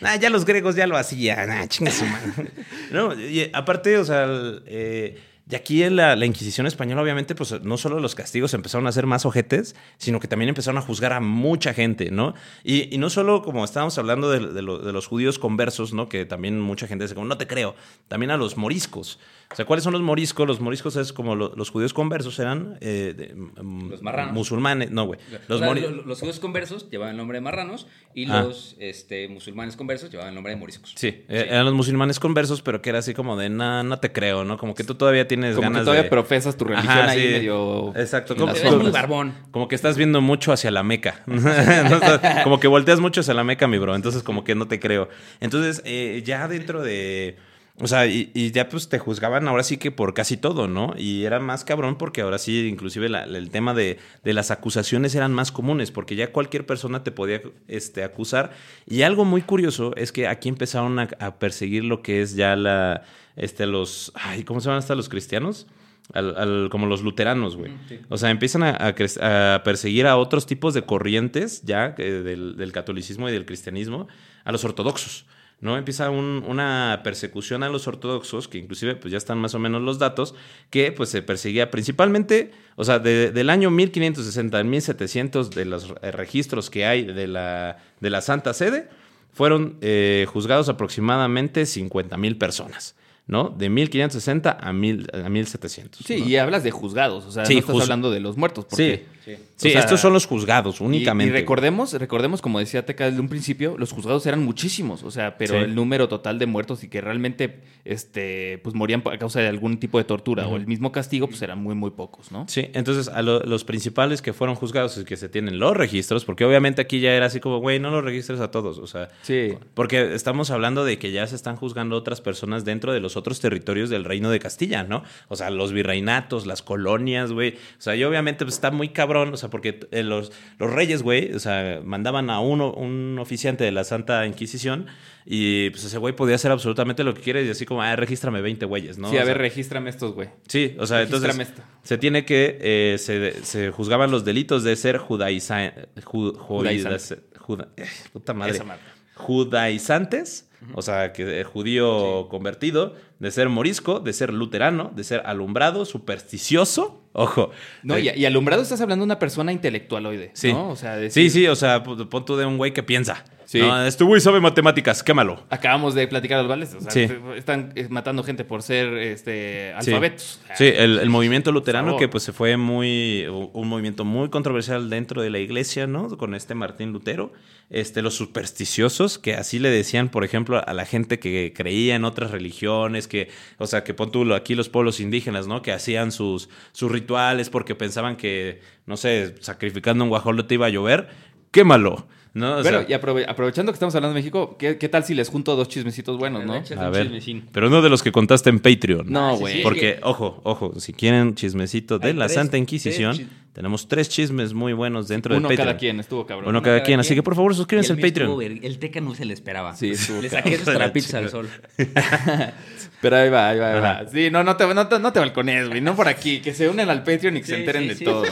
Nah, 0.00 0.16
ya 0.20 0.30
los 0.30 0.44
griegos 0.44 0.76
ya 0.76 0.86
lo 0.86 0.96
hacían. 0.96 1.48
Nah, 1.48 1.66
chinga 1.66 1.90
su 1.90 2.04
madre. 2.06 2.50
No, 2.90 3.18
y 3.18 3.50
aparte, 3.52 3.98
o 3.98 4.04
sea, 4.04 4.24
el, 4.24 4.62
eh, 4.66 5.18
y 5.50 5.54
aquí 5.56 5.82
en 5.82 5.96
la, 5.96 6.14
Inquisición 6.24 6.66
española, 6.66 7.02
obviamente, 7.02 7.34
pues 7.34 7.60
no 7.62 7.76
solo 7.76 7.98
los 8.00 8.14
castigos 8.14 8.54
empezaron 8.54 8.86
a 8.86 8.92
ser 8.92 9.06
más 9.06 9.26
ojetes, 9.26 9.74
sino 9.98 10.20
que 10.20 10.28
también 10.28 10.48
empezaron 10.48 10.78
a 10.78 10.82
juzgar 10.82 11.12
a 11.12 11.20
mucha 11.20 11.74
gente, 11.74 12.10
¿no? 12.10 12.34
Y, 12.64 12.94
y 12.94 12.98
no 12.98 13.10
solo 13.10 13.42
como 13.42 13.64
estábamos 13.64 13.98
hablando 13.98 14.30
de, 14.30 14.38
de 14.52 14.62
lo- 14.62 14.78
de 14.78 14.92
los 14.92 15.06
judíos 15.08 15.38
conversos, 15.38 15.92
¿no? 15.92 16.08
Que 16.08 16.24
también 16.24 16.60
mucha 16.60 16.86
gente 16.86 17.04
dice 17.04 17.20
no 17.20 17.36
te 17.38 17.46
creo. 17.46 17.74
También 18.08 18.30
a 18.30 18.36
los 18.36 18.56
moriscos. 18.56 19.18
O 19.52 19.54
sea, 19.56 19.64
¿cuáles 19.66 19.84
son 19.84 19.92
los 19.92 20.02
moriscos? 20.02 20.46
Los 20.46 20.60
moriscos 20.60 20.96
es 20.96 21.12
como 21.12 21.36
lo- 21.36 21.52
los 21.54 21.70
judíos 21.70 21.92
conversos 21.92 22.38
eran 22.38 22.78
eh, 22.80 23.14
de- 23.16 23.34
mm, 23.62 23.90
Los 23.90 24.02
marranos. 24.02 24.32
musulmanes. 24.34 24.90
No, 24.90 25.04
güey. 25.04 25.20
Los, 25.48 25.60
Los 25.60 25.70
mori- 25.70 26.04
los 26.04 26.20
judíos 26.20 26.40
conversos 26.40 26.88
llevaban 26.90 27.12
el 27.12 27.18
nombre 27.18 27.36
de 27.36 27.42
marranos 27.42 27.86
y 28.14 28.30
Ah. 28.30 28.42
los 28.42 28.76
este, 28.78 29.28
musulmanes 29.28 29.76
conversos 29.76 30.10
llevaban 30.10 30.30
el 30.30 30.34
nombre 30.36 30.52
de 30.54 30.58
moriscos. 30.58 30.92
Sí, 30.96 31.08
eh, 31.28 31.46
eran 31.50 31.64
los 31.66 31.74
musulmanes 31.74 32.18
conversos, 32.18 32.62
pero 32.62 32.80
que 32.82 32.90
era 32.90 33.00
así 33.00 33.14
como 33.14 33.36
de, 33.36 33.48
no, 33.50 33.82
no 33.82 33.98
te 34.00 34.10
creo, 34.12 34.44
¿no? 34.44 34.56
Como 34.58 34.74
que 34.74 34.84
tú 34.84 34.94
todavía 34.94 35.28
tienes 35.28 35.54
Como 35.54 35.68
que 35.68 35.72
ganas 35.72 35.84
todavía 35.84 36.04
de... 36.04 36.08
profesas 36.08 36.56
tu 36.56 36.64
religión 36.64 36.90
Ajá, 36.92 37.10
ahí 37.10 37.20
sí. 37.20 37.28
medio... 37.32 37.94
Exacto. 37.96 38.34
Como, 38.36 38.52
Eres 38.52 38.72
muy 38.74 38.90
barbón. 38.90 39.34
como 39.50 39.68
que 39.68 39.74
estás 39.74 39.96
viendo 39.96 40.20
mucho 40.20 40.52
hacia 40.52 40.70
la 40.70 40.82
Meca. 40.82 41.22
Como 42.44 42.60
que 42.60 42.68
volteas 42.68 43.00
mucho 43.00 43.20
hacia 43.20 43.34
la 43.34 43.44
Meca, 43.44 43.66
mi 43.66 43.78
bro. 43.78 43.94
Entonces, 43.94 44.22
como 44.22 44.44
que 44.44 44.54
no 44.54 44.66
te 44.68 44.80
creo. 44.80 45.08
Entonces, 45.40 45.82
eh, 45.84 46.22
ya 46.24 46.48
dentro 46.48 46.82
de... 46.82 47.36
O 47.84 47.88
sea, 47.88 48.06
y, 48.06 48.30
y 48.32 48.52
ya 48.52 48.68
pues 48.68 48.88
te 48.88 49.00
juzgaban 49.00 49.48
ahora 49.48 49.64
sí 49.64 49.76
que 49.76 49.90
por 49.90 50.14
casi 50.14 50.36
todo, 50.36 50.68
¿no? 50.68 50.94
Y 50.96 51.24
era 51.24 51.40
más 51.40 51.64
cabrón 51.64 51.98
porque 51.98 52.20
ahora 52.20 52.38
sí, 52.38 52.68
inclusive 52.68 53.08
la- 53.08 53.24
el 53.24 53.50
tema 53.50 53.74
de, 53.74 53.98
de 54.22 54.32
las 54.32 54.52
acusaciones 54.52 55.16
eran 55.16 55.32
más 55.32 55.50
comunes, 55.50 55.90
porque 55.90 56.14
ya 56.14 56.30
cualquier 56.30 56.64
persona 56.64 57.02
te 57.02 57.10
podía 57.10 57.42
este, 57.66 58.04
acusar. 58.04 58.52
Y 58.86 59.02
algo 59.02 59.24
muy 59.24 59.42
curioso 59.42 59.96
es 59.96 60.12
que 60.12 60.28
aquí 60.28 60.48
empezaron 60.48 61.00
a, 61.00 61.08
a 61.18 61.38
perseguir 61.40 61.82
lo 61.82 62.02
que 62.02 62.22
es 62.22 62.36
ya 62.36 62.54
la, 62.54 63.02
este, 63.34 63.66
los, 63.66 64.12
ay, 64.14 64.44
¿cómo 64.44 64.60
se 64.60 64.66
llaman 64.66 64.78
hasta 64.78 64.94
los 64.94 65.08
cristianos? 65.08 65.66
Al- 66.12 66.36
al- 66.36 66.68
como 66.70 66.86
los 66.86 67.02
luteranos, 67.02 67.56
güey. 67.56 67.72
O 68.10 68.16
sea, 68.16 68.30
empiezan 68.30 68.62
a, 68.62 68.76
a 68.76 69.62
perseguir 69.64 70.06
a 70.06 70.16
otros 70.18 70.46
tipos 70.46 70.72
de 70.74 70.82
corrientes 70.82 71.62
ya 71.62 71.94
eh, 71.98 72.10
del, 72.22 72.56
del 72.56 72.70
catolicismo 72.72 73.28
y 73.28 73.32
del 73.32 73.44
cristianismo, 73.44 74.06
a 74.44 74.52
los 74.52 74.64
ortodoxos. 74.64 75.26
¿No? 75.62 75.78
Empieza 75.78 76.10
un- 76.10 76.44
una 76.46 77.00
persecución 77.02 77.62
a 77.62 77.70
los 77.70 77.86
ortodoxos, 77.88 78.48
que 78.48 78.58
inclusive 78.58 78.96
pues 78.96 79.10
ya 79.12 79.16
están 79.16 79.38
más 79.38 79.54
o 79.54 79.58
menos 79.58 79.80
los 79.80 79.98
datos, 79.98 80.34
que 80.68 80.92
pues 80.92 81.08
se 81.08 81.22
perseguía 81.22 81.70
principalmente, 81.70 82.50
o 82.76 82.84
sea, 82.84 82.98
de- 82.98 83.30
del 83.32 83.48
año 83.48 83.70
1560 83.70 84.58
al 84.58 84.64
1700 84.66 85.50
de 85.50 85.64
los 85.64 85.88
registros 86.00 86.68
que 86.68 86.84
hay 86.84 87.04
de 87.04 87.26
la, 87.28 87.78
de 88.00 88.10
la 88.10 88.20
Santa 88.20 88.52
Sede, 88.52 88.88
fueron 89.32 89.78
eh, 89.80 90.26
juzgados 90.28 90.68
aproximadamente 90.68 91.64
50 91.64 92.18
mil 92.18 92.36
personas, 92.36 92.94
¿no? 93.32 93.48
De 93.48 93.68
1560 93.68 94.58
a, 94.60 94.72
mil, 94.72 95.08
a 95.12 95.28
1700. 95.28 96.06
Sí, 96.06 96.20
¿no? 96.20 96.28
y 96.28 96.36
hablas 96.36 96.62
de 96.62 96.70
juzgados, 96.70 97.24
o 97.24 97.32
sea, 97.32 97.44
Sí, 97.46 97.54
no 97.54 97.60
estás 97.60 97.80
hablando 97.82 98.10
de 98.12 98.20
los 98.20 98.36
muertos. 98.36 98.66
Sí, 98.70 99.00
Porque, 99.24 99.38
sí, 99.56 99.70
sea, 99.70 99.80
estos 99.80 100.00
son 100.00 100.12
los 100.12 100.26
juzgados 100.26 100.80
únicamente. 100.80 101.30
Y, 101.30 101.32
recordemos, 101.40 101.92
recordemos, 101.94 102.40
como 102.42 102.58
decía 102.60 102.84
Teca 102.86 103.06
desde 103.06 103.20
un 103.20 103.28
principio, 103.28 103.76
los 103.78 103.90
juzgados 103.92 104.24
eran 104.26 104.44
muchísimos, 104.44 105.02
o 105.02 105.10
sea, 105.10 105.36
pero 105.38 105.54
Sí. 105.54 105.60
el 105.64 105.74
número 105.74 106.08
total 106.08 106.38
de 106.38 106.46
muertos 106.46 106.84
y 106.84 106.88
que 106.88 107.00
realmente 107.00 107.60
este, 107.84 108.58
pues, 108.62 108.76
morían 108.76 109.02
a 109.12 109.18
causa 109.18 109.40
de 109.40 109.48
algún 109.48 109.78
tipo 109.78 109.98
de 109.98 110.04
tortura 110.04 110.46
o 110.46 110.54
el 110.56 110.68
mismo 110.68 110.92
castigo, 110.92 111.26
pues 111.26 111.42
eran 111.42 111.60
muy, 111.60 111.74
muy 111.74 111.90
pocos, 111.90 112.30
¿no? 112.30 112.46
Sí, 112.48 112.68
entonces 112.74 113.08
a 113.08 113.22
lo- 113.22 113.40
los 113.40 113.64
principales 113.64 114.22
que 114.22 114.32
fueron 114.32 114.54
juzgados 114.54 114.96
y 114.98 115.04
que 115.04 115.16
se 115.16 115.28
tienen 115.28 115.58
los 115.58 115.76
registros, 115.76 116.24
porque 116.24 116.44
obviamente 116.44 116.80
aquí 116.80 117.00
ya 117.00 117.10
era 117.12 117.26
así 117.26 117.40
como, 117.40 117.58
güey, 117.58 117.80
no 117.80 117.90
los 117.90 118.04
registres 118.04 118.38
a 118.40 118.52
todos, 118.52 118.78
o 118.78 118.86
sea, 118.86 119.08
Sí. 119.22 119.54
porque 119.74 120.14
estamos 120.14 120.50
hablando 120.52 120.84
de 120.84 120.98
que 120.98 121.10
ya 121.10 121.26
se 121.26 121.34
están 121.34 121.56
juzgando 121.56 121.96
otras 121.96 122.20
personas 122.20 122.64
dentro 122.64 122.92
de 122.92 123.00
los 123.00 123.16
otros 123.22 123.40
territorios 123.40 123.88
del 123.90 124.04
reino 124.04 124.30
de 124.30 124.38
Castilla, 124.38 124.82
¿no? 124.84 125.02
O 125.28 125.36
sea, 125.36 125.50
los 125.50 125.72
virreinatos, 125.72 126.46
las 126.46 126.60
colonias, 126.62 127.32
güey. 127.32 127.52
O 127.78 127.80
sea, 127.80 127.96
y 127.96 128.04
obviamente 128.04 128.44
pues, 128.44 128.54
está 128.56 128.70
muy 128.70 128.90
cabrón, 128.90 129.32
o 129.32 129.36
sea, 129.36 129.48
porque 129.48 129.80
eh, 129.90 130.02
los, 130.02 130.32
los 130.58 130.70
reyes, 130.70 131.02
güey, 131.02 131.32
o 131.32 131.38
sea, 131.38 131.80
mandaban 131.84 132.28
a 132.30 132.40
uno, 132.40 132.72
un 132.72 133.18
oficiante 133.18 133.64
de 133.64 133.72
la 133.72 133.84
Santa 133.84 134.26
Inquisición 134.26 134.86
y 135.24 135.70
pues 135.70 135.84
ese 135.84 135.98
güey 135.98 136.14
podía 136.16 136.34
hacer 136.34 136.50
absolutamente 136.50 137.04
lo 137.04 137.14
que 137.14 137.20
quiere 137.22 137.44
y 137.44 137.48
así 137.48 137.64
como, 137.64 137.80
ah, 137.80 137.94
regístrame 137.96 138.40
20 138.40 138.66
güeyes, 138.66 138.98
¿no? 138.98 139.08
sí, 139.08 139.16
a 139.18 139.22
O 139.22 139.24
ver, 139.24 139.34
sea, 139.36 139.42
regístrame 139.42 139.88
estos, 139.90 140.12
güey. 140.14 140.28
Sí, 140.48 140.74
o 140.78 140.86
sea, 140.86 141.02
entonces 141.02 141.28
Regístrame 141.36 141.62
esto. 141.62 141.78
se 141.84 141.96
tiene 141.98 142.24
que, 142.24 142.58
eh, 142.60 142.96
se, 142.98 143.44
se 143.44 143.70
juzgaban 143.70 144.10
los 144.10 144.24
delitos 144.24 144.64
de 144.64 144.74
ser 144.74 144.98
judaiza, 144.98 145.72
ju- 146.04 146.36
Judaizante. 146.36 147.22
juda- 147.38 147.68
eh, 147.76 147.86
puta 148.12 148.34
madre. 148.34 148.52
Esa 148.54 148.64
madre. 148.64 148.82
Judaizantes, 149.14 150.48
o 150.74 150.82
sea, 150.82 151.12
que 151.12 151.40
eh, 151.40 151.44
judío 151.44 152.28
convertido, 152.28 152.94
de 153.18 153.30
ser 153.30 153.48
morisco, 153.48 154.00
de 154.00 154.12
ser 154.12 154.32
luterano, 154.32 154.90
de 154.94 155.04
ser 155.04 155.22
alumbrado, 155.24 155.84
supersticioso, 155.84 157.02
ojo. 157.12 157.50
No, 157.82 157.96
Eh, 157.96 158.12
y, 158.16 158.20
y 158.20 158.24
alumbrado 158.26 158.62
estás 158.62 158.80
hablando 158.80 159.02
de 159.02 159.06
una 159.06 159.18
persona 159.18 159.52
intelectualoide, 159.52 160.30
Sí. 160.34 160.52
¿no? 160.52 160.70
O 160.70 160.76
sea, 160.76 160.96
Sí, 160.96 161.02
decir- 161.02 161.30
sí, 161.30 161.46
o 161.48 161.56
sea, 161.56 161.82
pu- 161.84 162.08
pon 162.08 162.24
tú 162.24 162.36
de 162.36 162.46
un 162.46 162.56
güey 162.58 162.72
que 162.72 162.82
piensa. 162.82 163.24
Sí. 163.52 163.58
No, 163.60 163.84
este 163.84 164.02
güey 164.02 164.18
sabe 164.18 164.40
matemáticas, 164.40 165.02
quémalo. 165.02 165.44
Acabamos 165.50 165.94
de 165.94 166.08
platicar 166.08 166.38
los 166.38 166.48
vales, 166.48 166.72
o 166.72 166.80
sea, 166.80 166.90
Sí. 166.90 167.06
están 167.36 167.70
eh, 167.76 167.86
matando 167.90 168.22
gente 168.22 168.44
por 168.44 168.62
ser 168.62 168.94
este, 168.94 169.74
alfabetos. 169.74 170.40
Sí, 170.54 170.72
el, 170.74 170.98
el 170.98 171.10
movimiento 171.10 171.52
luterano 171.52 171.98
que 171.98 172.08
pues 172.08 172.22
se 172.24 172.32
fue 172.32 172.56
muy, 172.56 173.26
un 173.52 173.68
movimiento 173.68 174.06
muy 174.06 174.30
controversial 174.30 174.88
dentro 174.88 175.20
de 175.20 175.28
la 175.28 175.38
iglesia, 175.38 175.86
¿no? 175.86 176.08
Con 176.16 176.34
este 176.34 176.54
Martín 176.54 176.92
Lutero. 176.94 177.34
Este, 177.68 178.00
los 178.00 178.14
supersticiosos, 178.14 179.18
que 179.18 179.34
así 179.34 179.58
le 179.58 179.68
decían, 179.68 180.08
por 180.08 180.24
ejemplo, 180.24 180.62
a 180.66 180.72
la 180.72 180.86
gente 180.86 181.18
que 181.18 181.52
creía 181.54 181.94
en 181.94 182.06
otras 182.06 182.30
religiones, 182.30 183.06
que, 183.06 183.28
o 183.58 183.66
sea, 183.66 183.84
que 183.84 183.92
pon 183.92 184.10
tú 184.10 184.32
aquí 184.32 184.54
los 184.54 184.70
pueblos 184.70 184.98
indígenas, 184.98 185.46
¿no? 185.46 185.60
Que 185.60 185.72
hacían 185.72 186.10
sus, 186.10 186.48
sus 186.72 186.90
rituales 186.90 187.50
porque 187.50 187.74
pensaban 187.74 188.16
que, 188.16 188.62
no 188.86 188.96
sé, 188.96 189.34
sacrificando 189.40 190.04
un 190.04 190.08
guajolote 190.10 190.54
iba 190.54 190.66
a 190.66 190.70
llover. 190.70 191.08
Quémalo, 191.50 192.08
¿no? 192.34 192.56
O 192.58 192.62
Bueno, 192.62 192.80
sea, 192.80 192.86
y 192.88 192.92
aprove- 193.00 193.24
aprovechando 193.28 193.72
que 193.72 193.76
estamos 193.76 193.94
hablando 193.94 194.14
de 194.14 194.20
México, 194.20 194.56
¿qué, 194.58 194.78
qué 194.78 194.88
tal 194.88 195.04
si 195.04 195.14
les 195.14 195.28
junto 195.28 195.54
dos 195.56 195.68
chismecitos 195.68 196.16
buenos, 196.18 196.44
no? 196.46 196.54
A 196.80 196.88
ver, 196.90 197.10
pero 197.52 197.68
no 197.70 197.82
de 197.82 197.90
los 197.90 198.02
que 198.02 198.10
contaste 198.12 198.50
en 198.50 198.58
Patreon. 198.60 199.10
No, 199.10 199.30
Ah, 199.30 199.34
sí, 199.34 199.40
güey. 199.40 199.54
sí. 199.56 199.60
Porque, 199.62 199.88
Es 199.90 199.94
que- 199.96 200.00
ojo, 200.04 200.40
ojo, 200.44 200.80
si 200.80 200.92
quieren 200.92 201.34
chismecito 201.34 201.98
de 201.98 202.08
Hay 202.08 202.14
la 202.14 202.26
tres- 202.26 202.34
Santa 202.34 202.56
Inquisición, 202.56 203.16
tres 203.16 203.28
tenemos 203.52 203.86
tres 203.86 204.08
chismes 204.08 204.54
muy 204.54 204.72
buenos 204.72 205.08
dentro 205.08 205.36
Uno 205.36 205.46
del 205.48 205.56
Patreon. 205.58 205.66
cada 205.74 205.78
quien, 205.78 206.00
estuvo 206.00 206.24
cabrón. 206.24 206.48
Uno 206.48 206.62
cada 206.62 206.82
quien, 206.82 206.98
así 207.00 207.14
que 207.14 207.22
por 207.22 207.34
favor 207.34 207.54
suscríbanse 207.54 207.92
al 207.92 207.98
Patreon. 207.98 208.30
estuvo 208.30 208.40
El 208.42 208.78
Teca 208.78 209.00
no 209.02 209.14
se 209.14 209.26
le 209.26 209.34
esperaba. 209.34 209.76
Sí, 209.76 209.90
estuvo 209.90 210.22
Le 210.22 210.30
saqué 210.30 210.56
la 210.64 210.72
trapitos 210.72 211.12
al 211.14 211.28
sol. 211.28 211.48
Pero 213.02 213.16
ahí 213.16 213.28
va, 213.30 213.48
ahí 213.50 213.58
va, 213.58 213.74
ahí 213.74 213.80
va. 213.80 214.08
Sí, 214.10 214.30
no, 214.30 214.44
no 214.44 214.56
te, 214.56 214.72
no, 214.72 214.86
te, 214.88 214.98
no 215.00 215.12
te 215.12 215.18
balcones, 215.18 215.68
güey. 215.68 215.80
No 215.80 215.96
por 215.96 216.06
aquí. 216.08 216.40
Que 216.40 216.54
se 216.54 216.68
unen 216.68 216.88
al 216.88 217.02
Patreon 217.02 217.36
y 217.36 217.40
que 217.40 217.46
se 217.46 217.56
enteren 217.56 217.82
sí, 217.82 217.88
de 217.88 217.94
sí, 217.96 218.04
todo. 218.04 218.24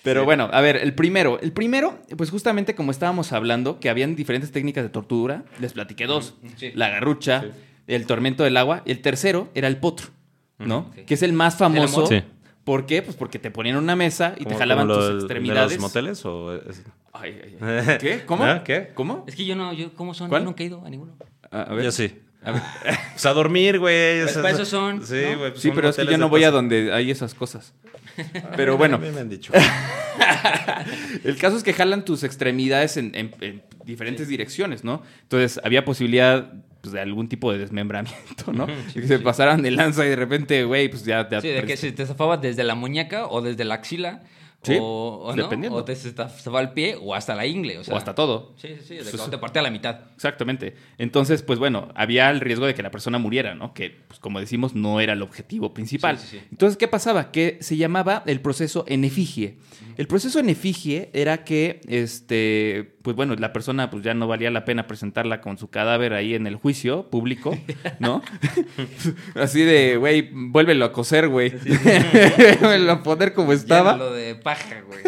Sí, 0.00 0.04
Pero 0.04 0.24
bueno, 0.24 0.48
a 0.52 0.60
ver, 0.60 0.76
el 0.76 0.94
primero. 0.94 1.38
El 1.40 1.52
primero, 1.52 1.98
pues 2.16 2.30
justamente 2.30 2.74
como 2.74 2.90
estábamos 2.90 3.32
hablando, 3.32 3.78
que 3.80 3.88
habían 3.90 4.16
diferentes 4.16 4.50
técnicas 4.52 4.82
de 4.84 4.90
tortura, 4.90 5.44
les 5.60 5.72
platiqué 5.72 6.06
dos. 6.06 6.34
Sí. 6.56 6.72
La 6.74 6.88
garrucha, 6.88 7.44
el 7.86 8.06
tormento 8.06 8.44
del 8.44 8.56
agua. 8.56 8.82
Y 8.84 8.90
el 8.92 9.00
tercero 9.02 9.48
era 9.54 9.68
el 9.68 9.76
potro, 9.78 10.08
¿no? 10.58 10.78
Ok. 10.90 11.04
Que 11.06 11.14
es 11.14 11.22
el 11.22 11.32
más 11.32 11.56
famoso. 11.56 12.06
Sí. 12.06 12.22
¿Por 12.64 12.86
qué? 12.86 13.02
Pues 13.02 13.16
porque 13.16 13.38
te 13.38 13.50
ponían 13.50 13.76
una 13.76 13.96
mesa 13.96 14.34
y 14.36 14.40
te 14.40 14.44
¿Como- 14.44 14.58
jalaban 14.58 14.86
tus 14.88 15.06
del- 15.06 15.16
extremidades. 15.18 15.70
¿De 15.70 15.76
los 15.76 15.82
moteles 15.82 16.24
o...? 16.26 16.54
es- 16.54 16.82
Ay, 17.12 17.38
ay, 17.42 17.56
ay. 17.88 17.98
¿Qué? 18.00 18.24
¿Cómo? 18.24 18.44
¿Ah? 18.44 18.62
¿Qué? 18.64 18.90
¿Cómo? 18.94 19.24
Es 19.26 19.34
que 19.34 19.44
yo 19.44 19.56
no, 19.56 19.72
yo, 19.72 19.92
¿cómo 19.94 20.14
son? 20.14 20.28
¿Cuál? 20.28 20.42
Yo 20.42 20.46
nunca 20.46 20.62
he 20.62 20.66
ido 20.66 20.84
a 20.84 20.88
ninguno. 20.90 21.14
A, 21.50 21.62
a 21.62 21.74
ver. 21.74 21.84
Yo 21.86 21.90
sí. 21.92 22.20
A 22.44 22.52
ver. 22.52 22.62
Pues 23.12 23.26
a 23.26 23.32
dormir, 23.32 23.78
güey. 23.78 24.20
Pues 24.20 24.30
o 24.30 24.32
sea, 24.34 24.42
para 24.42 24.54
eso 24.54 24.64
son, 24.64 25.04
Sí, 25.04 25.14
¿no? 25.32 25.38
güey. 25.38 25.50
pues 25.50 25.60
Sí, 25.62 25.68
son 25.68 25.74
pero 25.76 25.88
es 25.88 25.96
que 25.96 26.06
yo 26.06 26.16
no 26.18 26.28
voy 26.28 26.44
a 26.44 26.50
donde 26.50 26.92
hay 26.92 27.10
esas 27.10 27.34
cosas. 27.34 27.74
Pero 28.56 28.76
bueno, 28.76 28.96
A 28.96 28.98
mí 28.98 29.08
me 29.12 29.20
han 29.20 29.28
dicho. 29.28 29.52
el 31.24 31.36
caso 31.36 31.56
es 31.56 31.62
que 31.62 31.72
jalan 31.72 32.04
tus 32.04 32.22
extremidades 32.24 32.96
en, 32.96 33.14
en- 33.14 33.34
en 33.40 33.62
diferentes 33.84 34.28
direcciones, 34.28 34.84
¿no? 34.84 35.02
Entonces 35.22 35.60
había 35.64 35.84
posibilidad 35.84 36.52
pues, 36.80 36.92
de 36.92 37.00
algún 37.00 37.28
tipo 37.28 37.52
de 37.52 37.58
desmembramiento, 37.58 38.52
¿no? 38.52 38.66
que 38.94 39.06
se 39.06 39.18
pasaran 39.18 39.62
de 39.62 39.70
lanza 39.70 40.04
y 40.06 40.10
de 40.10 40.16
repente, 40.16 40.64
güey, 40.64 40.88
pues 40.88 41.04
ya 41.04 41.28
te 41.28 41.40
Sí, 41.40 41.48
de 41.48 41.64
que 41.64 41.76
se 41.76 41.92
te 41.92 42.06
zafaba 42.06 42.36
desde 42.36 42.64
la 42.64 42.74
muñeca 42.74 43.26
o 43.26 43.40
desde 43.42 43.64
la 43.64 43.74
axila. 43.74 44.22
Sí, 44.62 44.76
o, 44.78 45.20
o 45.24 45.34
no, 45.34 45.42
dependiendo. 45.42 45.78
o 45.78 45.84
te 45.84 45.96
se 45.96 46.12
te 46.12 46.16
zafaba 46.22 46.60
el 46.60 46.72
pie 46.72 46.98
o 47.00 47.14
hasta 47.14 47.34
la 47.34 47.46
ingle. 47.46 47.78
O, 47.78 47.84
sea, 47.84 47.94
O 47.94 47.96
hasta 47.96 48.14
todo. 48.14 48.52
Sí, 48.56 48.68
sí, 48.80 48.84
sí. 48.88 48.94
De 48.96 49.04
Pues 49.10 49.30
te 49.30 49.38
partía 49.38 49.60
a 49.60 49.62
la 49.62 49.70
mitad. 49.70 50.00
Exactamente. 50.14 50.74
Entonces, 50.98 51.42
pues 51.42 51.58
bueno, 51.58 51.88
había 51.94 52.28
el 52.30 52.40
riesgo 52.40 52.66
de 52.66 52.74
que 52.74 52.82
la 52.82 52.90
persona 52.90 53.18
muriera, 53.18 53.54
¿no? 53.54 53.72
Que, 53.72 53.90
pues, 54.06 54.20
como 54.20 54.38
decimos, 54.38 54.74
no 54.74 55.00
era 55.00 55.14
el 55.14 55.22
objetivo 55.22 55.72
principal. 55.72 56.18
Sí, 56.18 56.26
sí, 56.26 56.38
sí. 56.40 56.46
Entonces, 56.50 56.76
¿qué 56.76 56.88
pasaba? 56.88 57.32
Que 57.32 57.56
se 57.62 57.78
llamaba 57.78 58.22
el 58.26 58.40
proceso 58.40 58.84
en 58.86 59.04
efigie. 59.04 59.56
El 60.00 60.06
proceso 60.06 60.38
en 60.38 60.48
efigie 60.48 61.10
era 61.12 61.44
que, 61.44 61.82
este, 61.86 62.96
pues 63.02 63.14
bueno, 63.14 63.34
la 63.34 63.52
persona 63.52 63.90
pues 63.90 64.02
ya 64.02 64.14
no 64.14 64.26
valía 64.26 64.50
la 64.50 64.64
pena 64.64 64.86
presentarla 64.86 65.42
con 65.42 65.58
su 65.58 65.68
cadáver 65.68 66.14
ahí 66.14 66.34
en 66.34 66.46
el 66.46 66.56
juicio 66.56 67.10
público, 67.10 67.54
¿no? 67.98 68.22
Así 69.34 69.60
de, 69.60 69.98
güey, 69.98 70.30
vuélvelo 70.32 70.86
a 70.86 70.92
coser, 70.92 71.28
güey. 71.28 71.50
Vuélvelo 72.60 72.92
a 72.92 73.02
poner 73.02 73.34
como 73.34 73.52
estaba. 73.52 73.98
lo 73.98 74.10
de 74.14 74.36
paja, 74.36 74.80
güey. 74.80 75.02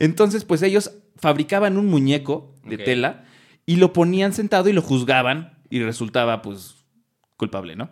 Entonces, 0.00 0.44
pues 0.44 0.62
ellos 0.62 0.90
fabricaban 1.14 1.78
un 1.78 1.86
muñeco 1.86 2.56
de 2.64 2.78
tela 2.78 3.26
y 3.66 3.76
lo 3.76 3.92
ponían 3.92 4.32
sentado 4.32 4.68
y 4.68 4.72
lo 4.72 4.82
juzgaban 4.82 5.62
y 5.70 5.80
resultaba, 5.80 6.42
pues, 6.42 6.84
culpable, 7.36 7.76
¿no? 7.76 7.88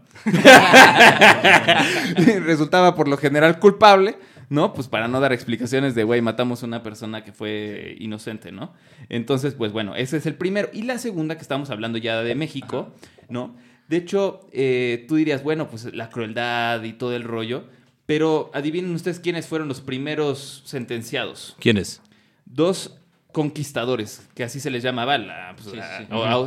resultaba 2.44 2.96
por 2.96 3.06
lo 3.06 3.16
general 3.16 3.60
culpable, 3.60 4.16
¿no? 4.52 4.74
Pues 4.74 4.86
para 4.86 5.08
no 5.08 5.18
dar 5.18 5.32
explicaciones 5.32 5.94
de, 5.94 6.04
güey, 6.04 6.20
matamos 6.20 6.62
a 6.62 6.66
una 6.66 6.82
persona 6.82 7.24
que 7.24 7.32
fue 7.32 7.96
inocente, 7.98 8.52
¿no? 8.52 8.74
Entonces, 9.08 9.54
pues 9.54 9.72
bueno, 9.72 9.96
ese 9.96 10.18
es 10.18 10.26
el 10.26 10.34
primero. 10.34 10.68
Y 10.74 10.82
la 10.82 10.98
segunda, 10.98 11.36
que 11.36 11.42
estamos 11.42 11.70
hablando 11.70 11.96
ya 11.96 12.22
de 12.22 12.34
México, 12.34 12.92
¿no? 13.30 13.56
De 13.88 13.96
hecho, 13.96 14.40
eh, 14.52 15.06
tú 15.08 15.16
dirías, 15.16 15.42
bueno, 15.42 15.68
pues 15.70 15.94
la 15.94 16.10
crueldad 16.10 16.82
y 16.82 16.92
todo 16.92 17.16
el 17.16 17.24
rollo, 17.24 17.64
pero 18.04 18.50
adivinen 18.52 18.94
ustedes 18.94 19.20
quiénes 19.20 19.46
fueron 19.46 19.68
los 19.68 19.80
primeros 19.80 20.62
sentenciados 20.66 21.56
¿Quién 21.58 21.78
es? 21.78 22.02
dos 22.44 22.98
conquistadores, 23.32 24.28
que 24.34 24.44
así 24.44 24.60
se 24.60 24.70
les 24.70 24.82
llamaba, 24.82 25.16
la, 25.18 25.54
pues, 25.56 25.68
Sí, 25.70 25.78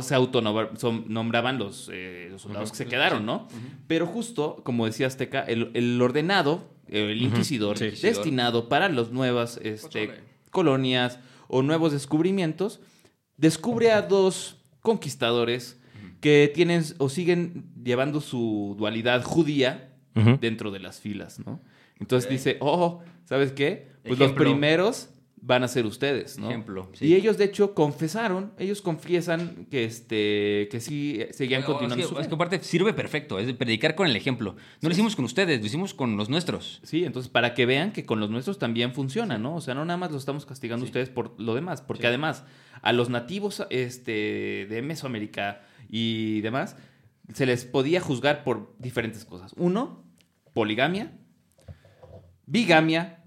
se 0.08 0.14
autonombraban 0.14 1.58
los, 1.58 1.90
eh, 1.92 2.28
los 2.30 2.42
soldados 2.42 2.70
que 2.70 2.76
se 2.78 2.86
quedaron, 2.86 3.26
¿no? 3.26 3.48
Pero 3.86 4.06
justo, 4.06 4.60
como 4.64 4.86
decía 4.86 5.06
Azteca, 5.06 5.40
el, 5.42 5.70
el 5.74 6.00
ordenado, 6.00 6.70
el 6.88 7.20
inquisidor, 7.22 7.76
Sí. 7.78 7.90
destinado 8.02 8.68
para 8.68 8.88
las 8.88 9.10
nuevas 9.10 9.58
este, 9.62 10.06
Pozole. 10.08 10.20
colonias 10.50 11.18
o 11.48 11.62
nuevos 11.62 11.92
descubrimientos, 11.92 12.80
descubre 13.36 13.90
a 13.92 14.02
dos 14.02 14.56
conquistadores 14.80 15.80
que 16.20 16.50
tienen 16.54 16.84
o 16.98 17.08
siguen 17.08 17.66
llevando 17.84 18.20
su 18.20 18.74
dualidad 18.78 19.22
judía 19.22 19.92
dentro 20.40 20.70
de 20.70 20.78
las 20.80 21.00
filas, 21.00 21.40
¿no? 21.44 21.60
Entonces 22.00 22.30
dice, 22.30 22.56
oh, 22.60 23.00
¿sabes 23.24 23.52
qué? 23.52 23.88
Pues 24.02 24.18
Ejemplo. 24.18 24.26
los 24.26 24.32
primeros 24.36 25.08
van 25.46 25.62
a 25.62 25.68
ser 25.68 25.86
ustedes, 25.86 26.40
¿no? 26.40 26.48
Ejemplo, 26.50 26.90
sí. 26.92 27.06
Y 27.06 27.14
ellos, 27.14 27.38
de 27.38 27.44
hecho, 27.44 27.72
confesaron, 27.72 28.52
ellos 28.58 28.82
confiesan 28.82 29.68
que, 29.70 29.84
este, 29.84 30.66
que 30.72 30.80
sí 30.80 31.20
seguían 31.30 31.62
Bueno, 31.62 31.78
continuando 31.78 32.02
es 32.02 32.08
su 32.08 32.14
que, 32.14 32.20
es 32.20 32.26
fe. 32.26 32.28
que 32.30 32.34
aparte 32.34 32.62
sirve 32.64 32.92
perfecto, 32.92 33.38
es 33.38 33.46
de 33.46 33.54
predicar 33.54 33.94
con 33.94 34.08
el 34.08 34.16
ejemplo. 34.16 34.56
No 34.80 34.88
lo 34.88 34.92
hicimos 34.92 35.14
con 35.14 35.24
ustedes, 35.24 35.60
lo 35.60 35.66
hicimos 35.66 35.94
con 35.94 36.16
los 36.16 36.28
nuestros. 36.28 36.80
Sí, 36.82 37.04
entonces 37.04 37.30
para 37.30 37.54
que 37.54 37.64
vean 37.64 37.92
que 37.92 38.04
con 38.04 38.18
los 38.18 38.28
nuestros 38.28 38.58
también 38.58 38.92
funciona, 38.92 39.38
¿no? 39.38 39.54
O 39.54 39.60
sea, 39.60 39.74
no 39.74 39.84
nada 39.84 39.96
más 39.96 40.10
lo 40.10 40.18
estamos 40.18 40.46
castigando 40.46 40.84
ustedes 40.84 41.10
por 41.10 41.40
lo 41.40 41.54
demás, 41.54 41.80
porque 41.80 42.08
además 42.08 42.42
a 42.82 42.92
los 42.92 43.08
nativos 43.08 43.64
este, 43.70 44.66
de 44.68 44.82
Mesoamérica 44.82 45.62
y 45.88 46.40
demás, 46.40 46.76
se 47.32 47.46
les 47.46 47.64
podía 47.64 48.00
juzgar 48.00 48.42
por 48.42 48.74
diferentes 48.80 49.24
cosas. 49.24 49.52
Uno, 49.56 50.04
poligamia, 50.54 51.12
bigamia, 52.46 53.22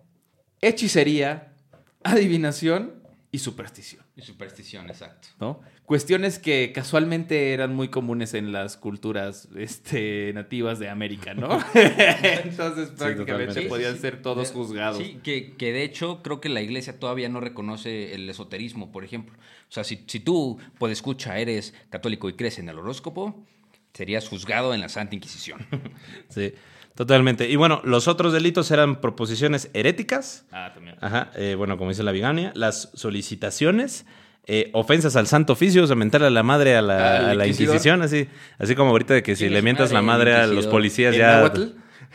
hechicería, 0.60 1.49
adivinación 2.04 3.00
y 3.32 3.40
superstición. 3.40 4.04
Y 4.16 4.22
superstición, 4.22 4.90
exacto. 4.90 5.28
¿no? 5.40 5.62
Cuestiones 5.86 6.40
que 6.40 6.72
casualmente 6.74 7.54
eran 7.54 7.76
muy 7.76 7.90
comunes 7.90 8.34
en 8.34 8.52
las 8.52 8.76
culturas 8.76 9.48
este, 9.56 10.32
nativas 10.34 10.80
de 10.80 10.90
América, 10.90 11.34
¿no? 11.36 11.60
Entonces 11.74 12.90
prácticamente 12.90 13.62
podían 13.64 13.96
Sí, 13.96 14.02
ser 14.02 14.22
todos 14.22 14.52
juzgados. 14.52 14.98
Sí, 14.98 15.20
que, 15.24 15.56
que 15.56 15.72
de 15.72 15.84
hecho 15.84 16.22
creo 16.24 16.42
que 16.42 16.50
la 16.50 16.62
iglesia 16.62 17.00
todavía 17.00 17.30
no 17.30 17.40
reconoce 17.40 18.16
el 18.16 18.28
esoterismo, 18.30 18.92
por 18.92 19.04
ejemplo. 19.04 19.36
O 19.38 19.72
sea, 19.72 19.84
si, 19.84 20.04
si 20.08 20.20
tú, 20.20 20.58
pues 20.80 20.94
escucha, 20.94 21.38
eres 21.38 21.76
católico 21.92 22.30
y 22.30 22.34
crees 22.34 22.58
en 22.58 22.70
el 22.70 22.80
horóscopo, 22.80 23.46
serías 23.94 24.28
juzgado 24.28 24.74
en 24.74 24.82
la 24.82 24.90
Santa 24.90 25.16
Inquisición. 25.16 25.66
Sí, 26.30 26.54
totalmente. 27.00 27.50
Y 27.50 27.56
bueno, 27.56 27.80
los 27.86 28.10
otros 28.10 28.34
delitos 28.34 28.70
eran 28.72 29.00
proposiciones 29.00 29.70
heréticas. 29.74 30.46
Ah, 30.52 30.72
también. 30.74 30.98
Ajá, 31.00 31.32
eh, 31.38 31.56
bueno, 31.58 31.78
como 31.78 31.92
dice 31.92 32.04
la 32.04 32.12
bigamia, 32.12 32.52
las 32.56 32.90
solicitaciones, 32.94 34.06
eh, 34.48 34.70
ofensas 34.74 35.16
al 35.16 35.26
santo 35.26 35.54
oficio, 35.54 35.86
o 35.86 35.88
sea, 35.88 35.96
a 35.96 36.30
la 36.30 36.44
madre 36.44 36.76
a 36.76 36.82
la, 36.82 37.20
Al 37.20 37.30
a 37.30 37.34
la 37.36 37.48
inquisidor. 37.48 37.76
Inquisición, 37.76 38.02
así, 38.02 38.28
así 38.58 38.76
como 38.76 38.90
ahorita 38.90 39.14
de 39.14 39.24
que 39.24 39.38
si 39.38 39.46
¿Quién 39.46 39.54
le 39.54 39.62
mientas 39.62 39.94
la 39.94 40.02
madre, 40.02 40.36
a 40.36 40.46
los 40.46 40.68
policías 40.68 41.16
¿En 41.16 41.22
ya... 41.22 41.50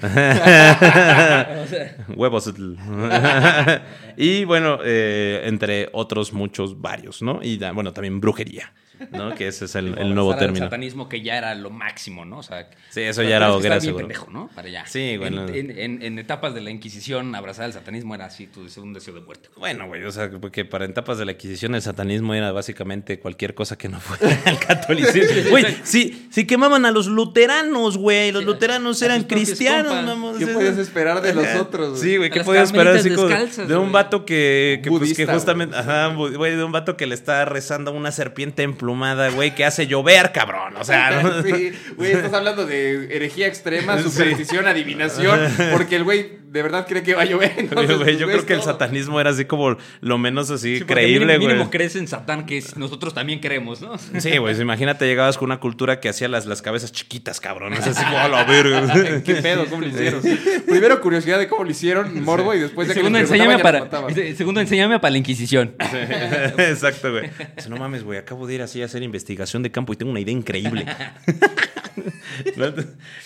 Huevos. 2.14 2.52
y 4.18 4.44
bueno, 4.44 4.80
eh, 4.84 5.44
entre 5.44 5.88
otros 5.92 6.34
muchos, 6.34 6.78
varios, 6.78 7.22
¿no? 7.22 7.40
Y 7.42 7.56
bueno, 7.72 7.94
también 7.94 8.20
brujería, 8.20 8.74
¿no? 9.12 9.34
Que 9.34 9.48
ese 9.48 9.64
es 9.66 9.74
el, 9.74 9.96
el 9.98 10.14
nuevo 10.14 10.34
término. 10.36 10.66
satanismo 10.66 11.08
que 11.08 11.22
ya 11.22 11.36
era 11.36 11.54
lo 11.54 11.70
máximo, 11.70 12.24
¿no? 12.24 12.38
O 12.38 12.42
sea, 12.42 12.68
Sí, 12.90 13.00
eso 13.02 13.22
ya 13.22 13.36
era 13.36 13.52
hoguera 13.52 13.80
seguro. 13.80 14.06
pendejo, 14.06 14.30
¿no? 14.30 14.48
Para 14.54 14.68
allá. 14.68 14.84
Sí, 14.86 15.16
bueno. 15.16 15.46
En, 15.48 15.70
en- 15.70 15.78
en- 15.78 16.02
en 16.02 16.18
etapas 16.18 16.54
de 16.54 16.60
la 16.60 16.70
Inquisición, 16.70 17.34
abrazar 17.34 17.64
al 17.66 17.72
satanismo 17.72 18.14
era 18.14 18.26
así, 18.26 18.46
tu 18.46 18.64
deseo- 18.64 18.82
un 18.82 18.92
deseo 18.92 19.14
de 19.14 19.20
muerte. 19.20 19.48
Bueno, 19.56 19.86
güey, 19.86 20.04
o 20.04 20.12
sea, 20.12 20.30
porque 20.30 20.64
para 20.64 20.84
etapas 20.84 21.18
de 21.18 21.24
la 21.24 21.32
Inquisición 21.32 21.74
el 21.74 21.82
satanismo 21.82 22.34
era 22.34 22.52
básicamente 22.52 23.18
cualquier 23.18 23.54
cosa 23.54 23.76
que 23.76 23.88
no 23.88 24.00
fuera 24.00 24.38
el 24.46 24.58
catolicismo. 24.58 25.50
Güey, 25.50 25.64
sí, 25.82 26.28
sí 26.30 26.46
quemaban 26.46 26.84
a 26.86 26.90
los 26.90 27.06
luteranos, 27.06 27.98
güey. 27.98 28.32
Los 28.32 28.42
Sí, 28.42 28.46
luteranos 28.46 29.00
eran 29.02 29.24
cristianos. 29.24 30.38
¿Qué 30.38 30.46
podías 30.46 30.78
esperar 30.78 31.20
de 31.22 31.34
los 31.34 31.46
otros, 31.60 31.90
güey? 31.90 32.00
Sí, 32.02 32.16
güey, 32.16 32.30
¿qué 32.30 32.44
podías 32.44 32.64
esperar 32.64 32.96
así 32.96 33.10
como 33.10 33.28
de 33.28 33.76
un 33.76 33.92
vato 33.92 34.24
que, 34.24 34.80
que, 34.82 34.90
pues, 34.90 35.00
que 35.02 35.24
Budista, 35.24 35.34
justamente, 35.34 35.76
ajá, 35.76 36.08
güey, 36.14 36.56
de 36.56 36.64
un 36.64 36.72
vato 36.72 36.96
que 36.96 37.06
le 37.06 37.14
está 37.14 37.44
rezando 37.44 37.90
a 37.90 37.94
una 37.94 38.12
serpiente 38.12 38.62
emplumada, 38.84 39.30
güey, 39.30 39.54
que 39.54 39.64
hace 39.64 39.86
llover, 39.86 40.30
cabrón. 40.32 40.76
O 40.78 40.84
sea, 40.84 41.22
¿no? 41.22 41.42
Sí, 41.42 41.72
güey, 41.96 42.12
estás 42.12 42.34
hablando 42.34 42.66
de 42.66 43.16
herejía 43.16 43.46
extrema, 43.46 44.00
superstición, 44.02 44.66
adivinación, 44.68 45.40
porque 45.72 45.96
el 45.96 46.04
güey 46.04 46.44
de 46.54 46.62
verdad 46.62 46.86
cree 46.86 47.02
que 47.02 47.14
va 47.14 47.22
a 47.22 47.24
llover. 47.24 47.52
entonces, 47.56 47.96
Güey, 47.98 48.16
yo 48.16 48.26
pues, 48.26 48.36
creo 48.36 48.46
que 48.46 48.54
el 48.54 48.62
satanismo 48.62 49.20
era 49.20 49.30
así 49.30 49.44
como 49.44 49.76
lo 50.00 50.18
menos 50.18 50.50
así 50.52 50.78
Sí, 50.78 50.84
creíble, 50.84 51.26
mínimo, 51.26 51.38
güey. 51.40 51.48
mínimo 51.54 51.70
crees 51.70 51.96
en 51.96 52.06
Satán, 52.06 52.46
que 52.46 52.58
es- 52.58 52.76
nosotros 52.76 53.12
también 53.12 53.40
creemos, 53.40 53.80
¿no? 53.80 53.98
Sí, 53.98 54.36
güey, 54.38 54.60
imagínate 54.60 55.04
llegabas 55.06 55.36
con 55.36 55.46
una 55.46 55.58
cultura 55.58 55.98
que 55.98 56.08
hacía 56.08 56.28
las, 56.28 56.46
las 56.46 56.62
cabezas 56.62 56.92
chiquitas, 56.92 57.40
cabrón. 57.40 57.72
Es 57.72 57.84
así 57.88 58.04
como 58.04 58.18
a 58.18 58.28
la 58.28 58.44
verga. 58.44 59.22
¿Qué 59.24 59.34
pedo? 59.36 59.66
¿Cómo 59.66 59.80
lo 59.80 59.88
hicieron? 59.88 60.20
Primero 60.68 61.00
curiosidad 61.00 61.40
de 61.40 61.48
cómo 61.48 61.64
lo 61.64 61.70
hicieron, 61.72 62.22
morbo, 62.22 62.54
y 62.54 62.60
después 62.60 62.86
de 62.86 62.94
que 62.94 63.00
Segundo, 63.00 63.18
les 63.18 63.28
enséñame 63.28 63.58
para, 63.58 63.80
mataban. 63.80 64.14
segundo, 64.36 64.60
enséñame 64.60 65.00
para 65.00 65.10
la 65.10 65.18
Inquisición. 65.18 65.74
Exacto, 66.58 67.10
güey. 67.10 67.30
Dice, 67.56 67.68
no 67.68 67.78
mames, 67.78 68.04
güey, 68.04 68.18
acabo 68.20 68.46
de 68.46 68.54
ir 68.54 68.62
así 68.74 68.82
a 68.82 68.86
hacer 68.86 69.02
investigación 69.04 69.62
de 69.62 69.70
campo 69.70 69.92
y 69.92 69.96
tengo 69.96 70.10
una 70.10 70.20
idea 70.20 70.32
increíble. 70.32 70.84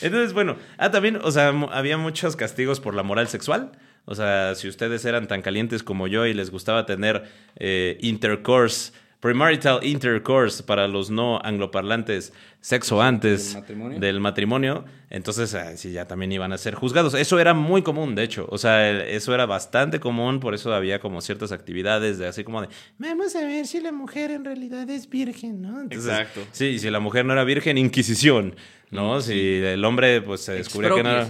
Entonces, 0.02 0.34
bueno, 0.34 0.56
ah, 0.76 0.90
también, 0.90 1.18
o 1.22 1.30
sea, 1.30 1.48
había 1.72 1.96
muchos 1.96 2.36
castigos 2.36 2.80
por 2.80 2.94
la 2.94 3.02
moral 3.02 3.28
sexual. 3.28 3.72
O 4.04 4.14
sea, 4.14 4.54
si 4.54 4.68
ustedes 4.68 5.04
eran 5.06 5.26
tan 5.26 5.40
calientes 5.40 5.82
como 5.82 6.06
yo 6.06 6.26
y 6.26 6.34
les 6.34 6.50
gustaba 6.50 6.84
tener 6.84 7.24
eh, 7.56 7.96
intercourse, 8.00 8.92
premarital 9.20 9.84
intercourse 9.84 10.62
para 10.62 10.86
los 10.86 11.10
no 11.10 11.40
angloparlantes, 11.42 12.32
sexo 12.60 13.02
antes 13.02 13.52
¿Del 13.52 13.60
matrimonio? 13.60 13.98
del 14.00 14.20
matrimonio, 14.20 14.84
entonces 15.10 15.56
sí, 15.76 15.92
ya 15.92 16.06
también 16.06 16.30
iban 16.32 16.52
a 16.52 16.58
ser 16.58 16.74
juzgados. 16.74 17.14
Eso 17.14 17.38
era 17.38 17.54
muy 17.54 17.82
común, 17.82 18.14
de 18.14 18.22
hecho. 18.24 18.46
O 18.50 18.58
sea, 18.58 18.90
eso 19.06 19.34
era 19.34 19.46
bastante 19.46 19.98
común, 20.00 20.38
por 20.38 20.54
eso 20.54 20.72
había 20.72 21.00
como 21.00 21.20
ciertas 21.20 21.50
actividades 21.52 22.18
de 22.18 22.26
así 22.28 22.44
como 22.44 22.62
de, 22.62 22.68
vamos 22.98 23.34
a 23.34 23.40
ver 23.44 23.66
si 23.66 23.80
la 23.80 23.92
mujer 23.92 24.30
en 24.30 24.44
realidad 24.44 24.88
es 24.90 25.08
virgen, 25.08 25.62
¿no? 25.62 25.80
Entonces, 25.80 26.10
Exacto. 26.10 26.40
Sí, 26.52 26.66
y 26.66 26.78
si 26.78 26.90
la 26.90 27.00
mujer 27.00 27.24
no 27.24 27.32
era 27.32 27.44
virgen, 27.44 27.78
inquisición. 27.78 28.54
¿No? 28.90 29.20
Si 29.20 29.56
el 29.62 29.84
hombre 29.84 30.22
pues 30.22 30.40
se 30.40 30.52
descubría 30.52 30.88
que 30.94 31.02
no 31.02 31.10
era. 31.10 31.26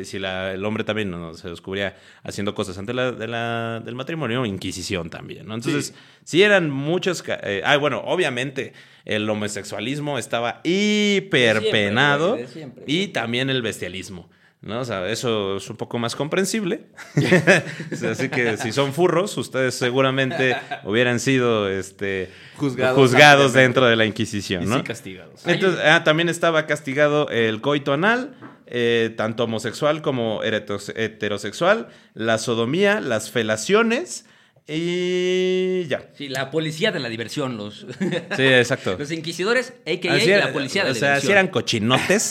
Y 0.00 0.04
si 0.04 0.18
la- 0.18 0.52
el 0.54 0.64
hombre 0.64 0.82
también 0.84 1.10
no, 1.10 1.34
se 1.34 1.48
descubría 1.50 1.96
haciendo 2.22 2.54
cosas 2.54 2.78
antes 2.78 2.94
la- 2.94 3.12
de 3.12 3.26
la- 3.28 3.80
del 3.84 3.94
matrimonio, 3.94 4.46
inquisición 4.46 5.10
también, 5.10 5.46
¿no? 5.46 5.54
Entonces, 5.54 5.94
sí, 6.24 6.42
eran 6.42 6.70
muchos. 6.70 7.22
eh, 7.42 7.60
ah, 7.64 7.76
bueno, 7.76 8.00
obviamente 8.04 8.72
el 9.04 9.28
homosexualismo 9.28 10.18
estaba 10.18 10.60
hiper 10.64 11.60
penado. 11.70 12.38
siempre. 12.46 12.84
y 12.86 13.08
también 13.08 13.50
el 13.50 13.60
bestialismo. 13.62 14.30
¿No? 14.60 14.80
O 14.80 14.84
sea, 14.84 15.08
eso 15.08 15.56
es 15.56 15.70
un 15.70 15.76
poco 15.76 15.98
más 15.98 16.16
comprensible. 16.16 16.86
Así 18.10 18.28
que 18.28 18.56
si 18.56 18.72
son 18.72 18.92
furros, 18.92 19.36
ustedes 19.36 19.74
seguramente 19.74 20.56
hubieran 20.84 21.20
sido 21.20 21.68
este, 21.68 22.30
Juzgados 22.56 23.52
dentro 23.52 23.86
de 23.86 23.96
la 23.96 24.04
Inquisición, 24.04 24.64
Y 24.64 24.66
¿no? 24.66 24.78
sí 24.78 24.82
castigados. 24.82 25.46
Entonces, 25.46 25.80
ah, 25.84 26.02
también 26.04 26.28
estaba 26.28 26.66
castigado 26.66 27.28
el 27.30 27.60
coito 27.60 27.92
anal, 27.92 28.34
eh, 28.66 29.14
tanto 29.16 29.44
homosexual 29.44 30.02
como 30.02 30.42
heterosexual, 30.42 31.88
la 32.14 32.38
sodomía, 32.38 33.00
las 33.00 33.30
felaciones 33.30 34.26
y 34.68 35.86
ya. 35.88 36.08
Sí, 36.14 36.28
la 36.28 36.50
policía 36.50 36.92
de 36.92 37.00
la 37.00 37.08
diversión, 37.08 37.56
los, 37.56 37.86
Sí, 38.36 38.44
exacto. 38.44 38.96
los 38.98 39.10
inquisidores, 39.10 39.72
a.k.a. 39.86 40.14
Así 40.14 40.30
era- 40.30 40.46
la 40.46 40.52
policía 40.52 40.84
de 40.84 40.90
o 40.90 40.92
la 40.94 40.98
sea, 40.98 41.08
diversión. 41.08 41.26
si 41.28 41.32
eran 41.32 41.48
cochinotes, 41.48 42.22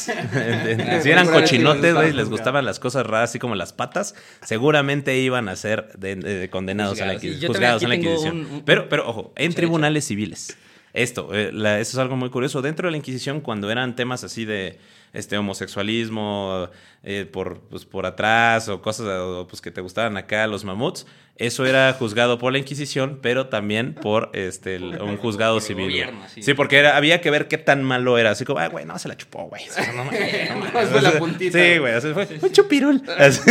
si 1.03 1.09
eran 1.09 1.27
cochinotes, 1.27 1.93
güey, 1.93 2.13
les 2.13 2.29
gustaban 2.29 2.63
las 2.65 2.79
cosas 2.79 3.05
raras, 3.05 3.31
así 3.31 3.39
como 3.39 3.55
las 3.55 3.73
patas, 3.73 4.15
seguramente 4.45 5.17
iban 5.19 5.49
a 5.49 5.55
ser 5.55 5.89
de- 5.97 6.15
de- 6.15 6.49
condenados 6.49 7.01
a 7.01 7.05
la, 7.05 7.13
también 7.13 7.39
juzgados 7.47 7.83
a 7.83 7.88
la 7.88 7.95
Inquisición. 7.95 8.39
un- 8.39 8.45
un- 8.53 8.61
Pero, 8.65 8.88
pero, 8.89 9.07
ojo, 9.09 9.33
en 9.35 9.53
tribunales 9.53 10.05
civiles. 10.05 10.57
Esto, 10.93 11.29
eh, 11.33 11.51
la- 11.51 11.79
eso 11.79 11.91
es 11.91 11.97
algo 11.99 12.15
muy 12.15 12.29
curioso. 12.29 12.61
Dentro 12.61 12.88
de 12.88 12.91
la 12.91 12.97
Inquisición, 12.97 13.41
cuando 13.41 13.69
eran 13.69 13.95
temas 13.95 14.23
así 14.23 14.45
de 14.45 14.79
este 15.13 15.38
homosexualismo 15.38 16.69
eh, 17.03 17.25
por, 17.31 17.61
pues, 17.69 17.85
por 17.85 18.05
atrás 18.05 18.67
o 18.67 18.81
cosas 18.81 19.07
o, 19.07 19.47
pues, 19.47 19.61
que 19.61 19.71
te 19.71 19.81
gustaban 19.81 20.17
acá, 20.17 20.45
los 20.47 20.63
mamuts, 20.65 21.05
eso 21.39 21.65
era 21.65 21.93
juzgado 21.93 22.38
por 22.39 22.51
la 22.51 22.57
Inquisición, 22.59 23.19
pero 23.21 23.47
también 23.47 23.93
por 23.93 24.29
este, 24.33 24.75
el- 24.75 25.01
un 25.01 25.17
juzgado 25.17 25.59
civil. 25.59 25.85
gobierno. 25.89 26.21
Sí, 26.39 26.53
porque 26.53 26.77
era- 26.77 26.97
había 26.97 27.21
que 27.21 27.29
ver 27.29 27.47
qué 27.47 27.57
tan 27.57 27.83
malo 27.83 28.17
era. 28.17 28.31
Así 28.31 28.43
como, 28.45 28.59
ah, 28.59 28.67
güey, 28.67 28.85
no, 28.85 28.97
se 28.99 29.07
la 29.07 29.15
chupó, 29.17 29.43
güey. 29.49 29.63
No 29.95 30.03
mames, 30.05 30.49
no. 30.73 30.88
Fue 30.88 31.01
la 31.01 31.11
puntita. 31.19 31.57
Sí, 31.59 31.77
güey, 31.77 31.93
así 31.93 32.13
fue 32.13 32.27
un 32.41 32.51
chupirul. 32.51 33.01
Así, 33.17 33.41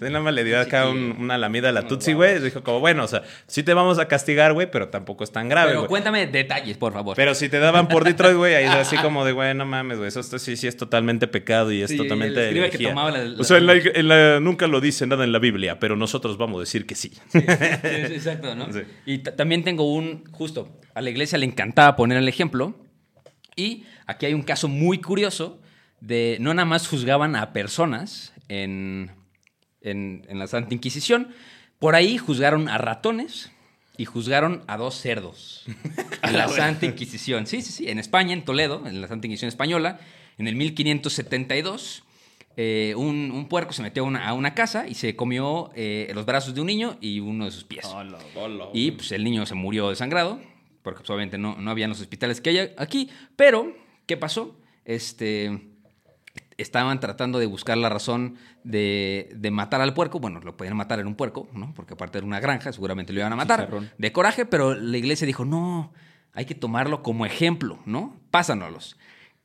nada 0.00 0.20
más 0.20 0.34
le 0.34 0.44
dio 0.44 0.58
acá 0.60 0.88
un- 0.88 1.16
una 1.20 1.38
lamida 1.38 1.68
a 1.68 1.72
la 1.72 1.86
Tutsi, 1.86 2.12
güey. 2.12 2.38
Dijo 2.40 2.62
como, 2.62 2.80
bueno, 2.80 3.04
o 3.04 3.08
sea, 3.08 3.22
sí 3.46 3.62
te 3.62 3.74
vamos 3.74 3.98
a 3.98 4.08
castigar, 4.08 4.52
güey, 4.52 4.70
pero 4.70 4.88
tampoco 4.88 5.24
es 5.24 5.32
tan 5.32 5.48
grave, 5.48 5.68
Pero 5.68 5.80
güey. 5.80 5.88
cuéntame 5.88 6.26
detalles, 6.26 6.76
por 6.76 6.92
favor. 6.92 7.16
Pero 7.16 7.34
si 7.34 7.48
te 7.48 7.58
daban 7.58 7.88
por 7.88 8.04
Detroit, 8.04 8.36
güey, 8.36 8.54
ahí 8.54 8.64
es 8.64 8.70
así 8.70 8.96
como 9.02 9.24
de, 9.24 9.32
güey, 9.32 9.54
no 9.54 9.66
mames, 9.66 9.98
güey, 9.98 10.08
eso 10.08 10.20
esto 10.20 10.38
sí, 10.38 10.56
sí 10.56 10.66
es 10.66 10.76
totalmente 10.76 11.26
pecado 11.28 11.70
y 11.72 11.82
es 11.82 11.90
Sí, 11.90 11.96
totalmente 11.96 12.40
que 12.50 12.58
herejía. 12.58 12.88
tomaba 12.90 13.10
la- 13.10 13.24
la- 13.24 13.40
O 13.40 13.44
sea, 13.44 13.58
en 13.58 13.66
la- 13.66 13.74
en 13.74 14.08
la- 14.08 14.40
nunca 14.40 14.66
lo 14.66 14.80
dice 14.80 15.06
nada 15.06 15.24
en 15.24 15.32
la 15.32 15.38
Biblia, 15.38 15.78
pero 15.78 15.96
nosotros 15.96 16.38
vamos 16.38 16.56
a 16.58 16.60
decir 16.60 16.86
que 16.86 16.94
sí. 16.94 17.12
Sí, 17.40 18.06
sí, 18.08 18.14
exacto, 18.14 18.54
¿no? 18.54 18.66
Y 19.06 19.18
ta- 19.18 19.34
también 19.36 19.64
tengo 19.64 19.92
un, 19.92 20.24
justo, 20.32 20.80
a 20.94 21.00
la 21.00 21.10
iglesia 21.10 21.36
le 21.38 21.46
encantaba 21.46 21.96
poner 21.96 22.18
el 22.18 22.28
ejemplo. 22.28 22.74
Y 23.56 23.84
aquí 24.06 24.26
hay 24.26 24.34
un 24.34 24.42
caso 24.42 24.68
muy 24.68 24.98
curioso 25.00 25.60
de 26.00 26.36
no 26.40 26.52
nada 26.54 26.66
más 26.66 26.86
juzgaban 26.88 27.34
a 27.36 27.52
personas 27.52 28.32
en, 28.48 29.10
en, 29.80 30.24
en 30.28 30.38
la 30.38 30.46
Santa 30.46 30.74
Inquisición, 30.74 31.28
por 31.78 31.94
ahí 31.94 32.18
juzgaron 32.18 32.68
a 32.68 32.78
ratones 32.78 33.50
y 33.96 34.04
juzgaron 34.06 34.62
a 34.66 34.76
dos 34.76 34.96
cerdos 34.96 35.64
en 36.22 36.36
la 36.36 36.48
Santa 36.48 36.86
Inquisición. 36.86 37.46
Sí, 37.46 37.62
sí, 37.62 37.72
sí, 37.72 37.88
en 37.88 37.98
España, 37.98 38.32
en 38.32 38.44
Toledo, 38.44 38.86
en 38.86 39.00
la 39.00 39.08
Santa 39.08 39.26
Inquisición 39.26 39.48
española, 39.48 39.98
en 40.38 40.46
el 40.48 40.56
1572. 40.56 42.02
Eh, 42.56 42.94
un, 42.96 43.30
un 43.32 43.48
puerco 43.48 43.72
se 43.72 43.82
metió 43.82 44.04
a 44.04 44.06
una, 44.06 44.28
a 44.28 44.32
una 44.32 44.54
casa 44.54 44.86
y 44.86 44.94
se 44.94 45.16
comió 45.16 45.70
eh, 45.74 46.10
los 46.14 46.24
brazos 46.24 46.54
de 46.54 46.60
un 46.60 46.68
niño 46.68 46.96
y 47.00 47.20
uno 47.20 47.46
de 47.46 47.50
sus 47.50 47.64
pies. 47.64 47.88
Y 48.72 48.92
pues 48.92 49.12
el 49.12 49.24
niño 49.24 49.44
se 49.46 49.54
murió 49.54 49.90
desangrado, 49.90 50.40
porque 50.82 50.98
pues, 50.98 51.10
obviamente 51.10 51.38
no, 51.38 51.56
no 51.56 51.70
había 51.70 51.84
en 51.84 51.90
los 51.90 52.00
hospitales 52.00 52.40
que 52.40 52.50
hay 52.50 52.70
aquí. 52.78 53.10
Pero, 53.36 53.74
¿qué 54.06 54.16
pasó? 54.16 54.56
Este, 54.84 55.68
estaban 56.56 57.00
tratando 57.00 57.38
de 57.38 57.46
buscar 57.46 57.76
la 57.76 57.88
razón 57.88 58.36
de, 58.62 59.30
de 59.34 59.50
matar 59.50 59.80
al 59.80 59.94
puerco. 59.94 60.20
Bueno, 60.20 60.40
lo 60.40 60.56
podían 60.56 60.76
matar 60.76 61.00
en 61.00 61.06
un 61.06 61.14
puerco, 61.14 61.48
¿no? 61.52 61.72
Porque 61.74 61.94
aparte 61.94 62.18
era 62.18 62.26
una 62.26 62.40
granja, 62.40 62.72
seguramente 62.72 63.12
lo 63.12 63.20
iban 63.20 63.32
a 63.32 63.36
matar. 63.36 63.60
Chicharrón. 63.60 63.90
De 63.98 64.12
coraje, 64.12 64.46
pero 64.46 64.74
la 64.74 64.96
iglesia 64.96 65.26
dijo, 65.26 65.44
no, 65.44 65.92
hay 66.32 66.44
que 66.44 66.54
tomarlo 66.54 67.02
como 67.02 67.26
ejemplo, 67.26 67.80
¿no? 67.86 68.20
Pásanoslos. 68.30 68.96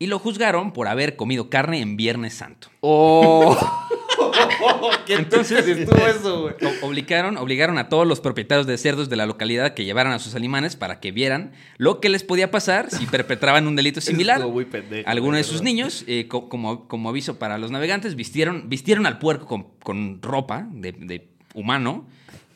Y 0.02 0.08
lo 0.08 0.18
juzgaron 0.18 0.72
por 0.72 0.88
haber 0.88 1.18
comido 1.18 1.50
carne 1.50 1.82
en 1.82 1.98
Viernes 1.98 2.34
Santo. 2.34 2.70
¡Oh! 2.80 3.58
¿Qué 5.06 5.16
entonces 5.16 5.68
estuvo 5.68 6.08
eso, 6.08 6.42
güey? 6.44 6.56
Obligaron, 6.82 7.36
obligaron 7.38 7.78
a 7.78 7.90
todos 7.90 8.08
los 8.08 8.22
propietarios 8.22 8.66
de 8.66 8.78
cerdos 8.78 9.10
de 9.10 9.18
la 9.18 9.26
localidad 9.26 9.74
que 9.74 9.84
llevaran 9.84 10.14
a 10.14 10.20
sus 10.20 10.36
animales 10.36 10.78
para 10.78 11.02
que 11.02 11.12
vieran 11.12 11.52
lo 11.78 12.00
que 12.00 12.08
les 12.08 12.24
podía 12.24 12.50
pasar 12.50 12.90
si 12.92 13.06
perpetraban 13.12 13.68
un 13.68 13.76
delito 13.76 14.00
similar. 14.00 14.40
Muy 14.48 14.66
pendejo, 14.66 15.10
Algunos 15.10 15.38
de 15.40 15.44
sus 15.44 15.62
niños, 15.62 16.06
eh, 16.08 16.28
co- 16.30 16.48
como, 16.48 16.88
como 16.88 17.10
aviso 17.10 17.38
para 17.38 17.58
los 17.58 17.70
navegantes, 17.72 18.16
vistieron, 18.16 18.70
vistieron 18.70 19.06
al 19.06 19.20
puerco 19.20 19.48
con, 19.48 19.68
con 19.84 20.22
ropa 20.22 20.66
de, 20.72 20.94
de 20.94 21.28
humano 21.54 22.06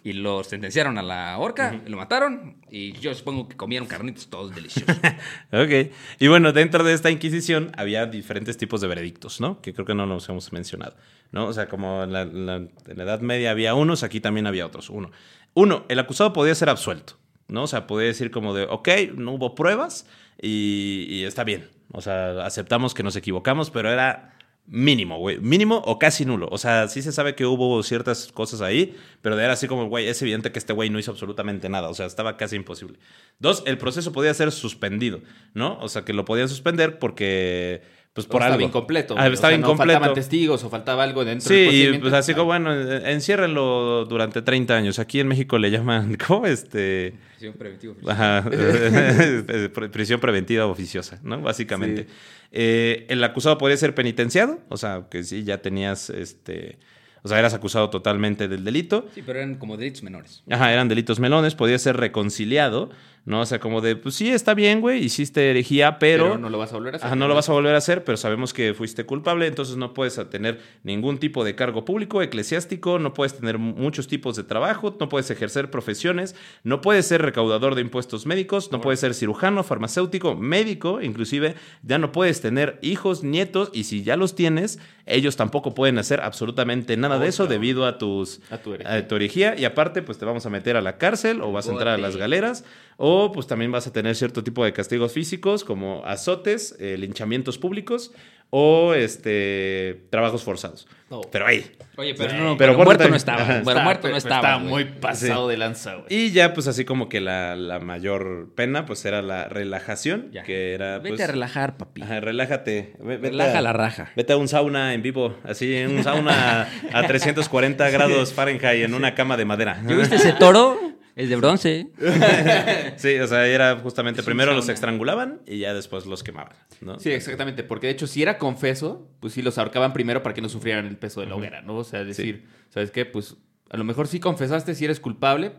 y 0.03 0.13
lo 0.13 0.43
sentenciaron 0.43 0.97
a 0.97 1.01
la 1.01 1.37
horca, 1.37 1.81
lo 1.87 1.95
mataron 1.97 2.57
y 2.69 2.91
yo 2.93 3.13
supongo 3.15 3.47
que 3.47 3.55
comieron 3.55 3.87
carnitas 3.87 4.27
todos 4.27 4.53
deliciosos. 4.53 4.97
Ok. 5.51 5.91
Y 6.19 6.27
bueno, 6.27 6.51
dentro 6.51 6.83
de 6.83 6.93
esta 6.93 7.09
Inquisición 7.09 7.71
había 7.77 8.05
diferentes 8.05 8.57
tipos 8.57 8.81
de 8.81 8.87
veredictos, 8.87 9.39
¿no? 9.39 9.61
Que 9.61 9.73
creo 9.73 9.85
que 9.85 9.95
no 9.95 10.05
los 10.05 10.27
hemos 10.29 10.51
mencionado, 10.51 10.95
¿no? 11.31 11.45
O 11.47 11.53
sea, 11.53 11.67
como 11.67 12.03
en 12.03 12.11
la, 12.11 12.25
la- 12.25 12.55
en 12.57 12.69
la 12.97 13.03
Edad 13.03 13.21
Media 13.21 13.51
había 13.51 13.75
unos, 13.75 14.03
aquí 14.03 14.19
también 14.19 14.45
había 14.47 14.65
otros. 14.65 14.89
Uno. 14.89 15.11
Uno, 15.53 15.85
el 15.87 15.99
acusado 15.99 16.33
podía 16.33 16.55
ser 16.55 16.69
absuelto, 16.69 17.13
¿no? 17.47 17.63
O 17.63 17.67
sea, 17.67 17.87
podía 17.87 18.07
decir 18.07 18.29
como 18.31 18.53
de, 18.53 18.63
ok, 18.63 18.89
no 19.15 19.31
hubo 19.33 19.55
pruebas 19.55 20.05
y, 20.41 21.05
y 21.09 21.23
está 21.23 21.43
bien. 21.43 21.69
O 21.91 22.01
sea, 22.01 22.45
aceptamos 22.45 22.93
que 22.93 23.03
nos 23.03 23.15
equivocamos, 23.15 23.69
pero 23.69 23.91
era 23.91 24.32
mínimo, 24.65 25.17
güey. 25.19 25.39
Mínimo 25.39 25.81
o 25.85 25.99
casi 25.99 26.25
nulo. 26.25 26.47
O 26.51 26.57
sea, 26.57 26.87
sí 26.87 27.01
se 27.01 27.11
sabe 27.11 27.35
que 27.35 27.45
hubo 27.45 27.81
ciertas 27.83 28.31
cosas 28.31 28.61
ahí, 28.61 28.95
pero 29.21 29.39
era 29.39 29.53
así 29.53 29.67
como, 29.67 29.87
güey, 29.89 30.07
es 30.07 30.21
evidente 30.21 30.51
que 30.51 30.59
este 30.59 30.73
güey 30.73 30.89
no 30.89 30.99
hizo 30.99 31.11
absolutamente 31.11 31.67
nada. 31.69 31.89
O 31.89 31.93
sea, 31.93 32.05
estaba 32.05 32.37
casi 32.37 32.55
imposible. 32.55 32.97
Dos, 33.39 33.63
el 33.65 33.77
proceso 33.77 34.11
podía 34.13 34.33
ser 34.33 34.51
suspendido, 34.51 35.21
¿no? 35.53 35.77
O 35.81 35.89
sea, 35.89 36.03
que 36.05 36.13
lo 36.13 36.23
podían 36.25 36.47
suspender 36.49 36.97
porque, 36.97 37.81
pues 38.13 38.25
por 38.25 38.41
O 38.41 38.45
algo. 38.45 38.53
estaba 38.55 38.63
incompleto. 38.69 39.15
Ah. 39.17 39.27
O 39.27 39.33
estaba 39.33 39.51
sea, 39.51 39.57
no 39.57 39.65
incompleto. 39.65 39.91
faltaban 39.99 40.15
testigos 40.15 40.63
o 40.63 40.69
faltaba 40.69 41.03
algo 41.03 41.25
dentro 41.25 41.47
Sí, 41.49 41.55
del 41.55 41.65
procedimiento. 41.65 42.01
pues 42.03 42.13
así 42.13 42.33
como, 42.33 42.45
bueno, 42.45 42.73
eh, 42.73 43.11
enciérrenlo 43.11 44.05
durante 44.05 44.41
30 44.41 44.75
años. 44.75 44.97
Aquí 44.99 45.19
en 45.19 45.27
México 45.27 45.57
le 45.57 45.71
llaman, 45.71 46.15
¿cómo? 46.27 46.45
Este... 46.45 47.15
Prisión 47.33 47.53
preventiva. 47.55 47.95
Ajá. 48.07 48.49
Prisión 49.91 50.19
preventiva 50.19 50.65
oficiosa, 50.67 51.19
¿no? 51.23 51.41
Básicamente. 51.41 52.03
Sí. 52.03 52.09
Eh, 52.55 53.07
el 53.09 53.23
acusado 53.23 53.57
podría 53.57 53.77
ser 53.77 53.95
penitenciado, 53.95 54.59
o 54.69 54.77
sea, 54.77 55.07
que 55.09 55.23
sí, 55.23 55.43
ya 55.43 55.63
tenías, 55.63 56.11
este, 56.11 56.77
o 57.23 57.27
sea, 57.27 57.39
eras 57.39 57.55
acusado 57.55 57.89
totalmente 57.89 58.47
del 58.47 58.63
delito. 58.63 59.07
Sí, 59.15 59.23
pero 59.25 59.39
eran 59.39 59.55
como 59.55 59.75
delitos 59.75 60.03
menores. 60.03 60.43
Ajá, 60.47 60.71
eran 60.71 60.87
delitos 60.87 61.19
melones, 61.19 61.55
podía 61.55 61.79
ser 61.79 61.97
reconciliado, 61.97 62.91
¿no? 63.25 63.41
O 63.41 63.45
sea, 63.45 63.59
como 63.59 63.79
de, 63.81 63.95
pues 63.95 64.15
sí, 64.15 64.29
está 64.29 64.53
bien, 64.53 64.81
güey, 64.81 65.03
hiciste 65.03 65.49
herejía, 65.49 65.97
pero... 65.99 66.25
Pero 66.25 66.37
no 66.37 66.49
lo 66.49 66.57
vas 66.57 66.73
a 66.73 66.75
volver 66.75 66.93
a 66.93 66.97
hacer. 66.97 67.07
Ajá, 67.07 67.15
no 67.15 67.27
lo 67.27 67.35
vas 67.35 67.47
a 67.47 67.53
volver 67.53 67.73
a 67.73 67.77
hacer, 67.77 68.03
pero 68.03 68.17
sabemos 68.17 68.53
que 68.53 68.73
fuiste 68.73 69.05
culpable, 69.05 69.47
entonces 69.47 69.77
no 69.77 69.93
puedes 69.93 70.19
tener 70.29 70.59
ningún 70.83 71.17
tipo 71.19 71.43
de 71.43 71.55
cargo 71.55 71.85
público, 71.85 72.21
eclesiástico, 72.21 72.99
no 72.99 73.13
puedes 73.13 73.35
tener 73.35 73.57
muchos 73.57 74.07
tipos 74.07 74.35
de 74.35 74.43
trabajo, 74.43 74.95
no 74.99 75.09
puedes 75.09 75.31
ejercer 75.31 75.71
profesiones, 75.71 76.35
no 76.63 76.81
puedes 76.81 77.07
ser 77.07 77.21
recaudador 77.21 77.75
de 77.75 77.81
impuestos 77.81 78.25
médicos, 78.25 78.71
no 78.71 78.81
puedes 78.81 78.99
ser 78.99 79.13
cirujano, 79.13 79.63
farmacéutico, 79.63 80.35
médico, 80.35 81.01
inclusive 81.01 81.55
ya 81.81 81.97
no 81.97 82.11
puedes 82.11 82.41
tener 82.41 82.79
hijos, 82.81 83.23
nietos, 83.23 83.69
y 83.73 83.85
si 83.85 84.03
ya 84.03 84.17
los 84.17 84.35
tienes, 84.35 84.79
ellos 85.05 85.35
tampoco 85.35 85.73
pueden 85.73 85.97
hacer 85.97 86.21
absolutamente 86.21 86.95
nada 86.97 87.19
de 87.19 87.27
eso 87.27 87.43
Otra. 87.43 87.53
debido 87.53 87.85
a 87.85 87.97
tus 87.97 88.41
A 88.49 88.57
tu 88.57 88.73
herejía. 88.73 88.95
a 88.95 89.07
tu 89.07 89.15
herejía, 89.15 89.55
y 89.57 89.65
aparte, 89.65 90.01
pues 90.01 90.17
te 90.17 90.25
vamos 90.25 90.45
a 90.45 90.49
meter 90.49 90.75
a 90.77 90.81
la 90.81 90.97
cárcel 90.97 91.41
o 91.41 91.51
vas 91.51 91.67
a 91.67 91.71
entrar 91.71 91.93
a 91.93 91.97
las 91.97 92.17
galeras, 92.17 92.63
o 92.97 93.31
pues 93.31 93.47
también 93.47 93.71
vas 93.71 93.87
a 93.87 93.93
tener 93.93 94.15
cierto 94.15 94.43
tipo 94.43 94.63
de 94.65 94.73
castigos 94.73 95.13
físicos 95.13 95.63
como 95.63 96.03
azotes, 96.05 96.75
eh, 96.79 96.97
linchamientos 96.97 97.57
públicos 97.57 98.11
o 98.55 98.93
este 98.93 100.03
trabajos 100.11 100.43
forzados. 100.43 100.87
No. 101.09 101.21
Pero 101.31 101.47
ahí. 101.47 101.71
Oye, 101.97 102.13
pero, 102.15 102.29
Sí. 102.31 102.35
no, 102.37 102.55
Pero 102.57 102.73
pero 102.73 102.73
muerto 102.75 102.91
también- 102.91 103.11
no 103.11 103.17
estaba. 103.17 103.41
Ajá. 103.41 103.47
Pero 103.59 103.69
Está- 103.71 103.83
muerto 103.83 104.09
no 104.09 104.17
estaba. 104.17 104.35
Estaba 104.35 104.57
muy 104.59 104.85
pasado 104.85 105.47
de 105.47 105.57
lanza, 105.57 105.95
güey. 105.95 106.05
Y 106.09 106.31
ya, 106.31 106.53
pues 106.53 106.67
así 106.67 106.85
como 106.85 107.09
que 107.09 107.19
la, 107.19 107.55
la 107.55 107.79
mayor 107.79 108.51
pena, 108.55 108.85
pues 108.85 109.03
era 109.05 109.21
la 109.23 109.47
relajación, 109.49 110.29
Ya. 110.31 110.43
que 110.43 110.73
era... 110.73 110.97
Vete 110.99 111.09
pues, 111.09 111.21
a 111.21 111.27
relajar, 111.31 111.77
papi. 111.77 112.01
Ajá, 112.03 112.19
relájate. 112.19 112.93
Vete 112.99 113.29
Relaja 113.29 113.57
a- 113.57 113.61
la 113.61 113.73
raja. 113.73 114.11
Vete 114.15 114.33
a 114.33 114.37
un 114.37 114.47
sauna 114.47 114.93
en 114.93 115.01
vivo, 115.01 115.35
así, 115.43 115.75
en 115.75 115.97
un 115.97 116.03
sauna 116.03 116.67
a 116.93 117.03
340 117.07 117.89
grados 117.89 118.33
Fahrenheit 118.33 118.83
en 118.85 118.93
una 118.93 119.15
cama 119.15 119.35
de 119.37 119.45
madera. 119.45 119.81
¿Yo 119.87 119.97
viste 119.97 120.15
ese 120.17 120.33
toro? 120.33 120.79
Es 121.15 121.29
de 121.29 121.35
bronce. 121.35 121.87
Sí, 122.97 123.17
o 123.19 123.27
sea, 123.27 123.47
era 123.47 123.77
justamente 123.79 124.21
Es 124.21 124.25
primero 124.25 124.53
los 124.53 124.69
estrangulaban 124.69 125.41
y 125.45 125.59
ya 125.59 125.73
después 125.73 126.05
los 126.05 126.23
quemaban, 126.23 126.55
¿no? 126.81 126.99
Sí, 126.99 127.11
exactamente. 127.11 127.63
Porque 127.63 127.87
de 127.87 127.93
hecho, 127.93 128.07
si 128.07 128.21
era 128.21 128.37
confeso, 128.37 129.07
pues 129.19 129.33
sí 129.33 129.41
los 129.41 129.57
ahorcaban 129.57 129.93
primero 129.93 130.23
para 130.23 130.33
que 130.33 130.41
no 130.41 130.49
sufrieran 130.49 130.85
el 130.85 130.97
peso 130.97 131.21
de 131.21 131.27
la 131.27 131.35
hoguera, 131.35 131.61
¿no? 131.61 131.77
O 131.77 131.83
sea, 131.83 132.03
decir, 132.03 132.45
¿sabes 132.69 132.91
qué? 132.91 133.05
Pues 133.05 133.37
a 133.69 133.77
lo 133.77 133.83
mejor 133.83 134.07
sí 134.07 134.19
confesaste 134.19 134.75
si 134.75 134.85
eres 134.85 134.99
culpable, 134.99 135.53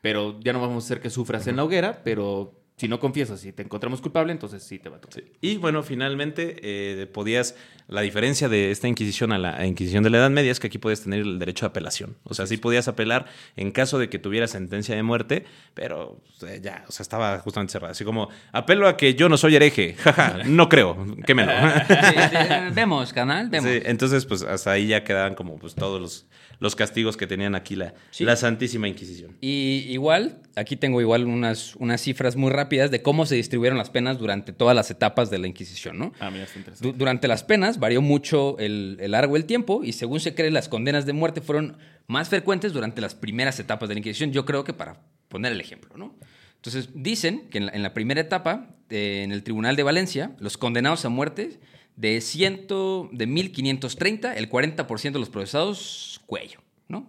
pero 0.00 0.38
ya 0.40 0.52
no 0.52 0.60
vamos 0.60 0.84
a 0.84 0.86
hacer 0.86 1.00
que 1.00 1.10
sufras 1.10 1.46
en 1.46 1.56
la 1.56 1.64
hoguera, 1.64 2.02
pero 2.04 2.59
si 2.80 2.88
no 2.88 2.98
confiesas 2.98 3.44
y 3.44 3.52
te 3.52 3.60
encontramos 3.62 4.00
culpable, 4.00 4.32
entonces 4.32 4.62
sí 4.62 4.78
te 4.78 4.88
va 4.88 4.96
a 4.96 5.00
tocar. 5.02 5.22
Y 5.42 5.58
bueno, 5.58 5.82
finalmente 5.82 6.56
eh, 6.62 7.06
podías, 7.06 7.54
la 7.88 8.00
diferencia 8.00 8.48
de 8.48 8.70
esta 8.70 8.88
Inquisición 8.88 9.32
a 9.32 9.38
la 9.38 9.66
Inquisición 9.66 10.02
de 10.02 10.08
la 10.08 10.16
Edad 10.16 10.30
Media 10.30 10.50
es 10.50 10.60
que 10.60 10.68
aquí 10.68 10.78
podías 10.78 11.02
tener 11.02 11.20
el 11.20 11.38
derecho 11.38 11.66
a 11.66 11.68
apelación. 11.68 12.16
O 12.24 12.32
sea, 12.32 12.46
sí 12.46 12.56
podías 12.56 12.88
apelar 12.88 13.26
en 13.56 13.70
caso 13.70 13.98
de 13.98 14.08
que 14.08 14.18
tuvieras 14.18 14.52
sentencia 14.52 14.94
de 14.94 15.02
muerte, 15.02 15.44
pero 15.74 16.22
eh, 16.48 16.60
ya, 16.62 16.86
o 16.88 16.92
sea, 16.92 17.02
estaba 17.02 17.40
justamente 17.40 17.72
cerrada. 17.72 17.92
Así 17.92 18.02
como, 18.02 18.30
apelo 18.50 18.88
a 18.88 18.96
que 18.96 19.14
yo 19.14 19.28
no 19.28 19.36
soy 19.36 19.56
hereje, 19.56 19.92
jaja, 19.98 20.38
no 20.46 20.70
creo, 20.70 20.96
quémelo. 21.26 21.52
Sí, 21.90 21.94
sí, 22.30 22.36
vemos, 22.72 23.12
canal, 23.12 23.50
vemos. 23.50 23.70
Sí, 23.70 23.82
entonces, 23.84 24.24
pues 24.24 24.42
hasta 24.42 24.70
ahí 24.70 24.86
ya 24.86 25.04
quedaban 25.04 25.34
como 25.34 25.58
pues 25.58 25.74
todos 25.74 26.00
los, 26.00 26.26
los 26.60 26.76
castigos 26.76 27.16
que 27.16 27.26
tenían 27.26 27.54
aquí 27.54 27.74
la, 27.74 27.94
Sí. 28.10 28.24
la 28.24 28.36
Santísima 28.36 28.86
Inquisición. 28.86 29.36
Y 29.40 29.86
igual, 29.88 30.42
aquí 30.56 30.76
tengo 30.76 31.00
igual 31.00 31.24
unas, 31.24 31.74
unas 31.76 32.00
cifras 32.02 32.36
muy 32.36 32.50
rápidas 32.50 32.90
de 32.90 33.02
cómo 33.02 33.26
se 33.26 33.34
distribuyeron 33.34 33.78
las 33.78 33.90
penas 33.90 34.18
durante 34.18 34.52
todas 34.52 34.76
las 34.76 34.90
etapas 34.90 35.30
de 35.30 35.38
la 35.38 35.46
Inquisición, 35.48 35.98
¿no? 35.98 36.12
Ah, 36.20 36.30
mira, 36.30 36.44
está 36.44 36.58
interesante. 36.58 36.86
Du- 36.92 36.96
durante 36.96 37.26
las 37.28 37.42
penas 37.42 37.78
varió 37.80 38.02
mucho 38.02 38.58
el, 38.58 38.98
el 39.00 39.10
largo 39.12 39.34
del 39.34 39.46
tiempo 39.46 39.82
y 39.82 39.92
según 39.94 40.20
se 40.20 40.34
cree 40.34 40.50
las 40.50 40.68
condenas 40.68 41.06
de 41.06 41.12
muerte 41.14 41.40
fueron 41.40 41.78
más 42.06 42.28
frecuentes 42.28 42.72
durante 42.72 43.00
las 43.00 43.14
primeras 43.14 43.58
etapas 43.58 43.88
de 43.88 43.94
la 43.94 43.98
Inquisición, 44.00 44.30
yo 44.32 44.44
creo 44.44 44.62
que 44.64 44.72
para 44.74 45.00
poner 45.28 45.52
el 45.52 45.60
ejemplo, 45.60 45.96
¿no? 45.96 46.14
Entonces 46.56 46.90
dicen 46.94 47.48
que 47.48 47.56
en 47.56 47.66
la, 47.66 47.72
en 47.72 47.82
la 47.82 47.94
primera 47.94 48.20
etapa, 48.20 48.74
eh, 48.90 49.22
en 49.24 49.32
el 49.32 49.42
Tribunal 49.42 49.76
de 49.76 49.82
Valencia, 49.82 50.32
los 50.40 50.58
condenados 50.58 51.06
a 51.06 51.08
muerte 51.08 51.58
de, 52.00 52.20
ciento, 52.20 53.08
de 53.12 53.26
1530, 53.26 54.34
el 54.36 54.48
40% 54.48 55.12
de 55.12 55.18
los 55.18 55.28
procesados, 55.28 56.20
cuello, 56.26 56.60
¿no? 56.88 57.06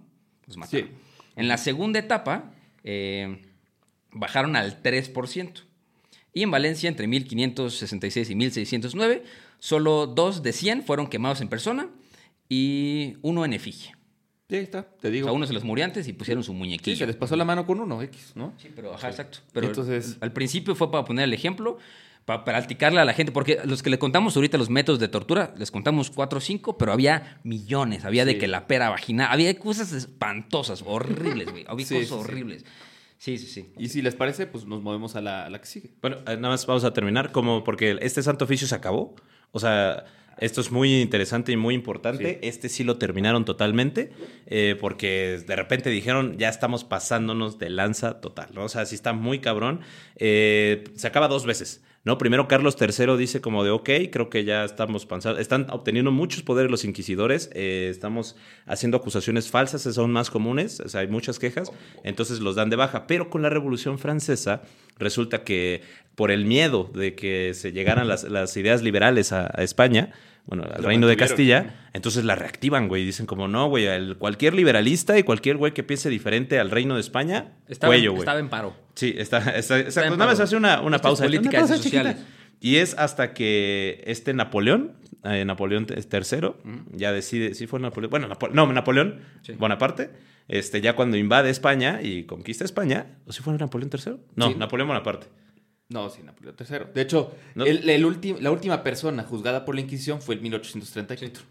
Los 0.48 0.58
mataron. 0.58 0.88
Sí. 0.88 0.94
En 1.36 1.48
la 1.48 1.58
segunda 1.58 2.00
etapa, 2.00 2.52
eh, 2.84 3.42
bajaron 4.12 4.56
al 4.56 4.82
3%. 4.84 5.62
Y 6.34 6.44
en 6.44 6.52
Valencia, 6.52 6.88
entre 6.90 7.08
1566 7.08 8.30
y 8.30 8.36
1609, 8.36 9.24
solo 9.60 10.08
dos 10.08 10.44
de 10.44 10.52
100 10.54 10.84
fueron 10.84 11.08
quemados 11.08 11.42
en 11.42 11.48
persona 11.48 11.88
y 12.50 13.16
uno 13.22 13.46
en 13.46 13.54
efigie. 13.54 13.94
Sí, 14.50 14.58
está, 14.58 14.84
te 14.84 15.08
O 15.08 15.12
digo. 15.12 15.26
sea, 15.28 15.34
uno 15.34 15.48
se 15.48 15.54
los 15.54 15.64
murió 15.64 15.86
antes 15.86 16.08
y 16.10 16.14
pusieron 16.14 16.44
su 16.44 16.52
Sí, 16.52 16.58
muñequillo. 16.58 16.98
se 16.98 17.08
les 17.08 17.16
pasó 17.16 17.38
la 17.38 17.46
mano 17.46 17.66
con 17.66 17.80
uno, 17.80 18.02
X, 18.02 18.34
¿no? 18.36 18.54
Sí, 18.58 18.68
pero 18.76 18.94
ajá, 18.94 19.10
exacto. 19.10 19.40
Pero 19.54 19.68
Entonces- 19.68 20.18
al 20.20 20.34
principio 20.34 20.76
fue 20.76 20.92
para 20.92 21.06
poner 21.06 21.24
el 21.26 21.34
ejemplo, 21.34 21.78
para 22.26 22.44
practicarle 22.44 23.00
a 23.00 23.06
la 23.06 23.14
gente, 23.14 23.32
porque 23.32 23.60
los 23.66 23.82
que 23.84 23.90
le 23.90 24.00
contamos 24.00 24.36
ahorita 24.36 24.58
los 24.58 24.70
métodos 24.70 25.00
de 25.00 25.08
tortura, 25.08 25.54
les 25.58 25.72
contamos 25.72 26.12
cuatro 26.12 26.38
o 26.38 26.42
cinco, 26.42 26.78
pero 26.78 26.94
había 26.94 27.40
millones, 27.44 28.06
había 28.06 28.26
de 28.26 28.38
que 28.38 28.48
la 28.48 28.68
pera 28.68 28.90
vaginal, 28.90 29.28
había 29.32 29.58
cosas 29.58 29.92
espantosas, 29.92 30.84
horribles, 30.86 31.52
güey, 31.52 31.66
había 31.68 31.86
Sí, 31.92 31.96
cosas 31.96 32.08
sí, 32.10 32.14
horribles. 32.14 32.66
Sí, 33.18 33.38
sí, 33.38 33.46
sí. 33.46 33.72
Y 33.78 33.90
si 33.90 34.02
les 34.02 34.16
parece, 34.16 34.48
pues 34.48 34.66
nos 34.66 34.82
movemos 34.82 35.16
a 35.16 35.22
la, 35.22 35.46
a 35.46 35.50
la 35.50 35.60
que 35.60 35.68
sigue. 35.68 35.92
Bueno, 36.02 36.18
eh, 36.28 36.38
nada 36.38 36.50
más 36.50 36.66
vamos 36.66 36.84
a 36.84 36.92
terminar 36.94 37.32
como 37.32 37.64
porque 37.64 37.98
este 38.02 38.24
santo 38.24 38.46
oficio 38.46 38.68
se 38.68 38.74
acabó. 38.74 39.16
O 39.52 39.60
sea, 39.60 40.06
esto 40.42 40.60
es 40.60 40.72
muy 40.72 41.02
interesante 41.02 41.52
y 41.52 41.56
muy 41.56 41.76
importante. 41.76 42.40
Sí. 42.42 42.48
Este 42.48 42.68
sí 42.68 42.84
lo 42.84 42.98
terminaron 42.98 43.46
totalmente 43.46 44.12
eh, 44.48 44.76
porque 44.82 45.42
de 45.46 45.56
repente 45.56 45.92
dijeron 45.92 46.38
ya 46.38 46.50
estamos 46.50 46.84
pasándonos 46.84 47.60
de 47.60 47.70
lanza 47.70 48.20
total. 48.20 48.50
¿no? 48.54 48.66
O 48.66 48.70
sea, 48.70 48.86
sí 48.86 48.96
está 48.96 49.14
muy 49.14 49.40
cabrón. 49.40 49.82
Eh, 50.18 50.84
se 50.96 51.08
acaba 51.08 51.28
dos 51.28 51.46
veces. 51.46 51.84
¿no? 52.04 52.18
Primero 52.18 52.48
Carlos 52.48 52.76
III 52.80 53.16
dice 53.18 53.42
como 53.42 53.64
de, 53.64 53.70
ok, 53.70 53.90
creo 54.12 54.30
que 54.30 54.44
ya 54.44 54.64
estamos 54.66 55.06
pasando, 55.06 55.40
están 55.40 55.68
obteniendo 55.70 56.12
muchos 56.12 56.42
poderes 56.42 56.72
los 56.72 56.84
inquisidores, 56.84 57.52
eh, 57.54 57.90
estamos 57.92 58.36
haciendo 58.66 58.98
acusaciones 58.98 59.50
falsas, 59.50 59.84
son 59.84 60.12
más 60.12 60.32
comunes, 60.32 60.80
o 60.80 60.90
sea, 60.90 61.02
hay 61.02 61.08
muchas 61.08 61.38
quejas, 61.38 61.72
entonces 62.04 62.40
los 62.40 62.56
dan 62.56 62.72
de 62.72 62.76
baja, 62.76 63.06
pero 63.06 63.30
con 63.30 63.44
la 63.44 63.50
Revolución 63.50 64.00
Francesa 64.00 64.64
resulta 64.98 65.44
que 65.44 65.84
por 66.16 66.32
el 66.32 66.46
miedo 66.46 66.90
de 66.94 67.14
que 67.14 67.54
se 67.54 67.72
llegaran 67.72 68.08
las, 68.08 68.24
las 68.24 68.58
ideas 68.58 68.82
liberales 68.82 69.32
a, 69.32 69.52
a 69.54 69.62
España, 69.62 70.12
bueno, 70.46 70.64
al 70.64 70.84
reino 70.84 71.08
de. 71.08 71.16
Castilla, 71.18 71.76
entonces 71.94 72.24
la 72.26 72.36
reactivan, 72.36 72.88
güey. 72.88 73.06
Dicen 73.06 73.26
como, 73.26 73.48
no, 73.48 73.68
güey, 73.70 73.86
el- 73.86 74.18
cualquier 74.18 74.54
liberalista 74.54 75.18
y 75.18 75.24
cualquier 75.24 75.58
güey 75.58 75.74
que 75.74 75.84
piense 75.84 76.10
diferente 76.10 76.60
al 76.60 76.72
reino 76.72 76.96
de 76.96 77.02
España, 77.02 77.54
Estaba, 77.68 77.92
cuello, 77.92 78.10
en, 78.10 78.16
güey. 78.16 78.22
estaba 78.22 78.40
en 78.40 78.50
paro. 78.50 78.76
Sí, 78.96 79.14
está, 79.18 79.38
está, 79.56 79.80
exacto. 79.80 80.12
en 80.14 80.18
Nada 80.20 80.32
más 80.32 80.40
hacer 80.40 80.58
una, 80.58 80.82
una 80.82 81.00
pausa. 81.00 81.26
Una 81.28 81.42
pausa 81.52 81.76
y 81.76 81.80
chiquita. 81.80 82.04
sociales. 82.04 82.18
Y 82.60 82.76
es 82.78 82.96
hasta 82.98 83.34
que 83.34 84.04
este 84.06 84.34
Napoleón, 84.34 84.94
eh, 85.24 85.46
Napoleón 85.46 85.88
III, 85.90 86.52
ya 86.94 87.12
decide, 87.12 87.56
sí 87.56 87.66
fue 87.68 87.80
Napoleón, 87.80 88.12
bueno, 88.12 88.28
Napo- 88.28 88.50
no, 88.52 88.72
Napoleón 88.72 89.22
Sí. 89.42 89.54
Bonaparte, 89.54 90.12
este, 90.48 90.80
ya 90.82 90.94
cuando 90.96 91.18
invade 91.18 91.50
España 91.50 92.02
y 92.04 92.24
conquista 92.24 92.64
España, 92.64 93.08
¿o 93.26 93.32
sí 93.32 93.42
fue 93.42 93.54
Napoleón 93.58 93.90
III? 93.92 94.14
No, 94.36 94.50
Sí. 94.50 94.56
Napoleón 94.60 94.90
Bonaparte. 94.90 95.28
No, 95.92 96.10
sí, 96.10 96.22
Napoleón 96.24 96.56
III. 96.60 96.78
De 96.94 97.02
hecho, 97.02 97.32
No. 97.56 97.66
el- 97.66 97.88
el 97.90 98.06
ulti- 98.06 98.40
la 98.40 98.50
última 98.52 98.82
persona 98.84 99.24
juzgada 99.24 99.66
por 99.66 99.76
la 99.76 99.82
Inquisición 99.82 100.22
fue 100.22 100.36
en 100.36 100.44
1834. 100.44 101.44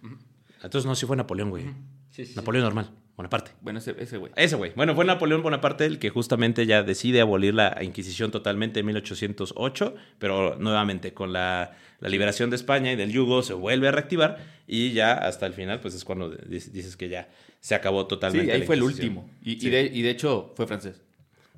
Entonces 0.63 0.87
no, 0.87 0.95
sí 0.95 1.07
fue 1.07 1.17
Napoleón, 1.17 1.51
güey. 1.51 1.65
Sí, 1.65 2.25
sí, 2.25 2.27
sí. 2.27 2.33
Napoleón 2.37 2.65
normal, 2.65 2.91
Bonaparte. 3.17 3.51
Bueno, 3.61 3.79
ese, 3.79 3.95
ese 3.99 4.17
güey. 4.17 4.33
Ese 4.37 4.57
güey. 4.57 4.73
Bueno, 4.75 4.95
fue 4.95 5.05
Napoleón 5.05 5.43
Bonaparte 5.43 5.85
el 5.87 5.99
que 5.99 6.11
justamente 6.11 6.65
ya 6.67 6.83
decide 6.83 7.21
abolir 7.21 7.55
la 7.55 7.79
Inquisición 7.83 8.31
totalmente 8.31 8.81
en 8.81 8.87
1808, 8.87 9.95
pero 10.19 10.57
nuevamente 10.57 11.13
con 11.15 11.33
la, 11.33 11.77
la 12.01 12.09
liberación 12.09 12.49
de 12.51 12.57
España 12.57 12.93
y 12.93 12.97
del 12.97 13.13
yugo 13.13 13.43
se 13.43 13.53
vuelve 13.55 13.89
a 13.89 13.93
reactivar 13.93 14.39
y 14.67 14.93
ya 14.93 15.13
hasta 15.13 15.47
el 15.47 15.53
final, 15.53 15.81
pues 15.81 15.95
es 15.95 16.05
cuando 16.05 16.31
dices 16.31 16.97
que 16.97 17.09
ya 17.09 17.29
se 17.61 17.75
acabó 17.75 18.07
totalmente. 18.07 18.47
Sí, 18.47 18.53
ahí 18.53 18.61
la 18.61 18.67
fue 18.67 18.77
el 18.77 18.83
último. 18.83 19.29
Y, 19.43 19.69
de, 19.69 19.83
y 19.83 20.01
de 20.03 20.11
hecho 20.11 20.53
fue 20.57 20.67
francés. 20.67 21.01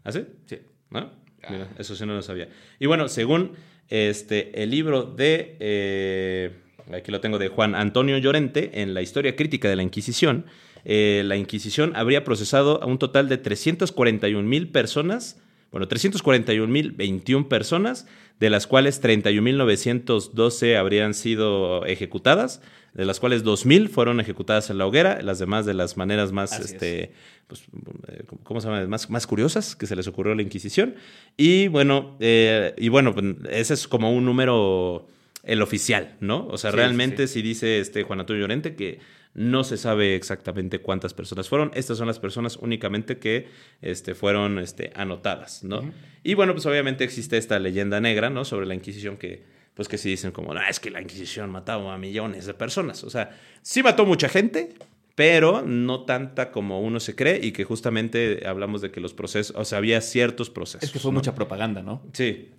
¿Ah, 0.04 0.10
sí? 0.12 0.24
Sí. 0.46 0.58
¿No? 0.90 1.21
Mira, 1.50 1.68
eso 1.78 1.96
sí 1.96 2.06
no 2.06 2.14
lo 2.14 2.22
sabía. 2.22 2.48
Y 2.78 2.86
bueno, 2.86 3.08
según 3.08 3.52
este, 3.88 4.62
el 4.62 4.70
libro 4.70 5.02
de, 5.02 5.56
eh, 5.60 6.50
aquí 6.92 7.10
lo 7.10 7.20
tengo, 7.20 7.38
de 7.38 7.48
Juan 7.48 7.74
Antonio 7.74 8.18
Llorente, 8.18 8.82
en 8.82 8.94
la 8.94 9.02
historia 9.02 9.36
crítica 9.36 9.68
de 9.68 9.76
la 9.76 9.82
Inquisición, 9.82 10.46
eh, 10.84 11.22
la 11.24 11.36
Inquisición 11.36 11.92
habría 11.94 12.24
procesado 12.24 12.82
a 12.82 12.86
un 12.86 12.98
total 12.98 13.28
de 13.28 13.38
341 13.38 14.48
mil 14.48 14.68
personas, 14.68 15.40
bueno, 15.70 15.88
341 15.88 16.72
mil 16.72 16.92
21 16.92 17.48
personas, 17.48 18.06
de 18.40 18.50
las 18.50 18.66
cuales 18.66 19.02
31.912 19.02 20.76
habrían 20.76 21.14
sido 21.14 21.84
ejecutadas, 21.86 22.60
de 22.94 23.04
las 23.04 23.20
cuales 23.20 23.44
2.000 23.44 23.88
fueron 23.88 24.20
ejecutadas 24.20 24.68
en 24.70 24.78
la 24.78 24.86
hoguera, 24.86 25.20
las 25.22 25.38
demás 25.38 25.64
de 25.64 25.74
las 25.74 25.96
maneras 25.96 26.32
más, 26.32 26.52
Así 26.52 26.62
es. 26.62 26.72
este, 26.72 27.12
pues, 27.46 27.62
eh, 28.08 28.24
¿cómo 28.42 28.60
se 28.60 28.68
llama? 28.68 28.86
Más, 28.86 29.08
más 29.08 29.26
curiosas 29.26 29.76
que 29.76 29.86
se 29.86 29.96
les 29.96 30.06
ocurrió 30.08 30.32
a 30.32 30.36
la 30.36 30.42
Inquisición. 30.42 30.94
Y 31.36 31.68
bueno, 31.68 32.16
eh, 32.20 32.74
y 32.76 32.88
bueno, 32.88 33.14
pues, 33.14 33.24
ese 33.50 33.74
es 33.74 33.88
como 33.88 34.12
un 34.12 34.24
número, 34.24 35.06
el 35.42 35.62
oficial, 35.62 36.16
¿no? 36.20 36.46
O 36.48 36.58
sea, 36.58 36.70
Sí, 36.70 36.76
realmente 36.76 37.26
sí, 37.28 37.34
si 37.34 37.42
dice 37.42 37.80
este 37.80 38.02
Juan 38.02 38.20
Antonio 38.20 38.42
Llorente 38.42 38.74
que 38.74 38.98
no 39.34 39.64
se 39.64 39.76
sabe 39.76 40.14
exactamente 40.14 40.80
cuántas 40.80 41.14
personas 41.14 41.48
fueron. 41.48 41.70
Estas 41.74 41.98
son 41.98 42.06
las 42.06 42.18
personas 42.18 42.56
únicamente 42.56 43.18
que 43.18 43.48
este, 43.80 44.14
fueron 44.14 44.58
este, 44.58 44.92
anotadas, 44.94 45.64
¿no? 45.64 45.90
Y 46.22 46.34
bueno, 46.34 46.52
pues 46.52 46.66
obviamente 46.66 47.04
existe 47.04 47.38
esta 47.38 47.58
leyenda 47.58 48.00
negra, 48.00 48.28
¿no? 48.28 48.44
Sobre 48.44 48.66
la 48.66 48.74
Inquisición 48.74 49.16
que, 49.16 49.44
pues 49.74 49.88
que 49.88 49.96
sí 49.96 50.10
dicen 50.10 50.32
como, 50.32 50.52
ah, 50.52 50.68
es 50.68 50.80
que 50.80 50.90
la 50.90 51.00
Inquisición 51.00 51.50
mataba 51.50 51.94
a 51.94 51.98
millones 51.98 52.46
de 52.46 52.54
personas. 52.54 53.04
O 53.04 53.10
sea, 53.10 53.38
sí 53.62 53.82
mató 53.82 54.04
mucha 54.04 54.28
gente, 54.28 54.74
pero 55.14 55.62
no 55.62 56.04
tanta 56.04 56.50
como 56.50 56.80
uno 56.82 57.00
se 57.00 57.14
cree 57.14 57.40
y 57.42 57.52
que 57.52 57.64
justamente 57.64 58.46
hablamos 58.46 58.82
de 58.82 58.90
que 58.90 59.00
los 59.00 59.14
procesos, 59.14 59.56
o 59.56 59.64
sea, 59.64 59.78
había 59.78 60.00
ciertos 60.02 60.50
procesos. 60.50 60.82
Es 60.82 60.90
que 60.90 60.98
fue 60.98 61.10
¿no? 61.10 61.18
mucha 61.18 61.34
propaganda, 61.34 61.82
¿no? 61.82 62.02
Sí. 62.12 62.50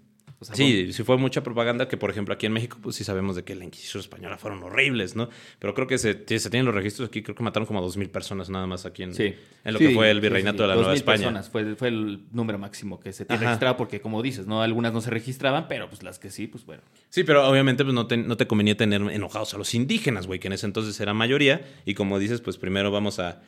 O 0.43 0.55
sea, 0.55 0.55
Sí, 0.55 0.93
sí 0.93 1.03
fue 1.03 1.17
mucha 1.17 1.43
propaganda 1.43 1.87
que, 1.87 1.97
por 1.97 2.09
ejemplo, 2.09 2.33
aquí 2.33 2.45
en 2.45 2.53
México, 2.53 2.77
pues 2.81 2.95
sí 2.95 3.03
sabemos 3.03 3.35
de 3.35 3.43
que 3.43 3.55
la 3.55 3.65
Inquisición 3.65 4.01
española 4.01 4.37
fueron 4.37 4.61
horribles, 4.63 5.15
¿no? 5.15 5.29
Pero 5.59 5.73
creo 5.73 5.87
que 5.87 5.97
se, 5.97 6.13
se 6.13 6.49
tienen 6.49 6.65
los 6.65 6.75
registros 6.75 7.07
aquí, 7.07 7.21
creo 7.23 7.35
que 7.35 7.43
mataron 7.43 7.65
como 7.65 7.79
a 7.79 7.81
2.000 7.83 8.09
personas 8.09 8.49
nada 8.49 8.67
más 8.67 8.85
aquí 8.85 9.03
en, 9.03 9.13
Sí. 9.13 9.33
en 9.63 9.73
lo 9.73 9.79
Sí, 9.79 9.87
que 9.87 9.93
fue 9.93 10.09
el 10.11 10.21
virreinato 10.21 10.57
sí, 10.57 10.61
de 10.63 10.67
la. 10.67 10.75
Nueva 10.75 10.91
2.000 10.93 10.95
España. 10.95 11.17
personas 11.17 11.49
fue, 11.49 11.75
fue 11.75 11.87
el 11.87 12.21
número 12.31 12.57
máximo 12.59 12.99
que 12.99 13.13
se 13.13 13.25
tiene 13.25 13.43
registrado 13.45 13.77
porque, 13.77 14.01
como 14.01 14.21
dices, 14.21 14.45
no 14.47 14.61
algunas 14.61 14.93
no 14.93 15.01
se 15.01 15.09
registraban, 15.09 15.67
pero 15.67 15.89
pues 15.89 16.03
las 16.03 16.19
que 16.19 16.29
sí, 16.29 16.47
pues 16.47 16.65
bueno. 16.65 16.81
Sí, 17.09 17.23
pero 17.23 17.47
obviamente 17.47 17.83
pues, 17.83 17.93
no, 17.93 18.07
te, 18.07 18.17
no 18.17 18.37
te 18.37 18.47
convenía 18.47 18.75
tener 18.77 19.01
enojados 19.01 19.53
a 19.53 19.57
los 19.57 19.73
indígenas, 19.73 20.27
güey, 20.27 20.39
que 20.39 20.47
en 20.47 20.53
ese 20.53 20.65
entonces 20.65 20.99
era 20.99 21.13
mayoría. 21.13 21.61
Y 21.85 21.93
como 21.93 22.19
dices, 22.19 22.41
pues 22.41 22.57
primero 22.57 22.91
vamos 22.91 23.19
a 23.19 23.41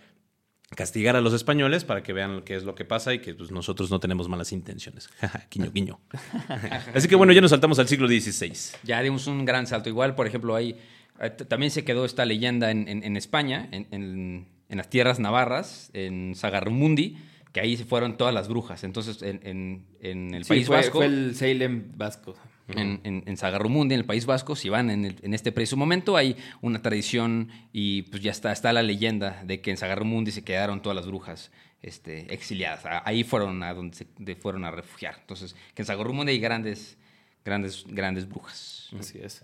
castigar 0.75 1.15
a 1.15 1.21
los 1.21 1.33
españoles 1.33 1.83
para 1.85 2.03
que 2.03 2.13
vean 2.13 2.41
qué 2.43 2.55
es 2.55 2.63
lo 2.63 2.75
que 2.75 2.85
pasa 2.85 3.13
y 3.13 3.19
que 3.19 3.33
pues, 3.33 3.51
nosotros 3.51 3.89
no 3.91 3.99
tenemos 3.99 4.27
malas 4.29 4.51
intenciones. 4.51 5.09
guiño, 5.51 5.71
guiño. 5.71 5.99
Así 6.93 7.07
que 7.07 7.15
bueno, 7.15 7.33
ya 7.33 7.41
nos 7.41 7.51
saltamos 7.51 7.79
al 7.79 7.87
siglo 7.87 8.07
XVI. 8.07 8.53
Ya 8.83 9.01
dimos 9.01 9.27
un 9.27 9.45
gran 9.45 9.67
salto. 9.67 9.89
Igual, 9.89 10.15
por 10.15 10.27
ejemplo, 10.27 10.55
ahí 10.55 10.77
eh, 11.19 11.29
también 11.29 11.71
se 11.71 11.83
quedó 11.83 12.05
esta 12.05 12.25
leyenda 12.25 12.71
en, 12.71 12.87
en- 12.87 13.03
en 13.03 13.17
España, 13.17 13.67
en, 13.71 13.87
en- 13.91 14.47
en 14.67 14.77
las 14.77 14.89
tierras 14.89 15.19
navarras, 15.19 15.91
en 15.93 16.33
Sagarrumundi, 16.35 17.17
que 17.53 17.61
ahí 17.61 17.77
se 17.77 17.85
fueron 17.85 18.17
todas 18.17 18.33
las 18.33 18.47
brujas. 18.49 18.83
Entonces, 18.83 19.21
en, 19.21 19.39
en- 19.43 19.85
en 20.01 20.33
el 20.33 20.43
Sí, 20.43 20.49
País 20.49 20.67
fue, 20.67 20.75
Vasco, 20.77 20.97
fue 20.99 21.05
el 21.05 21.35
Salem 21.35 21.91
Vasco. 21.95 22.35
En, 22.69 22.99
en, 23.03 23.23
en 23.25 23.37
Sagarrumundi, 23.37 23.93
en 23.95 23.99
el 24.01 24.05
País 24.05 24.25
Vasco, 24.25 24.55
si 24.55 24.69
van 24.69 24.89
en, 24.89 25.05
el- 25.05 25.17
en 25.21 25.33
este 25.33 25.51
preciso 25.51 25.77
momento, 25.77 26.17
hay 26.17 26.35
una 26.61 26.81
tradición 26.81 27.49
y 27.73 28.03
pues 28.03 28.23
ya 28.23 28.31
está, 28.31 28.51
está 28.51 28.73
la 28.73 28.81
leyenda 28.83 29.41
de 29.45 29.61
que 29.61 29.71
en 29.71 29.77
Sagarrumundi 29.77 30.31
se 30.31 30.43
quedaron 30.43 30.81
todas 30.81 30.95
las 30.95 31.05
brujas 31.05 31.51
este, 31.83 32.33
exiliadas. 32.33 32.81
Ahí 33.05 33.23
fueron 33.23 33.61
a 33.63 33.73
donde 33.73 33.95
se 33.95 34.07
de- 34.17 34.35
fueron 34.35 34.65
a 34.65 34.71
refugiar. 34.71 35.17
Entonces, 35.21 35.55
que 35.75 35.81
en 35.83 35.85
Sagarrumundi 35.85 36.31
hay 36.31 36.39
grandes, 36.39 36.97
grandes, 37.43 37.85
grandes 37.87 38.27
brujas. 38.27 38.89
Así 38.99 39.19
es. 39.21 39.43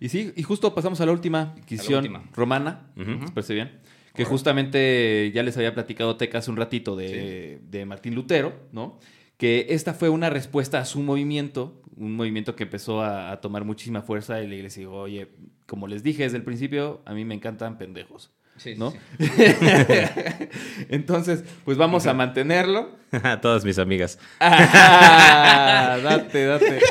Y 0.00 0.10
sí, 0.10 0.32
y 0.36 0.42
justo 0.42 0.74
pasamos 0.74 1.00
a 1.00 1.06
la 1.06 1.12
última 1.12 1.54
Inquisición 1.56 2.00
última. 2.00 2.22
romana, 2.34 2.90
¿les 2.94 3.30
parece 3.30 3.54
bien? 3.54 3.78
Que 4.14 4.24
justamente 4.24 5.30
ya 5.34 5.42
les 5.42 5.56
había 5.56 5.72
platicado 5.74 6.16
Teca 6.16 6.38
hace 6.38 6.50
un 6.50 6.56
ratito 6.56 6.96
de, 6.96 7.60
de 7.70 7.84
Martín 7.86 8.14
Lutero, 8.14 8.52
¿no? 8.72 8.98
Que 9.36 9.66
esta 9.70 9.94
fue 9.94 10.08
una 10.08 10.28
respuesta 10.28 10.80
a 10.80 10.84
su 10.84 11.00
movimiento, 11.00 11.80
un 11.98 12.14
movimiento 12.16 12.54
que 12.56 12.64
empezó 12.64 13.02
a, 13.02 13.30
a 13.32 13.40
tomar 13.40 13.64
muchísima 13.64 14.02
fuerza 14.02 14.40
y 14.42 14.46
la 14.46 14.54
iglesia 14.54 14.80
dijo, 14.80 14.94
oye, 14.94 15.28
como 15.66 15.86
les 15.86 16.02
dije 16.02 16.22
desde 16.24 16.36
el 16.38 16.42
principio, 16.44 17.02
a 17.04 17.12
mí 17.14 17.24
me 17.24 17.34
encantan 17.34 17.76
pendejos, 17.78 18.30
Sí, 18.56 18.74
¿no? 18.76 18.90
sí, 18.90 18.98
Entonces, 20.88 21.44
pues 21.64 21.76
vamos 21.78 22.06
a 22.06 22.14
mantenerlo. 22.14 22.90
Todas 23.42 23.64
mis 23.64 23.78
amigas. 23.78 24.18
Ah, 24.40 25.98
date, 26.02 26.44
date. 26.44 26.80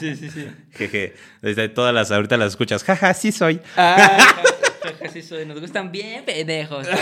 Sí, 0.00 0.16
sí, 0.16 0.30
sí. 0.30 0.46
Jeje. 0.72 1.12
Desde 1.42 1.68
todas 1.68 1.94
las, 1.94 2.10
ahorita 2.10 2.36
las 2.38 2.48
escuchas. 2.52 2.82
Jaja, 2.82 3.12
sí 3.14 3.30
soy. 3.30 3.60
Ah, 3.76 4.18
Así 5.04 5.22
soy, 5.22 5.44
nos 5.46 5.60
gustan 5.60 5.92
bien 5.92 6.24
pendejos. 6.24 6.86
todos. 6.86 6.98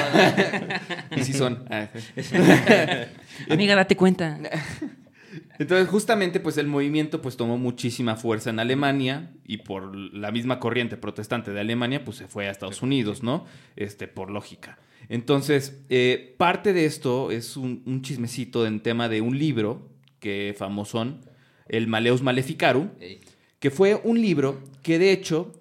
y 1.16 1.22
sí 1.24 1.32
son. 1.32 1.64
Ah, 1.70 1.86
Amiga, 3.48 3.76
date 3.76 3.96
cuenta. 3.96 4.38
Entonces, 5.58 5.88
justamente, 5.88 6.40
pues 6.40 6.58
el 6.58 6.66
movimiento 6.66 7.22
pues 7.22 7.36
tomó 7.36 7.58
muchísima 7.58 8.16
fuerza 8.16 8.50
en 8.50 8.58
Alemania 8.58 9.32
y 9.46 9.58
por 9.58 9.94
la 9.96 10.30
misma 10.30 10.60
corriente 10.60 10.96
protestante 10.96 11.52
de 11.52 11.60
Alemania, 11.60 12.04
pues 12.04 12.16
se 12.16 12.28
fue 12.28 12.48
a 12.48 12.50
Estados 12.50 12.82
Unidos, 12.82 13.22
¿no? 13.22 13.44
Este, 13.76 14.08
por 14.08 14.30
lógica. 14.30 14.78
Entonces, 15.08 15.82
eh, 15.88 16.34
parte 16.38 16.72
de 16.72 16.84
esto 16.84 17.30
es 17.30 17.56
un, 17.56 17.82
un 17.86 18.02
chismecito 18.02 18.66
en 18.66 18.80
tema 18.80 19.08
de 19.08 19.20
un 19.20 19.38
libro 19.38 19.88
que 20.20 20.54
famosón, 20.56 21.20
el 21.68 21.88
Maleus 21.88 22.22
Maleficarum, 22.22 22.90
que 23.58 23.70
fue 23.70 24.00
un 24.04 24.20
libro 24.20 24.62
que 24.82 24.98
de 24.98 25.12
hecho, 25.12 25.52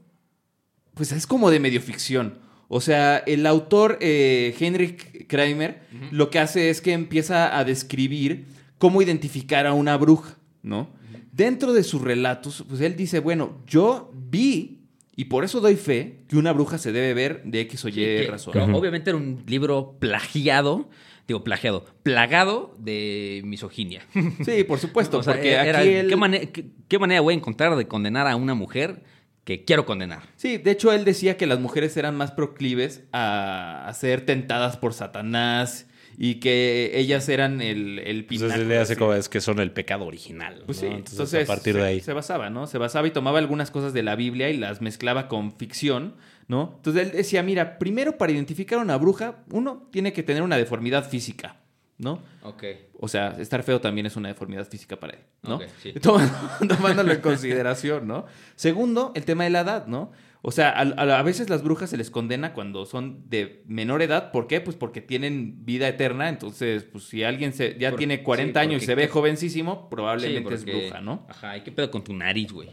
pues 0.93 1.11
es 1.11 1.27
como 1.27 1.49
de 1.49 1.59
medio 1.59 1.81
ficción. 1.81 2.39
O 2.67 2.79
sea, 2.79 3.17
el 3.17 3.45
autor 3.45 3.97
eh, 4.01 4.55
Heinrich 4.59 5.27
Kramer 5.27 5.81
lo 6.11 6.29
que 6.29 6.39
hace 6.39 6.69
es 6.69 6.79
que 6.79 6.93
empieza 6.93 7.57
a 7.57 7.65
describir 7.65 8.45
cómo 8.81 8.99
identificar 9.03 9.67
a 9.67 9.73
una 9.73 9.95
bruja, 9.95 10.37
¿no? 10.63 10.89
Dentro 11.31 11.71
de 11.71 11.83
sus 11.83 12.01
relatos, 12.01 12.65
pues 12.67 12.81
él 12.81 12.95
dice, 12.95 13.19
bueno, 13.19 13.59
yo 13.67 14.11
vi, 14.13 14.79
y 15.15 15.25
por 15.25 15.43
eso 15.45 15.61
doy 15.61 15.75
fe, 15.75 16.23
que 16.27 16.35
una 16.35 16.51
bruja 16.51 16.79
se 16.79 16.91
debe 16.91 17.13
ver 17.13 17.43
de 17.45 17.61
X 17.61 17.85
o 17.85 17.89
Y 17.89 18.25
razón. 18.25 18.53
que 18.53 18.59
Obviamente 18.59 19.11
era 19.11 19.17
un 19.17 19.43
libro 19.45 19.97
plagiado, 19.99 20.89
digo 21.27 21.43
plagiado, 21.43 21.85
plagado 22.01 22.75
de 22.79 23.41
misoginia. 23.45 24.01
Sí, 24.43 24.63
por 24.63 24.79
supuesto, 24.79 25.17
O 25.19 25.23
sea, 25.23 25.33
porque 25.33 25.51
era- 25.53 25.77
aquí 25.79 25.89
él... 25.89 26.07
¿qué, 26.09 26.15
mane- 26.17 26.49
qué- 26.51 26.65
qué 26.87 26.97
manera 26.97 27.21
voy 27.21 27.35
a 27.35 27.37
encontrar 27.37 27.75
de 27.75 27.87
condenar 27.87 28.25
a 28.27 28.35
una 28.35 28.55
mujer 28.55 29.03
que 29.43 29.63
quiero 29.63 29.85
condenar? 29.85 30.23
Sí, 30.37 30.57
de 30.57 30.71
hecho 30.71 30.91
él 30.91 31.05
decía 31.05 31.37
que 31.37 31.45
las 31.45 31.59
mujeres 31.59 31.95
eran 31.97 32.17
más 32.17 32.31
proclives 32.31 33.03
a, 33.11 33.87
a 33.87 33.93
ser 33.93 34.25
tentadas 34.25 34.75
por 34.77 34.93
Satanás 34.93 35.85
y 36.17 36.35
que 36.35 36.91
ellas 36.95 37.27
eran 37.29 37.61
el, 37.61 37.99
el 37.99 38.25
pináculo, 38.25 38.59
desde 38.59 38.77
hace 38.79 38.95
como 38.95 39.13
es 39.13 39.29
que 39.29 39.41
son 39.41 39.59
el 39.59 39.71
pecado 39.71 40.05
original. 40.05 40.63
Pues 40.65 40.81
¿no? 40.83 40.87
sí, 40.89 40.93
entonces, 40.93 41.11
entonces, 41.13 41.49
a 41.49 41.53
partir 41.53 41.73
se, 41.73 41.79
de 41.79 41.85
ahí. 41.85 41.99
se 42.01 42.13
basaba, 42.13 42.49
¿no? 42.49 42.67
Se 42.67 42.77
basaba 42.77 43.07
y 43.07 43.11
tomaba 43.11 43.39
algunas 43.39 43.71
cosas 43.71 43.93
de 43.93 44.03
la 44.03 44.15
Biblia 44.15 44.49
y 44.49 44.57
las 44.57 44.81
mezclaba 44.81 45.27
con 45.27 45.51
ficción, 45.57 46.15
¿no? 46.47 46.73
Entonces 46.77 47.07
él 47.07 47.11
decía, 47.11 47.43
mira, 47.43 47.77
primero 47.79 48.17
para 48.17 48.31
identificar 48.31 48.79
a 48.79 48.81
una 48.81 48.97
bruja, 48.97 49.37
uno 49.51 49.87
tiene 49.91 50.13
que 50.13 50.23
tener 50.23 50.41
una 50.43 50.57
deformidad 50.57 51.07
física, 51.09 51.57
¿no? 51.97 52.21
Ok. 52.43 52.63
O 52.99 53.07
sea, 53.07 53.35
estar 53.39 53.63
feo 53.63 53.79
también 53.81 54.05
es 54.05 54.15
una 54.15 54.29
deformidad 54.29 54.67
física 54.67 54.99
para 54.99 55.13
él, 55.13 55.19
¿no? 55.43 55.55
Ok, 55.55 55.63
sí. 55.81 55.93
Tomando- 56.01 56.67
Tomándolo 56.67 57.11
en 57.13 57.21
consideración, 57.21 58.07
¿no? 58.07 58.25
Segundo, 58.55 59.11
el 59.15 59.25
tema 59.25 59.43
de 59.45 59.49
la 59.51 59.61
edad, 59.61 59.87
¿no? 59.87 60.11
O 60.43 60.51
sea, 60.51 60.69
a, 60.71 60.81
a- 60.81 61.21
veces 61.23 61.49
las 61.49 61.63
brujas 61.63 61.89
se 61.91 61.97
les 61.97 62.09
condena 62.09 62.53
cuando 62.53 62.85
son 62.87 63.29
de 63.29 63.63
menor 63.67 64.01
edad. 64.01 64.31
¿Por 64.31 64.47
qué? 64.47 64.59
Pues 64.59 64.75
porque 64.75 64.99
tienen 64.99 65.65
vida 65.65 65.87
eterna. 65.87 66.29
Entonces, 66.29 66.83
pues 66.83 67.03
si 67.03 67.23
alguien 67.23 67.53
se, 67.53 67.77
ya 67.77 67.91
Por- 67.91 67.99
tiene 67.99 68.23
40 68.23 68.59
sí, 68.59 68.67
años 68.67 68.83
y 68.83 68.85
se 68.87 68.95
ve 68.95 69.07
jovencísimo, 69.07 69.81
Sí, 69.83 69.87
probablemente 69.91 70.53
es 70.55 70.65
bruja, 70.65 70.99
¿no? 71.01 71.27
Ajá, 71.29 71.57
¿y 71.57 71.61
qué 71.61 71.71
pedo 71.71 71.91
con 71.91 72.03
tu 72.03 72.13
nariz, 72.13 72.51
güey? 72.51 72.69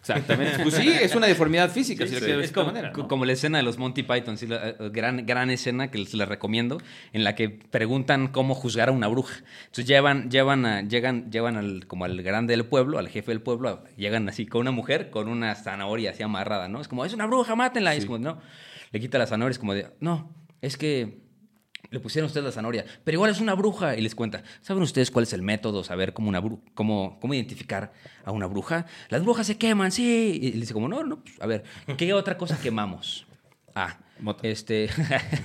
Exactamente. 0.00 0.62
Pues 0.62 0.74
sí, 0.74 0.88
es 1.02 1.14
una 1.14 1.26
deformidad 1.26 1.70
física, 1.70 2.06
si 2.06 2.14
lo 2.14 2.20
de 2.20 2.38
Es 2.38 2.44
esta 2.46 2.54
como, 2.62 2.66
manera, 2.72 2.92
¿no? 2.96 3.06
como 3.06 3.24
la 3.26 3.32
escena 3.32 3.58
de 3.58 3.64
los 3.64 3.76
Monty 3.78 4.02
Python, 4.02 4.38
sí, 4.38 4.46
la, 4.46 4.70
eh, 4.70 4.76
gran, 4.92 5.26
gran 5.26 5.50
escena 5.50 5.90
que 5.90 5.98
les, 5.98 6.14
les 6.14 6.26
recomiendo, 6.28 6.80
en 7.12 7.22
la 7.22 7.34
que 7.34 7.50
preguntan 7.50 8.28
cómo 8.28 8.54
juzgar 8.54 8.88
a 8.88 8.92
una 8.92 9.08
bruja. 9.08 9.36
Entonces 9.66 9.86
llevan, 9.86 10.30
llevan, 10.30 10.64
a- 10.66 10.82
llegan, 10.82 11.30
llevan 11.30 11.56
al, 11.56 11.86
como 11.86 12.04
al 12.06 12.22
grande 12.22 12.52
del 12.52 12.64
pueblo, 12.64 12.98
al 12.98 13.08
jefe 13.08 13.30
del 13.30 13.42
pueblo, 13.42 13.84
llegan 13.96 14.28
así 14.28 14.46
con 14.46 14.62
una 14.62 14.70
mujer 14.70 15.10
con 15.10 15.28
una 15.28 15.54
zanahoria 15.54 16.10
así 16.12 16.22
amarrada, 16.22 16.68
¿no? 16.68 16.80
Es 16.80 16.88
como, 16.88 17.04
es 17.04 17.12
una 17.12 17.26
bruja, 17.26 17.54
mátenla. 17.54 17.94
Y 17.94 17.98
es 17.98 18.06
como, 18.06 18.18
no, 18.18 18.40
le 18.92 19.00
quita 19.00 19.18
la 19.18 19.26
zanahoria, 19.26 19.52
es 19.52 19.58
como 19.58 19.74
de, 19.74 19.88
no, 20.00 20.34
es 20.62 20.76
que 20.78 21.18
le 21.90 22.00
pusieron 22.00 22.26
ustedes 22.26 22.44
la 22.44 22.52
zanahoria, 22.52 22.84
pero 23.04 23.16
igual 23.16 23.30
es 23.30 23.40
una 23.40 23.54
bruja. 23.54 23.96
Y 23.96 24.00
les 24.00 24.14
cuenta, 24.14 24.42
¿saben 24.60 24.82
ustedes 24.82 25.10
cuál 25.10 25.24
es 25.24 25.32
el 25.32 25.42
método? 25.42 25.84
Saber 25.84 26.12
cómo, 26.12 26.28
una 26.28 26.42
cómo 26.74 27.34
identificar 27.34 27.92
a 28.24 28.30
una 28.32 28.46
bruja. 28.46 28.86
Las 29.08 29.22
brujas 29.22 29.46
se 29.46 29.58
queman, 29.58 29.92
sí. 29.92 30.38
Y 30.40 30.52
le 30.52 30.60
dice 30.60 30.72
como, 30.72 30.88
no, 30.88 31.02
no, 31.02 31.20
pues, 31.20 31.40
a 31.40 31.46
ver, 31.46 31.64
¿qué 31.96 32.12
otra 32.12 32.38
cosa 32.38 32.60
quemamos? 32.60 33.26
Ah, 33.74 33.98
Mota. 34.20 34.46
este, 34.46 34.88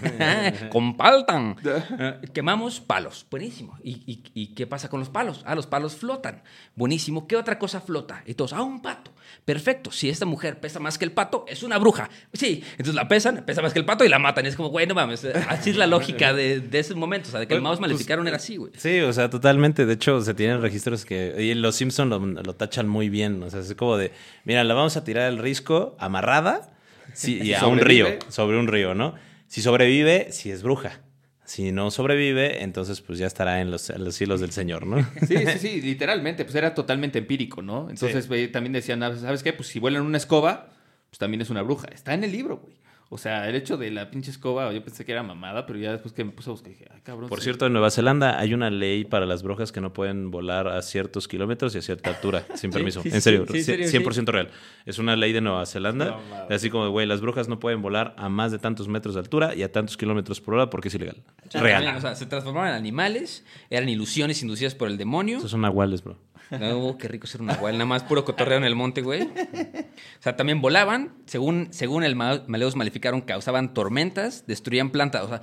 compaltan. 0.71 1.55
Eh, 1.63 2.19
quemamos 2.33 2.79
palos, 2.79 3.25
buenísimo. 3.29 3.77
¿Y, 3.83 4.01
y, 4.05 4.23
y 4.33 4.47
qué 4.55 4.67
pasa 4.67 4.89
con 4.89 4.99
los 4.99 5.09
palos? 5.09 5.43
Ah, 5.45 5.55
los 5.55 5.67
palos 5.67 5.95
flotan, 5.95 6.43
buenísimo. 6.75 7.27
¿Qué 7.27 7.35
otra 7.35 7.59
cosa 7.59 7.81
flota? 7.81 8.23
Y 8.25 8.33
todos, 8.33 8.53
ah, 8.53 8.61
un 8.61 8.81
pato. 8.81 9.11
Perfecto, 9.43 9.91
si 9.91 10.09
esta 10.09 10.25
mujer 10.25 10.59
pesa 10.59 10.79
más 10.79 10.97
que 10.97 11.05
el 11.05 11.11
pato, 11.11 11.45
es 11.47 11.63
una 11.63 11.77
bruja. 11.77 12.09
Sí, 12.33 12.63
entonces 12.71 12.95
la 12.95 13.07
pesan, 13.07 13.43
pesa 13.45 13.61
más 13.61 13.73
que 13.73 13.79
el 13.79 13.85
pato 13.85 14.03
y 14.03 14.09
la 14.09 14.19
matan. 14.19 14.45
Y 14.45 14.49
es 14.49 14.55
como, 14.55 14.69
güey, 14.69 14.87
no 14.87 14.95
mames, 14.95 15.25
así 15.47 15.71
es 15.71 15.77
la 15.77 15.87
lógica 15.87 16.33
de, 16.33 16.59
de 16.59 16.79
ese 16.79 16.95
momento. 16.95 17.29
O 17.29 17.31
sea, 17.31 17.39
de 17.39 17.47
que 17.47 17.53
el 17.53 17.61
mouse 17.61 17.79
maleficaron 17.79 18.27
era 18.27 18.37
así, 18.37 18.57
güey. 18.57 18.71
Sí, 18.75 18.99
o 19.01 19.13
sea, 19.13 19.29
totalmente. 19.29 19.85
De 19.85 19.93
hecho, 19.93 20.21
se 20.21 20.33
tienen 20.33 20.61
registros 20.61 21.05
que. 21.05 21.35
Y 21.39 21.53
los 21.53 21.75
Simpsons 21.75 22.09
lo, 22.09 22.19
lo 22.19 22.55
tachan 22.55 22.87
muy 22.87 23.09
bien. 23.09 23.41
O 23.43 23.49
sea, 23.49 23.59
es 23.59 23.73
como 23.75 23.97
de. 23.97 24.11
Mira, 24.43 24.63
la 24.63 24.73
vamos 24.73 24.97
a 24.97 25.03
tirar 25.03 25.23
al 25.23 25.37
risco 25.37 25.95
amarrada 25.99 26.74
sí, 27.13 27.39
y 27.41 27.53
a 27.53 27.65
un 27.67 27.79
río. 27.79 28.07
Sobre 28.29 28.57
un 28.57 28.67
río, 28.67 28.95
¿no? 28.95 29.15
Si 29.47 29.61
sobrevive, 29.61 30.31
si 30.31 30.51
es 30.51 30.63
bruja. 30.63 31.01
Si 31.45 31.71
no 31.71 31.91
sobrevive, 31.91 32.63
entonces 32.63 33.01
pues 33.01 33.19
ya 33.19 33.27
estará 33.27 33.61
en 33.61 33.69
los, 33.69 33.91
en 33.91 34.03
los 34.03 34.19
hilos 34.19 34.41
del 34.41 34.51
Señor, 34.51 34.87
¿no? 34.87 35.07
Sí, 35.27 35.37
sí, 35.37 35.59
sí, 35.59 35.81
literalmente, 35.81 36.43
pues 36.43 36.55
era 36.55 36.73
totalmente 36.73 37.19
empírico, 37.19 37.61
¿no? 37.61 37.87
Entonces 37.89 38.27
también 38.51 38.73
decían, 38.73 39.03
ah, 39.03 39.15
¿sabes 39.15 39.43
qué? 39.43 39.53
Pues 39.53 39.67
si 39.67 39.79
vuelan 39.79 40.01
una 40.01 40.17
escoba, 40.17 40.73
pues 41.09 41.19
también 41.19 41.41
es 41.41 41.51
una 41.51 41.61
bruja. 41.61 41.87
Está 41.93 42.15
en 42.15 42.23
el 42.23 42.31
libro, 42.31 42.57
güey. 42.57 42.75
O 43.15 43.17
sea, 43.17 43.47
el 43.47 43.55
hecho 43.55 43.77
de 43.77 43.89
la 43.91 44.11
pinche 44.11 44.29
escoba, 44.29 44.73
yo 44.73 44.83
pensé 44.83 45.05
que 45.05 45.13
era 45.13 45.23
mamada, 45.23 45.65
pero 45.65 45.79
ya 45.79 45.93
después 45.93 46.13
que 46.13 46.25
me 46.25 46.31
puse 46.31 46.49
a 46.49 46.51
buscar 46.51 46.73
dije, 46.73 46.85
ay, 46.93 46.99
cabrón. 47.01 47.29
Por 47.29 47.39
sí. 47.39 47.45
cierto, 47.45 47.65
en 47.65 47.71
Nueva 47.71 47.89
Zelanda 47.89 48.37
hay 48.37 48.53
una 48.53 48.69
ley 48.69 49.05
para 49.05 49.25
las 49.25 49.41
brujas 49.41 49.71
que 49.71 49.79
no 49.79 49.93
pueden 49.93 50.31
volar 50.31 50.67
a 50.67 50.81
ciertos 50.81 51.29
kilómetros 51.29 51.73
y 51.75 51.77
a 51.77 51.81
cierta 51.81 52.09
altura, 52.09 52.45
sin 52.55 52.71
permiso. 52.71 53.01
sí, 53.01 53.07
en 53.13 53.21
serio, 53.21 53.45
sí, 53.47 53.63
sí, 53.63 53.71
en 53.71 53.87
serio, 53.87 54.05
100% 54.11 54.25
real. 54.27 54.49
Es 54.85 54.99
una 54.99 55.15
ley 55.15 55.31
de 55.31 55.39
Nueva 55.39 55.65
Zelanda. 55.65 56.19
así 56.49 56.69
como, 56.69 56.89
güey, 56.89 57.07
las 57.07 57.21
brujas 57.21 57.47
no 57.47 57.57
pueden 57.57 57.81
volar 57.81 58.13
a 58.17 58.27
más 58.27 58.51
de 58.51 58.59
tantos 58.59 58.89
metros 58.89 59.15
de 59.15 59.21
altura 59.21 59.55
y 59.55 59.63
a 59.63 59.71
tantos 59.71 59.95
kilómetros 59.95 60.41
por 60.41 60.55
hora 60.55 60.69
porque 60.69 60.89
es 60.89 60.95
ilegal. 60.95 61.23
También, 61.49 61.79
Real. 61.83 61.95
o 61.95 62.01
sea, 62.01 62.15
se 62.15 62.25
transformaron 62.25 62.71
en 62.71 62.75
animales, 62.75 63.45
eran 63.69 63.87
ilusiones 63.87 64.41
inducidas 64.41 64.75
por 64.75 64.89
el 64.89 64.97
demonio. 64.97 65.37
Esos 65.37 65.51
son 65.51 65.61
nahuales, 65.61 66.03
bro. 66.03 66.17
No, 66.51 66.97
qué 66.97 67.07
rico 67.07 67.27
ser 67.27 67.41
un 67.41 67.47
nahual, 67.47 67.73
nada 67.73 67.85
más 67.85 68.03
puro 68.03 68.23
cotorreo 68.25 68.57
en 68.57 68.63
el 68.63 68.75
monte, 68.75 69.01
güey. 69.01 69.23
O 69.23 70.21
sea, 70.21 70.35
también 70.35 70.61
volaban, 70.61 71.13
según, 71.25 71.67
según 71.71 72.03
el 72.03 72.15
Ma- 72.15 72.43
Maleus 72.47 72.75
Maleficaron, 72.75 73.21
causaban 73.21 73.73
tormentas, 73.73 74.45
destruían 74.47 74.89
plantas, 74.91 75.23
o 75.23 75.27
sea, 75.29 75.41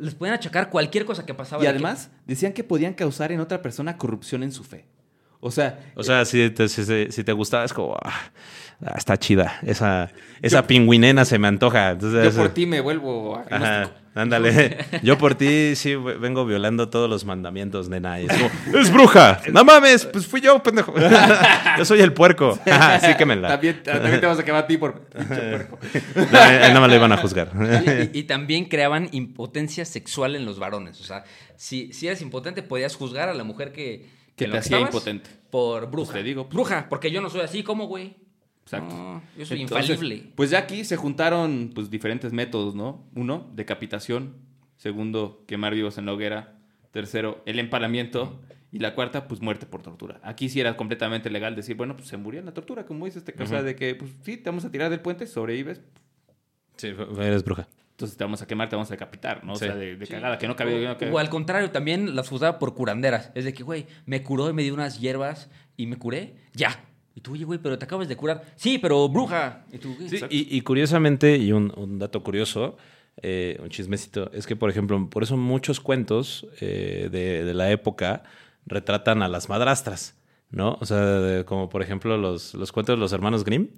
les 0.00 0.14
podían 0.14 0.34
achacar 0.36 0.70
cualquier 0.70 1.04
cosa 1.04 1.26
que 1.26 1.34
pasaba. 1.34 1.62
Y 1.62 1.66
de 1.66 1.72
que- 1.72 1.76
además 1.76 2.10
decían 2.26 2.52
que 2.52 2.64
podían 2.64 2.94
causar 2.94 3.32
en 3.32 3.40
otra 3.40 3.62
persona 3.62 3.96
corrupción 3.96 4.42
en 4.42 4.52
su 4.52 4.64
fe. 4.64 4.86
O 5.40 5.50
sea, 5.50 5.92
O 5.94 6.02
sea, 6.02 6.24
si 6.24 6.48
te, 6.50 6.68
si, 6.68 6.84
si- 6.84 7.10
si 7.12 7.22
te 7.24 7.32
gustaba, 7.32 7.64
es 7.64 7.72
como, 7.74 7.96
ah, 8.02 8.32
ah, 8.84 8.94
está 8.96 9.16
chida. 9.18 9.58
Esa, 9.62 10.10
esa 10.42 10.66
pingüinena 10.66 11.24
se 11.24 11.38
me 11.38 11.48
antoja. 11.48 11.90
Entonces, 11.92 12.34
yo 12.34 12.40
por 12.42 12.50
ti 12.54 12.66
me 12.66 12.80
vuelvo 12.80 13.36
agnóstico. 13.36 13.64
Ajá, 13.64 13.90
ándale. 14.14 14.78
Yo 15.02 15.18
por 15.18 15.34
ti 15.34 15.74
sí 15.76 15.96
ve- 15.96 16.16
vengo 16.18 16.46
violando 16.46 16.88
todos 16.88 17.10
los 17.10 17.24
mandamientos, 17.24 17.88
nena. 17.88 18.20
Y 18.20 18.26
es 18.26 18.32
como, 18.32 18.78
¡es 18.80 18.92
bruja! 18.92 19.40
¡No 19.52 19.64
mames! 19.64 20.06
Pues 20.06 20.26
fui 20.26 20.40
yo, 20.40 20.62
pendejo. 20.62 20.94
Yo 21.78 21.84
soy 21.84 22.00
el 22.00 22.12
puerco. 22.12 22.58
Ajá, 22.66 23.00
sí 23.00 23.14
quémela. 23.16 23.48
También, 23.48 23.82
también 23.82 24.20
te 24.20 24.26
vas 24.26 24.38
a 24.38 24.44
quemar 24.44 24.64
a 24.64 24.66
ti 24.66 24.76
por 24.76 25.00
pinche 25.08 25.34
puerco. 25.50 25.78
No, 26.14 26.22
él 26.22 26.60
nada 26.60 26.80
más 26.80 26.90
le 26.90 26.96
iban 26.96 27.12
a 27.12 27.16
juzgar. 27.16 27.48
Y, 28.12 28.20
y 28.20 28.22
también 28.24 28.66
creaban 28.66 29.08
impotencia 29.12 29.84
sexual 29.84 30.36
en 30.36 30.44
los 30.46 30.58
varones. 30.58 31.00
O 31.00 31.04
sea, 31.04 31.24
si, 31.56 31.92
si 31.92 32.06
eras 32.06 32.22
impotente, 32.22 32.62
podías 32.62 32.94
juzgar 32.94 33.28
a 33.28 33.34
la 33.34 33.42
mujer 33.44 33.72
que, 33.72 34.06
Que 34.36 34.46
te 34.46 34.58
hacía 34.58 34.78
impotente. 34.80 35.28
Por 35.50 35.90
bruja. 35.90 36.12
Pues 36.12 36.22
te 36.22 36.28
digo. 36.28 36.44
Bruja, 36.44 36.86
porque 36.88 37.10
yo 37.10 37.20
no 37.20 37.30
soy 37.30 37.40
así, 37.40 37.62
¿cómo, 37.64 37.86
güey? 37.86 38.16
Exacto. 38.64 38.94
No, 38.94 39.22
yo 39.38 39.46
soy 39.46 39.60
Entonces, 39.62 39.90
infalible. 39.90 40.32
Pues 40.34 40.50
ya 40.50 40.58
aquí 40.58 40.84
se 40.84 40.96
juntaron 40.96 41.70
pues 41.74 41.90
diferentes 41.90 42.32
métodos, 42.32 42.74
¿no? 42.74 43.06
Uno, 43.14 43.50
decapitación. 43.54 44.36
Segundo, 44.76 45.44
quemar 45.46 45.74
vivos 45.74 45.98
en 45.98 46.06
la 46.06 46.12
hoguera. 46.14 46.58
Tercero, 46.90 47.42
el 47.46 47.58
empalamiento. 47.58 48.40
Y 48.72 48.80
la 48.80 48.96
cuarta, 48.96 49.28
pues 49.28 49.40
muerte 49.40 49.66
por 49.66 49.82
tortura. 49.82 50.18
Aquí 50.24 50.48
sí 50.48 50.58
era 50.58 50.76
completamente 50.76 51.30
legal 51.30 51.54
decir, 51.54 51.76
bueno, 51.76 51.94
pues 51.94 52.08
se 52.08 52.16
murió 52.16 52.40
en 52.40 52.46
la 52.46 52.52
tortura, 52.54 52.84
como 52.86 53.04
dice 53.04 53.20
este 53.20 53.32
cosa 53.32 53.62
de 53.62 53.76
que, 53.76 53.94
pues 53.94 54.10
sí, 54.24 54.36
te 54.36 54.50
vamos 54.50 54.64
a 54.64 54.70
tirar 54.72 54.90
del 54.90 54.98
puente, 54.98 55.28
sobrevives, 55.28 55.80
Sí, 56.76 56.88
eres 57.20 57.44
bruja. 57.44 57.68
entonces 57.92 58.16
te 58.16 58.24
vamos 58.24 58.42
a 58.42 58.48
quemar, 58.48 58.68
te 58.68 58.74
vamos 58.74 58.90
a 58.90 58.94
decapitar, 58.94 59.44
¿no? 59.44 59.52
O 59.52 59.56
sea, 59.56 59.76
de, 59.76 59.94
de 59.94 60.06
cagada, 60.08 60.38
que 60.38 60.48
no 60.48 60.56
cabía. 60.56 60.88
no 60.88 60.98
cabía. 60.98 61.14
O 61.14 61.18
al 61.20 61.28
contrario, 61.30 61.70
también 61.70 62.16
las 62.16 62.28
juzgaba 62.28 62.58
por 62.58 62.74
curanderas. 62.74 63.30
Es 63.36 63.44
de 63.44 63.54
que, 63.54 63.62
güey, 63.62 63.86
me 64.06 64.24
curó 64.24 64.50
y 64.50 64.52
me 64.52 64.64
dio 64.64 64.74
unas 64.74 64.98
hierbas 64.98 65.50
y 65.76 65.86
me 65.86 65.94
curé, 65.96 66.34
ya. 66.52 66.84
Y 67.14 67.20
tú, 67.20 67.32
oye, 67.32 67.44
güey, 67.44 67.58
pero 67.60 67.78
te 67.78 67.84
acabas 67.84 68.08
de 68.08 68.16
curar. 68.16 68.44
Sí, 68.56 68.78
pero 68.78 69.08
bruja. 69.08 69.64
Y 69.72 69.78
tú, 69.78 69.96
Sí, 70.08 70.20
y, 70.30 70.56
y 70.56 70.60
curiosamente, 70.62 71.36
y 71.36 71.52
un, 71.52 71.72
un 71.76 71.98
dato 71.98 72.22
curioso, 72.22 72.76
eh, 73.22 73.58
un 73.62 73.68
chismecito, 73.68 74.30
es 74.32 74.46
que, 74.46 74.56
por 74.56 74.68
ejemplo, 74.70 75.08
por 75.08 75.22
eso 75.22 75.36
muchos 75.36 75.78
cuentos 75.80 76.46
eh, 76.60 77.08
de, 77.12 77.44
de 77.44 77.54
la 77.54 77.70
época 77.70 78.24
retratan 78.66 79.22
a 79.22 79.28
las 79.28 79.48
madrastras. 79.48 80.16
¿No? 80.50 80.78
O 80.80 80.86
sea, 80.86 80.98
de- 81.04 81.44
como 81.44 81.68
por 81.68 81.82
ejemplo 81.82 82.16
los, 82.16 82.54
los 82.54 82.70
cuentos 82.70 82.94
de 82.94 83.00
los 83.00 83.12
hermanos 83.12 83.42
Grimm, 83.42 83.70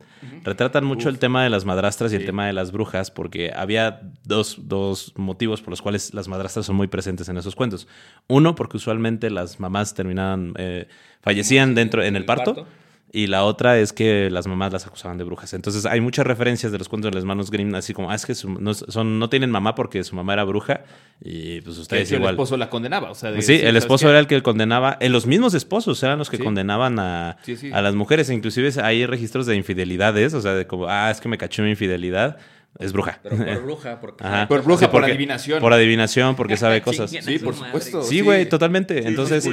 retratan 0.44 0.84
mucho 0.84 1.08
el 1.08 1.18
tema 1.18 1.42
de 1.42 1.48
las 1.48 1.64
madrastras 1.64 2.12
y 2.12 2.16
el 2.16 2.26
tema 2.26 2.46
de 2.48 2.52
las 2.52 2.70
brujas, 2.70 3.10
porque 3.10 3.50
había 3.54 4.02
dos, 4.24 4.58
dos 4.68 5.14
motivos 5.16 5.62
por 5.62 5.70
los 5.70 5.80
cuales 5.80 6.12
las 6.12 6.28
madrastras 6.28 6.66
son 6.66 6.76
muy 6.76 6.86
presentes 6.86 7.30
en 7.30 7.38
esos 7.38 7.54
cuentos. 7.56 7.88
Uno, 8.28 8.54
porque 8.56 8.76
usualmente 8.76 9.30
las 9.30 9.58
mamás 9.58 9.94
terminaban, 9.94 10.52
eh, 10.58 10.86
fallecían 11.22 11.74
dentro, 11.74 12.02
en 12.02 12.14
el 12.14 12.26
parto. 12.26 12.66
Y 13.12 13.28
la 13.28 13.44
otra 13.44 13.78
es 13.78 13.92
que 13.92 14.28
las 14.30 14.46
mamás 14.46 14.72
las 14.72 14.86
acusaban 14.86 15.16
de 15.16 15.24
brujas. 15.24 15.54
Entonces 15.54 15.86
hay 15.86 16.00
muchas 16.00 16.26
referencias 16.26 16.72
de 16.72 16.76
los 16.78 16.88
cuentos 16.88 17.10
de 17.10 17.14
los 17.14 17.22
hermanos 17.22 17.50
Grimm, 17.50 17.74
así 17.74 17.94
como, 17.94 18.10
ah, 18.10 18.14
es 18.14 18.26
que 18.26 18.34
su- 18.34 18.50
no, 18.60 18.74
son, 18.74 19.18
no 19.18 19.30
tienen 19.30 19.50
mamá 19.50 19.74
porque 19.74 20.02
su 20.04 20.14
mamá 20.16 20.32
era 20.34 20.44
bruja. 20.44 20.80
Y 21.22 21.60
pues 21.62 21.78
ustedes 21.78 22.10
el 22.10 22.18
igual. 22.18 22.34
esposo 22.34 22.56
la 22.56 22.68
condenaba, 22.68 23.10
o 23.10 23.14
sea, 23.14 23.30
de 23.30 23.40
Sí, 23.40 23.52
decir, 23.52 23.64
el 23.66 23.70
¿sabes 23.72 23.84
esposo 23.84 24.10
era 24.10 24.18
el 24.18 24.26
que 24.26 24.42
condenaba. 24.42 24.98
eh, 25.00 25.08
los 25.08 25.24
mismos 25.26 25.54
esposos 25.54 26.02
eran 26.02 26.18
los 26.18 26.28
que 26.28 26.36
Sí. 26.36 26.42
condenaban 26.42 26.98
a, 26.98 27.38
Sí, 27.42 27.56
sí. 27.56 27.70
a 27.72 27.80
las 27.80 27.94
mujeres. 27.94 28.28
Inclusive 28.28 28.70
hay 28.82 29.06
registros 29.06 29.46
de 29.46 29.56
infidelidades, 29.56 30.34
o 30.34 30.42
sea, 30.42 30.52
de 30.54 30.66
como, 30.66 30.86
ah, 30.88 31.10
es 31.10 31.20
que 31.20 31.28
me 31.28 31.38
cachó 31.38 31.62
mi 31.62 31.70
infidelidad. 31.70 32.36
Es 32.78 32.92
bruja. 32.92 33.20
Pero 33.22 33.36
por 33.38 33.62
bruja, 33.64 34.00
porque... 34.00 34.24
Por 34.48 34.62
bruja, 34.62 34.90
por 34.90 35.00
porque- 35.00 35.12
adivinación. 35.12 35.60
Por 35.60 35.72
adivinación, 35.72 36.36
porque 36.36 36.58
sabe 36.58 36.82
cosas. 36.82 37.10
Sí, 37.10 37.38
por 37.38 37.54
supuesto. 37.54 38.02
Sí, 38.02 38.16
sí. 38.16 38.20
güey, 38.20 38.46
totalmente. 38.46 39.00
Sí, 39.00 39.08
Entonces, 39.08 39.46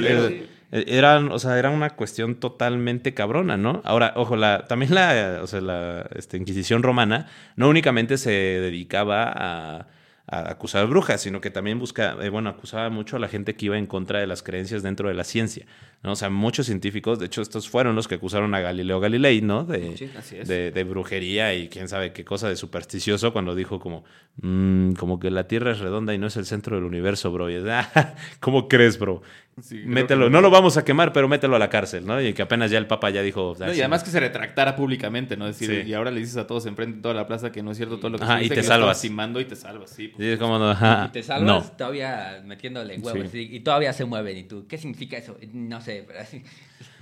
eh, 0.74 0.84
eran, 0.88 1.30
o 1.30 1.38
sea, 1.38 1.56
era 1.58 1.70
una 1.70 1.90
cuestión 1.90 2.34
totalmente 2.34 3.14
cabrona, 3.14 3.56
¿no? 3.56 3.80
Ahora, 3.84 4.12
ojo, 4.16 4.34
la, 4.34 4.66
también 4.66 4.92
la, 4.92 5.38
o 5.40 5.46
sea, 5.46 5.60
la 5.60 6.08
este, 6.16 6.36
Inquisición 6.36 6.82
romana 6.82 7.28
no 7.54 7.68
únicamente 7.68 8.18
se 8.18 8.30
dedicaba 8.30 9.32
a, 9.32 9.86
a 10.26 10.50
acusar 10.50 10.86
brujas, 10.88 11.20
sino 11.20 11.40
que 11.40 11.50
también 11.50 11.78
busca, 11.78 12.16
eh, 12.20 12.28
bueno, 12.28 12.50
acusaba 12.50 12.90
mucho 12.90 13.16
a 13.16 13.18
la 13.20 13.28
gente 13.28 13.54
que 13.54 13.66
iba 13.66 13.78
en 13.78 13.86
contra 13.86 14.18
de 14.18 14.26
las 14.26 14.42
creencias 14.42 14.82
dentro 14.82 15.08
de 15.08 15.14
la 15.14 15.22
ciencia, 15.22 15.64
¿no? 16.04 16.12
O 16.12 16.16
sea, 16.16 16.30
muchos 16.30 16.66
científicos, 16.66 17.18
de 17.18 17.26
hecho, 17.26 17.42
estos 17.42 17.68
fueron 17.68 17.96
los 17.96 18.06
que 18.06 18.14
acusaron 18.16 18.54
a 18.54 18.60
Galileo 18.60 19.00
Galilei, 19.00 19.40
¿no? 19.40 19.64
De, 19.64 19.96
Sí, 19.96 20.10
así 20.16 20.36
es. 20.36 20.46
de, 20.46 20.70
de 20.70 20.84
brujería 20.84 21.54
y 21.54 21.68
quién 21.68 21.88
sabe 21.88 22.12
qué 22.12 22.24
cosa 22.24 22.48
de 22.48 22.56
supersticioso 22.56 23.32
cuando 23.32 23.54
dijo 23.54 23.80
como, 23.80 24.04
"Mm, 24.42 24.92
como 24.92 25.18
que 25.18 25.30
la 25.30 25.48
Tierra 25.48 25.72
es 25.72 25.78
redonda 25.80 26.14
y 26.14 26.18
no 26.18 26.26
es 26.26 26.36
el 26.36 26.44
centro 26.46 26.76
del 26.76 26.84
universo, 26.84 27.32
bro. 27.32 27.50
Y 27.50 27.54
es, 27.54 27.64
"Ah, 27.66 28.14
¿Cómo 28.40 28.68
crees, 28.68 28.98
bro? 28.98 29.22
Sí, 29.62 29.82
mételo, 29.86 30.24
que- 30.26 30.30
no 30.32 30.40
lo 30.40 30.50
vamos 30.50 30.76
a 30.76 30.84
quemar, 30.84 31.12
pero 31.12 31.28
mételo 31.28 31.54
a 31.54 31.60
la 31.60 31.70
cárcel, 31.70 32.04
¿no? 32.04 32.20
Y 32.20 32.32
que 32.34 32.42
apenas 32.42 32.72
ya 32.72 32.78
el 32.78 32.88
Papa 32.88 33.10
ya 33.10 33.22
dijo... 33.22 33.54
No, 33.58 33.66
"Ah, 33.66 33.70
y 33.70 33.74
sí". 33.74 33.80
además 33.80 34.02
que 34.02 34.10
se 34.10 34.18
retractara 34.18 34.74
públicamente, 34.74 35.36
¿no? 35.36 35.46
Decir, 35.46 35.70
Sí. 35.84 35.88
y 35.88 35.94
ahora 35.94 36.10
le 36.10 36.18
dices 36.18 36.36
a 36.38 36.46
todos 36.48 36.66
enfrente 36.66 36.96
de 36.96 37.02
toda 37.02 37.14
la 37.14 37.26
plaza 37.28 37.52
que 37.52 37.62
no 37.62 37.70
es 37.70 37.76
cierto 37.76 37.98
todo 37.98 38.10
lo 38.10 38.18
que 38.18 38.24
Ajá, 38.24 38.38
se 38.40 38.46
y 38.46 38.48
te 38.48 38.56
que 38.56 38.62
salvas. 38.64 39.00
timando 39.00 39.40
y 39.40 39.44
te 39.44 39.54
salvas, 39.54 39.90
sí. 39.90 40.12
Sí, 40.16 40.24
es 40.26 40.38
como, 40.40 40.56
ajá, 40.56 41.06
Y 41.08 41.12
te 41.12 41.22
salvas 41.22 41.46
no. 41.70 41.76
todavía 41.76 42.42
metiéndole 42.44 42.98
huevos 42.98 43.30
Sí. 43.30 43.48
y, 43.52 43.56
y 43.56 43.60
todavía 43.60 43.92
se 43.92 44.04
mueven. 44.04 44.36
¿Y 44.38 44.42
tú 44.42 44.66
qué 44.68 44.76
significa 44.76 45.16
eso? 45.18 45.36
No 45.52 45.80
sé. 45.80 45.93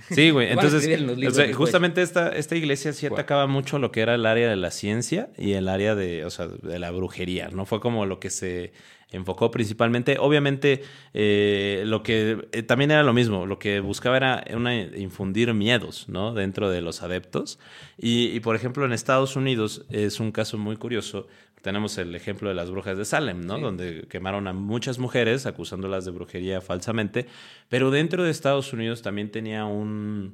Sí, 0.09 0.29
güey. 0.31 0.47
Entonces, 0.51 1.01
o 1.27 1.31
sea, 1.31 1.53
justamente 1.53 2.01
esta, 2.01 2.29
esta 2.29 2.55
iglesia 2.55 2.93
sí 2.93 3.05
atacaba 3.05 3.47
mucho 3.47 3.79
lo 3.79 3.91
que 3.91 4.01
era 4.01 4.15
el 4.15 4.25
área 4.25 4.49
de 4.49 4.55
la 4.55 4.71
ciencia 4.71 5.29
y 5.37 5.53
el 5.53 5.69
área 5.69 5.95
de, 5.95 6.25
o 6.25 6.29
sea, 6.29 6.47
de 6.47 6.79
la 6.79 6.91
brujería, 6.91 7.49
¿no? 7.49 7.65
Fue 7.65 7.79
como 7.79 8.05
lo 8.05 8.19
que 8.19 8.29
se 8.29 8.73
enfocó 9.11 9.51
principalmente. 9.51 10.17
Obviamente, 10.19 10.83
eh, 11.13 11.83
lo 11.85 12.03
que 12.03 12.47
eh, 12.51 12.63
también 12.63 12.91
era 12.91 13.03
lo 13.03 13.13
mismo, 13.13 13.45
lo 13.45 13.59
que 13.59 13.79
buscaba 13.79 14.17
era 14.17 14.43
una, 14.53 14.75
infundir 14.75 15.53
miedos, 15.53 16.09
¿no? 16.09 16.33
Dentro 16.33 16.69
de 16.69 16.81
los 16.81 17.01
adeptos. 17.03 17.59
Y, 17.97 18.27
y, 18.35 18.39
por 18.39 18.55
ejemplo, 18.55 18.85
en 18.85 18.91
Estados 18.91 19.35
Unidos 19.35 19.85
es 19.89 20.19
un 20.19 20.31
caso 20.31 20.57
muy 20.57 20.75
curioso. 20.75 21.27
Tenemos 21.63 21.97
el 21.97 22.13
ejemplo 22.13 22.49
de 22.49 22.55
las 22.55 22.69
brujas 22.69 22.97
de 22.97 23.05
Salem, 23.05 23.39
¿no? 23.39 23.55
Sí. 23.55 23.61
Donde 23.61 24.05
quemaron 24.09 24.49
a 24.49 24.53
muchas 24.53 24.99
mujeres 24.99 25.45
acusándolas 25.45 26.03
de 26.03 26.11
brujería 26.11 26.59
falsamente. 26.59 27.25
Pero 27.69 27.89
dentro 27.89 28.21
de 28.25 28.31
Estados 28.31 28.73
Unidos 28.73 29.01
también 29.01 29.31
tenía 29.31 29.63
un, 29.63 30.33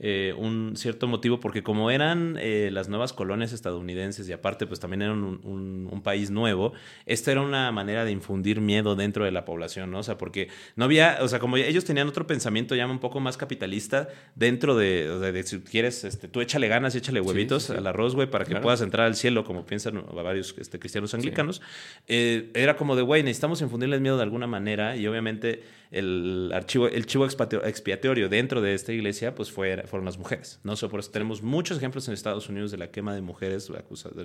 eh, 0.00 0.32
un 0.38 0.74
cierto 0.76 1.06
motivo, 1.08 1.40
porque 1.40 1.62
como 1.62 1.90
eran 1.90 2.36
eh, 2.40 2.70
las 2.72 2.88
nuevas 2.88 3.12
colonias 3.12 3.52
estadounidenses 3.52 4.28
y 4.28 4.32
aparte 4.32 4.66
pues 4.66 4.78
también 4.78 5.02
eran 5.02 5.24
un, 5.24 5.40
un- 5.42 5.88
un 5.90 6.02
país 6.02 6.30
nuevo, 6.30 6.72
esta 7.06 7.32
era 7.32 7.40
una 7.40 7.72
manera 7.72 8.04
de 8.04 8.12
infundir 8.12 8.60
miedo 8.60 8.94
dentro 8.94 9.24
de 9.24 9.32
la 9.32 9.44
población, 9.44 9.90
¿no? 9.90 9.98
O 9.98 10.02
sea, 10.02 10.16
porque 10.18 10.48
no 10.76 10.84
había, 10.84 11.18
o 11.20 11.26
sea, 11.28 11.38
como 11.40 11.56
ellos 11.56 11.84
tenían 11.84 12.06
otro 12.08 12.26
pensamiento 12.26 12.74
ya 12.76 12.86
un 12.86 13.00
poco 13.00 13.18
más 13.20 13.36
capitalista 13.36 14.08
dentro 14.36 14.76
de, 14.76 15.10
o 15.10 15.20
sea, 15.20 15.32
de 15.32 15.42
si 15.42 15.60
quieres, 15.60 16.04
este, 16.04 16.28
tú 16.28 16.40
échale 16.40 16.68
ganas 16.68 16.94
y 16.94 16.98
échale 16.98 17.20
huevitos 17.20 17.64
sí, 17.64 17.72
sí. 17.72 17.78
al 17.78 17.86
arroz, 17.86 18.14
güey, 18.14 18.30
para 18.30 18.44
que 18.44 18.50
Claro. 18.50 18.62
puedas 18.62 18.80
entrar 18.82 19.06
al 19.06 19.16
cielo, 19.16 19.44
como 19.44 19.66
piensan 19.66 20.04
varios 20.14 20.54
este, 20.58 20.78
cristianos 20.78 21.12
anglicanos. 21.14 21.60
Eh, 22.06 22.50
era 22.54 22.76
como 22.76 22.94
de, 22.96 23.02
güey, 23.02 23.22
necesitamos 23.22 23.60
infundirles 23.62 24.00
miedo 24.00 24.16
de 24.16 24.22
alguna 24.22 24.46
manera 24.46 24.94
y 24.96 25.06
obviamente 25.06 25.62
el 25.90 26.50
archivo, 26.54 26.86
el 26.88 27.06
chivo 27.06 27.26
expiatorio 27.26 28.28
dentro 28.28 28.60
de 28.60 28.74
esta 28.74 28.92
iglesia, 28.92 29.34
pues 29.34 29.50
fue, 29.50 29.82
fueron 29.86 30.04
las 30.04 30.18
mujeres, 30.18 30.60
¿no? 30.64 30.76
So, 30.76 30.88
por 30.90 31.00
eso 31.00 31.10
tenemos 31.10 31.42
muchos 31.42 31.78
ejemplos 31.78 32.06
en 32.08 32.14
Estados 32.14 32.48
Unidos 32.48 32.70
de 32.70 32.76
la 32.78 32.90
quema 32.90 33.14
de 33.14 33.22
mujeres 33.22 33.70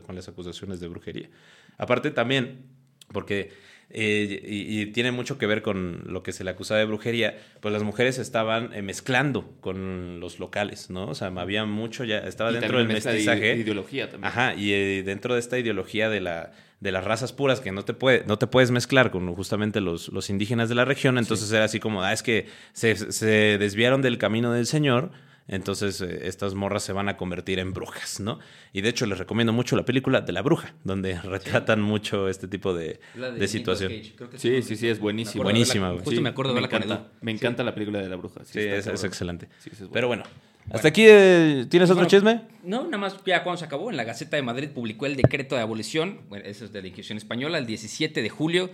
con 0.06 0.16
las 0.16 0.28
acusaciones 0.28 0.80
de 0.80 0.88
brujería. 0.88 1.30
Aparte 1.78 2.12
también, 2.12 2.66
porque 3.12 3.52
eh, 3.90 4.42
y, 4.46 4.82
y 4.82 4.86
tiene 4.88 5.12
mucho 5.12 5.38
que 5.38 5.46
ver 5.46 5.62
con 5.62 6.04
lo 6.08 6.24
que 6.24 6.32
se 6.32 6.44
le 6.44 6.50
acusaba 6.50 6.80
de 6.80 6.86
brujería, 6.86 7.38
pues 7.62 7.72
las 7.74 7.84
mujeres 7.84 8.18
estaban 8.18 8.74
eh, 8.74 8.82
mezclando 8.82 9.56
con 9.62 10.20
los 10.20 10.40
locales, 10.40 10.90
¿no? 10.90 11.08
O 11.10 11.16
sea, 11.16 11.28
había 11.28 11.66
mucho 11.66 12.04
ya, 12.04 12.20
estaba 12.20 12.52
Y 12.52 12.56
dentro 12.56 12.78
del 12.80 12.88
mestizaje. 12.88 13.54
ide- 13.56 13.62
ideología 13.62 14.10
también. 14.10 14.28
Ajá, 14.28 14.56
y 14.56 14.74
eh, 14.74 15.04
dentro 15.06 15.34
de 15.36 15.40
esta 15.42 15.60
ideología 15.60 16.10
de, 16.10 16.22
la, 16.22 16.54
de 16.84 16.92
las 16.92 17.06
razas 17.06 17.32
puras 17.32 17.62
que 17.62 17.72
no 17.72 17.86
te, 17.86 17.94
puede, 17.94 18.26
no 18.28 18.38
te 18.38 18.46
puedes 18.46 18.70
mezclar 18.70 19.10
con 19.10 19.34
justamente 19.34 19.80
los, 19.80 20.10
los 20.10 20.30
indígenas 20.30 20.68
de 20.68 20.76
la 20.76 20.84
región, 20.84 21.18
entonces 21.18 21.50
era 21.54 21.64
así 21.64 21.80
como, 21.80 22.04
ah, 22.04 22.12
es 22.12 22.22
que 22.24 22.48
se, 22.74 22.96
se 23.14 23.58
desviaron 23.58 24.02
del 24.02 24.18
camino 24.18 24.52
del 24.52 24.66
Señor, 24.66 25.12
entonces 25.48 26.02
eh, 26.02 26.28
estas 26.28 26.56
morras 26.56 26.84
se 26.84 26.92
van 26.92 27.08
a 27.08 27.16
convertir 27.16 27.60
en 27.60 27.72
brujas, 27.72 28.20
¿no? 28.20 28.40
Y 28.74 28.82
de 28.82 28.90
hecho 28.90 29.06
les 29.06 29.18
recomiendo 29.18 29.54
mucho 29.54 29.78
la 29.78 29.86
película 29.86 30.20
de 30.20 30.34
la 30.34 30.42
bruja, 30.42 30.76
donde 30.84 31.18
retratan 31.22 31.82
mucho 31.82 32.28
este 32.28 32.50
tipo 32.50 32.74
de, 32.74 33.00
La 33.16 33.32
de 33.32 33.48
situación. 33.48 33.90
Cage, 33.90 34.14
creo 34.18 34.30
que 34.30 34.38
Sí, 34.38 34.62
sí, 34.62 34.76
sí, 34.76 34.90
es 34.90 35.00
buenísima. 35.00 35.44
Me 35.44 35.52
Buenísima, 35.52 35.88
güey. 35.88 36.00
Justo 36.00 36.12
Sí, 36.12 36.22
me 36.22 36.30
acuerdo 36.30 36.54
de 36.54 36.60
me 36.60 36.68
verla 36.68 36.80
con 36.80 36.84
encanta. 36.84 37.12
Me 37.22 37.32
encanta 37.32 37.64
la 37.64 37.74
película 37.74 38.00
de 38.00 38.10
la 38.10 38.18
bruja. 38.18 38.44
Sí, 38.44 38.60
está 38.60 38.92
es, 38.92 39.04
excelente. 39.06 39.48
Es. 39.66 39.84
Pero 39.92 40.08
bueno, 40.08 40.24
hasta 40.72 40.88
aquí, 40.88 41.06
eh, 41.08 41.66
¿tienes 41.70 41.90
otro 41.90 42.06
Bueno, 42.06 42.10
chisme? 42.10 42.42
No, 42.64 42.86
nada 42.86 42.98
más 42.98 43.18
ya 43.26 43.44
cuando 43.44 43.58
se 43.58 43.66
acabó, 43.66 43.90
en 43.90 43.98
la 43.98 44.04
Gaceta 44.04 44.38
de 44.38 44.44
Madrid 44.44 44.70
publicó 44.70 45.06
el 45.06 45.16
decreto 45.16 45.56
de 45.56 45.62
abolición, 45.62 46.22
bueno, 46.30 46.46
eso 46.46 46.66
es 46.66 46.72
de 46.72 46.82
la 46.82 46.88
Inquisición 46.88 47.18
Española, 47.18 47.58
el 47.58 47.66
17 47.66 48.22
de 48.22 48.30
julio 48.30 48.70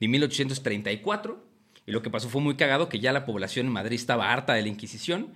de 0.00 0.08
1834. 0.08 1.52
Y 1.84 1.90
lo 1.90 2.02
que 2.02 2.10
pasó 2.10 2.28
fue 2.28 2.40
muy 2.40 2.54
cagado, 2.54 2.88
que 2.88 3.00
ya 3.00 3.12
la 3.12 3.24
población 3.24 3.66
en 3.66 3.72
Madrid 3.72 3.96
estaba 3.96 4.32
harta 4.32 4.54
de 4.54 4.62
la 4.62 4.68
Inquisición. 4.68 5.28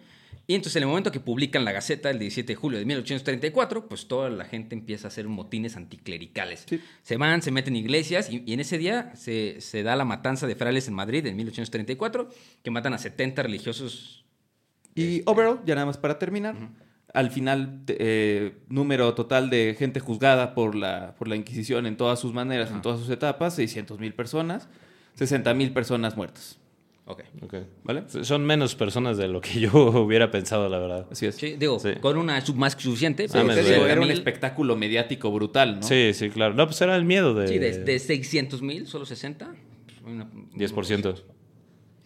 Y 0.48 0.54
entonces 0.54 0.76
en 0.76 0.84
el 0.84 0.88
momento 0.88 1.10
que 1.10 1.18
publican 1.18 1.64
la 1.64 1.72
Gaceta 1.72 2.08
el 2.08 2.20
17 2.20 2.52
de 2.52 2.54
julio 2.54 2.78
de 2.78 2.84
1834, 2.84 3.88
pues 3.88 4.06
toda 4.06 4.30
la 4.30 4.44
gente 4.44 4.76
empieza 4.76 5.08
a 5.08 5.10
hacer 5.10 5.26
motines 5.26 5.76
anticlericales. 5.76 6.66
Se 7.02 7.16
van, 7.16 7.42
se 7.42 7.50
meten 7.50 7.74
en 7.74 7.82
iglesias 7.82 8.30
y, 8.30 8.44
y 8.46 8.52
en 8.52 8.60
ese 8.60 8.78
día 8.78 9.12
se, 9.16 9.60
se 9.60 9.82
da 9.82 9.96
la 9.96 10.04
matanza 10.04 10.46
de 10.46 10.54
frailes 10.54 10.86
en 10.86 10.94
Madrid 10.94 11.26
en 11.26 11.34
1834, 11.34 12.28
que 12.62 12.70
matan 12.70 12.94
a 12.94 12.98
70 12.98 13.42
religiosos 13.42 14.25
Y 14.96 15.22
overall, 15.26 15.60
ya 15.64 15.74
nada 15.76 15.86
más 15.86 15.98
para 15.98 16.18
terminar, 16.18 16.56
al 17.14 17.30
final, 17.30 17.82
eh, 17.86 18.56
número 18.68 19.14
total 19.14 19.48
de 19.50 19.76
gente 19.78 20.00
juzgada 20.00 20.54
por 20.54 20.74
la, 20.74 21.14
por 21.18 21.28
la 21.28 21.36
Inquisición 21.36 21.86
en 21.86 21.96
todas 21.96 22.18
sus 22.18 22.32
maneras, 22.32 22.70
en 22.72 22.82
todas 22.82 22.98
sus 22.98 23.10
etapas, 23.10 23.54
600 23.54 24.00
mil 24.00 24.12
personas, 24.14 24.68
60 25.14 25.54
mil 25.54 25.72
personas 25.72 26.16
muertas. 26.16 26.58
Ok. 27.08 27.22
Ok. 27.42 27.54
¿Vale? 27.84 28.02
Son 28.22 28.44
menos 28.44 28.74
personas 28.74 29.16
de 29.16 29.28
lo 29.28 29.40
que 29.40 29.60
yo 29.60 29.70
hubiera 30.02 30.30
pensado, 30.32 30.68
la 30.68 30.78
verdad. 30.78 31.06
Así 31.12 31.24
es. 31.26 31.36
Sí, 31.36 31.54
digo, 31.56 31.78
Sí. 31.78 31.90
con 32.00 32.16
una 32.18 32.40
sub 32.44 32.56
más 32.56 32.74
que 32.74 32.82
suficiente. 32.82 33.28
Sí, 33.28 33.32
pero 33.34 33.44
Mames, 33.46 33.64
te 33.64 33.72
digo, 33.74 33.84
era 33.86 34.00
un 34.00 34.06
60,000, 34.08 34.10
espectáculo 34.10 34.74
mediático 34.76 35.30
brutal, 35.30 35.76
¿no? 35.80 35.82
Sí, 35.86 36.12
sí, 36.14 36.30
claro. 36.30 36.54
No, 36.54 36.66
pues 36.66 36.80
era 36.80 36.96
el 36.96 37.04
miedo 37.04 37.32
de... 37.34 37.46
Sí, 37.48 37.58
de, 37.58 37.78
de 37.84 37.98
600 38.00 38.60
mil, 38.62 38.86
solo 38.88 39.06
60. 39.06 39.54
pues, 39.84 40.00
una- 40.14 40.28
10%. 40.56 41.22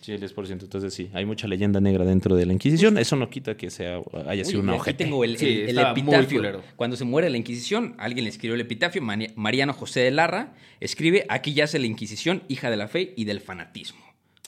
Sí, 0.00 0.12
el 0.12 0.20
10%. 0.22 0.62
Entonces 0.62 0.94
sí, 0.94 1.10
hay 1.12 1.26
mucha 1.26 1.46
leyenda 1.46 1.78
negra 1.80 2.04
dentro 2.06 2.34
de 2.34 2.46
la 2.46 2.52
Inquisición. 2.54 2.96
Eso 2.96 3.16
no 3.16 3.28
quita 3.28 3.56
que 3.56 3.68
sea 3.70 4.00
haya 4.26 4.44
sido 4.46 4.60
Oye, 4.60 4.64
una 4.64 4.72
aquí 4.72 4.80
ojete. 4.80 5.04
tengo 5.04 5.24
el, 5.24 5.36
Sí, 5.36 5.46
el- 5.46 5.58
el 5.62 5.68
estaba 5.70 5.92
muy 5.94 6.00
epitafio. 6.14 6.62
Cuando 6.76 6.96
se 6.96 7.04
muere 7.04 7.28
la 7.28 7.36
Inquisición, 7.36 7.94
alguien 7.98 8.24
le 8.24 8.30
escribió 8.30 8.54
el 8.54 8.62
epitafio. 8.62 9.02
Mariano 9.02 9.74
José 9.74 10.00
de 10.00 10.10
Larra 10.10 10.54
escribe: 10.80 11.26
Aquí 11.28 11.52
yace 11.52 11.78
la 11.78 11.86
Inquisición, 11.86 12.42
hija 12.48 12.70
de 12.70 12.76
la 12.78 12.88
fe 12.88 13.12
y 13.16 13.24
del 13.24 13.40
fanatismo. 13.40 14.00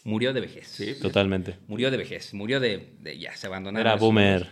Murió 0.05 0.33
de 0.33 0.41
vejez. 0.41 0.66
Sí. 0.66 0.95
Totalmente. 1.01 1.59
Murió 1.69 1.91
de 1.91 1.97
vejez. 1.99 2.35
Murió 2.35 2.59
de. 2.59 2.89
de- 3.01 3.19
ya, 3.20 3.37
se 3.37 3.47
abandonaron. 3.47 3.87
Era 3.93 3.97
boomer. 3.97 4.49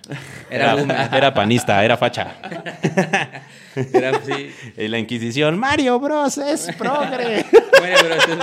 Era 0.51 0.75
boomer. 0.77 0.97
Era 1.13 1.35
panista, 1.35 1.83
era 1.85 1.97
facha. 1.97 2.37
Era, 3.75 4.21
sí. 4.23 4.51
Y 4.77 4.89
la 4.89 4.99
Inquisición, 4.99 5.59
Mario 5.59 5.99
Bros. 5.99 6.39
es 6.39 6.69
progre. 6.77 7.45
Pero 7.81 8.15
eso- 8.15 8.39